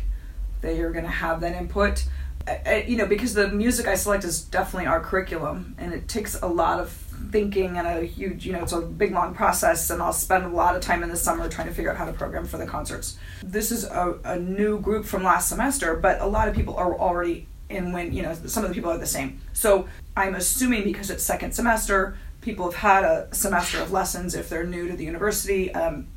they 0.60 0.82
are 0.82 0.92
going 0.92 1.06
to 1.06 1.10
have 1.10 1.40
that 1.40 1.56
input. 1.56 2.04
I, 2.46 2.84
you 2.86 2.98
know, 2.98 3.06
because 3.06 3.34
the 3.34 3.48
music 3.48 3.88
I 3.88 3.96
select 3.96 4.26
is 4.26 4.42
definitely 4.42 4.86
our 4.86 5.00
curriculum, 5.00 5.76
and 5.78 5.94
it 5.94 6.10
takes 6.10 6.42
a 6.42 6.48
lot 6.48 6.82
of 6.82 6.90
thinking 7.32 7.78
and 7.78 7.88
a 7.88 8.02
huge, 8.02 8.46
you 8.46 8.52
know, 8.52 8.64
it's 8.64 8.74
a 8.74 8.82
big 8.82 9.14
long 9.14 9.34
process, 9.34 9.90
and 9.90 10.02
I'll 10.02 10.12
spend 10.12 10.44
a 10.44 10.50
lot 10.50 10.76
of 10.76 10.82
time 10.82 11.04
in 11.04 11.10
the 11.10 11.16
summer 11.16 11.48
trying 11.48 11.68
to 11.70 11.74
figure 11.74 11.90
out 11.90 11.96
how 11.96 12.04
to 12.06 12.12
program 12.12 12.46
for 12.46 12.58
the 12.58 12.66
concerts. 12.66 13.18
This 13.42 13.72
is 13.72 13.86
a, 13.86 14.20
a 14.26 14.38
new 14.38 14.78
group 14.82 15.06
from 15.06 15.24
last 15.24 15.48
semester, 15.48 15.96
but 15.96 16.20
a 16.20 16.28
lot 16.28 16.50
of 16.50 16.54
people 16.54 16.76
are 16.76 16.94
already 17.00 17.48
in 17.70 17.94
when, 17.94 18.12
you 18.12 18.24
know, 18.24 18.34
some 18.46 18.66
of 18.66 18.70
the 18.70 18.76
people 18.76 18.92
are 18.92 18.98
the 18.98 19.06
same. 19.06 19.40
So 19.54 19.88
I'm 20.18 20.36
assuming 20.36 20.84
because 20.84 21.10
it's 21.12 21.24
second 21.24 21.54
semester, 21.54 22.18
people 22.42 22.66
have 22.66 22.76
had 22.76 23.06
a 23.06 23.34
semester 23.34 23.82
of 23.82 23.94
lessons 23.94 24.36
if 24.36 24.50
they're 24.50 24.66
new 24.66 24.90
to 24.90 24.98
the 24.98 25.06
university. 25.06 25.74
Um, 25.74 26.08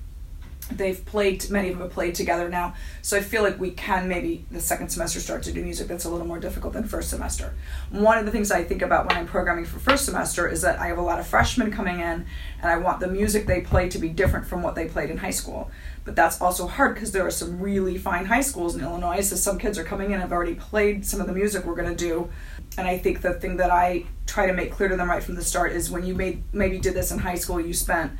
they've 0.72 1.04
played 1.04 1.48
many 1.50 1.68
of 1.68 1.74
them 1.74 1.82
have 1.82 1.92
played 1.92 2.14
together 2.14 2.48
now. 2.48 2.74
So 3.02 3.16
i 3.16 3.20
feel 3.20 3.42
like 3.42 3.58
we 3.58 3.70
can 3.70 4.08
maybe 4.08 4.44
the 4.50 4.60
second 4.60 4.88
semester 4.88 5.20
start 5.20 5.42
to 5.44 5.52
do 5.52 5.62
music 5.62 5.88
that's 5.88 6.04
a 6.04 6.10
little 6.10 6.26
more 6.26 6.38
difficult 6.38 6.72
than 6.72 6.84
first 6.84 7.10
semester. 7.10 7.54
One 7.90 8.18
of 8.18 8.26
the 8.26 8.30
things 8.30 8.50
i 8.50 8.62
think 8.62 8.82
about 8.82 9.06
when 9.06 9.16
i'm 9.16 9.26
programming 9.26 9.64
for 9.64 9.78
first 9.78 10.04
semester 10.04 10.48
is 10.48 10.62
that 10.62 10.78
i 10.78 10.86
have 10.86 10.98
a 10.98 11.02
lot 11.02 11.18
of 11.18 11.26
freshmen 11.26 11.70
coming 11.70 12.00
in 12.00 12.26
and 12.62 12.66
i 12.66 12.76
want 12.76 13.00
the 13.00 13.08
music 13.08 13.46
they 13.46 13.60
play 13.60 13.88
to 13.88 13.98
be 13.98 14.08
different 14.08 14.46
from 14.46 14.62
what 14.62 14.74
they 14.74 14.86
played 14.86 15.10
in 15.10 15.18
high 15.18 15.30
school. 15.30 15.70
But 16.04 16.16
that's 16.16 16.40
also 16.40 16.66
hard 16.66 16.94
because 16.94 17.12
there 17.12 17.26
are 17.26 17.30
some 17.30 17.60
really 17.60 17.98
fine 17.98 18.24
high 18.24 18.40
schools 18.40 18.74
in 18.74 18.82
illinois 18.82 19.20
so 19.20 19.36
some 19.36 19.58
kids 19.58 19.78
are 19.78 19.84
coming 19.84 20.12
in 20.12 20.20
have 20.20 20.32
already 20.32 20.54
played 20.54 21.04
some 21.04 21.20
of 21.20 21.26
the 21.26 21.32
music 21.32 21.64
we're 21.64 21.74
going 21.74 21.94
to 21.94 22.04
do. 22.04 22.28
And 22.78 22.86
i 22.86 22.96
think 22.98 23.20
the 23.20 23.34
thing 23.34 23.56
that 23.58 23.70
i 23.70 24.04
try 24.26 24.46
to 24.46 24.52
make 24.52 24.70
clear 24.70 24.88
to 24.88 24.96
them 24.96 25.10
right 25.10 25.22
from 25.22 25.34
the 25.34 25.44
start 25.44 25.72
is 25.72 25.90
when 25.90 26.06
you 26.06 26.14
made 26.14 26.42
maybe 26.52 26.78
did 26.78 26.94
this 26.94 27.10
in 27.10 27.18
high 27.18 27.34
school 27.34 27.60
you 27.60 27.74
spent 27.74 28.12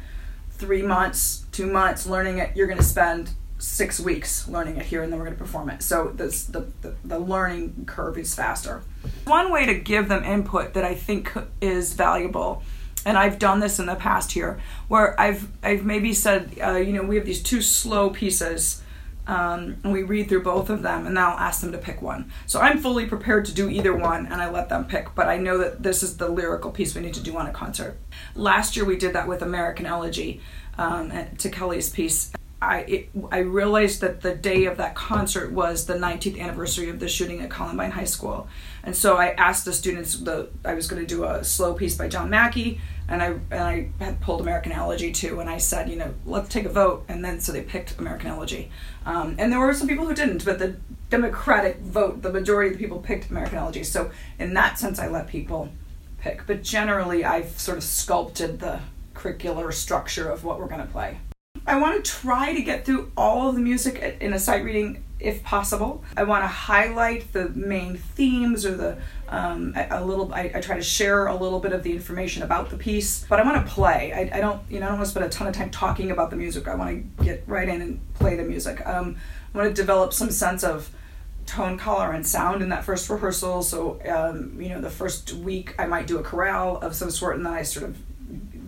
three 0.61 0.83
months, 0.83 1.47
two 1.51 1.67
months 1.67 2.07
learning 2.07 2.39
it, 2.39 2.57
you're 2.57 2.67
going 2.67 2.79
to 2.79 2.85
spend 2.85 3.31
six 3.59 3.99
weeks 4.01 4.49
learning 4.49 4.77
it 4.77 4.87
here 4.87 5.03
and 5.03 5.13
then 5.13 5.19
we're 5.19 5.27
going 5.27 5.37
to 5.37 5.43
perform 5.43 5.69
it. 5.71 5.83
So 5.83 6.13
this, 6.15 6.45
the, 6.45 6.67
the, 6.83 6.95
the 7.05 7.19
learning 7.19 7.85
curve 7.87 8.17
is 8.17 8.35
faster. 8.35 8.83
One 9.25 9.51
way 9.51 9.67
to 9.67 9.75
give 9.75 10.09
them 10.09 10.25
input 10.25 10.75
that 10.75 10.85
I 10.85 10.95
think 10.95 11.33
is 11.61 11.95
valuable 11.95 12.63
and 13.05 13.17
I've 13.17 13.39
done 13.39 13.61
this 13.61 13.79
in 13.79 13.87
the 13.87 13.95
past 13.95 14.33
here, 14.33 14.61
where 14.89 15.19
I've 15.19 15.49
I've 15.63 15.85
maybe 15.85 16.13
said, 16.13 16.57
uh, 16.63 16.77
you 16.77 16.93
know, 16.93 17.03
we 17.03 17.17
have 17.17 17.25
these 17.25 17.43
two 17.43 17.63
slow 17.63 18.11
pieces, 18.11 18.83
um, 19.27 19.77
and 19.85 19.93
we 19.93 20.03
read 20.03 20.29
through 20.29 20.43
both 20.43 20.71
of 20.71 20.83
them, 20.83 21.07
and 21.07 21.17
then 21.17 21.25
I'll 21.25 21.39
ask 21.39 21.61
them 21.61 21.73
to 21.73 21.79
pick 21.79 22.03
one. 22.03 22.33
So 22.47 22.61
I'm 22.61 22.79
fully 22.79 23.07
prepared 23.07 23.45
to 23.47 23.55
do 23.55 23.69
either 23.69 23.95
one, 23.95 24.27
and 24.27 24.41
I 24.41 24.51
let 24.51 24.69
them 24.69 24.87
pick. 24.87 25.15
But 25.15 25.29
I 25.29 25.37
know 25.37 25.59
that 25.59 25.83
this 25.83 26.03
is 26.03 26.17
the 26.17 26.29
lyrical 26.29 26.71
piece 26.71 26.95
we 26.95 27.03
need 27.03 27.15
to 27.15 27.23
do 27.23 27.37
on 27.37 27.47
a 27.47 27.53
concert. 27.53 27.99
Last 28.35 28.77
year 28.77 28.85
we 28.85 28.97
did 28.97 29.13
that 29.13 29.29
with 29.29 29.43
American 29.43 29.87
Elegy, 29.87 30.41
um, 30.79 31.11
Ticheli's 31.11 31.91
piece. 31.91 32.33
I 32.63 32.81
it, 32.81 33.11
I 33.31 33.39
realized 33.39 34.01
that 34.03 34.21
the 34.21 34.35
day 34.35 34.67
of 34.67 34.77
that 34.77 34.95
concert 34.95 35.51
was 35.53 35.87
the 35.87 35.95
19th 35.95 36.39
anniversary 36.39 36.91
of 36.91 37.01
the 37.01 37.09
shooting 37.09 37.41
at 37.41 37.51
Columbine 37.51 37.93
High 37.93 38.05
School, 38.05 38.49
and 38.83 38.97
so 38.97 39.17
I 39.17 39.29
asked 39.31 39.65
the 39.65 39.73
students 39.73 40.17
the 40.17 40.49
I 40.65 40.75
was 40.75 40.89
going 40.89 41.01
to 41.01 41.07
do 41.07 41.25
a 41.25 41.45
slow 41.45 41.75
piece 41.75 41.97
by 41.97 42.09
John 42.09 42.31
Mackey, 42.31 42.81
and 43.09 43.23
I 43.23 43.27
and 43.51 43.63
I 43.63 43.89
had 44.03 44.21
pulled 44.21 44.41
American 44.41 44.73
Elegy 44.73 45.13
too, 45.13 45.41
and 45.41 45.49
I 45.49 45.59
said 45.59 45.89
you 45.91 45.97
know 45.97 46.15
let's 46.25 46.49
take 46.49 46.65
a 46.65 46.71
vote, 46.71 47.05
and 47.09 47.25
then 47.25 47.41
so 47.41 47.53
they 47.53 47.63
picked 47.63 47.99
American 47.99 48.29
Elegy, 48.29 48.71
um, 49.07 49.37
and 49.39 49.53
there 49.53 49.61
were 49.61 49.75
some 49.75 49.89
people 49.89 50.07
who 50.07 50.15
didn't, 50.15 50.45
but 50.45 50.59
the 50.59 50.77
Democratic 51.11 51.81
vote, 51.81 52.23
the 52.23 52.33
majority 52.33 52.71
of 52.71 52.79
the 52.79 52.83
people 52.83 53.01
picked 53.01 53.31
American 53.31 53.59
Elegy. 53.59 53.83
So 53.83 54.11
in 54.39 54.55
that 54.55 54.79
sense, 54.79 54.99
I 54.99 55.09
let 55.09 55.27
people 55.27 55.69
pick, 56.21 56.47
but 56.47 56.63
generally 56.63 57.25
I've 57.25 57.59
sort 57.59 57.79
of 57.79 57.85
sculpted 57.85 58.61
the 58.61 58.81
curricular 59.15 59.73
structure 59.73 60.31
of 60.31 60.45
what 60.45 60.59
we're 60.59 60.69
going 60.69 60.81
to 60.81 60.87
play. 60.87 61.19
I 61.67 61.79
want 61.79 62.03
to 62.03 62.11
try 62.11 62.55
to 62.55 62.63
get 62.63 62.87
through 62.87 63.13
all 63.17 63.49
of 63.49 63.55
the 63.55 63.61
music 63.61 64.19
in 64.21 64.33
a 64.33 64.39
sight 64.39 64.65
reading 64.65 65.05
if 65.21 65.43
possible. 65.43 66.03
I 66.17 66.25
want 66.25 66.45
to 66.45 66.49
highlight 66.49 67.33
the 67.33 67.49
main 67.51 67.97
themes 67.97 68.65
or 68.65 68.77
the 68.77 68.99
um, 69.29 69.75
a, 69.77 70.05
little. 70.05 70.33
I, 70.35 70.51
I, 70.55 70.61
try 70.61 70.77
to 70.77 70.83
share 70.83 71.27
a 71.27 71.37
little 71.37 71.61
bit 71.61 71.73
of 71.73 71.83
the 71.85 71.93
information 71.93 72.43
about 72.43 72.71
the 72.71 72.77
piece, 72.77 73.25
but 73.29 73.39
I 73.39 73.45
want 73.45 73.65
to 73.65 73.73
play. 73.73 74.13
I, 74.13 74.39
I 74.39 74.41
don't, 74.41 74.61
you 74.69 74.81
know, 74.81 74.87
I 74.87 74.89
don't 74.89 74.99
want 74.99 75.07
to 75.07 75.11
spend 75.11 75.27
a 75.27 75.29
ton 75.29 75.47
of 75.47 75.55
time 75.55 75.71
talking 75.71 76.11
about 76.11 76.31
the 76.31 76.37
music. 76.37 76.67
I 76.67 76.75
want 76.75 77.19
to 77.19 77.25
get 77.25 77.45
right 77.47 77.69
in 77.69 77.81
and 77.81 78.01
play 78.15 78.35
the 78.35 78.43
music. 78.43 78.85
Um, 78.85 79.17
I 79.55 79.59
want 79.59 79.69
to 79.69 79.83
develop 79.83 80.13
some 80.13 80.31
sense 80.31 80.65
of 80.65 80.91
tone, 81.47 81.79
color, 81.79 82.11
and 82.11 82.27
sound 82.27 82.63
in 82.63 82.71
that 82.71 82.85
first 82.85 83.09
rehearsal. 83.09 83.63
So, 83.63 84.01
um, 84.09 84.61
you 84.61 84.71
know, 84.71 84.81
the 84.81 84.91
first 84.91 85.33
week 85.33 85.75
I 85.79 85.87
might 85.87 86.07
do 86.07 86.19
a 86.19 86.23
chorale 86.23 86.79
of 86.79 86.95
some 86.95 87.11
sort, 87.11 87.37
and 87.37 87.47
then 87.47 87.53
I 87.53 87.63
sort 87.63 87.89
of 87.89 87.99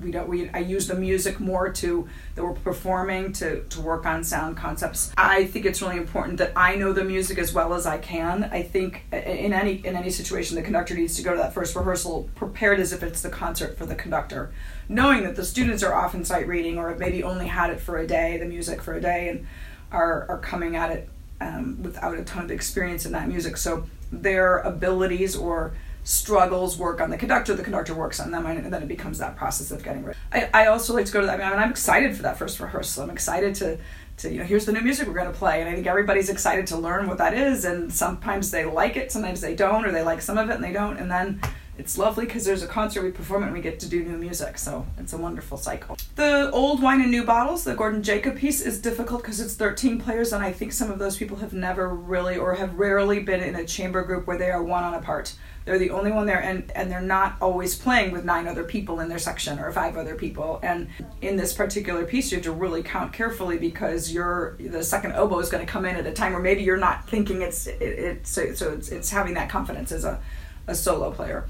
we 0.03 0.11
don't 0.11 0.29
we 0.29 0.49
I 0.51 0.59
use 0.59 0.87
the 0.87 0.95
music 0.95 1.41
more 1.41 1.71
to 1.73 2.09
that 2.35 2.45
we're 2.45 2.53
performing 2.53 3.33
to 3.35 3.63
to 3.65 3.81
work 3.81 4.07
on 4.07 4.25
sound 4.25 4.57
concepts. 4.57 5.13
I 5.17 5.47
think 5.47 5.67
it's 5.67 5.81
really 5.81 5.97
important 5.97 6.39
that 6.39 6.53
I 6.57 6.77
know 6.77 6.93
the 6.93 7.05
music 7.05 7.39
as 7.39 7.53
well 7.53 7.75
as 7.75 7.87
I 7.87 7.99
can. 7.99 8.45
I 8.45 8.63
think 8.63 9.05
in 9.13 9.53
any 9.53 9.75
in 9.85 9.97
any 9.97 10.11
situation 10.11 10.57
the 10.57 10.63
conductor 10.63 10.95
needs 10.95 11.17
to 11.17 11.23
go 11.23 11.33
to 11.33 11.39
that 11.39 11.55
first 11.55 11.75
rehearsal 11.77 12.29
prepared 12.35 12.81
as 12.81 12.93
if 12.93 13.03
it's 13.03 13.23
the 13.23 13.31
concert 13.31 13.79
for 13.79 13.87
the 13.87 13.95
conductor, 13.95 14.53
knowing 14.89 15.23
that 15.25 15.37
the 15.37 15.45
students 15.45 15.83
are 15.83 15.95
often 15.95 16.25
sight 16.25 16.47
reading 16.47 16.79
or 16.79 16.95
maybe 16.97 17.23
only 17.23 17.47
had 17.47 17.71
it 17.71 17.81
for 17.81 17.99
a 17.99 18.07
day, 18.07 18.37
the 18.39 18.47
music 18.47 18.83
for 18.83 18.95
a 18.95 19.01
day 19.01 19.29
and 19.29 19.47
are 19.91 20.27
are 20.29 20.39
coming 20.39 20.77
at 20.77 20.91
it 20.91 21.09
um, 21.41 21.83
without 21.83 22.17
a 22.17 22.25
ton 22.25 22.45
of 22.45 22.51
experience 22.51 23.07
in 23.07 23.13
that 23.13 23.29
music. 23.29 23.57
So 23.57 23.87
their 24.11 24.59
abilities 24.59 25.35
or 25.35 25.75
struggles 26.05 26.77
work 26.77 27.01
on 27.01 27.11
the 27.11 27.17
conductor, 27.17 27.55
the 27.55 27.63
conductor 27.63 27.95
works 27.95 28.19
on 28.19 28.31
them, 28.31 28.47
and 28.47 28.73
then 28.73 28.83
it 28.83 28.89
becomes 28.89 29.19
that 29.19 29.37
process 29.37 29.71
of 29.71 29.83
getting 29.83 30.05
ready. 30.05 30.19
I, 30.33 30.51
I 30.53 30.67
also 30.67 30.95
like 30.95 31.07
to 31.07 31.13
go 31.13 31.21
to 31.21 31.27
that. 31.27 31.41
I 31.41 31.51
mean, 31.51 31.59
I'm 31.59 31.71
excited 31.71 32.17
for 32.17 32.23
that 32.23 32.39
first 32.39 32.59
rehearsal. 32.59 33.05
I'm 33.05 33.11
excited 33.11 33.55
to, 33.57 33.79
to 34.19 34.33
you 34.33 34.39
know, 34.39 34.45
here's 34.45 34.65
the 34.65 34.73
new 34.73 34.81
music 34.81 35.07
we're 35.07 35.15
going 35.15 35.33
to 35.33 35.39
play, 35.39 35.61
and 35.61 35.69
I 35.71 35.75
think 35.75 35.87
everybody's 35.87 36.29
excited 36.29 36.67
to 36.69 36.77
learn 36.77 37.07
what 37.09 37.19
that 37.19 37.35
is. 37.35 37.65
And 37.65 37.93
sometimes 37.93 38.51
they 38.51 38.65
like 38.65 38.97
it, 38.97 39.13
sometimes 39.13 39.41
they 39.41 39.55
don't, 39.55 39.85
or 39.87 39.93
they 39.93 40.03
like 40.03 40.23
some 40.23 40.39
of 40.39 40.51
it 40.51 40.55
and 40.55 40.65
they 40.65 40.73
don't, 40.73 40.99
and 40.99 41.11
then 41.11 41.41
it's 41.79 41.97
lovely 41.97 42.27
because 42.27 42.45
there's 42.45 42.63
a 42.63 42.67
concert 42.67 43.03
we 43.03 43.11
perform 43.11 43.43
and 43.43 43.53
we 43.53 43.61
get 43.61 43.81
to 43.81 43.89
do 43.89 44.05
new 44.05 44.19
music 44.19 44.59
so 44.59 44.87
it's 44.99 45.13
a 45.13 45.19
wonderful 45.19 45.57
cycle. 45.57 45.97
The 46.17 46.51
old 46.51 46.83
wine 46.83 47.01
and 47.01 47.11
new 47.11 47.25
bottles 47.25 47.65
the 47.65 47.75
gordon 47.75 48.03
jacob 48.03 48.37
piece 48.37 48.61
is 48.61 48.81
difficult 48.81 49.23
because 49.23 49.41
it's 49.41 49.55
13 49.55 50.01
players 50.01 50.33
and 50.33 50.45
i 50.45 50.53
think 50.53 50.73
some 50.73 50.91
of 50.91 50.99
those 50.99 51.17
people 51.17 51.39
have 51.39 51.53
never 51.53 51.89
really 51.89 52.37
or 52.37 52.55
have 52.55 52.75
rarely 52.79 53.21
been 53.21 53.43
in 53.43 53.55
a 53.57 53.65
chamber 53.65 54.03
group 54.03 54.27
where 54.27 54.39
they 54.39 54.51
are 54.51 54.63
one 54.63 54.85
on 54.85 54.95
a 54.95 55.01
part. 55.01 55.35
They're 55.65 55.79
the 55.79 55.91
only 55.91 56.11
one 56.11 56.27
there 56.27 56.43
and 56.43 56.71
and 56.73 56.91
they're 56.91 57.01
not 57.01 57.37
always 57.41 57.77
playing 57.77 58.11
with 58.11 58.25
nine 58.25 58.49
other 58.49 58.65
people 58.65 59.01
in 59.01 59.09
their 59.09 59.19
section 59.19 59.59
or 59.59 59.71
five 59.71 59.97
other 59.97 60.17
people. 60.17 60.59
And 60.63 60.89
in 61.21 61.37
this 61.37 61.53
particular 61.53 62.05
piece 62.05 62.33
you 62.33 62.37
have 62.37 62.45
to 62.45 62.53
really 62.53 62.83
count 62.83 63.13
carefully 63.13 63.59
because 63.59 64.13
you're 64.13 64.57
the 64.59 64.83
second 64.83 65.13
oboe 65.13 65.39
is 65.39 65.49
going 65.49 65.65
to 65.65 65.71
come 65.71 65.85
in 65.85 65.97
at 65.97 66.07
a 66.07 66.13
time 66.13 66.33
where 66.33 66.43
maybe 66.43 66.63
you're 66.63 66.77
not 66.77 67.09
thinking 67.09 67.43
it's 67.43 67.67
it, 67.67 67.81
it 67.81 68.27
so, 68.27 68.53
so 68.55 68.73
it's, 68.73 68.89
it's 68.89 69.11
having 69.11 69.35
that 69.35 69.49
confidence 69.49 69.93
as 69.93 70.05
a, 70.05 70.21
a 70.67 70.75
solo 70.75 71.11
player 71.13 71.47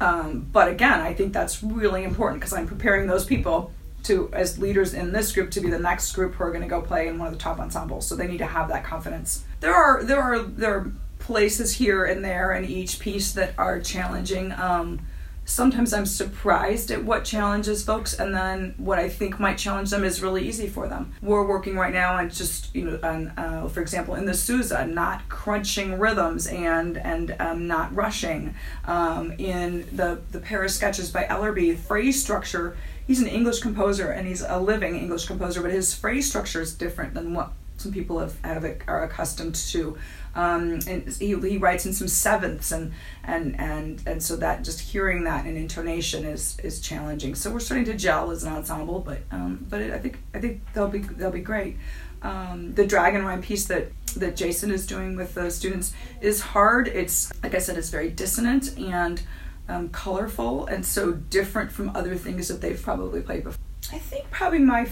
um, 0.00 0.46
but 0.52 0.68
again, 0.68 1.00
I 1.00 1.14
think 1.14 1.32
that's 1.32 1.62
really 1.62 2.04
important 2.04 2.40
because 2.40 2.52
I'm 2.52 2.66
preparing 2.66 3.06
those 3.06 3.24
people 3.24 3.72
to, 4.04 4.30
as 4.32 4.58
leaders 4.58 4.94
in 4.94 5.12
this 5.12 5.32
group, 5.32 5.50
to 5.52 5.60
be 5.60 5.70
the 5.70 5.78
next 5.78 6.12
group 6.12 6.34
who 6.34 6.44
are 6.44 6.50
going 6.50 6.62
to 6.62 6.68
go 6.68 6.82
play 6.82 7.08
in 7.08 7.18
one 7.18 7.28
of 7.28 7.32
the 7.32 7.38
top 7.38 7.58
ensembles. 7.58 8.06
So 8.06 8.16
they 8.16 8.26
need 8.26 8.38
to 8.38 8.46
have 8.46 8.68
that 8.68 8.84
confidence. 8.84 9.44
There 9.60 9.74
are 9.74 10.02
there 10.04 10.20
are 10.20 10.40
there 10.40 10.74
are 10.74 10.92
places 11.18 11.72
here 11.72 12.04
and 12.04 12.24
there 12.24 12.52
in 12.52 12.64
each 12.66 12.98
piece 12.98 13.32
that 13.32 13.54
are 13.56 13.80
challenging. 13.80 14.52
Um, 14.52 15.00
sometimes 15.44 15.92
I'm 15.92 16.06
surprised 16.06 16.90
at 16.90 17.04
what 17.04 17.24
challenges 17.24 17.84
folks, 17.84 18.14
and 18.14 18.34
then 18.34 18.74
what 18.76 18.98
I 18.98 19.08
think 19.08 19.38
might 19.38 19.58
challenge 19.58 19.90
them 19.90 20.04
is 20.04 20.22
really 20.22 20.46
easy 20.46 20.68
for 20.68 20.88
them. 20.88 21.12
We're 21.22 21.46
working 21.46 21.76
right 21.76 21.92
now 21.92 22.14
on 22.14 22.30
just 22.30 22.74
you 22.74 22.84
know, 22.84 22.98
on 23.02 23.28
uh, 23.36 23.68
for 23.68 23.80
example, 23.80 24.14
in 24.14 24.26
the 24.26 24.34
Sousa, 24.34 24.86
not 24.86 25.28
crunching 25.28 25.98
rhythms 25.98 26.46
and 26.46 26.98
and 26.98 27.36
um, 27.38 27.66
not 27.66 27.94
rushing. 27.94 28.54
Um, 28.84 29.32
in 29.32 29.86
the 29.92 30.20
the 30.32 30.40
Paris 30.40 30.74
sketches 30.74 31.10
by 31.10 31.24
Ellerby, 31.24 31.76
phrase 31.76 32.20
structure. 32.20 32.76
He's 33.06 33.20
an 33.20 33.26
English 33.26 33.60
composer 33.60 34.10
and 34.10 34.26
he's 34.26 34.40
a 34.40 34.58
living 34.58 34.96
English 34.96 35.26
composer, 35.26 35.60
but 35.60 35.70
his 35.70 35.94
phrase 35.94 36.26
structure 36.26 36.62
is 36.62 36.74
different 36.74 37.12
than 37.12 37.34
what 37.34 37.52
some 37.76 37.92
people 37.92 38.18
have, 38.18 38.40
have 38.40 38.64
are 38.86 39.04
accustomed 39.04 39.54
to. 39.54 39.98
Um, 40.34 40.80
and 40.88 41.08
he, 41.08 41.38
he 41.38 41.58
writes 41.58 41.86
in 41.86 41.92
some 41.92 42.08
sevenths 42.08 42.72
and 42.72 42.92
and 43.22 43.58
and 43.60 44.02
and 44.06 44.22
so 44.22 44.36
that 44.36 44.64
just 44.64 44.80
hearing 44.80 45.24
that 45.24 45.46
in 45.46 45.56
intonation 45.56 46.24
is 46.24 46.58
is 46.60 46.80
challenging. 46.80 47.34
So 47.34 47.50
we're 47.50 47.60
starting 47.60 47.84
to 47.86 47.94
gel 47.94 48.30
as 48.30 48.42
an 48.42 48.52
ensemble, 48.52 49.00
but 49.00 49.20
um, 49.30 49.64
but 49.68 49.80
it, 49.80 49.92
I 49.92 49.98
think 49.98 50.18
I 50.34 50.40
think 50.40 50.62
they'll 50.72 50.88
be 50.88 50.98
they'll 50.98 51.30
be 51.30 51.40
great. 51.40 51.76
Um, 52.22 52.74
the 52.74 52.86
dragon 52.86 53.24
rhyme 53.24 53.42
piece 53.42 53.66
that 53.66 53.92
that 54.16 54.34
Jason 54.34 54.70
is 54.70 54.86
doing 54.86 55.14
with 55.14 55.34
the 55.34 55.50
students 55.50 55.92
is 56.20 56.40
hard. 56.40 56.88
It's 56.88 57.32
like 57.42 57.54
I 57.54 57.58
said, 57.58 57.76
it's 57.76 57.90
very 57.90 58.10
dissonant 58.10 58.76
and 58.78 59.22
um, 59.68 59.88
colorful, 59.90 60.66
and 60.66 60.84
so 60.84 61.12
different 61.12 61.70
from 61.70 61.94
other 61.94 62.16
things 62.16 62.48
that 62.48 62.60
they've 62.60 62.80
probably 62.80 63.20
played 63.20 63.44
before. 63.44 63.60
I 63.92 63.98
think 63.98 64.30
probably 64.30 64.58
my 64.58 64.86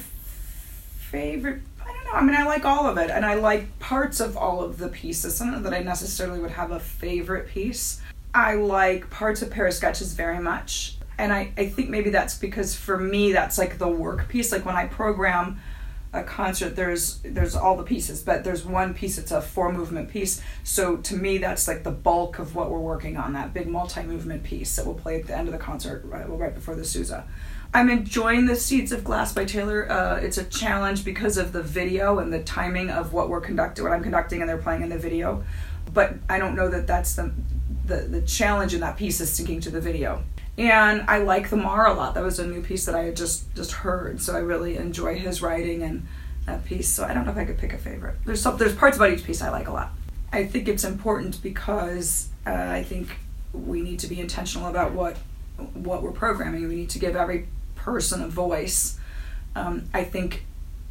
favorite 1.13 1.63
I 1.85 1.93
don't 1.93 2.05
know. 2.05 2.13
I 2.13 2.23
mean, 2.23 2.37
I 2.37 2.45
like 2.45 2.65
all 2.65 2.87
of 2.87 2.97
it, 2.99 3.11
and 3.11 3.25
I 3.25 3.35
like 3.35 3.79
parts 3.79 4.21
of 4.21 4.37
all 4.37 4.63
of 4.63 4.79
the 4.79 4.89
pieces. 4.89 5.41
I 5.41 5.47
don't 5.47 5.55
know 5.55 5.71
that 5.71 5.75
I 5.75 5.83
necessarily 5.83 6.41
would 6.41 6.53
have 6.53 6.71
a 6.71 6.81
favorite 6.81 7.49
piece. 7.49 8.01
I 8.35 8.55
like 8.55 9.11
parts 9.11 9.43
of 9.43 9.51
Paris 9.51 9.77
Sketches 9.77 10.15
very 10.15 10.39
much, 10.39 10.97
and 11.19 11.33
I, 11.33 11.53
I 11.57 11.69
think 11.69 11.91
maybe 11.91 12.11
that's 12.11 12.39
because 12.39 12.75
for 12.75 12.97
me 12.99 13.33
that's 13.33 13.59
like 13.59 13.79
the 13.79 13.89
work 13.89 14.29
piece. 14.29 14.53
Like 14.53 14.65
when 14.65 14.77
I 14.77 14.87
program 14.87 15.61
a 16.15 16.23
concert, 16.23 16.77
there's 16.77 17.19
there's 17.23 17.57
all 17.57 17.77
the 17.77 17.83
pieces, 17.83 18.23
but 18.23 18.45
there's 18.45 18.65
one 18.65 18.95
piece. 18.95 19.19
It's 19.19 19.33
a 19.33 19.41
four 19.41 19.73
movement 19.73 20.11
piece. 20.11 20.43
So 20.65 20.97
to 20.99 21.17
me, 21.17 21.39
that's 21.39 21.69
like 21.69 21.85
the 21.85 21.91
bulk 21.91 22.39
of 22.39 22.55
what 22.55 22.71
we're 22.71 22.79
working 22.79 23.17
on. 23.17 23.33
That 23.33 23.53
big 23.53 23.67
multi 23.67 24.03
movement 24.03 24.43
piece 24.43 24.77
that 24.77 24.87
we'll 24.87 24.95
play 24.95 25.21
at 25.21 25.27
the 25.27 25.37
end 25.37 25.49
of 25.49 25.53
the 25.53 25.59
concert, 25.59 26.03
right, 26.05 26.29
right 26.29 26.55
before 26.55 26.75
the 26.75 26.85
Sousa. 26.85 27.27
I'm 27.75 27.89
enjoying 27.89 28.45
the 28.47 28.55
Seeds 28.55 28.93
of 28.93 29.03
Glass 29.03 29.33
by 29.33 29.47
Taylor. 29.47 29.91
Uh, 29.91 30.17
it's 30.17 30.37
a 30.37 30.45
challenge 30.45 31.07
because 31.07 31.39
of 31.39 31.53
the 31.53 31.63
video 31.63 32.19
and 32.19 32.31
the 32.31 32.43
timing 32.43 32.91
of 32.91 33.15
what 33.15 33.31
we're 33.31 33.41
conducting, 33.41 33.83
what 33.83 33.95
I'm 33.95 34.03
conducting, 34.03 34.43
and 34.43 34.49
they're 34.49 34.59
playing 34.59 34.83
in 34.83 34.91
the 34.91 34.99
video. 34.99 35.43
But 35.95 36.17
I 36.29 36.39
don't 36.39 36.55
know 36.55 36.69
that 36.69 36.87
that's 36.87 37.17
the 37.17 37.33
the, 37.87 37.97
the 38.03 38.23
challenge 38.23 38.75
in 38.75 38.81
that 38.81 38.97
piece 38.97 39.21
is 39.21 39.31
syncing 39.31 39.61
to 39.63 39.71
the 39.71 39.81
video. 39.81 40.23
And 40.57 41.03
I 41.09 41.19
like 41.19 41.49
the 41.49 41.57
Mahr 41.57 41.87
a 41.87 41.95
lot. 41.95 42.15
That 42.15 42.23
was 42.23 42.39
a 42.39 42.47
new 42.47 42.63
piece 42.63 42.85
that 42.85 42.95
I 42.95 43.05
had 43.05 43.17
just 43.17 43.53
just 43.55 43.73
heard, 43.73 44.21
so 44.21 44.37
I 44.37 44.41
really 44.41 44.77
enjoy 44.77 45.19
his 45.19 45.41
writing 45.41 45.83
and 45.83 46.07
that 46.45 46.67
piece. 46.67 46.89
So 46.89 47.05
I 47.05 47.15
don't 47.15 47.25
know 47.25 47.33
if 47.33 47.39
I 47.39 47.47
could 47.47 47.59
pick 47.59 47.73
a 47.73 47.79
favorite. 47.79 48.17
There's 48.27 48.43
some 48.43 48.59
there's 48.59 48.75
parts 48.75 48.99
about 48.99 49.11
each 49.15 49.25
piece 49.25 49.41
I 49.41 49.49
like 49.49 49.69
a 49.69 49.73
lot. 49.73 49.93
I 50.31 50.45
think 50.45 50.69
it's 50.69 50.85
important 50.85 51.43
because 51.43 52.29
uh, 52.47 52.51
I 52.51 52.83
think 52.83 53.09
we 53.55 53.81
need 53.81 53.99
to 54.01 54.07
be 54.07 54.21
intentional 54.21 54.69
about 54.69 54.93
what 54.93 55.17
what 55.73 56.03
we're 56.03 56.13
programming. 56.13 56.69
We 56.69 56.77
need 56.77 56.91
to 56.91 56.99
give 56.99 57.17
every 57.17 57.49
person 57.83 58.23
a 58.23 58.29
voice. 58.29 58.99
Um, 59.55 59.89
I 59.93 60.05
think 60.05 60.45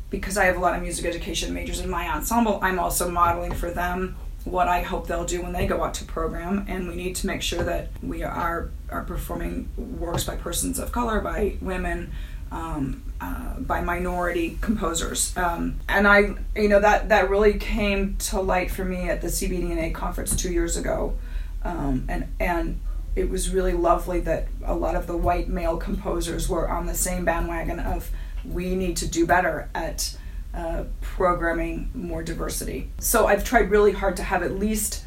because 0.10 0.38
I 0.38 0.46
have 0.46 0.58
a 0.58 0.60
lot 0.60 0.76
of 0.76 0.82
music 0.82 1.06
education 1.06 1.54
majors 1.54 1.80
in 1.80 1.90
my 1.90 2.10
ensemble, 2.10 2.60
I'm 2.62 2.80
also 2.80 3.10
modeling 3.10 3.54
for 3.54 3.72
them 3.72 4.18
what 4.44 4.68
I 4.68 4.82
hope 4.82 5.08
they'll 5.08 5.26
do 5.26 5.42
when 5.42 5.54
they 5.54 5.68
go 5.68 5.84
out 5.84 5.94
to 5.96 6.06
program. 6.06 6.66
And 6.68 6.88
we 6.88 6.96
need 6.96 7.16
to 7.18 7.28
make 7.28 7.42
sure 7.42 7.64
that 7.64 7.90
we 8.04 8.24
are 8.24 8.70
are 8.90 9.04
performing 9.04 9.70
works 9.78 10.26
by 10.26 10.36
persons 10.36 10.80
of 10.80 10.92
color, 10.92 11.22
by 11.22 11.56
women, 11.62 12.12
um, 12.52 13.04
uh, 13.22 13.60
by 13.60 13.82
minority 13.82 14.58
composers. 14.60 15.36
Um, 15.38 15.80
and 15.88 16.08
I, 16.08 16.36
you 16.56 16.68
know, 16.68 16.80
that 16.80 17.10
that 17.10 17.30
really 17.30 17.54
came 17.54 18.18
to 18.18 18.42
light 18.42 18.70
for 18.72 18.84
me 18.84 19.10
at 19.10 19.22
the 19.22 19.28
CBDNA 19.28 19.94
conference 19.94 20.36
two 20.36 20.52
years 20.52 20.76
ago. 20.76 21.18
Um, 21.64 22.06
and 22.10 22.28
and 22.40 22.80
it 23.16 23.30
was 23.30 23.50
really 23.50 23.74
lovely 23.74 24.20
that 24.22 24.48
a 24.64 24.76
lot 24.76 24.96
of 24.96 25.08
the 25.08 25.18
white 25.18 25.50
male 25.50 25.78
composers 25.78 26.48
were 26.48 26.70
on 26.70 26.86
the 26.86 26.96
same 26.96 27.26
bandwagon 27.26 27.80
of 27.80 28.10
we 28.46 28.76
need 28.76 28.98
to 28.98 29.08
do 29.08 29.26
better 29.26 29.70
at 29.76 30.18
uh, 30.54 30.84
programming 31.02 31.90
more 31.94 32.24
diversity. 32.24 32.90
So 33.00 33.28
I've 33.28 33.44
tried 33.44 33.70
really 33.70 33.92
hard 33.92 34.18
to 34.18 34.24
have 34.24 34.44
at 34.44 34.58
least 34.58 35.06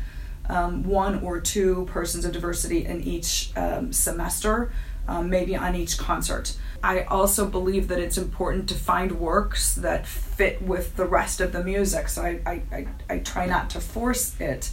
um, 0.49 0.85
one 0.85 1.23
or 1.23 1.41
two 1.41 1.87
persons 1.87 2.25
of 2.25 2.33
diversity 2.33 2.85
in 2.85 3.03
each 3.03 3.51
um, 3.57 3.93
semester, 3.93 4.73
um, 5.09 5.31
maybe 5.31 5.57
on 5.57 5.75
each 5.75 5.99
concert. 5.99 6.57
I 6.83 7.03
also 7.03 7.47
believe 7.47 7.89
that 7.89 7.99
it's 7.99 8.19
important 8.19 8.69
to 8.69 8.75
find 8.75 9.13
works 9.13 9.75
that 9.77 10.07
fit 10.07 10.61
with 10.61 10.97
the 10.97 11.07
rest 11.07 11.41
of 11.41 11.53
the 11.53 11.65
music. 11.65 12.09
So 12.09 12.23
I, 12.23 12.41
I, 12.45 12.63
I, 12.71 12.87
I 13.09 13.19
try 13.19 13.47
not 13.47 13.71
to 13.71 13.81
force 13.81 14.39
it 14.39 14.71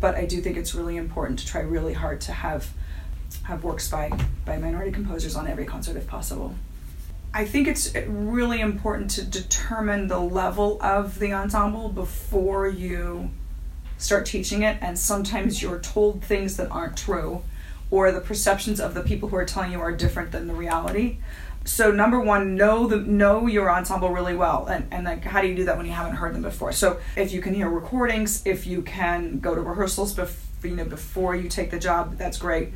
but 0.00 0.14
I 0.14 0.24
do 0.24 0.40
think 0.40 0.56
it's 0.56 0.74
really 0.74 0.96
important 0.96 1.38
to 1.40 1.46
try 1.46 1.60
really 1.60 1.92
hard 1.92 2.20
to 2.22 2.32
have 2.32 2.72
have 3.44 3.62
works 3.62 3.88
by 3.88 4.10
by 4.44 4.58
minority 4.58 4.90
composers 4.90 5.36
on 5.36 5.46
every 5.46 5.64
concert 5.64 5.96
if 5.96 6.06
possible. 6.06 6.54
I 7.32 7.44
think 7.44 7.68
it's 7.68 7.94
really 7.94 8.60
important 8.60 9.10
to 9.12 9.24
determine 9.24 10.08
the 10.08 10.18
level 10.18 10.82
of 10.82 11.20
the 11.20 11.32
ensemble 11.32 11.88
before 11.88 12.66
you 12.66 13.30
start 13.98 14.26
teaching 14.26 14.62
it 14.62 14.78
and 14.80 14.98
sometimes 14.98 15.62
you're 15.62 15.78
told 15.78 16.24
things 16.24 16.56
that 16.56 16.70
aren't 16.70 16.96
true 16.96 17.42
or 17.90 18.10
the 18.10 18.20
perceptions 18.20 18.80
of 18.80 18.94
the 18.94 19.02
people 19.02 19.28
who 19.28 19.36
are 19.36 19.44
telling 19.44 19.70
you 19.70 19.80
are 19.80 19.92
different 19.92 20.32
than 20.32 20.48
the 20.48 20.54
reality 20.54 21.18
so 21.64 21.90
number 21.90 22.18
one 22.18 22.54
know 22.54 22.86
the 22.86 22.96
know 22.96 23.46
your 23.46 23.70
ensemble 23.70 24.10
really 24.10 24.34
well 24.34 24.66
and, 24.66 24.86
and 24.90 25.04
like 25.04 25.24
how 25.24 25.40
do 25.40 25.48
you 25.48 25.54
do 25.54 25.64
that 25.64 25.76
when 25.76 25.86
you 25.86 25.92
haven't 25.92 26.16
heard 26.16 26.34
them 26.34 26.42
before? 26.42 26.72
So 26.72 26.98
if 27.16 27.32
you 27.32 27.40
can 27.40 27.54
hear 27.54 27.68
recordings 27.68 28.42
if 28.46 28.66
you 28.66 28.82
can 28.82 29.40
go 29.40 29.54
to 29.54 29.60
rehearsals 29.60 30.14
before 30.14 30.68
you 30.68 30.76
know 30.76 30.84
before 30.84 31.34
you 31.34 31.48
take 31.48 31.70
the 31.70 31.78
job 31.78 32.16
that's 32.16 32.38
great. 32.38 32.72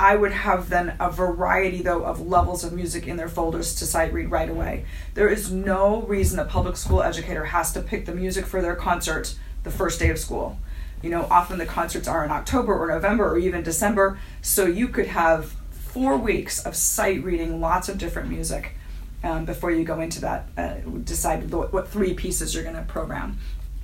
I 0.00 0.16
would 0.16 0.32
have 0.32 0.68
then 0.68 0.96
a 0.98 1.10
variety 1.10 1.82
though 1.82 2.04
of 2.04 2.20
levels 2.20 2.64
of 2.64 2.72
music 2.72 3.06
in 3.06 3.16
their 3.16 3.28
folders 3.28 3.74
to 3.76 3.86
sight 3.86 4.12
read 4.12 4.30
right 4.30 4.48
away. 4.48 4.86
There 5.14 5.28
is 5.28 5.52
no 5.52 6.02
reason 6.02 6.38
a 6.38 6.44
public 6.44 6.76
school 6.76 7.02
educator 7.02 7.46
has 7.46 7.72
to 7.72 7.80
pick 7.80 8.06
the 8.06 8.14
music 8.14 8.46
for 8.46 8.60
their 8.60 8.74
concert 8.74 9.34
the 9.62 9.70
first 9.70 10.00
day 10.00 10.10
of 10.10 10.18
school. 10.18 10.58
You 11.02 11.10
know 11.10 11.26
often 11.30 11.58
the 11.58 11.66
concerts 11.66 12.08
are 12.08 12.24
in 12.24 12.30
october 12.30 12.74
or 12.74 12.88
november 12.88 13.28
or 13.28 13.38
even 13.38 13.62
december 13.62 14.18
so 14.40 14.66
you 14.66 14.88
could 14.88 15.06
have 15.06 15.54
four 15.92 16.16
weeks 16.16 16.64
of 16.64 16.74
sight 16.74 17.22
reading 17.22 17.60
lots 17.60 17.86
of 17.90 17.98
different 17.98 18.30
music 18.30 18.72
um, 19.22 19.44
before 19.44 19.70
you 19.70 19.84
go 19.84 20.00
into 20.00 20.22
that, 20.22 20.46
uh, 20.56 20.74
decide 21.04 21.50
what, 21.52 21.86
three 21.86 22.14
pieces 22.14 22.54
you're 22.54 22.64
going 22.64 22.76
to 22.76 22.82
program. 22.82 23.38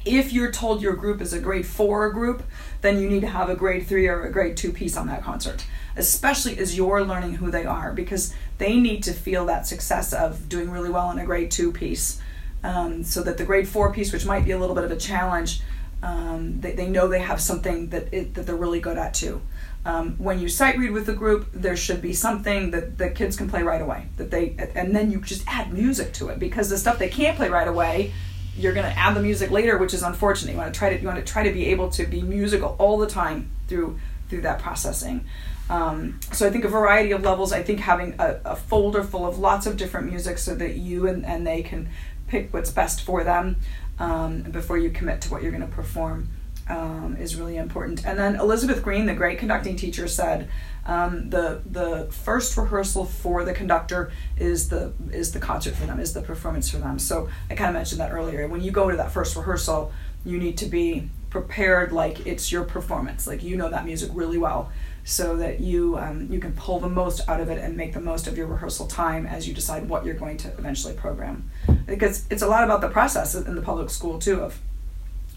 If 0.06 0.32
you're 0.32 0.50
told 0.50 0.80
your 0.80 0.94
group 0.94 1.20
is 1.20 1.34
a 1.34 1.38
grade 1.38 1.66
four 1.66 2.10
group, 2.10 2.42
then 2.80 2.98
you 2.98 3.10
need 3.10 3.20
to 3.20 3.26
have 3.26 3.50
a 3.50 3.54
grade 3.54 3.86
three 3.86 4.08
or 4.08 4.24
a 4.24 4.32
grade 4.32 4.56
two 4.56 4.72
piece 4.72 4.96
on 4.96 5.06
that 5.08 5.22
concert, 5.22 5.66
especially 5.96 6.58
as 6.58 6.74
you're 6.74 7.04
learning 7.04 7.34
who 7.34 7.50
they 7.50 7.66
are, 7.66 7.92
because 7.92 8.34
they 8.56 8.78
need 8.80 9.02
to 9.02 9.12
feel 9.12 9.44
that 9.44 9.66
success 9.66 10.14
of 10.14 10.48
doing 10.48 10.70
really 10.70 10.88
well 10.88 11.10
in 11.10 11.18
a 11.18 11.26
grade 11.26 11.50
two 11.50 11.72
piece. 11.72 12.22
Um, 12.64 13.04
so 13.04 13.22
that 13.22 13.36
the 13.36 13.44
grade 13.44 13.68
four 13.68 13.92
piece, 13.92 14.12
which 14.12 14.24
might 14.24 14.44
be 14.44 14.52
a 14.52 14.58
little 14.58 14.74
bit 14.74 14.84
of 14.84 14.90
a 14.90 14.96
challenge, 14.96 15.60
um, 16.02 16.60
they, 16.60 16.72
they 16.72 16.88
know 16.88 17.08
they 17.08 17.20
have 17.20 17.40
something 17.40 17.88
that, 17.90 18.12
it, 18.12 18.34
that 18.34 18.46
they're 18.46 18.56
really 18.56 18.80
good 18.80 18.98
at 18.98 19.14
too. 19.14 19.40
Um, 19.84 20.16
when 20.18 20.38
you 20.38 20.48
sight 20.48 20.78
read 20.78 20.90
with 20.90 21.06
the 21.06 21.14
group, 21.14 21.48
there 21.52 21.76
should 21.76 22.02
be 22.02 22.12
something 22.12 22.72
that 22.72 22.98
the 22.98 23.10
kids 23.10 23.36
can 23.36 23.48
play 23.48 23.62
right 23.62 23.80
away. 23.80 24.06
That 24.16 24.30
they 24.30 24.54
and 24.74 24.94
then 24.94 25.10
you 25.10 25.20
just 25.20 25.44
add 25.46 25.72
music 25.72 26.12
to 26.14 26.28
it 26.28 26.38
because 26.38 26.68
the 26.68 26.76
stuff 26.76 26.98
they 26.98 27.08
can't 27.08 27.36
play 27.36 27.48
right 27.48 27.66
away, 27.66 28.12
you're 28.56 28.74
going 28.74 28.86
to 28.86 28.98
add 28.98 29.14
the 29.14 29.22
music 29.22 29.50
later, 29.50 29.78
which 29.78 29.94
is 29.94 30.02
unfortunate. 30.02 30.52
You 30.52 30.58
want 30.58 30.74
to 30.74 30.78
try 30.78 30.94
to 30.94 31.00
you 31.00 31.06
want 31.06 31.24
to 31.24 31.32
try 31.32 31.44
to 31.44 31.52
be 31.52 31.66
able 31.66 31.88
to 31.90 32.04
be 32.04 32.20
musical 32.20 32.76
all 32.78 32.98
the 32.98 33.06
time 33.06 33.50
through 33.68 33.98
through 34.28 34.42
that 34.42 34.58
processing. 34.58 35.24
Um, 35.70 36.20
so 36.32 36.46
I 36.46 36.50
think 36.50 36.64
a 36.64 36.68
variety 36.68 37.12
of 37.12 37.22
levels. 37.22 37.52
I 37.52 37.62
think 37.62 37.80
having 37.80 38.14
a, 38.18 38.40
a, 38.44 38.56
folder 38.56 39.02
full 39.02 39.26
of 39.26 39.38
lots 39.38 39.66
of 39.66 39.76
different 39.76 40.10
music 40.10 40.38
so 40.38 40.54
that 40.54 40.76
you 40.76 41.06
and, 41.06 41.26
and 41.26 41.46
they 41.46 41.62
can 41.62 41.90
pick 42.26 42.52
what's 42.54 42.70
best 42.70 43.02
for 43.02 43.22
them 43.22 43.56
um, 43.98 44.42
before 44.42 44.78
you 44.78 44.90
commit 44.90 45.20
to 45.22 45.30
what 45.30 45.42
you're 45.42 45.52
going 45.52 45.66
to 45.66 45.74
perform 45.74 46.28
um, 46.68 47.16
is 47.18 47.36
really 47.36 47.56
important. 47.56 48.04
And 48.04 48.18
then 48.18 48.36
Elizabeth 48.36 48.82
Green, 48.82 49.06
the 49.06 49.14
great 49.14 49.38
conducting 49.38 49.76
teacher, 49.76 50.06
said 50.06 50.48
um, 50.86 51.30
the 51.30 51.62
the 51.64 52.08
first 52.10 52.56
rehearsal 52.56 53.04
for 53.04 53.44
the 53.44 53.52
conductor 53.52 54.10
is 54.36 54.68
the 54.68 54.92
is 55.10 55.32
the 55.32 55.40
concert 55.40 55.74
for 55.74 55.86
them, 55.86 56.00
is 56.00 56.12
the 56.12 56.22
performance 56.22 56.70
for 56.70 56.78
them. 56.78 56.98
So 56.98 57.28
I 57.50 57.54
kind 57.54 57.68
of 57.68 57.74
mentioned 57.74 58.00
that 58.00 58.12
earlier. 58.12 58.46
When 58.48 58.60
you 58.60 58.70
go 58.70 58.90
to 58.90 58.96
that 58.96 59.12
first 59.12 59.36
rehearsal, 59.36 59.92
you 60.24 60.38
need 60.38 60.58
to 60.58 60.66
be 60.66 61.08
prepared 61.30 61.92
like 61.92 62.26
it's 62.26 62.50
your 62.50 62.64
performance, 62.64 63.26
like 63.26 63.42
you 63.42 63.56
know 63.56 63.70
that 63.70 63.84
music 63.84 64.10
really 64.14 64.38
well, 64.38 64.70
so 65.08 65.36
that 65.36 65.58
you 65.58 65.96
um, 65.96 66.28
you 66.30 66.38
can 66.38 66.52
pull 66.52 66.78
the 66.78 66.88
most 66.88 67.26
out 67.30 67.40
of 67.40 67.48
it 67.48 67.56
and 67.56 67.74
make 67.74 67.94
the 67.94 68.00
most 68.00 68.26
of 68.26 68.36
your 68.36 68.46
rehearsal 68.46 68.86
time 68.86 69.26
as 69.26 69.48
you 69.48 69.54
decide 69.54 69.88
what 69.88 70.04
you're 70.04 70.14
going 70.14 70.36
to 70.36 70.48
eventually 70.58 70.92
program. 70.92 71.50
Because 71.86 72.26
it's 72.28 72.42
a 72.42 72.46
lot 72.46 72.62
about 72.62 72.82
the 72.82 72.90
process 72.90 73.34
in 73.34 73.54
the 73.54 73.62
public 73.62 73.88
school 73.88 74.18
too 74.18 74.40
of 74.40 74.60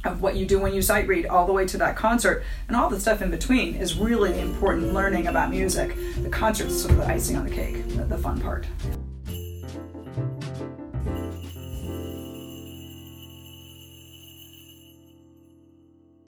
of 0.03 0.21
what 0.21 0.35
you 0.35 0.45
do 0.45 0.59
when 0.59 0.73
you 0.73 0.81
sight 0.81 1.07
read 1.07 1.25
all 1.27 1.45
the 1.45 1.53
way 1.53 1.65
to 1.65 1.77
that 1.77 1.95
concert 1.95 2.43
and 2.67 2.75
all 2.75 2.89
the 2.89 2.99
stuff 2.99 3.21
in 3.21 3.29
between 3.29 3.75
is 3.75 3.95
really 3.97 4.39
important 4.41 4.93
learning 4.93 5.27
about 5.27 5.51
music 5.51 5.95
the 6.23 6.29
concert's 6.29 6.81
sort 6.81 6.91
of 6.93 6.97
the 6.97 7.05
icing 7.05 7.37
on 7.37 7.45
the 7.45 7.51
cake 7.51 7.87
the, 7.89 8.03
the 8.05 8.17
fun 8.17 8.41
part 8.41 8.65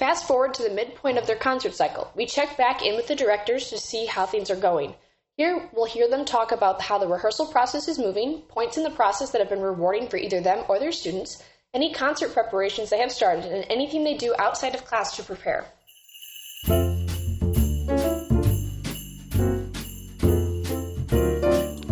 Fast 0.04 0.28
forward 0.28 0.54
to 0.56 0.64
the 0.64 0.70
midpoint 0.70 1.18
of 1.18 1.26
their 1.28 1.38
concert 1.38 1.74
cycle. 1.74 2.12
We 2.14 2.26
check 2.26 2.58
back 2.58 2.86
in 2.86 2.98
with 2.98 3.08
the 3.08 3.16
directors 3.16 3.70
to 3.70 3.78
see 3.78 4.06
how 4.06 4.26
things 4.26 4.50
are 4.50 4.58
going. 4.58 4.96
Here, 5.38 5.70
we'll 5.72 5.86
hear 5.86 6.10
them 6.10 6.26
talk 6.26 6.52
about 6.52 6.82
how 6.82 6.98
the 6.98 7.08
rehearsal 7.08 7.46
process 7.46 7.88
is 7.88 7.98
moving, 7.98 8.42
points 8.50 8.76
in 8.76 8.84
the 8.84 8.90
process 8.90 9.30
that 9.30 9.40
have 9.40 9.50
been 9.50 9.62
rewarding 9.62 10.10
for 10.10 10.18
either 10.18 10.42
them 10.42 10.66
or 10.68 10.78
their 10.78 10.92
students, 10.92 11.42
any 11.74 11.94
concert 11.94 12.34
preparations 12.34 12.90
they 12.90 12.98
have 12.98 13.14
started, 13.14 13.46
and 13.46 13.66
anything 13.70 14.04
they 14.04 14.18
do 14.18 14.36
outside 14.40 14.76
of 14.76 14.84
class 14.84 15.16
to 15.16 15.24
prepare. 15.24 15.68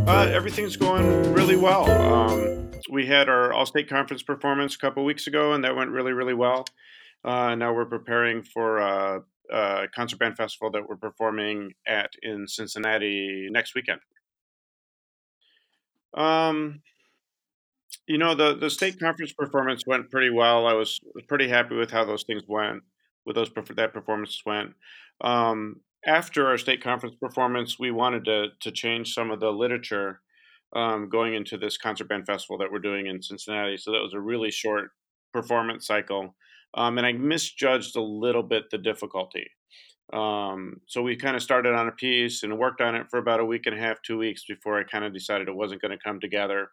Uh, 0.06 0.30
everything's 0.34 0.76
going 0.76 1.34
really 1.34 1.56
well. 1.56 1.90
Um, 1.90 2.72
we 2.90 3.06
had 3.06 3.30
our 3.30 3.54
All 3.54 3.66
State 3.66 3.88
Conference 3.88 4.22
performance 4.22 4.76
a 4.76 4.80
couple 4.80 5.06
weeks 5.06 5.28
ago, 5.28 5.54
and 5.54 5.64
that 5.64 5.78
went 5.78 5.92
really, 5.92 6.12
really 6.12 6.34
well. 6.34 6.66
Uh, 7.24 7.56
now 7.56 7.74
we're 7.74 7.86
preparing 7.86 8.42
for 8.42 8.78
a, 8.78 9.22
a 9.52 9.88
concert 9.94 10.20
band 10.20 10.38
festival 10.38 10.72
that 10.72 10.88
we're 10.88 10.96
performing 10.96 11.74
at 11.88 12.12
in 12.22 12.48
Cincinnati 12.48 13.48
next 13.52 13.76
weekend. 13.76 14.00
Um, 16.16 16.82
you 18.08 18.18
know, 18.18 18.36
the 18.36 18.56
the 18.56 18.70
state 18.70 19.00
conference 19.00 19.34
performance 19.34 19.84
went 19.86 20.10
pretty 20.10 20.30
well. 20.30 20.66
I 20.66 20.74
was 20.74 21.00
pretty 21.28 21.48
happy 21.48 21.76
with 21.76 21.92
how 21.92 22.04
those 22.04 22.24
things 22.24 22.44
went, 22.48 22.84
with 23.26 23.36
those 23.36 23.52
that 23.54 23.94
performance 23.94 24.42
went. 24.46 24.72
Um, 25.22 25.82
after 26.06 26.48
our 26.48 26.58
state 26.58 26.84
conference 26.84 27.16
performance, 27.22 27.78
we 27.80 27.92
wanted 27.92 28.26
to 28.26 28.48
to 28.60 28.72
change 28.72 29.14
some 29.14 29.32
of 29.32 29.40
the 29.40 29.52
literature 29.52 30.22
um, 30.76 31.10
going 31.10 31.36
into 31.36 31.58
this 31.58 31.78
concert 31.78 32.10
band 32.10 32.26
festival 32.26 32.58
that 32.58 32.72
we're 32.72 32.80
doing 32.80 33.08
in 33.08 33.22
Cincinnati. 33.22 33.78
So 33.78 33.92
that 33.92 34.02
was 34.02 34.14
a 34.14 34.20
really 34.20 34.52
short 34.52 34.92
performance 35.34 35.88
cycle, 35.88 36.36
um, 36.74 36.98
and 36.98 37.08
I 37.08 37.14
misjudged 37.14 37.96
a 37.96 38.02
little 38.02 38.44
bit 38.44 38.70
the 38.70 38.78
difficulty. 38.78 39.48
Um, 40.14 40.82
so 40.88 41.02
we 41.02 41.16
kind 41.16 41.36
of 41.36 41.42
started 41.42 41.74
on 41.74 41.88
a 41.88 41.92
piece 41.94 42.44
and 42.44 42.60
worked 42.60 42.82
on 42.82 42.96
it 42.96 43.08
for 43.10 43.18
about 43.18 43.40
a 43.40 43.46
week 43.46 43.66
and 43.66 43.76
a 43.76 43.80
half, 43.80 44.02
two 44.02 44.18
weeks 44.18 44.44
before 44.46 44.78
I 44.78 44.84
kind 44.84 45.06
of 45.06 45.14
decided 45.14 45.48
it 45.48 45.56
wasn't 45.56 45.82
going 45.82 45.98
to 45.98 46.04
come 46.04 46.20
together 46.20 46.72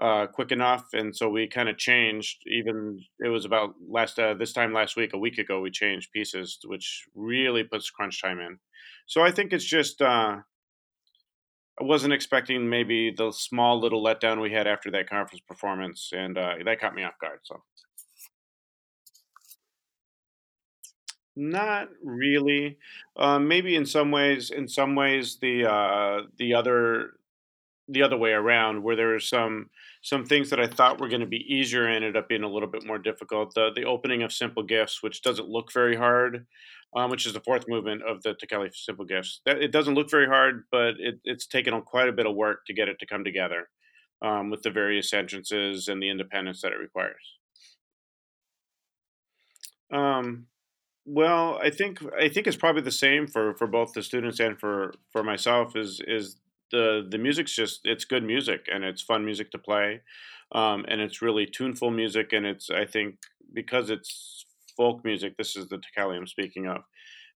uh, 0.00 0.26
quick 0.26 0.50
enough, 0.50 0.86
and 0.94 1.14
so 1.14 1.28
we 1.28 1.46
kind 1.46 1.68
of 1.68 1.76
changed. 1.76 2.38
Even 2.46 2.98
it 3.18 3.28
was 3.28 3.44
about 3.44 3.74
last 3.86 4.18
uh, 4.18 4.34
this 4.34 4.52
time 4.52 4.72
last 4.72 4.96
week, 4.96 5.12
a 5.12 5.18
week 5.18 5.38
ago, 5.38 5.60
we 5.60 5.70
changed 5.70 6.12
pieces, 6.12 6.58
which 6.64 7.04
really 7.14 7.64
puts 7.64 7.90
crunch 7.90 8.22
time 8.22 8.40
in. 8.40 8.58
So 9.06 9.22
I 9.22 9.30
think 9.30 9.52
it's 9.52 9.64
just 9.64 10.00
uh, 10.00 10.36
I 11.80 11.84
wasn't 11.84 12.14
expecting 12.14 12.68
maybe 12.68 13.12
the 13.14 13.30
small 13.30 13.78
little 13.78 14.02
letdown 14.02 14.40
we 14.40 14.52
had 14.52 14.66
after 14.66 14.90
that 14.92 15.10
conference 15.10 15.42
performance, 15.46 16.10
and 16.12 16.38
uh, 16.38 16.54
that 16.64 16.80
caught 16.80 16.94
me 16.94 17.04
off 17.04 17.18
guard. 17.20 17.40
So. 17.42 17.62
Not 21.42 21.88
really. 22.04 22.76
Uh, 23.16 23.38
maybe 23.38 23.74
in 23.74 23.86
some 23.86 24.10
ways, 24.10 24.50
in 24.50 24.68
some 24.68 24.94
ways, 24.94 25.38
the 25.40 25.64
uh, 25.64 26.26
the 26.36 26.52
other 26.52 27.14
the 27.88 28.02
other 28.02 28.18
way 28.18 28.32
around, 28.32 28.82
where 28.82 28.94
there 28.94 29.08
were 29.08 29.20
some 29.20 29.70
some 30.02 30.26
things 30.26 30.50
that 30.50 30.60
I 30.60 30.66
thought 30.66 31.00
were 31.00 31.08
going 31.08 31.22
to 31.22 31.26
be 31.26 31.42
easier 31.48 31.86
ended 31.86 32.14
up 32.14 32.28
being 32.28 32.42
a 32.42 32.48
little 32.48 32.68
bit 32.68 32.84
more 32.84 32.98
difficult. 32.98 33.54
The 33.54 33.70
the 33.74 33.84
opening 33.84 34.22
of 34.22 34.34
Simple 34.34 34.62
Gifts, 34.62 35.02
which 35.02 35.22
doesn't 35.22 35.48
look 35.48 35.72
very 35.72 35.96
hard, 35.96 36.46
um, 36.94 37.10
which 37.10 37.24
is 37.24 37.32
the 37.32 37.40
fourth 37.40 37.64
movement 37.66 38.02
of 38.02 38.22
the 38.22 38.34
Ticheli 38.34 38.68
Simple 38.74 39.06
Gifts. 39.06 39.40
That 39.46 39.62
it 39.62 39.72
doesn't 39.72 39.94
look 39.94 40.10
very 40.10 40.26
hard, 40.26 40.64
but 40.70 40.96
it, 40.98 41.20
it's 41.24 41.46
taken 41.46 41.80
quite 41.80 42.10
a 42.10 42.12
bit 42.12 42.26
of 42.26 42.36
work 42.36 42.66
to 42.66 42.74
get 42.74 42.90
it 42.90 42.98
to 42.98 43.06
come 43.06 43.24
together 43.24 43.70
um, 44.20 44.50
with 44.50 44.60
the 44.60 44.70
various 44.70 45.14
entrances 45.14 45.88
and 45.88 46.02
the 46.02 46.10
independence 46.10 46.60
that 46.60 46.72
it 46.72 46.78
requires. 46.78 47.38
Um, 49.90 50.46
well, 51.12 51.58
I 51.60 51.70
think 51.70 51.98
I 52.18 52.28
think 52.28 52.46
it's 52.46 52.56
probably 52.56 52.82
the 52.82 52.92
same 52.92 53.26
for, 53.26 53.54
for 53.54 53.66
both 53.66 53.92
the 53.94 54.02
students 54.02 54.38
and 54.38 54.58
for, 54.58 54.94
for 55.10 55.24
myself. 55.24 55.74
Is 55.74 56.00
is 56.06 56.36
the 56.70 57.04
the 57.08 57.18
music's 57.18 57.54
just 57.54 57.80
it's 57.82 58.04
good 58.04 58.22
music 58.22 58.68
and 58.72 58.84
it's 58.84 59.02
fun 59.02 59.24
music 59.24 59.50
to 59.50 59.58
play, 59.58 60.02
um, 60.52 60.84
and 60.86 61.00
it's 61.00 61.20
really 61.20 61.46
tuneful 61.46 61.90
music 61.90 62.32
and 62.32 62.46
it's 62.46 62.70
I 62.70 62.84
think 62.86 63.16
because 63.52 63.90
it's 63.90 64.46
folk 64.76 65.04
music. 65.04 65.36
This 65.36 65.56
is 65.56 65.66
the 65.68 65.78
Te 65.78 66.00
I'm 66.00 66.28
speaking 66.28 66.66
of. 66.66 66.82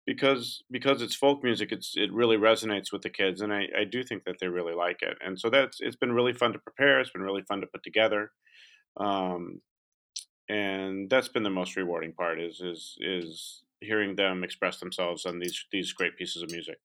Because 0.05 0.65
because 0.71 1.01
it's 1.01 1.15
folk 1.15 1.43
music, 1.45 1.71
it's 1.71 1.93
it 1.97 2.13
really 2.13 2.37
resonates 2.37 2.93
with 2.93 3.03
the 3.03 3.09
kids, 3.09 3.41
and 3.41 3.55
I, 3.55 3.69
I 3.79 3.85
do 3.85 4.03
think 4.03 4.25
that 4.25 4.37
they 4.41 4.49
really 4.49 4.75
like 4.75 5.01
it, 5.01 5.17
and 5.25 5.39
so 5.39 5.49
that's 5.49 5.79
it's 5.81 5.95
been 5.95 6.13
really 6.13 6.33
fun 6.33 6.53
to 6.55 6.59
prepare. 6.59 6.99
It's 6.99 7.13
been 7.13 7.23
really 7.23 7.43
fun 7.43 7.61
to 7.61 7.69
put 7.69 7.85
together, 7.85 8.33
um, 8.97 9.61
and 10.49 11.09
that's 11.09 11.29
been 11.29 11.43
the 11.43 11.51
most 11.51 11.77
rewarding 11.77 12.13
part 12.13 12.41
is 12.41 12.61
is 12.61 12.97
is 13.01 13.63
hearing 13.81 14.17
them 14.17 14.45
express 14.45 14.79
themselves 14.79 15.27
on 15.27 15.39
these 15.39 15.65
these 15.73 15.93
great 15.93 16.17
pieces 16.17 16.43
of 16.43 16.51
music. 16.51 16.79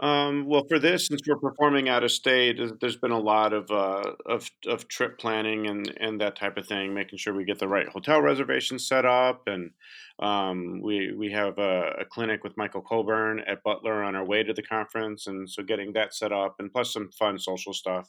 Um, 0.00 0.46
well, 0.46 0.64
for 0.66 0.78
this, 0.78 1.08
since 1.08 1.20
we're 1.28 1.36
performing 1.36 1.90
out 1.90 2.04
of 2.04 2.10
state, 2.10 2.58
there's 2.80 2.96
been 2.96 3.10
a 3.10 3.18
lot 3.18 3.52
of 3.52 3.70
uh, 3.70 4.12
of, 4.24 4.50
of 4.66 4.88
trip 4.88 5.18
planning 5.18 5.66
and, 5.66 5.92
and 6.00 6.18
that 6.22 6.36
type 6.36 6.56
of 6.56 6.66
thing, 6.66 6.94
making 6.94 7.18
sure 7.18 7.34
we 7.34 7.44
get 7.44 7.58
the 7.58 7.68
right 7.68 7.86
hotel 7.86 8.22
reservations 8.22 8.88
set 8.88 9.04
up, 9.04 9.42
and 9.46 9.72
um, 10.18 10.80
we 10.82 11.12
we 11.12 11.30
have 11.32 11.58
a, 11.58 11.96
a, 12.00 12.04
clinic 12.06 12.42
with 12.42 12.56
Michael 12.56 12.80
Colburn 12.80 13.40
at 13.40 13.62
Butler 13.62 14.02
on 14.02 14.16
our 14.16 14.24
way 14.24 14.42
to 14.42 14.54
the 14.54 14.62
conference, 14.62 15.26
and 15.26 15.48
so 15.50 15.62
getting 15.62 15.92
that 15.92 16.14
set 16.14 16.32
up, 16.32 16.56
and 16.58 16.72
plus 16.72 16.94
some 16.94 17.10
fun 17.10 17.38
social 17.38 17.74
stuff. 17.74 18.08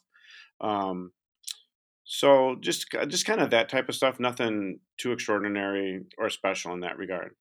Um, 0.62 1.12
so 2.14 2.57
just 2.59 2.88
just 3.07 3.26
kind 3.26 3.39
of 3.39 3.51
that 3.51 3.70
type 3.70 3.88
of 3.88 3.95
stuff, 3.95 4.20
nothing 4.20 4.82
too 4.97 5.14
extraordinary 5.14 6.01
or 6.18 6.30
special 6.30 6.74
in 6.74 6.82
that 6.82 6.97
regard. 6.97 7.36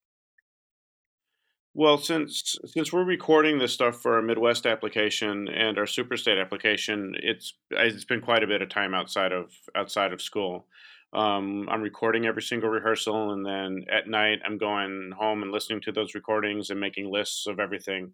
Well, 1.75 1.99
since 1.99 2.57
since 2.67 2.93
we're 2.93 3.03
recording 3.03 3.59
this 3.59 3.73
stuff 3.73 4.01
for 4.01 4.15
our 4.15 4.23
Midwest 4.23 4.67
application 4.67 5.49
and 5.49 5.77
our 5.77 5.87
Superstate 5.87 6.41
application, 6.41 7.17
it's 7.21 7.53
it's 7.73 8.05
been 8.05 8.21
quite 8.21 8.45
a 8.45 8.47
bit 8.47 8.63
of 8.63 8.69
time 8.69 8.95
outside 8.95 9.33
of 9.33 9.51
outside 9.75 10.13
of 10.13 10.23
school. 10.23 10.67
Um, 11.13 11.69
I'm 11.69 11.83
recording 11.83 12.27
every 12.27 12.43
single 12.43 12.71
rehearsal, 12.71 13.33
and 13.33 13.45
then 13.45 13.87
at 13.91 14.07
night 14.07 14.39
I'm 14.47 14.57
going 14.57 15.11
home 15.19 15.43
and 15.43 15.51
listening 15.51 15.81
to 15.81 15.93
those 15.93 16.15
recordings 16.15 16.71
and 16.71 16.79
making 16.79 17.11
lists 17.11 17.49
of 17.49 17.59
everything. 17.59 18.13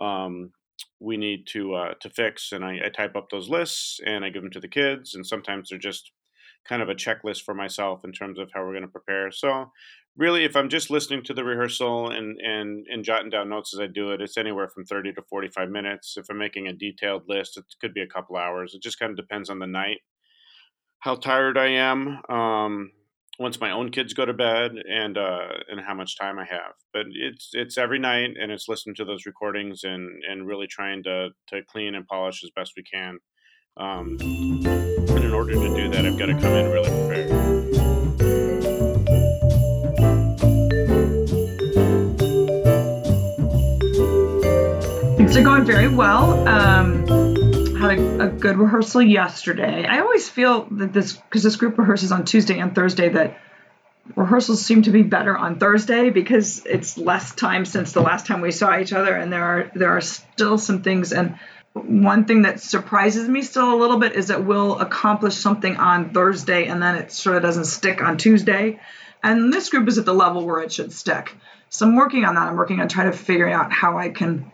Um, 0.00 0.52
we 1.00 1.16
need 1.16 1.46
to 1.48 1.74
uh, 1.74 1.94
to 2.00 2.10
fix, 2.10 2.52
and 2.52 2.64
I, 2.64 2.80
I 2.86 2.88
type 2.88 3.16
up 3.16 3.30
those 3.30 3.48
lists 3.48 4.00
and 4.04 4.24
I 4.24 4.30
give 4.30 4.42
them 4.42 4.50
to 4.52 4.60
the 4.60 4.68
kids, 4.68 5.14
and 5.14 5.26
sometimes 5.26 5.70
they're 5.70 5.78
just 5.78 6.12
kind 6.68 6.82
of 6.82 6.88
a 6.88 6.94
checklist 6.94 7.42
for 7.42 7.54
myself 7.54 8.04
in 8.04 8.12
terms 8.12 8.38
of 8.38 8.50
how 8.52 8.62
we're 8.62 8.72
going 8.72 8.82
to 8.82 8.88
prepare. 8.88 9.30
So 9.30 9.70
really, 10.16 10.44
if 10.44 10.56
I'm 10.56 10.68
just 10.68 10.90
listening 10.90 11.22
to 11.24 11.34
the 11.34 11.44
rehearsal 11.44 12.10
and, 12.10 12.40
and, 12.40 12.86
and 12.90 13.04
jotting 13.04 13.30
down 13.30 13.48
notes 13.48 13.74
as 13.74 13.80
I 13.80 13.86
do 13.86 14.10
it, 14.10 14.20
it's 14.20 14.36
anywhere 14.36 14.68
from 14.68 14.84
30 14.84 15.12
to 15.14 15.22
45 15.22 15.70
minutes. 15.70 16.16
If 16.16 16.26
I'm 16.30 16.38
making 16.38 16.66
a 16.66 16.72
detailed 16.72 17.22
list, 17.28 17.56
it 17.56 17.64
could 17.80 17.94
be 17.94 18.02
a 18.02 18.06
couple 18.06 18.36
hours. 18.36 18.74
It 18.74 18.82
just 18.82 18.98
kind 18.98 19.10
of 19.10 19.16
depends 19.16 19.50
on 19.50 19.58
the 19.58 19.66
night, 19.66 19.98
how 21.00 21.14
tired 21.14 21.58
I 21.58 21.68
am, 21.68 22.20
um, 22.28 22.92
once 23.38 23.60
my 23.60 23.70
own 23.70 23.90
kids 23.90 24.14
go 24.14 24.24
to 24.24 24.32
bed, 24.32 24.72
and 24.88 25.18
uh, 25.18 25.48
and 25.68 25.80
how 25.80 25.94
much 25.94 26.16
time 26.18 26.38
I 26.38 26.44
have. 26.44 26.72
But 26.92 27.06
it's 27.12 27.50
it's 27.52 27.78
every 27.78 27.98
night, 27.98 28.30
and 28.40 28.50
it's 28.50 28.68
listening 28.68 28.94
to 28.96 29.04
those 29.04 29.26
recordings 29.26 29.84
and 29.84 30.22
and 30.28 30.46
really 30.46 30.66
trying 30.66 31.02
to 31.04 31.30
to 31.48 31.62
clean 31.64 31.94
and 31.94 32.06
polish 32.06 32.42
as 32.44 32.50
best 32.54 32.72
we 32.76 32.82
can. 32.82 33.18
Um, 33.76 34.16
and 34.20 35.24
in 35.24 35.32
order 35.32 35.52
to 35.52 35.74
do 35.74 35.90
that, 35.90 36.06
I've 36.06 36.18
got 36.18 36.26
to 36.26 36.34
come 36.34 36.54
in 36.54 36.70
really 36.70 36.90
prepared. 36.90 37.30
Things 45.18 45.36
are 45.36 45.42
going 45.42 45.64
very 45.64 45.88
well. 45.88 46.48
Um, 46.48 47.25
had 47.90 47.98
a, 47.98 48.24
a 48.24 48.28
good 48.28 48.56
rehearsal 48.56 49.02
yesterday. 49.02 49.86
I 49.86 50.00
always 50.00 50.28
feel 50.28 50.64
that 50.72 50.92
this, 50.92 51.12
because 51.12 51.42
this 51.42 51.56
group 51.56 51.76
rehearses 51.76 52.12
on 52.12 52.24
Tuesday 52.24 52.58
and 52.58 52.74
Thursday, 52.74 53.10
that 53.10 53.40
rehearsals 54.14 54.64
seem 54.64 54.82
to 54.82 54.90
be 54.90 55.02
better 55.02 55.36
on 55.36 55.58
Thursday 55.58 56.10
because 56.10 56.64
it's 56.66 56.98
less 56.98 57.34
time 57.34 57.64
since 57.64 57.92
the 57.92 58.00
last 58.00 58.26
time 58.26 58.40
we 58.40 58.50
saw 58.50 58.78
each 58.78 58.92
other, 58.92 59.14
and 59.14 59.32
there 59.32 59.44
are 59.44 59.70
there 59.74 59.96
are 59.96 60.00
still 60.00 60.58
some 60.58 60.82
things. 60.82 61.12
And 61.12 61.38
one 61.74 62.24
thing 62.24 62.42
that 62.42 62.60
surprises 62.60 63.28
me 63.28 63.42
still 63.42 63.74
a 63.74 63.78
little 63.78 63.98
bit 63.98 64.14
is 64.14 64.28
that 64.28 64.44
we'll 64.44 64.78
accomplish 64.78 65.34
something 65.34 65.76
on 65.76 66.12
Thursday, 66.12 66.66
and 66.66 66.82
then 66.82 66.96
it 66.96 67.12
sort 67.12 67.36
of 67.36 67.42
doesn't 67.42 67.66
stick 67.66 68.02
on 68.02 68.16
Tuesday. 68.16 68.80
And 69.22 69.52
this 69.52 69.70
group 69.70 69.88
is 69.88 69.98
at 69.98 70.04
the 70.04 70.14
level 70.14 70.44
where 70.46 70.60
it 70.60 70.72
should 70.72 70.92
stick. 70.92 71.34
So 71.68 71.86
I'm 71.86 71.96
working 71.96 72.24
on 72.24 72.36
that. 72.36 72.48
I'm 72.48 72.56
working 72.56 72.80
on 72.80 72.88
trying 72.88 73.10
to 73.10 73.16
figure 73.16 73.48
out 73.48 73.72
how 73.72 73.98
I 73.98 74.10
can 74.10 74.50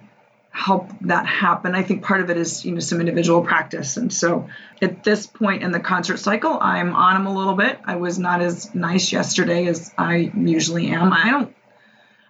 help 0.53 0.91
that 1.01 1.27
happen. 1.27 1.75
I 1.75 1.83
think 1.83 2.05
part 2.05 2.21
of 2.21 2.29
it 2.29 2.37
is, 2.37 2.65
you 2.65 2.73
know, 2.73 2.81
some 2.81 3.01
individual 3.01 3.43
practice. 3.43 3.97
And 3.97 4.13
so 4.13 4.49
at 4.83 5.03
this 5.03 5.27
point 5.27 5.63
in 5.63 5.73
the 5.73 5.81
concert 5.81 6.19
cycle, 6.19 6.59
I'm 6.61 6.95
on 6.95 7.15
them 7.15 7.27
a 7.27 7.37
little 7.37 7.55
bit. 7.55 7.81
I 7.85 7.97
was 7.97 8.19
not 8.19 8.43
as 8.43 8.75
nice 8.75 9.13
yesterday 9.13 9.67
as 9.67 9.91
I 9.97 10.31
usually 10.37 10.89
am. 10.89 11.13
I 11.13 11.31
don't 11.31 11.57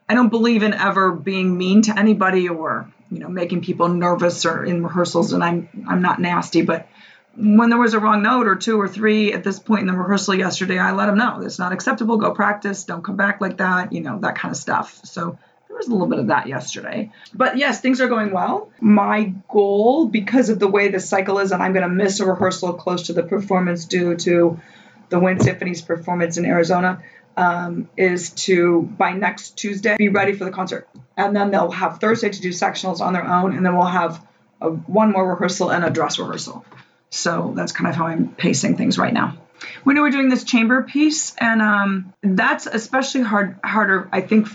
I 0.09 0.15
don't 0.15 0.29
believe 0.29 0.63
in 0.63 0.73
ever 0.73 1.11
being 1.11 1.59
mean 1.59 1.83
to 1.83 1.99
anybody 1.99 2.49
or, 2.49 2.93
you 3.11 3.19
know, 3.19 3.29
making 3.29 3.63
people 3.63 3.89
nervous 3.89 4.47
or 4.47 4.65
in 4.65 4.85
rehearsals 4.85 5.33
and 5.33 5.43
I'm 5.43 5.87
I'm 5.89 6.01
not 6.01 6.21
nasty, 6.21 6.63
but 6.63 6.87
when 7.35 7.71
there 7.71 7.79
was 7.79 7.95
a 7.95 7.99
wrong 7.99 8.23
note 8.23 8.47
or 8.47 8.55
two 8.55 8.81
or 8.81 8.87
three 8.87 9.33
at 9.33 9.43
this 9.43 9.59
point 9.59 9.81
in 9.81 9.87
the 9.89 9.95
rehearsal 9.95 10.35
yesterday, 10.35 10.79
I 10.79 10.93
let 10.93 11.07
them 11.07 11.17
know 11.17 11.41
it's 11.41 11.59
not 11.59 11.73
acceptable. 11.73 12.19
Go 12.19 12.33
practice. 12.33 12.85
Don't 12.85 13.03
come 13.03 13.17
back 13.17 13.41
like 13.41 13.57
that. 13.57 13.93
You 13.93 14.01
know 14.01 14.21
that 14.21 14.37
kind 14.37 14.53
of 14.53 14.59
stuff. 14.59 15.01
So 15.05 15.39
there 15.73 15.79
was 15.79 15.89
a 15.89 15.93
little 15.93 16.07
bit 16.07 16.19
of 16.19 16.27
that 16.27 16.49
yesterday. 16.49 17.11
But 17.33 17.57
yes, 17.57 17.81
things 17.81 18.03
are 18.03 18.09
going 18.09 18.31
well. 18.31 18.71
My 18.79 19.33
goal, 19.49 20.07
because 20.07 20.51
of 20.51 20.59
the 20.59 20.69
way 20.69 20.89
the 20.89 21.01
cycle 21.01 21.39
is, 21.39 21.51
and 21.51 21.63
I'm 21.63 21.73
going 21.73 21.89
to 21.89 21.89
miss 21.89 22.21
a 22.21 22.27
rehearsal 22.27 22.75
close 22.75 23.07
to 23.07 23.15
the 23.15 23.23
performance 23.23 23.87
due 23.87 24.15
to 24.17 24.61
the 25.09 25.19
Wind 25.19 25.43
Symphony's 25.43 25.81
performance 25.81 26.37
in 26.37 26.45
Arizona, 26.45 27.03
um, 27.39 27.89
is 27.97 28.31
to 28.31 28.83
by 28.83 29.15
next 29.15 29.57
Tuesday 29.57 29.97
be 29.97 30.11
ready 30.11 30.35
for 30.35 30.45
the 30.45 30.51
concert, 30.51 30.91
and 31.17 31.35
then 31.35 31.51
they'll 31.51 31.71
have 31.71 32.01
Thursday 32.01 32.29
to 32.29 32.41
do 32.43 32.51
sectionals 32.51 33.01
on 33.01 33.15
their 33.15 33.27
own, 33.27 33.57
and 33.57 33.65
then 33.65 33.75
we'll 33.75 33.87
have 33.87 34.23
a, 34.61 34.69
one 34.69 35.11
more 35.11 35.27
rehearsal 35.27 35.73
and 35.73 35.87
a 35.87 35.91
dress 35.91 36.19
rehearsal. 36.19 36.67
So 37.09 37.55
that's 37.57 37.73
kind 37.73 37.89
of 37.89 37.97
how 37.97 38.09
I'm 38.09 38.35
pacing 38.35 38.77
things 38.77 38.99
right 38.99 39.13
now. 39.15 39.39
We 39.87 39.95
know 39.95 40.03
we're 40.03 40.11
doing 40.11 40.29
this 40.29 40.45
chamber 40.45 40.83
piece, 40.83 41.35
and 41.39 41.63
um, 41.63 42.13
that's 42.23 42.67
especially 42.67 43.23
hard, 43.23 43.59
harder. 43.65 44.11
I 44.13 44.21
think 44.21 44.49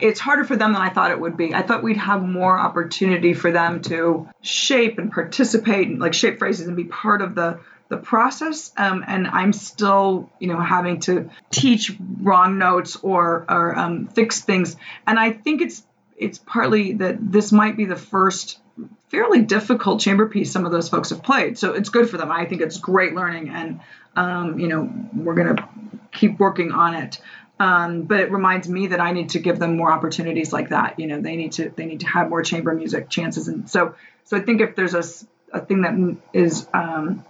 it's 0.00 0.20
harder 0.20 0.44
for 0.44 0.56
them 0.56 0.72
than 0.72 0.82
I 0.82 0.90
thought 0.90 1.10
it 1.10 1.20
would 1.20 1.36
be. 1.36 1.54
I 1.54 1.62
thought 1.62 1.82
we'd 1.82 1.96
have 1.96 2.22
more 2.22 2.58
opportunity 2.58 3.34
for 3.34 3.52
them 3.52 3.82
to 3.82 4.28
shape 4.40 4.98
and 4.98 5.12
participate, 5.12 5.88
and 5.88 5.98
like 5.98 6.14
shape 6.14 6.38
phrases 6.38 6.66
and 6.66 6.76
be 6.76 6.84
part 6.84 7.22
of 7.22 7.34
the 7.34 7.60
the 7.88 7.98
process. 7.98 8.72
Um, 8.76 9.04
and 9.06 9.26
I'm 9.26 9.52
still, 9.52 10.30
you 10.38 10.48
know, 10.48 10.60
having 10.60 11.00
to 11.00 11.30
teach 11.50 11.92
wrong 12.20 12.58
notes 12.58 12.96
or 12.96 13.44
or 13.48 13.78
um, 13.78 14.08
fix 14.08 14.40
things. 14.40 14.76
And 15.06 15.18
I 15.18 15.32
think 15.32 15.60
it's 15.60 15.82
it's 16.16 16.38
partly 16.38 16.94
that 16.94 17.16
this 17.20 17.52
might 17.52 17.76
be 17.76 17.84
the 17.84 17.96
first 17.96 18.58
fairly 19.08 19.42
difficult 19.42 20.00
chamber 20.00 20.26
piece 20.26 20.50
some 20.50 20.64
of 20.64 20.72
those 20.72 20.88
folks 20.88 21.10
have 21.10 21.22
played. 21.22 21.58
So 21.58 21.74
it's 21.74 21.90
good 21.90 22.08
for 22.08 22.16
them. 22.16 22.32
I 22.32 22.46
think 22.46 22.62
it's 22.62 22.78
great 22.78 23.14
learning, 23.14 23.50
and 23.50 23.80
um, 24.16 24.58
you 24.58 24.68
know 24.68 24.90
we're 25.14 25.34
gonna 25.34 25.68
keep 26.12 26.38
working 26.38 26.72
on 26.72 26.94
it. 26.94 27.20
Um, 27.62 28.02
but 28.02 28.18
it 28.18 28.32
reminds 28.32 28.68
me 28.68 28.88
that 28.88 28.98
I 28.98 29.12
need 29.12 29.30
to 29.30 29.38
give 29.38 29.60
them 29.60 29.76
more 29.76 29.92
opportunities 29.92 30.52
like 30.52 30.70
that. 30.70 30.98
You 30.98 31.06
know, 31.06 31.20
they 31.20 31.36
need 31.36 31.52
to 31.52 31.70
they 31.70 31.86
need 31.86 32.00
to 32.00 32.08
have 32.08 32.28
more 32.28 32.42
chamber 32.42 32.74
music 32.74 33.08
chances, 33.08 33.46
and 33.46 33.70
so 33.70 33.94
so 34.24 34.36
I 34.36 34.40
think 34.40 34.60
if 34.60 34.74
there's 34.74 34.94
a, 34.94 35.04
a 35.56 35.64
thing 35.64 35.82
that 35.82 36.16
is 36.32 36.66
um, 36.74 37.24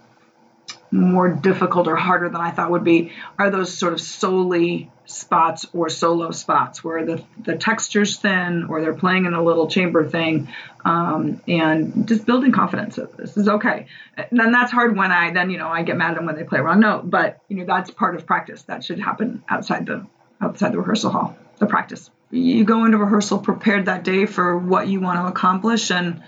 more 0.89 1.29
difficult 1.29 1.87
or 1.87 1.95
harder 1.95 2.29
than 2.29 2.41
I 2.41 2.49
thought 2.49 2.71
would 2.71 2.83
be 2.83 3.11
are 3.37 3.51
those 3.51 3.77
sort 3.77 3.93
of 3.93 4.01
solely 4.01 4.89
spots 5.05 5.67
or 5.71 5.89
solo 5.89 6.31
spots 6.31 6.83
where 6.83 7.05
the 7.05 7.23
the 7.39 7.55
texture's 7.55 8.17
thin 8.17 8.63
or 8.69 8.81
they're 8.81 8.95
playing 8.95 9.25
in 9.25 9.35
a 9.35 9.43
little 9.43 9.67
chamber 9.67 10.09
thing 10.09 10.47
um, 10.83 11.43
and 11.47 12.07
just 12.07 12.25
building 12.25 12.51
confidence 12.51 12.95
that 12.95 13.15
this 13.17 13.37
is 13.37 13.47
okay. 13.47 13.85
And 14.17 14.39
then 14.39 14.51
that's 14.51 14.71
hard 14.71 14.97
when 14.97 15.11
I 15.11 15.31
then 15.31 15.51
you 15.51 15.59
know 15.59 15.67
I 15.67 15.83
get 15.83 15.95
mad 15.95 16.13
at 16.13 16.15
them 16.15 16.25
when 16.25 16.35
they 16.35 16.43
play 16.43 16.59
wrong 16.59 16.79
note 16.79 17.07
but 17.07 17.39
you 17.49 17.57
know 17.57 17.65
that's 17.65 17.91
part 17.91 18.15
of 18.15 18.25
practice. 18.25 18.63
That 18.63 18.83
should 18.83 18.99
happen 18.99 19.43
outside 19.47 19.85
the 19.85 20.07
outside 20.41 20.71
the 20.71 20.77
rehearsal 20.77 21.11
hall 21.11 21.37
the 21.59 21.65
practice 21.65 22.09
you 22.33 22.63
go 22.63 22.85
into 22.85 22.97
rehearsal 22.97 23.37
prepared 23.37 23.85
that 23.85 24.03
day 24.03 24.25
for 24.25 24.57
what 24.57 24.87
you 24.87 24.99
want 24.99 25.19
to 25.19 25.27
accomplish 25.27 25.91
and 25.91 26.23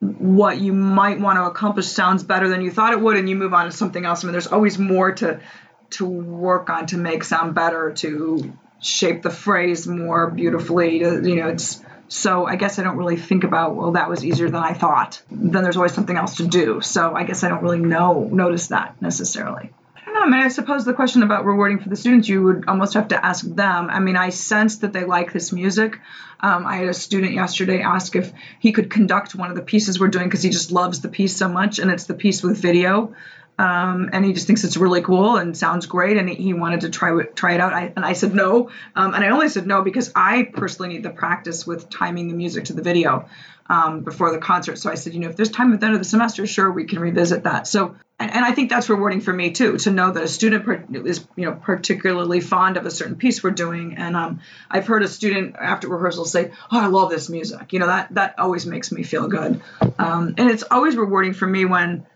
what 0.00 0.58
you 0.58 0.72
might 0.72 1.18
want 1.18 1.36
to 1.36 1.44
accomplish 1.44 1.86
sounds 1.86 2.22
better 2.22 2.48
than 2.48 2.62
you 2.62 2.70
thought 2.70 2.92
it 2.92 3.00
would 3.00 3.16
and 3.16 3.28
you 3.28 3.34
move 3.34 3.52
on 3.52 3.66
to 3.66 3.72
something 3.72 4.04
else. 4.04 4.22
I 4.22 4.26
mean, 4.26 4.32
there's 4.32 4.46
always 4.46 4.78
more 4.78 5.12
to 5.12 5.40
to 5.90 6.04
work 6.04 6.68
on 6.68 6.86
to 6.86 6.98
make 6.98 7.24
sound 7.24 7.54
better, 7.54 7.92
to 7.94 8.52
shape 8.80 9.22
the 9.22 9.30
phrase 9.30 9.86
more 9.86 10.30
beautifully. 10.30 10.98
You 10.98 11.36
know, 11.36 11.48
it's 11.48 11.82
so 12.06 12.46
I 12.46 12.56
guess 12.56 12.78
I 12.78 12.84
don't 12.84 12.96
really 12.96 13.16
think 13.16 13.42
about 13.42 13.74
well 13.74 13.92
that 13.92 14.08
was 14.08 14.24
easier 14.24 14.48
than 14.48 14.62
I 14.62 14.74
thought. 14.74 15.20
Then 15.30 15.64
there's 15.64 15.76
always 15.76 15.92
something 15.94 16.16
else 16.16 16.36
to 16.36 16.46
do. 16.46 16.80
So 16.82 17.14
I 17.14 17.24
guess 17.24 17.42
I 17.42 17.48
don't 17.48 17.62
really 17.62 17.80
know 17.80 18.28
notice 18.30 18.68
that 18.68 19.00
necessarily. 19.02 19.70
I 20.20 20.28
mean, 20.28 20.40
I 20.40 20.48
suppose 20.48 20.84
the 20.84 20.94
question 20.94 21.22
about 21.22 21.44
rewarding 21.44 21.78
for 21.78 21.88
the 21.88 21.96
students, 21.96 22.28
you 22.28 22.42
would 22.42 22.64
almost 22.68 22.94
have 22.94 23.08
to 23.08 23.24
ask 23.24 23.44
them. 23.44 23.88
I 23.90 24.00
mean, 24.00 24.16
I 24.16 24.30
sense 24.30 24.78
that 24.78 24.92
they 24.92 25.04
like 25.04 25.32
this 25.32 25.52
music. 25.52 25.98
Um, 26.40 26.66
I 26.66 26.76
had 26.76 26.88
a 26.88 26.94
student 26.94 27.34
yesterday 27.34 27.82
ask 27.82 28.14
if 28.16 28.32
he 28.58 28.72
could 28.72 28.90
conduct 28.90 29.34
one 29.34 29.50
of 29.50 29.56
the 29.56 29.62
pieces 29.62 29.98
we're 29.98 30.08
doing 30.08 30.26
because 30.26 30.42
he 30.42 30.50
just 30.50 30.70
loves 30.72 31.00
the 31.00 31.08
piece 31.08 31.36
so 31.36 31.48
much, 31.48 31.78
and 31.78 31.90
it's 31.90 32.04
the 32.04 32.14
piece 32.14 32.42
with 32.42 32.58
video. 32.58 33.14
Um, 33.58 34.10
and 34.12 34.24
he 34.24 34.32
just 34.32 34.46
thinks 34.46 34.62
it's 34.62 34.76
really 34.76 35.02
cool 35.02 35.36
and 35.36 35.56
sounds 35.56 35.86
great, 35.86 36.16
and 36.16 36.28
he 36.28 36.54
wanted 36.54 36.82
to 36.82 36.90
try 36.90 37.24
try 37.34 37.54
it 37.54 37.60
out. 37.60 37.72
I, 37.72 37.92
and 37.96 38.04
I 38.04 38.12
said 38.12 38.34
no, 38.34 38.70
um, 38.94 39.14
and 39.14 39.24
I 39.24 39.30
only 39.30 39.48
said 39.48 39.66
no 39.66 39.82
because 39.82 40.12
I 40.14 40.44
personally 40.44 40.94
need 40.94 41.02
the 41.02 41.10
practice 41.10 41.66
with 41.66 41.90
timing 41.90 42.28
the 42.28 42.34
music 42.34 42.66
to 42.66 42.72
the 42.72 42.82
video 42.82 43.28
um, 43.68 44.00
before 44.00 44.30
the 44.30 44.38
concert. 44.38 44.78
So 44.78 44.90
I 44.90 44.94
said, 44.94 45.12
you 45.12 45.20
know, 45.20 45.28
if 45.28 45.36
there's 45.36 45.50
time 45.50 45.72
at 45.72 45.80
the 45.80 45.86
end 45.86 45.94
of 45.94 46.00
the 46.00 46.08
semester, 46.08 46.46
sure, 46.46 46.70
we 46.70 46.84
can 46.84 47.00
revisit 47.00 47.44
that. 47.44 47.66
So, 47.66 47.96
and, 48.18 48.30
and 48.30 48.44
I 48.44 48.52
think 48.52 48.70
that's 48.70 48.88
rewarding 48.88 49.20
for 49.20 49.32
me 49.32 49.50
too 49.50 49.76
to 49.78 49.90
know 49.90 50.10
that 50.10 50.22
a 50.22 50.28
student 50.28 50.96
is, 51.06 51.26
you 51.36 51.44
know, 51.44 51.52
particularly 51.52 52.40
fond 52.40 52.76
of 52.76 52.86
a 52.86 52.90
certain 52.90 53.16
piece 53.16 53.42
we're 53.42 53.50
doing. 53.50 53.96
And 53.96 54.16
um, 54.16 54.40
I've 54.70 54.86
heard 54.86 55.02
a 55.02 55.08
student 55.08 55.56
after 55.56 55.88
rehearsal 55.88 56.24
say, 56.24 56.52
"Oh, 56.70 56.80
I 56.80 56.86
love 56.86 57.10
this 57.10 57.28
music." 57.28 57.72
You 57.72 57.80
know, 57.80 57.86
that 57.86 58.14
that 58.14 58.38
always 58.38 58.66
makes 58.66 58.90
me 58.90 59.02
feel 59.02 59.28
good. 59.28 59.60
Um, 59.98 60.34
and 60.38 60.50
it's 60.50 60.64
always 60.70 60.96
rewarding 60.96 61.34
for 61.34 61.46
me 61.46 61.64
when 61.64 62.06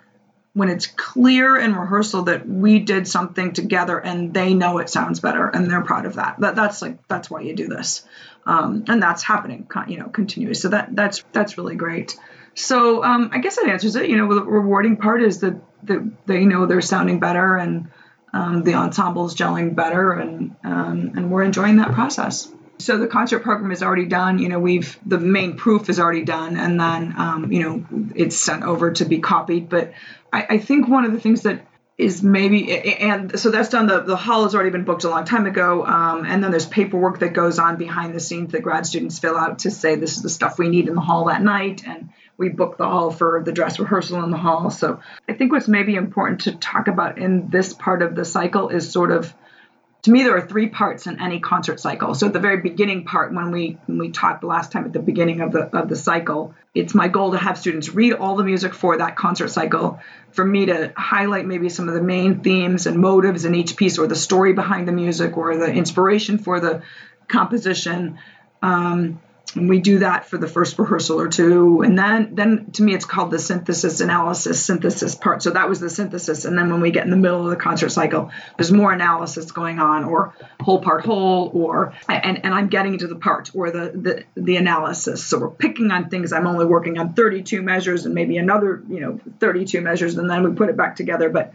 when 0.54 0.68
it's 0.68 0.86
clear 0.86 1.56
in 1.56 1.74
rehearsal 1.74 2.24
that 2.24 2.46
we 2.46 2.78
did 2.78 3.08
something 3.08 3.52
together 3.52 3.98
and 3.98 4.34
they 4.34 4.52
know 4.52 4.78
it 4.78 4.90
sounds 4.90 5.20
better 5.20 5.48
and 5.48 5.70
they're 5.70 5.82
proud 5.82 6.04
of 6.04 6.14
that. 6.14 6.40
That 6.40 6.54
that's 6.54 6.82
like 6.82 7.06
that's 7.08 7.30
why 7.30 7.40
you 7.40 7.54
do 7.54 7.68
this, 7.68 8.04
um, 8.44 8.84
and 8.88 9.02
that's 9.02 9.22
happening, 9.22 9.66
you 9.88 9.98
know, 9.98 10.08
continuously. 10.08 10.60
So 10.60 10.68
that 10.70 10.94
that's 10.94 11.24
that's 11.32 11.56
really 11.56 11.76
great. 11.76 12.16
So 12.54 13.02
um, 13.02 13.30
I 13.32 13.38
guess 13.38 13.56
that 13.56 13.66
answers 13.66 13.96
it. 13.96 14.10
You 14.10 14.16
know, 14.16 14.34
the 14.34 14.42
rewarding 14.42 14.98
part 14.98 15.22
is 15.22 15.40
that 15.40 15.54
that 15.84 16.26
they 16.26 16.44
know 16.44 16.66
they're 16.66 16.80
sounding 16.82 17.18
better 17.18 17.56
and 17.56 17.90
um, 18.34 18.62
the 18.62 18.72
ensemble's 18.72 19.34
gelling 19.34 19.74
better, 19.74 20.12
and 20.12 20.56
um, 20.64 21.12
and 21.16 21.30
we're 21.30 21.42
enjoying 21.42 21.76
that 21.76 21.92
process. 21.92 22.50
So 22.78 22.98
the 22.98 23.06
concert 23.06 23.40
program 23.40 23.70
is 23.70 23.82
already 23.82 24.06
done. 24.06 24.38
You 24.38 24.48
know, 24.48 24.58
we've 24.58 24.98
the 25.06 25.18
main 25.18 25.56
proof 25.56 25.88
is 25.88 26.00
already 26.00 26.24
done, 26.24 26.56
and 26.56 26.80
then 26.80 27.14
um, 27.16 27.52
you 27.52 27.62
know 27.62 27.86
it's 28.14 28.36
sent 28.36 28.64
over 28.64 28.92
to 28.92 29.04
be 29.04 29.20
copied. 29.20 29.68
But 29.68 29.92
I, 30.32 30.46
I 30.50 30.58
think 30.58 30.88
one 30.88 31.04
of 31.04 31.12
the 31.12 31.20
things 31.20 31.42
that 31.42 31.66
is 31.98 32.22
maybe 32.22 32.72
and 32.72 33.38
so 33.38 33.50
that's 33.50 33.68
done 33.68 33.86
the, 33.86 34.00
the 34.00 34.16
hall 34.16 34.44
has 34.44 34.54
already 34.54 34.70
been 34.70 34.84
booked 34.84 35.04
a 35.04 35.10
long 35.10 35.26
time 35.26 35.44
ago 35.44 35.84
um, 35.84 36.24
and 36.24 36.42
then 36.42 36.50
there's 36.50 36.66
paperwork 36.66 37.18
that 37.18 37.34
goes 37.34 37.58
on 37.58 37.76
behind 37.76 38.14
the 38.14 38.18
scenes 38.18 38.52
that 38.52 38.62
grad 38.62 38.86
students 38.86 39.18
fill 39.18 39.36
out 39.36 39.60
to 39.60 39.70
say 39.70 39.94
this 39.94 40.16
is 40.16 40.22
the 40.22 40.30
stuff 40.30 40.58
we 40.58 40.68
need 40.68 40.88
in 40.88 40.94
the 40.94 41.02
hall 41.02 41.26
that 41.26 41.42
night 41.42 41.86
and 41.86 42.08
we 42.36 42.48
book 42.48 42.76
the 42.76 42.84
hall 42.84 43.10
for 43.10 43.42
the 43.44 43.52
dress 43.52 43.78
rehearsal 43.78 44.22
in 44.24 44.30
the 44.30 44.36
hall. 44.36 44.70
So 44.70 45.00
I 45.28 45.34
think 45.34 45.52
what's 45.52 45.68
maybe 45.68 45.94
important 45.94 46.42
to 46.42 46.52
talk 46.52 46.88
about 46.88 47.18
in 47.18 47.48
this 47.50 47.72
part 47.72 48.02
of 48.02 48.14
the 48.14 48.24
cycle 48.24 48.68
is 48.68 48.90
sort 48.90 49.10
of 49.10 49.32
to 50.02 50.10
me 50.10 50.22
there 50.22 50.36
are 50.36 50.46
three 50.46 50.68
parts 50.68 51.06
in 51.06 51.20
any 51.20 51.40
concert 51.40 51.80
cycle. 51.80 52.14
So 52.14 52.26
at 52.26 52.32
the 52.32 52.40
very 52.40 52.60
beginning 52.60 53.04
part 53.04 53.32
when 53.32 53.50
we 53.50 53.78
when 53.86 53.98
we 53.98 54.10
talked 54.10 54.40
the 54.40 54.46
last 54.46 54.72
time 54.72 54.84
at 54.84 54.92
the 54.92 55.00
beginning 55.00 55.40
of 55.40 55.52
the 55.52 55.76
of 55.76 55.88
the 55.88 55.96
cycle 55.96 56.54
it's 56.74 56.94
my 56.94 57.08
goal 57.08 57.32
to 57.32 57.38
have 57.38 57.58
students 57.58 57.90
read 57.90 58.14
all 58.14 58.36
the 58.36 58.44
music 58.44 58.72
for 58.72 58.96
that 58.96 59.14
concert 59.14 59.48
cycle 59.48 60.00
for 60.30 60.44
me 60.44 60.66
to 60.66 60.92
highlight 60.96 61.46
maybe 61.46 61.68
some 61.68 61.88
of 61.88 61.94
the 61.94 62.02
main 62.02 62.40
themes 62.40 62.86
and 62.86 62.96
motives 62.96 63.44
in 63.44 63.54
each 63.54 63.76
piece 63.76 63.98
or 63.98 64.06
the 64.06 64.16
story 64.16 64.54
behind 64.54 64.88
the 64.88 64.92
music 64.92 65.36
or 65.36 65.56
the 65.56 65.70
inspiration 65.70 66.38
for 66.38 66.60
the 66.60 66.82
composition. 67.28 68.18
Um, 68.62 69.20
and 69.54 69.68
we 69.68 69.80
do 69.80 70.00
that 70.00 70.26
for 70.26 70.38
the 70.38 70.48
first 70.48 70.78
rehearsal 70.78 71.20
or 71.20 71.28
two. 71.28 71.82
And 71.82 71.98
then 71.98 72.34
then 72.34 72.70
to 72.72 72.82
me 72.82 72.94
it's 72.94 73.04
called 73.04 73.30
the 73.30 73.38
synthesis 73.38 74.00
analysis 74.00 74.64
synthesis 74.64 75.14
part. 75.14 75.42
So 75.42 75.50
that 75.50 75.68
was 75.68 75.80
the 75.80 75.90
synthesis. 75.90 76.44
And 76.44 76.56
then 76.56 76.70
when 76.70 76.80
we 76.80 76.90
get 76.90 77.04
in 77.04 77.10
the 77.10 77.16
middle 77.16 77.44
of 77.44 77.50
the 77.50 77.56
concert 77.56 77.90
cycle 77.90 78.30
there's 78.56 78.72
more 78.72 78.92
analysis 78.92 79.50
going 79.52 79.78
on 79.78 80.04
or 80.04 80.34
whole 80.60 80.80
part 80.80 81.04
whole 81.04 81.50
or 81.54 81.94
and, 82.08 82.44
and 82.44 82.54
i'm 82.54 82.68
getting 82.68 82.92
into 82.92 83.06
the 83.06 83.16
part 83.16 83.50
or 83.54 83.70
the, 83.70 84.24
the 84.34 84.42
the 84.42 84.56
analysis. 84.56 85.24
So 85.24 85.38
we're 85.38 85.50
picking 85.50 85.90
on 85.90 86.08
things. 86.08 86.32
I'm 86.32 86.46
only 86.46 86.66
working 86.66 86.98
on 86.98 87.14
32 87.14 87.62
measures 87.62 88.06
and 88.06 88.14
maybe 88.14 88.36
another 88.36 88.82
you 88.88 89.00
know 89.00 89.20
32 89.40 89.80
measures 89.80 90.16
and 90.16 90.28
then 90.28 90.42
we 90.42 90.54
put 90.54 90.68
it 90.68 90.76
back 90.76 90.96
together. 90.96 91.28
But 91.28 91.52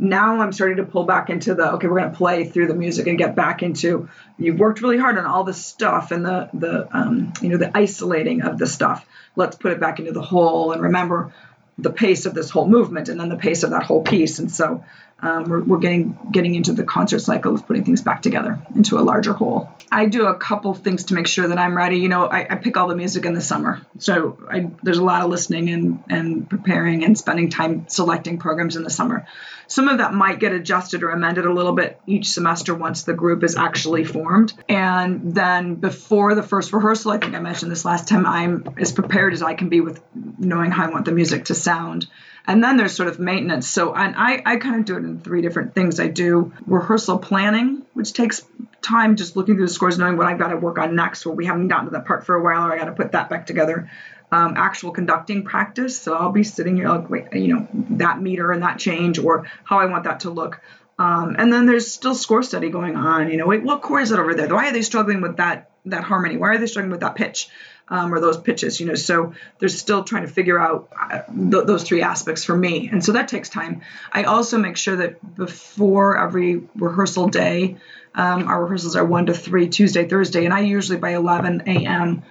now 0.00 0.40
I'm 0.40 0.52
starting 0.52 0.78
to 0.78 0.84
pull 0.84 1.04
back 1.04 1.28
into 1.28 1.54
the 1.54 1.74
okay, 1.74 1.86
we're 1.86 1.98
going 1.98 2.10
to 2.10 2.16
play 2.16 2.44
through 2.44 2.68
the 2.68 2.74
music 2.74 3.06
and 3.06 3.18
get 3.18 3.34
back 3.34 3.62
into 3.62 4.08
you've 4.38 4.58
worked 4.58 4.80
really 4.80 4.96
hard 4.96 5.18
on 5.18 5.26
all 5.26 5.44
the 5.44 5.52
stuff 5.52 6.10
and 6.10 6.24
the 6.24 6.48
the 6.54 6.88
um, 6.96 7.32
you 7.42 7.50
know 7.50 7.58
the 7.58 7.76
isolating 7.76 8.40
of 8.42 8.58
the 8.58 8.66
stuff. 8.66 9.06
Let's 9.36 9.56
put 9.56 9.72
it 9.72 9.80
back 9.80 9.98
into 9.98 10.12
the 10.12 10.22
whole 10.22 10.72
and 10.72 10.82
remember 10.82 11.32
the 11.76 11.90
pace 11.90 12.26
of 12.26 12.34
this 12.34 12.50
whole 12.50 12.66
movement 12.66 13.08
and 13.08 13.20
then 13.20 13.28
the 13.28 13.36
pace 13.36 13.62
of 13.62 13.70
that 13.70 13.82
whole 13.82 14.02
piece. 14.02 14.38
And 14.38 14.50
so 14.50 14.84
um, 15.22 15.44
we're, 15.44 15.62
we're 15.62 15.78
getting 15.78 16.18
getting 16.30 16.54
into 16.54 16.72
the 16.72 16.84
concert 16.84 17.20
cycle 17.20 17.54
of 17.54 17.66
putting 17.66 17.84
things 17.84 18.02
back 18.02 18.22
together 18.22 18.58
into 18.74 18.98
a 18.98 19.02
larger 19.02 19.32
whole. 19.32 19.70
I 19.92 20.06
do 20.06 20.26
a 20.26 20.34
couple 20.34 20.72
things 20.74 21.04
to 21.06 21.14
make 21.14 21.26
sure 21.26 21.48
that 21.48 21.58
I'm 21.58 21.76
ready. 21.76 21.98
You 21.98 22.08
know, 22.08 22.26
I, 22.26 22.46
I 22.48 22.54
pick 22.56 22.76
all 22.76 22.88
the 22.88 22.94
music 22.94 23.24
in 23.24 23.34
the 23.34 23.40
summer, 23.40 23.80
so 23.98 24.38
I, 24.48 24.70
there's 24.82 24.98
a 24.98 25.04
lot 25.04 25.22
of 25.22 25.30
listening 25.30 25.68
and 25.70 26.04
and 26.08 26.48
preparing 26.48 27.04
and 27.04 27.16
spending 27.18 27.50
time 27.50 27.86
selecting 27.88 28.38
programs 28.38 28.76
in 28.76 28.82
the 28.82 28.90
summer. 28.90 29.26
Some 29.70 29.86
of 29.86 29.98
that 29.98 30.12
might 30.12 30.40
get 30.40 30.52
adjusted 30.52 31.04
or 31.04 31.10
amended 31.10 31.44
a 31.44 31.52
little 31.52 31.72
bit 31.72 32.00
each 32.04 32.30
semester 32.30 32.74
once 32.74 33.04
the 33.04 33.14
group 33.14 33.44
is 33.44 33.54
actually 33.54 34.02
formed. 34.04 34.52
And 34.68 35.32
then 35.32 35.76
before 35.76 36.34
the 36.34 36.42
first 36.42 36.72
rehearsal, 36.72 37.12
I 37.12 37.18
think 37.18 37.36
I 37.36 37.38
mentioned 37.38 37.70
this 37.70 37.84
last 37.84 38.08
time, 38.08 38.26
I'm 38.26 38.74
as 38.78 38.90
prepared 38.90 39.32
as 39.32 39.42
I 39.42 39.54
can 39.54 39.68
be 39.68 39.80
with 39.80 40.00
knowing 40.14 40.72
how 40.72 40.86
I 40.86 40.90
want 40.90 41.04
the 41.04 41.12
music 41.12 41.44
to 41.46 41.54
sound. 41.54 42.08
And 42.50 42.64
then 42.64 42.76
there's 42.76 42.96
sort 42.96 43.08
of 43.08 43.20
maintenance. 43.20 43.68
So 43.68 43.94
and 43.94 44.16
I, 44.16 44.42
I 44.44 44.56
kind 44.56 44.80
of 44.80 44.84
do 44.84 44.96
it 44.96 45.04
in 45.04 45.20
three 45.20 45.40
different 45.40 45.72
things. 45.72 46.00
I 46.00 46.08
do 46.08 46.52
rehearsal 46.66 47.18
planning, 47.18 47.82
which 47.94 48.12
takes 48.12 48.44
time 48.82 49.14
just 49.14 49.36
looking 49.36 49.54
through 49.54 49.68
the 49.68 49.72
scores, 49.72 49.98
knowing 49.98 50.16
what 50.16 50.26
I've 50.26 50.38
got 50.40 50.48
to 50.48 50.56
work 50.56 50.76
on 50.76 50.96
next, 50.96 51.24
or 51.26 51.32
we 51.32 51.46
haven't 51.46 51.68
gotten 51.68 51.84
to 51.84 51.90
that 51.92 52.06
part 52.06 52.26
for 52.26 52.34
a 52.34 52.42
while, 52.42 52.66
or 52.66 52.72
I 52.72 52.76
got 52.76 52.86
to 52.86 52.92
put 52.92 53.12
that 53.12 53.30
back 53.30 53.46
together. 53.46 53.88
Um, 54.32 54.54
actual 54.56 54.90
conducting 54.90 55.44
practice. 55.44 56.00
So 56.00 56.12
I'll 56.12 56.32
be 56.32 56.42
sitting 56.42 56.74
here 56.74 56.88
like, 56.88 57.08
wait, 57.08 57.32
you 57.34 57.54
know, 57.54 57.68
that 57.90 58.20
meter 58.20 58.50
and 58.50 58.64
that 58.64 58.80
change, 58.80 59.20
or 59.20 59.46
how 59.62 59.78
I 59.78 59.84
want 59.84 60.02
that 60.04 60.20
to 60.20 60.30
look. 60.30 60.60
Um, 60.98 61.36
and 61.38 61.52
then 61.52 61.66
there's 61.66 61.92
still 61.92 62.16
score 62.16 62.42
study 62.42 62.68
going 62.68 62.96
on. 62.96 63.30
You 63.30 63.36
know, 63.36 63.46
wait, 63.46 63.62
what 63.62 63.80
chord 63.80 64.02
is 64.02 64.10
it 64.10 64.18
over 64.18 64.34
there? 64.34 64.52
Why 64.52 64.70
are 64.70 64.72
they 64.72 64.82
struggling 64.82 65.20
with 65.20 65.36
that 65.36 65.70
that 65.86 66.02
harmony? 66.02 66.36
Why 66.36 66.48
are 66.48 66.58
they 66.58 66.66
struggling 66.66 66.90
with 66.90 67.00
that 67.00 67.14
pitch? 67.14 67.48
Um, 67.90 68.14
or 68.14 68.20
those 68.20 68.38
pitches, 68.38 68.80
you 68.80 68.86
know. 68.86 68.94
So 68.94 69.34
they're 69.58 69.68
still 69.68 70.04
trying 70.04 70.22
to 70.22 70.32
figure 70.32 70.58
out 70.58 70.88
uh, 70.98 71.22
th- 71.26 71.66
those 71.66 71.82
three 71.82 72.02
aspects 72.02 72.44
for 72.44 72.56
me, 72.56 72.88
and 72.88 73.04
so 73.04 73.12
that 73.12 73.28
takes 73.28 73.48
time. 73.48 73.82
I 74.12 74.24
also 74.24 74.58
make 74.58 74.76
sure 74.76 74.96
that 74.96 75.36
before 75.36 76.18
every 76.18 76.62
rehearsal 76.76 77.28
day, 77.28 77.76
um, 78.14 78.48
our 78.48 78.62
rehearsals 78.62 78.96
are 78.96 79.04
one 79.04 79.26
to 79.26 79.34
three 79.34 79.68
Tuesday, 79.68 80.08
Thursday, 80.08 80.44
and 80.44 80.54
I 80.54 80.60
usually 80.60 80.98
by 80.98 81.14
11 81.14 81.64
a.m. 81.66 82.22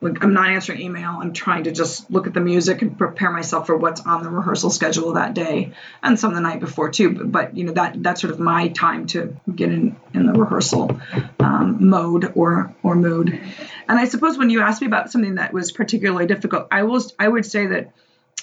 Like 0.00 0.22
I'm 0.22 0.32
not 0.32 0.48
answering 0.50 0.80
email. 0.80 1.18
I'm 1.20 1.32
trying 1.32 1.64
to 1.64 1.72
just 1.72 2.08
look 2.08 2.28
at 2.28 2.34
the 2.34 2.40
music 2.40 2.82
and 2.82 2.96
prepare 2.96 3.32
myself 3.32 3.66
for 3.66 3.76
what's 3.76 4.00
on 4.00 4.22
the 4.22 4.30
rehearsal 4.30 4.70
schedule 4.70 5.14
that 5.14 5.34
day, 5.34 5.72
and 6.02 6.18
some 6.18 6.34
the 6.34 6.40
night 6.40 6.60
before 6.60 6.90
too. 6.90 7.10
But, 7.10 7.32
but 7.32 7.56
you 7.56 7.64
know 7.64 7.72
that 7.72 8.00
that's 8.00 8.20
sort 8.20 8.32
of 8.32 8.38
my 8.38 8.68
time 8.68 9.06
to 9.08 9.36
get 9.52 9.72
in 9.72 9.96
in 10.14 10.26
the 10.26 10.32
rehearsal 10.32 11.00
um, 11.40 11.88
mode 11.88 12.32
or 12.36 12.74
or 12.84 12.94
mood. 12.94 13.28
And 13.88 13.98
I 13.98 14.04
suppose 14.04 14.38
when 14.38 14.50
you 14.50 14.60
asked 14.60 14.80
me 14.80 14.86
about 14.86 15.10
something 15.10 15.34
that 15.34 15.52
was 15.52 15.72
particularly 15.72 16.26
difficult, 16.26 16.68
I 16.70 16.84
will 16.84 17.02
I 17.18 17.26
would 17.26 17.44
say 17.44 17.66
that 17.66 17.92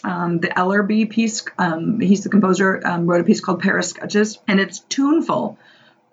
um, 0.04 0.40
the 0.40 0.50
Ellerby 0.50 1.10
piece, 1.10 1.44
um, 1.58 2.00
he's 2.00 2.24
the 2.24 2.30
composer, 2.30 2.82
um, 2.86 3.08
wrote 3.08 3.22
a 3.22 3.24
piece 3.24 3.42
called 3.42 3.62
Paris 3.62 3.90
Sketches, 3.90 4.40
and 4.48 4.60
it's 4.60 4.80
tuneful, 4.80 5.58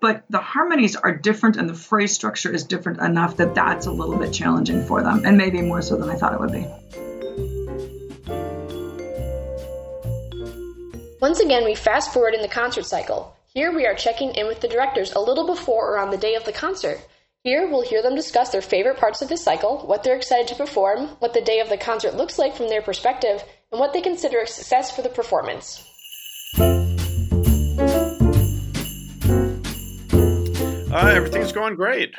but 0.03 0.25
the 0.29 0.37
harmonies 0.37 0.97
are 0.97 1.15
different 1.15 1.55
and 1.55 1.69
the 1.69 1.73
phrase 1.73 2.11
structure 2.11 2.53
is 2.53 2.65
different 2.65 2.99
enough 2.99 3.37
that 3.37 3.55
that's 3.55 3.85
a 3.85 3.91
little 3.91 4.17
bit 4.17 4.33
challenging 4.33 4.83
for 4.83 5.01
them, 5.01 5.23
and 5.23 5.37
maybe 5.37 5.61
more 5.61 5.81
so 5.81 5.95
than 5.95 6.09
I 6.09 6.15
thought 6.15 6.33
it 6.33 6.41
would 6.41 6.51
be. 6.51 6.67
Once 11.21 11.39
again, 11.39 11.63
we 11.63 11.73
fast 11.73 12.11
forward 12.11 12.33
in 12.33 12.41
the 12.41 12.49
concert 12.49 12.85
cycle. 12.85 13.33
Here 13.53 13.73
we 13.73 13.85
are 13.85 13.95
checking 13.95 14.31
in 14.31 14.45
with 14.45 14.59
the 14.59 14.67
directors 14.67 15.13
a 15.13 15.21
little 15.21 15.47
before 15.47 15.93
or 15.93 15.97
on 15.97 16.11
the 16.11 16.17
day 16.17 16.35
of 16.35 16.43
the 16.43 16.51
concert. 16.51 16.99
Here, 17.45 17.69
we'll 17.69 17.87
hear 17.87 18.03
them 18.03 18.13
discuss 18.13 18.49
their 18.49 18.61
favorite 18.61 18.97
parts 18.97 19.21
of 19.21 19.29
the 19.29 19.37
cycle, 19.37 19.87
what 19.87 20.03
they're 20.03 20.17
excited 20.17 20.49
to 20.49 20.55
perform, 20.55 21.11
what 21.19 21.33
the 21.33 21.39
day 21.39 21.61
of 21.61 21.69
the 21.69 21.77
concert 21.77 22.15
looks 22.15 22.37
like 22.37 22.57
from 22.57 22.67
their 22.67 22.81
perspective, 22.81 23.41
and 23.71 23.79
what 23.79 23.93
they 23.93 24.01
consider 24.01 24.41
a 24.41 24.47
success 24.47 24.93
for 24.93 25.01
the 25.01 25.07
performance. 25.07 25.92
Uh, 30.93 31.07
everything's 31.07 31.51
going 31.51 31.75
great. 31.75 32.13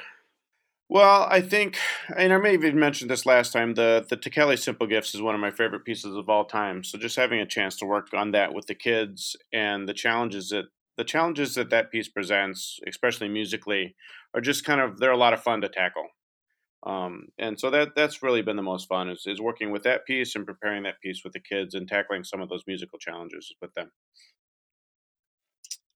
Well, 0.88 1.28
I 1.30 1.40
think, 1.40 1.78
and 2.16 2.32
I 2.32 2.38
may 2.38 2.52
have 2.52 2.64
even 2.64 2.80
mentioned 2.80 3.08
this 3.08 3.24
last 3.24 3.52
time, 3.52 3.74
the 3.74 4.04
the 4.08 4.16
Ticheli 4.16 4.58
Simple 4.58 4.88
Gifts 4.88 5.14
is 5.14 5.22
one 5.22 5.36
of 5.36 5.40
my 5.40 5.52
favorite 5.52 5.84
pieces 5.84 6.16
of 6.16 6.28
all 6.28 6.44
time. 6.44 6.82
So 6.82 6.98
just 6.98 7.14
having 7.14 7.38
a 7.38 7.46
chance 7.46 7.76
to 7.78 7.86
work 7.86 8.08
on 8.12 8.32
that 8.32 8.52
with 8.52 8.66
the 8.66 8.74
kids 8.74 9.36
and 9.52 9.88
the 9.88 9.94
challenges 9.94 10.48
that 10.48 10.64
the 10.96 11.04
challenges 11.04 11.54
that 11.54 11.70
that 11.70 11.92
piece 11.92 12.08
presents, 12.08 12.80
especially 12.88 13.28
musically, 13.28 13.94
are 14.34 14.40
just 14.40 14.64
kind 14.64 14.80
of 14.80 14.98
they're 14.98 15.12
a 15.12 15.16
lot 15.16 15.34
of 15.34 15.40
fun 15.40 15.60
to 15.60 15.68
tackle. 15.68 16.08
Um, 16.84 17.28
and 17.38 17.58
so 17.60 17.70
that 17.70 17.90
that's 17.94 18.24
really 18.24 18.42
been 18.42 18.56
the 18.56 18.62
most 18.62 18.88
fun 18.88 19.08
is, 19.08 19.22
is 19.24 19.40
working 19.40 19.70
with 19.70 19.84
that 19.84 20.04
piece 20.04 20.34
and 20.34 20.44
preparing 20.44 20.82
that 20.82 21.00
piece 21.00 21.22
with 21.22 21.32
the 21.32 21.40
kids 21.40 21.74
and 21.74 21.86
tackling 21.86 22.24
some 22.24 22.40
of 22.40 22.48
those 22.48 22.64
musical 22.66 22.98
challenges 22.98 23.54
with 23.62 23.72
them. 23.74 23.92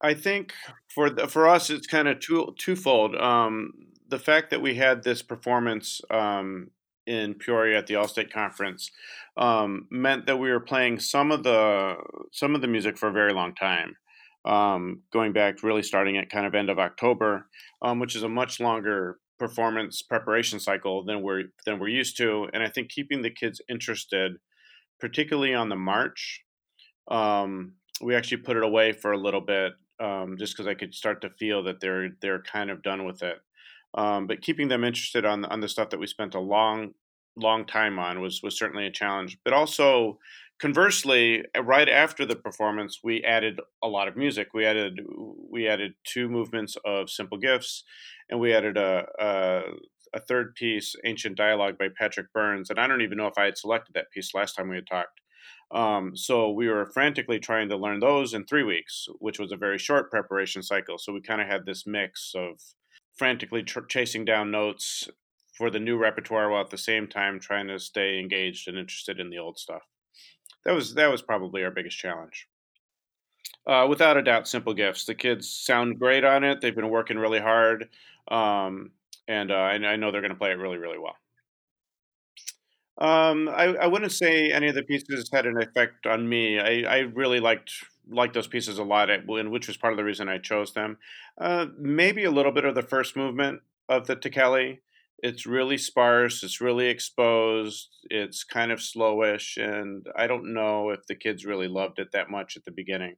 I 0.05 0.13
think 0.13 0.53
for 0.89 1.09
the, 1.09 1.27
for 1.27 1.49
us 1.49 1.71
it's 1.71 1.87
kind 1.87 2.09
of 2.09 2.21
two 2.21 2.55
twofold. 2.59 3.17
Um, 3.17 3.73
the 4.07 4.19
fact 4.19 4.51
that 4.51 4.61
we 4.61 4.75
had 4.75 5.03
this 5.03 5.23
performance 5.23 6.03
um, 6.11 6.71
in 7.07 7.35
Peoria 7.35 7.79
at 7.79 7.87
the 7.87 7.97
All-State 7.97 8.31
Conference 8.31 8.91
um, 9.39 9.87
meant 9.91 10.27
that 10.27 10.37
we 10.37 10.51
were 10.51 10.61
playing 10.61 10.99
some 10.99 11.33
of 11.33 11.43
the 11.43 11.95
some 12.33 12.55
of 12.55 12.61
the 12.61 12.69
music 12.69 12.99
for 12.99 13.09
a 13.09 13.13
very 13.13 13.33
long 13.33 13.55
time 13.55 13.97
um, 14.45 15.03
going 15.11 15.33
back 15.33 15.63
really 15.63 15.83
starting 15.83 16.19
at 16.19 16.29
kind 16.29 16.47
of 16.47 16.55
end 16.55 16.69
of 16.69 16.79
October, 16.79 17.47
um, 17.81 17.99
which 17.99 18.15
is 18.15 18.23
a 18.23 18.29
much 18.29 18.61
longer 18.61 19.19
performance 19.39 20.03
preparation 20.03 20.61
cycle 20.61 21.03
than 21.03 21.23
we're 21.23 21.45
than 21.65 21.79
we're 21.79 21.89
used 21.89 22.19
to. 22.19 22.47
And 22.53 22.63
I 22.63 22.69
think 22.69 22.91
keeping 22.91 23.23
the 23.23 23.31
kids 23.31 23.63
interested, 23.71 24.33
particularly 25.01 25.55
on 25.55 25.71
the 25.71 25.77
march, 25.77 26.43
um, 27.11 27.77
we 28.03 28.15
actually 28.15 28.43
put 28.43 28.59
it 28.59 28.63
away 28.63 28.93
for 28.93 29.13
a 29.13 29.19
little 29.19 29.41
bit 29.41 29.73
um, 30.01 30.37
just 30.39 30.55
because 30.55 30.67
I 30.67 30.75
could 30.75 30.95
start 30.95 31.21
to 31.23 31.31
feel 31.31 31.63
that 31.65 31.81
they're 31.81 32.11
they're 32.21 32.43
kind 32.43 32.71
of 32.71 32.83
done 32.83 33.05
with 33.05 33.23
it. 33.23 33.39
Um, 33.95 34.27
but 34.27 34.43
keeping 34.43 34.69
them 34.69 34.85
interested 34.85 35.25
on 35.25 35.45
on 35.45 35.61
the 35.61 35.69
stuff 35.69 35.91
that 35.91 36.01
we 36.01 36.07
spent 36.07 36.35
a 36.35 36.41
long 36.41 36.95
long 37.37 37.67
time 37.67 37.99
on 37.99 38.21
was 38.21 38.43
was 38.43 38.59
certainly 38.59 38.87
a 38.87 38.91
challenge. 38.91 39.39
But 39.45 39.53
also 39.53 40.19
conversely, 40.61 41.45
right 41.61 41.89
after 41.89 42.25
the 42.25 42.37
performance, 42.37 43.01
we 43.03 43.23
added 43.25 43.61
a 43.83 43.89
lot 43.89 44.09
of 44.09 44.17
music. 44.17 44.49
We 44.55 44.65
added 44.65 45.01
we 45.51 45.69
added 45.69 45.95
two 46.05 46.29
movements 46.29 46.77
of 46.85 47.11
Simple 47.11 47.39
Gifts, 47.39 47.85
and 48.31 48.41
we 48.41 48.55
added 48.55 48.77
a, 48.77 49.07
a, 49.19 49.63
a 50.15 50.21
third 50.21 50.55
piece, 50.55 50.97
Ancient 51.05 51.37
Dialogue 51.37 51.79
by 51.79 51.89
Patrick 51.97 52.33
Burns. 52.33 52.71
And 52.71 52.79
I 52.79 52.87
don't 52.87 53.03
even 53.03 53.19
know 53.19 53.27
if 53.27 53.39
I 53.39 53.45
had 53.45 53.59
selected 53.59 53.95
that 53.95 54.11
piece 54.11 54.35
last 54.35 54.55
time 54.55 54.69
we 54.69 54.77
had 54.77 54.87
talked. 54.87 55.21
Um, 55.71 56.17
so 56.17 56.51
we 56.51 56.69
were 56.69 56.87
frantically 56.87 57.39
trying 57.39 57.69
to 57.71 57.77
learn 57.77 58.01
those 58.01 58.35
in 58.35 58.45
three 58.45 58.63
weeks, 58.63 59.07
which 59.19 59.39
was 59.39 59.53
a 59.53 59.57
very 59.57 59.79
short 59.79 60.11
preparation 60.11 60.63
cycle. 60.63 60.99
So 60.99 61.13
we 61.13 61.21
kind 61.21 61.41
of 61.41 61.49
had 61.49 61.67
this 61.67 61.87
mix 61.87 62.33
of 62.37 62.61
frantically 63.17 63.63
tr- 63.63 63.81
chasing 63.89 64.25
down 64.25 64.51
notes 64.51 65.09
for 65.57 65.71
the 65.71 65.81
new 65.81 65.97
repertoire 65.97 66.51
while 66.51 66.63
at 66.63 66.71
the 66.71 66.79
same 66.79 67.09
time 67.09 67.41
trying 67.41 67.69
to 67.69 67.79
stay 67.79 68.19
engaged 68.19 68.69
and 68.69 68.77
interested 68.77 69.21
in 69.21 69.31
the 69.31 69.39
old 69.39 69.59
stuff 69.59 69.83
that 70.65 70.73
was 70.73 70.95
that 70.95 71.11
was 71.11 71.23
probably 71.23 71.63
our 71.65 71.71
biggest 71.71 71.99
challenge. 71.99 72.49
Uh, 73.67 73.87
without 73.89 74.17
a 74.17 74.23
doubt, 74.23 74.47
simple 74.47 74.75
gifts. 74.75 75.05
The 75.05 75.15
kids 75.15 75.49
sound 75.49 75.99
great 75.99 76.25
on 76.25 76.45
it. 76.45 76.61
They've 76.61 76.75
been 76.75 76.91
working 76.91 77.17
really 77.17 77.41
hard, 77.41 77.89
um, 78.29 78.91
and 79.27 79.51
uh, 79.51 79.55
I, 79.55 79.75
I, 79.75 79.97
know 79.97 80.11
they're 80.11 80.21
going 80.21 80.33
to 80.33 80.39
play 80.39 80.51
it 80.51 80.59
really, 80.59 80.77
really 80.77 80.99
well. 80.99 81.17
Um, 82.99 83.49
I, 83.49 83.75
I 83.75 83.87
wouldn't 83.89 84.13
say 84.13 84.53
any 84.53 84.69
of 84.69 84.75
the 84.75 84.83
pieces 84.85 85.29
had 85.33 85.47
an 85.47 85.61
effect 85.61 86.07
on 86.07 86.29
me. 86.29 86.61
I, 86.61 86.83
I 86.89 86.99
really 87.01 87.41
liked 87.41 87.73
liked 88.09 88.35
those 88.35 88.47
pieces 88.47 88.79
a 88.79 88.85
lot, 88.85 89.09
which 89.27 89.67
was 89.67 89.77
part 89.79 89.93
of 89.93 89.97
the 89.97 90.05
reason 90.05 90.29
I 90.29 90.39
chose 90.39 90.75
them. 90.75 90.99
Uh, 91.41 91.67
maybe 91.79 92.25
a 92.25 92.31
little 92.31 92.53
bit 92.53 92.67
of 92.67 92.75
the 92.75 92.83
first 92.83 93.17
movement 93.17 93.63
of 93.89 94.07
the 94.07 94.15
Ticheli. 94.15 94.79
It's 95.21 95.47
really 95.47 95.79
sparse. 95.79 96.43
It's 96.43 96.61
really 96.61 96.87
exposed. 96.89 97.89
It's 98.11 98.45
kind 98.45 98.71
of 98.71 98.79
slowish, 98.79 99.57
and 99.57 100.07
I 100.17 100.27
don't 100.27 100.53
know 100.53 100.91
if 100.91 101.07
the 101.07 101.15
kids 101.15 101.47
really 101.47 101.69
loved 101.69 101.99
it 101.99 102.13
that 102.13 102.31
much 102.31 102.57
at 102.57 102.65
the 102.65 102.73
beginning. 102.73 103.17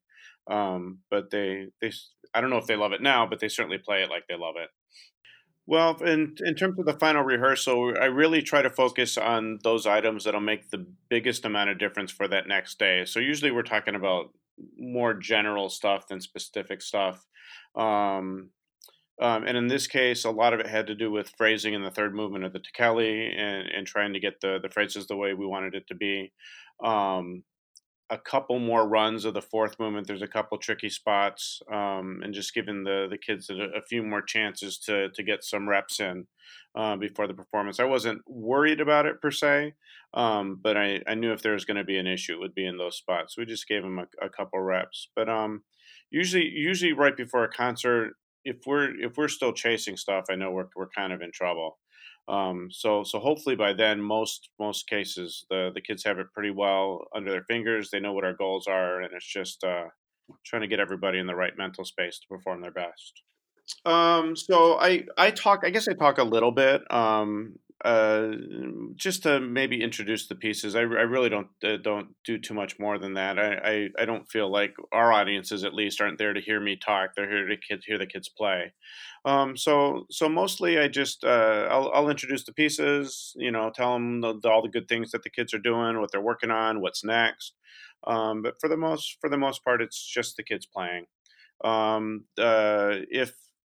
Um, 0.48 0.98
but 1.10 1.30
they 1.30 1.66
they 1.82 1.92
I 2.32 2.40
don't 2.40 2.50
know 2.50 2.58
if 2.58 2.66
they 2.66 2.76
love 2.76 2.92
it 2.92 3.02
now, 3.02 3.26
but 3.26 3.40
they 3.40 3.48
certainly 3.48 3.78
play 3.78 4.02
it 4.02 4.10
like 4.10 4.24
they 4.28 4.36
love 4.36 4.54
it. 4.56 4.70
Well, 5.66 5.96
in 6.02 6.36
in 6.44 6.54
terms 6.54 6.78
of 6.78 6.86
the 6.86 6.92
final 6.92 7.22
rehearsal, 7.22 7.94
I 8.00 8.04
really 8.06 8.40
try 8.40 8.62
to 8.62 8.70
focus 8.70 9.18
on 9.18 9.58
those 9.64 9.86
items 9.86 10.24
that'll 10.24 10.40
make 10.40 10.70
the 10.70 10.86
biggest 11.08 11.44
amount 11.44 11.70
of 11.70 11.78
difference 11.78 12.12
for 12.12 12.28
that 12.28 12.46
next 12.46 12.78
day. 12.78 13.04
So 13.04 13.18
usually 13.18 13.50
we're 13.50 13.62
talking 13.62 13.96
about 13.96 14.30
more 14.78 15.12
general 15.14 15.68
stuff 15.68 16.06
than 16.08 16.20
specific 16.20 16.82
stuff. 16.82 17.26
Um, 17.74 18.50
um, 19.20 19.44
and 19.46 19.56
in 19.56 19.66
this 19.66 19.86
case, 19.86 20.24
a 20.24 20.30
lot 20.30 20.52
of 20.52 20.60
it 20.60 20.66
had 20.66 20.86
to 20.88 20.94
do 20.94 21.10
with 21.10 21.32
phrasing 21.36 21.74
in 21.74 21.82
the 21.82 21.90
third 21.90 22.14
movement 22.14 22.44
of 22.44 22.52
the 22.52 22.60
Ticheli 22.60 23.34
and, 23.36 23.68
and 23.68 23.86
trying 23.86 24.12
to 24.12 24.20
get 24.20 24.40
the, 24.40 24.58
the 24.62 24.68
phrases 24.68 25.06
the 25.06 25.16
way 25.16 25.32
we 25.32 25.46
wanted 25.46 25.74
it 25.74 25.86
to 25.88 25.94
be. 25.94 26.32
Um, 26.84 27.42
a 28.10 28.18
couple 28.18 28.58
more 28.58 28.88
runs 28.88 29.24
of 29.24 29.34
the 29.34 29.42
fourth 29.42 29.78
movement. 29.80 30.06
There's 30.06 30.22
a 30.22 30.28
couple 30.28 30.58
tricky 30.58 30.88
spots, 30.88 31.60
um, 31.72 32.20
and 32.22 32.32
just 32.32 32.54
giving 32.54 32.84
the 32.84 33.06
the 33.10 33.18
kids 33.18 33.50
a, 33.50 33.54
a, 33.54 33.82
few 33.82 34.02
more 34.02 34.22
chances 34.22 34.78
to 34.80 35.08
to 35.10 35.22
get 35.22 35.42
some 35.42 35.68
reps 35.68 35.98
in 35.98 36.26
uh, 36.76 36.96
before 36.96 37.26
the 37.26 37.34
performance. 37.34 37.80
I 37.80 37.84
wasn't 37.84 38.22
worried 38.26 38.80
about 38.80 39.06
it 39.06 39.20
per 39.20 39.30
se, 39.30 39.74
um, 40.14 40.60
but 40.62 40.76
I, 40.76 41.00
I 41.06 41.14
knew 41.14 41.32
if 41.32 41.42
there 41.42 41.54
was 41.54 41.64
going 41.64 41.78
to 41.78 41.84
be 41.84 41.98
an 41.98 42.06
issue, 42.06 42.34
it 42.34 42.40
would 42.40 42.54
be 42.54 42.66
in 42.66 42.78
those 42.78 42.96
spots. 42.96 43.36
We 43.36 43.44
just 43.44 43.68
gave 43.68 43.82
them 43.82 43.98
a, 43.98 44.06
a 44.24 44.28
couple 44.28 44.60
reps, 44.60 45.08
but 45.16 45.28
um, 45.28 45.62
usually 46.10 46.48
usually 46.48 46.92
right 46.92 47.16
before 47.16 47.44
a 47.44 47.48
concert, 47.48 48.12
if 48.44 48.58
we're 48.66 48.98
if 49.00 49.16
we're 49.16 49.28
still 49.28 49.52
chasing 49.52 49.96
stuff, 49.96 50.26
I 50.30 50.36
know 50.36 50.52
we're 50.52 50.68
we're 50.76 50.88
kind 50.88 51.12
of 51.12 51.22
in 51.22 51.32
trouble. 51.32 51.78
Um, 52.28 52.68
so 52.70 53.04
so 53.04 53.20
hopefully 53.20 53.54
by 53.54 53.72
then 53.72 54.00
most 54.00 54.50
most 54.58 54.88
cases 54.88 55.46
the 55.48 55.70
the 55.74 55.80
kids 55.80 56.04
have 56.04 56.18
it 56.18 56.32
pretty 56.32 56.50
well 56.50 57.04
under 57.14 57.30
their 57.30 57.44
fingers. 57.44 57.90
They 57.90 58.00
know 58.00 58.12
what 58.12 58.24
our 58.24 58.34
goals 58.34 58.66
are, 58.66 59.00
and 59.00 59.12
it's 59.12 59.32
just 59.32 59.62
uh, 59.62 59.84
trying 60.44 60.62
to 60.62 60.68
get 60.68 60.80
everybody 60.80 61.18
in 61.18 61.26
the 61.26 61.36
right 61.36 61.56
mental 61.56 61.84
space 61.84 62.18
to 62.18 62.26
perform 62.28 62.62
their 62.62 62.72
best. 62.72 63.22
Um, 63.84 64.36
so 64.36 64.78
I 64.78 65.04
I 65.16 65.30
talk. 65.30 65.60
I 65.64 65.70
guess 65.70 65.88
I 65.88 65.94
talk 65.94 66.18
a 66.18 66.24
little 66.24 66.52
bit. 66.52 66.82
Um, 66.92 67.58
uh, 67.84 68.28
just 68.94 69.22
to 69.24 69.38
maybe 69.38 69.82
introduce 69.82 70.28
the 70.28 70.34
pieces. 70.34 70.74
I, 70.74 70.80
I 70.80 70.82
really 70.82 71.28
don't 71.28 71.48
uh, 71.62 71.76
don't 71.76 72.08
do 72.24 72.38
too 72.38 72.54
much 72.54 72.78
more 72.78 72.98
than 72.98 73.14
that. 73.14 73.38
I, 73.38 73.54
I, 73.54 73.88
I 74.02 74.04
don't 74.06 74.28
feel 74.30 74.50
like 74.50 74.74
our 74.92 75.12
audiences 75.12 75.62
at 75.62 75.74
least 75.74 76.00
aren't 76.00 76.18
there 76.18 76.32
to 76.32 76.40
hear 76.40 76.58
me 76.58 76.76
talk. 76.76 77.10
They're 77.14 77.28
here 77.28 77.46
to 77.46 77.56
kid, 77.56 77.82
hear 77.86 77.98
the 77.98 78.06
kids 78.06 78.30
play. 78.30 78.72
Um, 79.26 79.56
so 79.56 80.06
so 80.10 80.28
mostly 80.28 80.78
I 80.78 80.88
just 80.88 81.22
uh, 81.22 81.68
I'll, 81.70 81.90
I'll 81.92 82.08
introduce 82.08 82.44
the 82.44 82.52
pieces. 82.54 83.34
You 83.36 83.50
know, 83.50 83.70
tell 83.74 83.92
them 83.92 84.22
the, 84.22 84.40
all 84.48 84.62
the 84.62 84.68
good 84.70 84.88
things 84.88 85.10
that 85.10 85.22
the 85.22 85.30
kids 85.30 85.52
are 85.52 85.58
doing, 85.58 86.00
what 86.00 86.10
they're 86.12 86.20
working 86.20 86.50
on, 86.50 86.80
what's 86.80 87.04
next. 87.04 87.52
Um, 88.06 88.42
but 88.42 88.54
for 88.60 88.68
the 88.68 88.76
most 88.76 89.18
for 89.20 89.28
the 89.28 89.38
most 89.38 89.62
part, 89.62 89.82
it's 89.82 90.02
just 90.02 90.36
the 90.36 90.44
kids 90.44 90.66
playing. 90.66 91.06
Um, 91.64 92.24
uh, 92.38 93.04
if 93.10 93.34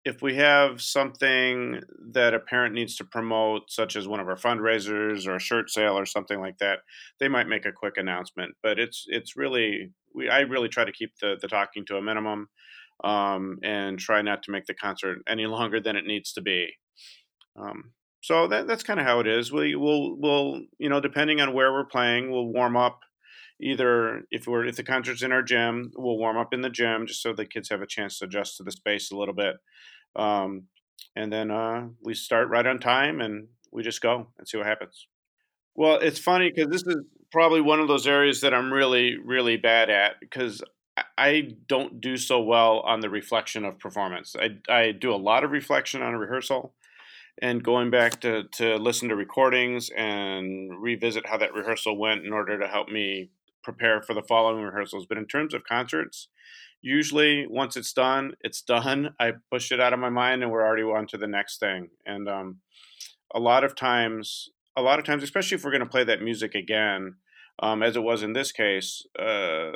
if 0.08 0.22
we 0.22 0.36
have 0.36 0.82
something 0.82 1.82
that 2.14 2.34
a 2.34 2.40
parent 2.40 2.74
needs 2.74 2.96
to 2.96 3.04
promote, 3.04 3.70
such 3.70 3.98
as 3.98 4.08
one 4.08 4.22
of 4.22 4.30
our 4.30 4.38
fundraisers 4.38 5.28
or 5.28 5.36
a 5.36 5.40
shirt 5.40 5.70
sale 5.70 6.00
or 6.00 6.06
something 6.06 6.40
like 6.40 6.58
that, 6.60 6.80
they 7.20 7.28
might 7.28 7.50
make 7.50 7.66
a 7.66 7.74
quick 7.74 7.98
announcement. 7.98 8.56
But 8.64 8.80
it's 8.80 9.04
it's 9.08 9.36
really 9.36 9.92
we 10.16 10.30
I 10.30 10.42
really 10.42 10.70
try 10.70 10.86
to 10.86 10.94
keep 10.94 11.12
the 11.20 11.36
the 11.42 11.50
talking 11.50 11.86
to 11.88 11.98
a 11.98 12.02
minimum, 12.02 12.48
um, 13.04 13.60
and 13.64 14.00
try 14.00 14.22
not 14.22 14.44
to 14.44 14.52
make 14.52 14.66
the 14.66 14.74
concert 14.74 15.20
any 15.28 15.46
longer 15.58 15.82
than 15.82 15.98
it 15.98 16.06
needs 16.06 16.32
to 16.34 16.42
be. 16.42 16.70
Um, 17.58 17.92
so 18.22 18.48
that 18.48 18.66
that's 18.66 18.84
kind 18.84 19.02
of 19.02 19.06
how 19.06 19.20
it 19.20 19.28
is. 19.28 19.52
We 19.52 19.76
will 19.76 20.18
we'll 20.18 20.62
you 20.80 20.88
know 20.88 21.02
depending 21.02 21.42
on 21.42 21.54
where 21.54 21.74
we're 21.74 21.86
playing, 21.86 22.32
we'll 22.32 22.48
warm 22.48 22.78
up. 22.78 23.02
Either 23.60 24.22
if 24.32 24.48
we're 24.48 24.68
if 24.68 24.78
the 24.78 24.84
concert's 24.84 25.24
in 25.24 25.34
our 25.34 25.42
gym, 25.44 25.92
we'll 25.98 26.18
warm 26.18 26.38
up 26.38 26.54
in 26.54 26.62
the 26.62 26.70
gym 26.70 27.08
just 27.08 27.22
so 27.22 27.34
the 27.34 27.46
kids 27.46 27.70
have 27.70 27.82
a 27.82 27.88
chance 27.88 28.20
to 28.20 28.26
adjust 28.26 28.56
to 28.56 28.64
the 28.64 28.72
space 28.72 29.12
a 29.12 29.18
little 29.18 29.34
bit 29.34 29.56
um, 30.18 30.64
and 31.16 31.32
then 31.32 31.52
uh, 31.52 31.88
we 32.04 32.14
start 32.14 32.50
right 32.50 32.66
on 32.66 32.80
time 32.80 33.22
and 33.22 33.48
we 33.72 33.84
just 33.84 34.02
go 34.02 34.28
and 34.38 34.48
see 34.48 34.58
what 34.58 34.68
happens. 34.68 35.08
Well, 35.76 36.00
it's 36.00 36.20
funny 36.20 36.52
because 36.54 36.72
this 36.72 36.84
is 36.84 37.04
probably 37.32 37.62
one 37.62 37.80
of 37.80 37.88
those 37.88 38.08
areas 38.08 38.42
that 38.42 38.54
I'm 38.54 38.74
really, 38.74 39.18
really 39.18 39.58
bad 39.58 39.90
at 39.90 40.20
because 40.20 40.64
I 41.18 41.50
don't 41.68 42.02
do 42.02 42.18
so 42.18 42.42
well 42.42 42.80
on 42.80 43.02
the 43.02 43.10
reflection 43.10 43.64
of 43.66 43.80
performance. 43.80 44.36
I, 44.40 44.58
I 44.72 44.92
do 44.92 45.14
a 45.14 45.18
lot 45.18 45.44
of 45.44 45.52
reflection 45.52 46.02
on 46.02 46.14
a 46.14 46.20
rehearsal 46.20 46.74
and 47.40 47.64
going 47.64 47.92
back 47.92 48.20
to, 48.22 48.44
to 48.54 48.78
listen 48.78 49.10
to 49.10 49.16
recordings 49.16 49.92
and 49.96 50.82
revisit 50.82 51.28
how 51.28 51.38
that 51.38 51.54
rehearsal 51.54 51.98
went 51.98 52.26
in 52.26 52.34
order 52.34 52.60
to 52.60 52.68
help 52.68 52.90
me 52.90 53.30
prepare 53.64 54.02
for 54.02 54.16
the 54.16 54.24
following 54.24 54.64
rehearsals. 54.64 55.06
But 55.06 55.20
in 55.20 55.28
terms 55.28 55.54
of 55.54 55.64
concerts, 55.64 56.30
usually 56.88 57.46
once 57.48 57.76
it's 57.76 57.94
done, 57.94 58.34
it's 58.42 58.62
done. 58.62 59.14
I 59.20 59.34
push 59.52 59.72
it 59.72 59.80
out 59.80 59.94
of 59.94 60.00
my 60.00 60.10
mind 60.10 60.42
and 60.42 60.52
we're 60.52 60.66
already 60.66 60.84
on 60.84 61.08
to 61.08 61.18
the 61.18 61.28
next 61.28 61.60
thing. 61.60 61.90
And 62.06 62.28
um, 62.28 62.58
a 63.34 63.40
lot 63.40 63.64
of 63.64 63.76
times, 63.76 64.50
a 64.76 64.82
lot 64.82 65.00
of 65.00 65.06
times, 65.06 65.24
especially 65.24 65.56
if 65.56 65.64
we're 65.64 65.72
going 65.72 65.82
to 65.82 65.90
play 65.90 66.04
that 66.06 66.22
music 66.22 66.56
again, 66.56 67.16
um, 67.60 67.82
as 67.84 67.96
it 67.96 68.04
was 68.04 68.24
in 68.24 68.34
this 68.34 68.52
case, 68.52 69.04
uh, 69.20 69.72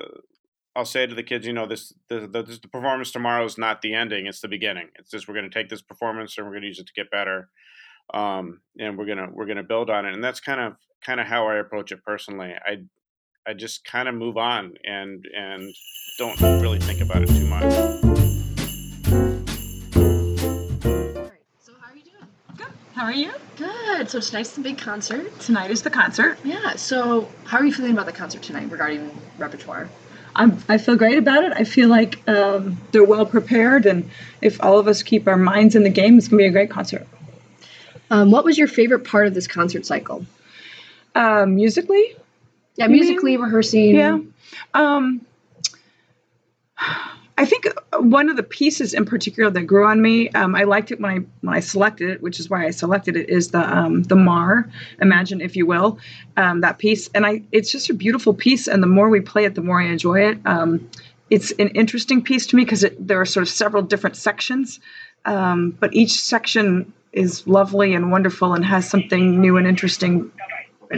I'll 0.76 0.86
say 0.86 1.05
to 1.05 1.16
the 1.16 1.24
kids, 1.24 1.45
you 1.45 1.53
know, 1.53 1.68
this 1.68 1.91
the, 2.07 2.22
the, 2.22 2.43
the 2.43 2.68
performance 2.72 3.12
tomorrow 3.12 3.43
is 3.43 3.57
not 3.57 3.82
the 3.82 3.93
ending; 3.93 4.26
it's 4.26 4.39
the 4.39 4.47
beginning. 4.47 4.88
It's 4.97 5.12
just 5.12 5.28
we're 5.28 5.34
going 5.34 5.49
to 5.49 5.53
take 5.53 5.70
this 5.70 5.82
performance 5.82 6.38
and 6.38 6.45
we're 6.47 6.53
going 6.53 6.62
to 6.62 6.68
use 6.68 6.80
it 6.80 6.88
to 6.88 6.93
get 6.93 7.12
better, 7.12 7.49
um, 8.14 8.62
and 8.80 8.97
we're 8.97 9.05
gonna 9.05 9.28
we're 9.34 9.47
gonna 9.47 9.64
build 9.64 9.89
on 9.89 10.05
it. 10.05 10.14
And 10.14 10.24
that's 10.24 10.39
kind 10.39 10.62
of 10.62 10.76
kind 11.01 11.20
of 11.20 11.28
how 11.28 11.47
I 11.47 11.55
approach 11.55 11.91
it 11.91 12.05
personally. 12.05 12.53
I 12.66 12.84
I 13.47 13.53
just 13.53 13.83
kind 13.83 14.07
of 14.07 14.13
move 14.13 14.37
on 14.37 14.75
and 14.83 15.27
and 15.35 15.73
don't 16.19 16.39
really 16.61 16.77
think 16.79 17.01
about 17.01 17.23
it 17.23 17.27
too 17.29 17.47
much. 17.47 17.73
So 21.59 21.73
how 21.79 21.87
are 21.87 21.95
you 21.95 22.03
doing? 22.03 22.27
Good. 22.55 22.67
How 22.93 23.05
are 23.05 23.11
you? 23.11 23.31
Good. 23.57 24.11
So 24.11 24.19
tonight's 24.19 24.51
the 24.51 24.61
big 24.61 24.77
concert. 24.77 25.39
Tonight 25.39 25.71
is 25.71 25.81
the 25.81 25.89
concert. 25.89 26.37
Yeah. 26.43 26.75
So 26.75 27.27
how 27.45 27.57
are 27.57 27.65
you 27.65 27.73
feeling 27.73 27.93
about 27.93 28.05
the 28.05 28.11
concert 28.11 28.43
tonight 28.43 28.69
regarding 28.69 29.09
repertoire? 29.39 29.89
I'm, 30.35 30.63
I 30.69 30.77
feel 30.77 30.95
great 30.95 31.18
about 31.18 31.43
it. 31.43 31.51
I 31.55 31.63
feel 31.63 31.89
like 31.89 32.22
um, 32.30 32.80
they're 32.91 33.03
well 33.03 33.26
prepared, 33.26 33.88
and 33.88 34.09
if 34.41 34.63
all 34.63 34.77
of 34.77 34.88
us 34.88 35.01
keep 35.03 35.27
our 35.27 35.35
minds 35.35 35.76
in 35.76 35.84
the 35.84 35.89
game, 35.89 36.18
it's 36.18 36.27
going 36.27 36.38
to 36.38 36.43
be 36.43 36.47
a 36.47 36.51
great 36.51 36.69
concert. 36.69 37.07
Um, 38.11 38.30
what 38.31 38.45
was 38.45 38.57
your 38.57 38.68
favorite 38.68 39.03
part 39.03 39.26
of 39.27 39.34
this 39.34 39.47
concert 39.47 39.85
cycle? 39.85 40.26
Uh, 41.15 41.45
musically? 41.45 42.15
Yeah, 42.76 42.88
musically 42.88 43.38
mean? 43.38 43.45
rehearsing. 43.45 43.95
Yeah. 43.95 44.19
Um, 44.73 45.26
I 47.38 47.45
think 47.45 47.65
one 47.98 48.30
of 48.30 48.38
the 48.38 48.43
pieces 48.43 48.93
in 48.93 49.06
particular 49.06 49.49
that 49.49 49.64
grew 49.64 49.88
on 49.88 49.99
me, 49.99 50.30
um, 50.30 50.56
I 50.56 50.64
liked 50.64 50.91
it 50.91 50.99
when 50.99 51.11
I 51.11 51.15
when 51.41 51.56
I 51.56 51.60
selected 51.60 52.11
it, 52.11 52.22
which 52.22 52.39
is 52.39 52.52
why 52.52 52.68
I 52.68 52.69
selected 52.69 53.18
it, 53.18 53.30
is 53.30 53.49
the 53.49 53.61
um, 53.61 54.03
the 54.03 54.15
Mahr, 54.15 54.69
Imagine 54.99 55.41
if 55.41 55.56
you 55.56 55.65
will, 55.65 55.98
um, 56.38 56.61
that 56.61 56.77
piece, 56.77 57.10
and 57.15 57.26
I 57.26 57.41
it's 57.52 57.72
just 57.72 57.89
a 57.89 57.95
beautiful 57.95 58.34
piece, 58.34 58.68
and 58.68 58.84
the 58.84 58.88
more 58.88 59.10
we 59.10 59.22
play 59.22 59.45
it, 59.45 59.56
the 59.56 59.61
more 59.61 59.81
I 59.81 59.85
enjoy 59.85 60.30
it. 60.30 60.39
Um, 60.45 60.88
it's 61.31 61.52
an 61.52 61.69
interesting 61.69 62.22
piece 62.22 62.45
to 62.48 62.56
me 62.56 62.64
because 62.64 62.85
there 62.99 63.19
are 63.19 63.26
sort 63.26 63.43
of 63.43 63.49
several 63.49 63.81
different 63.81 64.18
sections, 64.18 64.80
um, 65.26 65.72
but 65.80 65.95
each 65.95 66.22
section 66.22 66.93
is 67.11 67.48
lovely 67.48 67.95
and 67.95 68.11
wonderful 68.11 68.53
and 68.53 68.64
has 68.64 68.88
something 68.88 69.41
new 69.41 69.57
and 69.57 69.65
interesting 69.65 70.31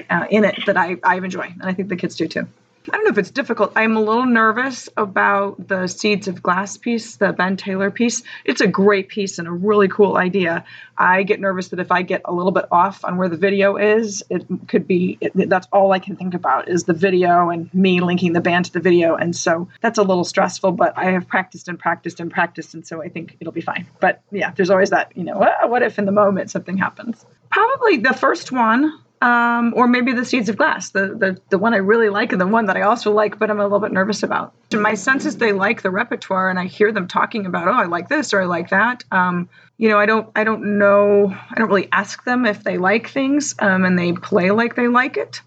uh, 0.10 0.26
in 0.30 0.46
it 0.46 0.66
that 0.66 0.78
I 0.78 0.98
I 1.04 1.18
enjoy, 1.18 1.54
and 1.60 1.64
I 1.64 1.74
think 1.74 1.90
the 1.90 1.96
kids 1.96 2.16
do 2.16 2.28
too. 2.28 2.48
I 2.90 2.98
don't 2.98 3.06
know 3.06 3.12
if 3.12 3.18
it's 3.18 3.32
difficult. 3.32 3.72
I'm 3.78 3.96
a 3.96 4.02
little 4.02 4.26
nervous 4.26 4.90
about 4.98 5.68
the 5.70 5.88
Seeds 5.88 6.28
of 6.28 6.44
Glass 6.44 6.78
piece, 6.78 7.16
the 7.16 7.32
Ben 7.32 7.56
Taylor 7.56 7.90
piece. 7.90 8.24
It's 8.44 8.60
a 8.60 8.68
great 8.68 9.08
piece 9.08 9.40
and 9.40 9.48
a 9.48 9.52
really 9.52 9.88
cool 9.88 10.18
idea. 10.18 10.66
I 10.98 11.24
get 11.24 11.40
nervous 11.40 11.70
that 11.70 11.80
if 11.80 11.92
I 11.92 12.02
get 12.02 12.22
a 12.26 12.34
little 12.34 12.52
bit 12.52 12.66
off 12.72 13.06
on 13.06 13.16
where 13.16 13.30
the 13.30 13.38
video 13.38 13.78
is, 13.78 14.22
it 14.30 14.46
could 14.68 14.86
be 14.86 15.18
it, 15.22 15.50
that's 15.50 15.68
all 15.72 15.94
I 15.94 16.00
can 16.00 16.18
think 16.18 16.34
about 16.34 16.68
is 16.68 16.84
the 16.84 16.94
video 16.94 17.50
and 17.50 17.74
me 17.74 18.02
linking 18.02 18.34
the 18.34 18.42
band 18.42 18.66
to 18.66 18.74
the 18.74 18.82
video. 18.82 19.16
And 19.16 19.34
so 19.34 19.70
that's 19.80 19.98
a 19.98 20.04
little 20.04 20.26
stressful, 20.26 20.74
but 20.74 20.98
I 20.98 21.12
have 21.12 21.28
practiced 21.28 21.70
and 21.70 21.80
practiced 21.80 22.20
and 22.20 22.30
practiced. 22.30 22.74
And 22.74 22.86
so 22.86 23.02
I 23.02 23.08
think 23.08 23.38
it'll 23.40 23.54
be 23.54 23.62
fine. 23.62 23.88
But 24.02 24.22
yeah, 24.32 24.52
there's 24.52 24.70
always 24.70 24.90
that, 24.90 25.16
you 25.16 25.24
know, 25.24 25.38
what 25.64 25.84
if 25.84 25.98
in 25.98 26.06
the 26.06 26.12
moment 26.12 26.52
something 26.52 26.78
happens? 26.78 27.26
Probably 27.50 27.98
the 27.98 28.14
first 28.14 28.52
one 28.52 29.00
um, 29.24 29.74
or 29.74 29.88
maybe 29.88 30.12
the 30.12 30.26
Seeds 30.26 30.50
of 30.50 30.58
Glass, 30.58 30.90
the, 30.90 31.16
the 31.16 31.40
the 31.50 31.58
one 31.58 31.74
I 31.74 31.78
really 31.78 32.10
like 32.10 32.34
and 32.34 32.42
the 32.42 32.46
one 32.46 32.66
that 32.66 32.76
I 32.76 32.82
also 32.82 33.10
like, 33.10 33.40
but 33.40 33.50
I'm 33.50 33.62
a 33.62 33.64
little 33.64 33.80
bit 33.80 33.94
nervous 33.94 34.22
about. 34.22 34.54
My 34.74 34.96
sense 34.96 35.26
is 35.26 35.38
they 35.38 35.54
like 35.54 35.82
the 35.82 35.92
repertoire, 35.92 36.50
and 36.50 36.60
I 36.60 36.66
hear 36.66 36.92
them 36.92 37.08
talking 37.08 37.46
about, 37.46 37.70
oh, 37.70 37.72
I 37.72 37.86
like 37.86 38.10
this 38.10 38.34
or 38.34 38.42
I 38.42 38.46
like 38.46 38.72
that. 38.72 39.06
Um, 39.14 39.48
you 39.78 39.88
know, 39.88 39.98
I 39.98 40.06
don't 40.06 40.30
I 40.36 40.44
don't 40.44 40.78
know, 40.78 41.34
I 41.50 41.58
don't 41.58 41.70
really 41.70 41.88
ask 41.94 42.26
them 42.26 42.46
if 42.46 42.66
they 42.66 42.78
like 42.78 43.10
things, 43.12 43.56
um, 43.60 43.86
and 43.86 43.98
they 43.98 44.12
play 44.12 44.52
like 44.52 44.76
they 44.76 44.90
like 44.90 45.16
it. 45.16 45.40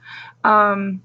Um, 0.42 1.02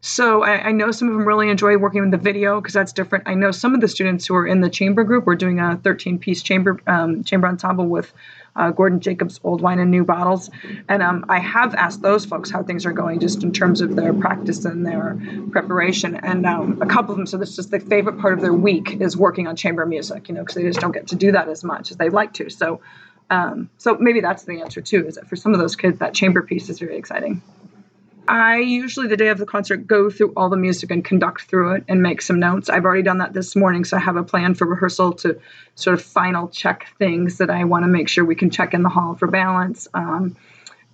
so 0.00 0.44
I, 0.44 0.68
I, 0.68 0.72
know 0.72 0.90
some 0.90 1.08
of 1.08 1.14
them 1.14 1.26
really 1.26 1.48
enjoy 1.48 1.76
working 1.76 2.02
with 2.02 2.10
the 2.10 2.18
video 2.18 2.60
because 2.60 2.74
that's 2.74 2.92
different. 2.92 3.28
I 3.28 3.34
know 3.34 3.52
some 3.52 3.74
of 3.74 3.80
the 3.80 3.86
students 3.86 4.26
who 4.26 4.34
are 4.34 4.46
in 4.46 4.60
the 4.60 4.68
chamber 4.68 5.04
group. 5.04 5.26
We're 5.26 5.36
doing 5.36 5.60
a 5.60 5.76
13 5.76 6.18
piece 6.18 6.42
chamber 6.42 6.80
um, 6.86 7.24
chamber 7.24 7.48
ensemble 7.48 7.86
with 7.86 8.12
uh, 8.56 8.70
Gordon 8.70 9.00
Jacob's 9.00 9.40
Old 9.44 9.60
Wine 9.60 9.78
and 9.78 9.90
New 9.90 10.04
Bottles. 10.04 10.50
And 10.88 11.02
um, 11.02 11.24
I 11.28 11.38
have 11.38 11.74
asked 11.74 12.02
those 12.02 12.24
folks 12.24 12.50
how 12.50 12.62
things 12.62 12.84
are 12.86 12.92
going 12.92 13.20
just 13.20 13.42
in 13.42 13.52
terms 13.52 13.80
of 13.80 13.96
their 13.96 14.12
practice 14.12 14.64
and 14.64 14.84
their 14.84 15.18
preparation. 15.50 16.16
And 16.16 16.46
um, 16.46 16.80
a 16.82 16.86
couple 16.86 17.12
of 17.12 17.16
them, 17.16 17.26
so 17.26 17.36
this 17.36 17.58
is 17.58 17.68
the 17.68 17.80
favorite 17.80 18.18
part 18.18 18.34
of 18.34 18.40
their 18.40 18.52
week 18.52 19.00
is 19.00 19.16
working 19.16 19.46
on 19.46 19.56
chamber 19.56 19.86
music, 19.86 20.28
you 20.28 20.34
know, 20.34 20.42
because 20.42 20.56
they 20.56 20.62
just 20.62 20.80
don't 20.80 20.92
get 20.92 21.08
to 21.08 21.16
do 21.16 21.32
that 21.32 21.48
as 21.48 21.64
much 21.64 21.90
as 21.90 21.96
they'd 21.96 22.12
like 22.12 22.34
to. 22.34 22.50
So, 22.50 22.80
um, 23.30 23.70
so 23.78 23.96
maybe 23.98 24.20
that's 24.20 24.44
the 24.44 24.60
answer 24.60 24.80
too, 24.80 25.06
is 25.06 25.14
that 25.14 25.28
for 25.28 25.36
some 25.36 25.54
of 25.54 25.60
those 25.60 25.76
kids, 25.76 25.98
that 26.00 26.12
chamber 26.12 26.42
piece 26.42 26.68
is 26.68 26.78
very 26.78 26.96
exciting. 26.96 27.40
I 28.32 28.60
usually, 28.60 29.08
the 29.08 29.16
day 29.18 29.28
of 29.28 29.36
the 29.36 29.44
concert, 29.44 29.86
go 29.86 30.08
through 30.08 30.32
all 30.38 30.48
the 30.48 30.56
music 30.56 30.90
and 30.90 31.04
conduct 31.04 31.42
through 31.42 31.74
it 31.74 31.84
and 31.86 32.02
make 32.02 32.22
some 32.22 32.40
notes. 32.40 32.70
I've 32.70 32.86
already 32.86 33.02
done 33.02 33.18
that 33.18 33.34
this 33.34 33.54
morning, 33.54 33.84
so 33.84 33.98
I 33.98 34.00
have 34.00 34.16
a 34.16 34.22
plan 34.22 34.54
for 34.54 34.66
rehearsal 34.66 35.12
to 35.16 35.38
sort 35.74 35.92
of 35.92 36.02
final 36.02 36.48
check 36.48 36.86
things 36.98 37.36
that 37.38 37.50
I 37.50 37.64
want 37.64 37.82
to 37.82 37.88
make 37.88 38.08
sure 38.08 38.24
we 38.24 38.34
can 38.34 38.48
check 38.48 38.72
in 38.72 38.82
the 38.82 38.88
hall 38.88 39.16
for 39.16 39.28
balance. 39.28 39.86
Um, 39.92 40.34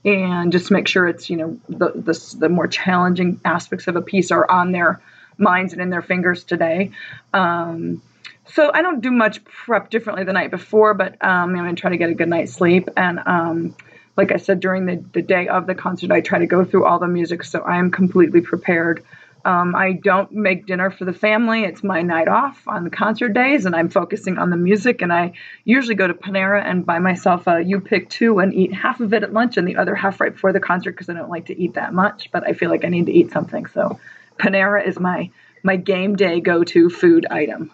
and 0.04 0.50
just 0.50 0.72
make 0.72 0.88
sure 0.88 1.06
it's, 1.06 1.30
you 1.30 1.36
know, 1.36 1.60
the, 1.68 1.92
the, 1.94 2.36
the, 2.40 2.48
more 2.48 2.66
challenging 2.66 3.40
aspects 3.44 3.86
of 3.86 3.94
a 3.94 4.02
piece 4.02 4.32
are 4.32 4.50
on 4.50 4.72
their 4.72 5.00
minds 5.36 5.72
and 5.72 5.80
in 5.80 5.90
their 5.90 6.02
fingers 6.02 6.42
today. 6.42 6.90
Um, 7.32 8.02
so 8.46 8.72
I 8.74 8.82
don't 8.82 9.00
do 9.00 9.12
much 9.12 9.44
prep 9.44 9.90
differently 9.90 10.24
the 10.24 10.32
night 10.32 10.50
before, 10.50 10.92
but 10.92 11.12
um, 11.22 11.50
I'm 11.50 11.54
going 11.54 11.76
to 11.76 11.80
try 11.80 11.90
to 11.90 11.98
get 11.98 12.10
a 12.10 12.14
good 12.14 12.28
night's 12.28 12.52
sleep. 12.52 12.88
And 12.96 13.20
um, 13.24 13.76
like 14.18 14.32
I 14.32 14.36
said, 14.36 14.58
during 14.58 14.86
the, 14.86 15.02
the 15.12 15.22
day 15.22 15.46
of 15.46 15.68
the 15.68 15.76
concert, 15.76 16.10
I 16.10 16.20
try 16.20 16.40
to 16.40 16.46
go 16.46 16.64
through 16.64 16.84
all 16.84 16.98
the 16.98 17.06
music 17.06 17.44
so 17.44 17.60
I 17.60 17.78
am 17.78 17.92
completely 17.92 18.40
prepared. 18.40 19.04
Um, 19.44 19.76
I 19.76 19.92
don't 19.92 20.30
make 20.32 20.66
dinner 20.66 20.90
for 20.90 21.04
the 21.04 21.12
family. 21.12 21.62
It's 21.62 21.84
my 21.84 22.02
night 22.02 22.26
off 22.26 22.66
on 22.66 22.82
the 22.82 22.90
concert 22.90 23.28
days, 23.28 23.64
and 23.64 23.76
I'm 23.76 23.88
focusing 23.88 24.36
on 24.36 24.50
the 24.50 24.56
music. 24.56 25.02
And 25.02 25.12
I 25.12 25.34
usually 25.64 25.94
go 25.94 26.08
to 26.08 26.14
Panera 26.14 26.60
and 26.62 26.84
buy 26.84 26.98
myself 26.98 27.46
a 27.46 27.62
You 27.62 27.80
Pick 27.80 28.10
Two 28.10 28.40
and 28.40 28.52
eat 28.52 28.74
half 28.74 28.98
of 28.98 29.14
it 29.14 29.22
at 29.22 29.32
lunch 29.32 29.56
and 29.56 29.66
the 29.66 29.76
other 29.76 29.94
half 29.94 30.20
right 30.20 30.32
before 30.32 30.52
the 30.52 30.60
concert 30.60 30.90
because 30.90 31.08
I 31.08 31.14
don't 31.14 31.30
like 31.30 31.46
to 31.46 31.58
eat 31.58 31.74
that 31.74 31.94
much, 31.94 32.30
but 32.32 32.44
I 32.44 32.54
feel 32.54 32.70
like 32.70 32.84
I 32.84 32.88
need 32.88 33.06
to 33.06 33.12
eat 33.12 33.30
something. 33.30 33.66
So 33.66 34.00
Panera 34.40 34.84
is 34.84 34.98
my 34.98 35.30
my 35.62 35.76
game 35.76 36.16
day 36.16 36.40
go 36.40 36.64
to 36.64 36.90
food 36.90 37.24
item 37.30 37.70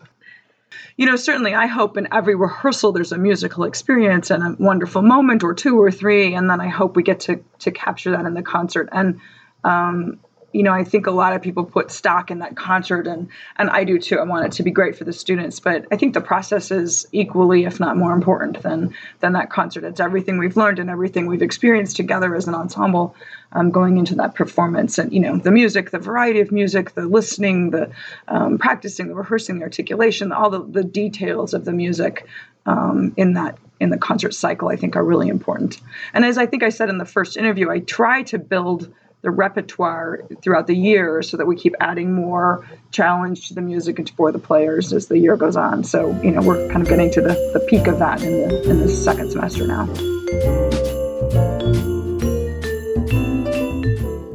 you 0.96 1.06
know, 1.06 1.16
certainly 1.16 1.54
I 1.54 1.66
hope 1.66 1.96
in 1.96 2.08
every 2.12 2.34
rehearsal 2.34 2.92
there's 2.92 3.12
a 3.12 3.18
musical 3.18 3.64
experience 3.64 4.30
and 4.30 4.42
a 4.42 4.56
wonderful 4.62 5.02
moment 5.02 5.42
or 5.42 5.54
two 5.54 5.80
or 5.80 5.90
three, 5.90 6.34
and 6.34 6.48
then 6.48 6.60
I 6.60 6.68
hope 6.68 6.96
we 6.96 7.02
get 7.02 7.20
to 7.20 7.42
to 7.60 7.70
capture 7.70 8.12
that 8.12 8.26
in 8.26 8.34
the 8.34 8.42
concert. 8.42 8.88
And 8.92 9.20
um, 9.64 10.20
you 10.54 10.62
know, 10.62 10.72
I 10.72 10.84
think 10.84 11.08
a 11.08 11.10
lot 11.10 11.34
of 11.34 11.42
people 11.42 11.64
put 11.64 11.90
stock 11.90 12.30
in 12.30 12.38
that 12.38 12.56
concert, 12.56 13.08
and 13.08 13.28
and 13.56 13.68
I 13.70 13.82
do 13.82 13.98
too. 13.98 14.20
I 14.20 14.22
want 14.22 14.46
it 14.46 14.52
to 14.52 14.62
be 14.62 14.70
great 14.70 14.96
for 14.96 15.02
the 15.02 15.12
students, 15.12 15.58
but 15.58 15.84
I 15.90 15.96
think 15.96 16.14
the 16.14 16.20
process 16.20 16.70
is 16.70 17.06
equally, 17.10 17.64
if 17.64 17.80
not 17.80 17.96
more 17.96 18.12
important 18.12 18.62
than 18.62 18.94
than 19.18 19.32
that 19.32 19.50
concert. 19.50 19.82
It's 19.82 19.98
everything 19.98 20.38
we've 20.38 20.56
learned 20.56 20.78
and 20.78 20.88
everything 20.88 21.26
we've 21.26 21.42
experienced 21.42 21.96
together 21.96 22.36
as 22.36 22.46
an 22.46 22.54
ensemble, 22.54 23.16
um, 23.52 23.72
going 23.72 23.96
into 23.96 24.14
that 24.14 24.36
performance, 24.36 24.96
and 24.96 25.12
you 25.12 25.18
know, 25.18 25.36
the 25.36 25.50
music, 25.50 25.90
the 25.90 25.98
variety 25.98 26.38
of 26.40 26.52
music, 26.52 26.94
the 26.94 27.06
listening, 27.06 27.70
the 27.70 27.90
um, 28.28 28.56
practicing, 28.56 29.08
the 29.08 29.14
rehearsing, 29.14 29.58
the 29.58 29.64
articulation, 29.64 30.30
all 30.30 30.50
the, 30.50 30.62
the 30.62 30.84
details 30.84 31.52
of 31.52 31.64
the 31.64 31.72
music 31.72 32.28
um, 32.66 33.12
in 33.16 33.34
that 33.34 33.58
in 33.80 33.90
the 33.90 33.98
concert 33.98 34.32
cycle, 34.32 34.68
I 34.68 34.76
think 34.76 34.94
are 34.94 35.04
really 35.04 35.28
important. 35.28 35.80
And 36.12 36.24
as 36.24 36.38
I 36.38 36.46
think 36.46 36.62
I 36.62 36.68
said 36.68 36.88
in 36.88 36.98
the 36.98 37.04
first 37.04 37.36
interview, 37.36 37.70
I 37.70 37.80
try 37.80 38.22
to 38.24 38.38
build 38.38 38.94
the 39.24 39.30
repertoire 39.30 40.22
throughout 40.42 40.66
the 40.66 40.76
year 40.76 41.22
so 41.22 41.38
that 41.38 41.46
we 41.46 41.56
keep 41.56 41.74
adding 41.80 42.12
more 42.12 42.64
challenge 42.92 43.48
to 43.48 43.54
the 43.54 43.62
music 43.62 43.98
and 43.98 44.08
for 44.10 44.30
the 44.30 44.38
players 44.38 44.92
as 44.92 45.08
the 45.08 45.18
year 45.18 45.34
goes 45.36 45.56
on. 45.56 45.82
So, 45.82 46.12
you 46.22 46.30
know, 46.30 46.42
we're 46.42 46.68
kind 46.68 46.82
of 46.82 46.88
getting 46.88 47.10
to 47.12 47.22
the, 47.22 47.32
the 47.54 47.66
peak 47.68 47.86
of 47.86 47.98
that 47.98 48.22
in 48.22 48.32
the 48.32 48.70
in 48.70 48.80
the 48.80 48.88
second 48.88 49.30
semester 49.30 49.66
now. 49.66 49.86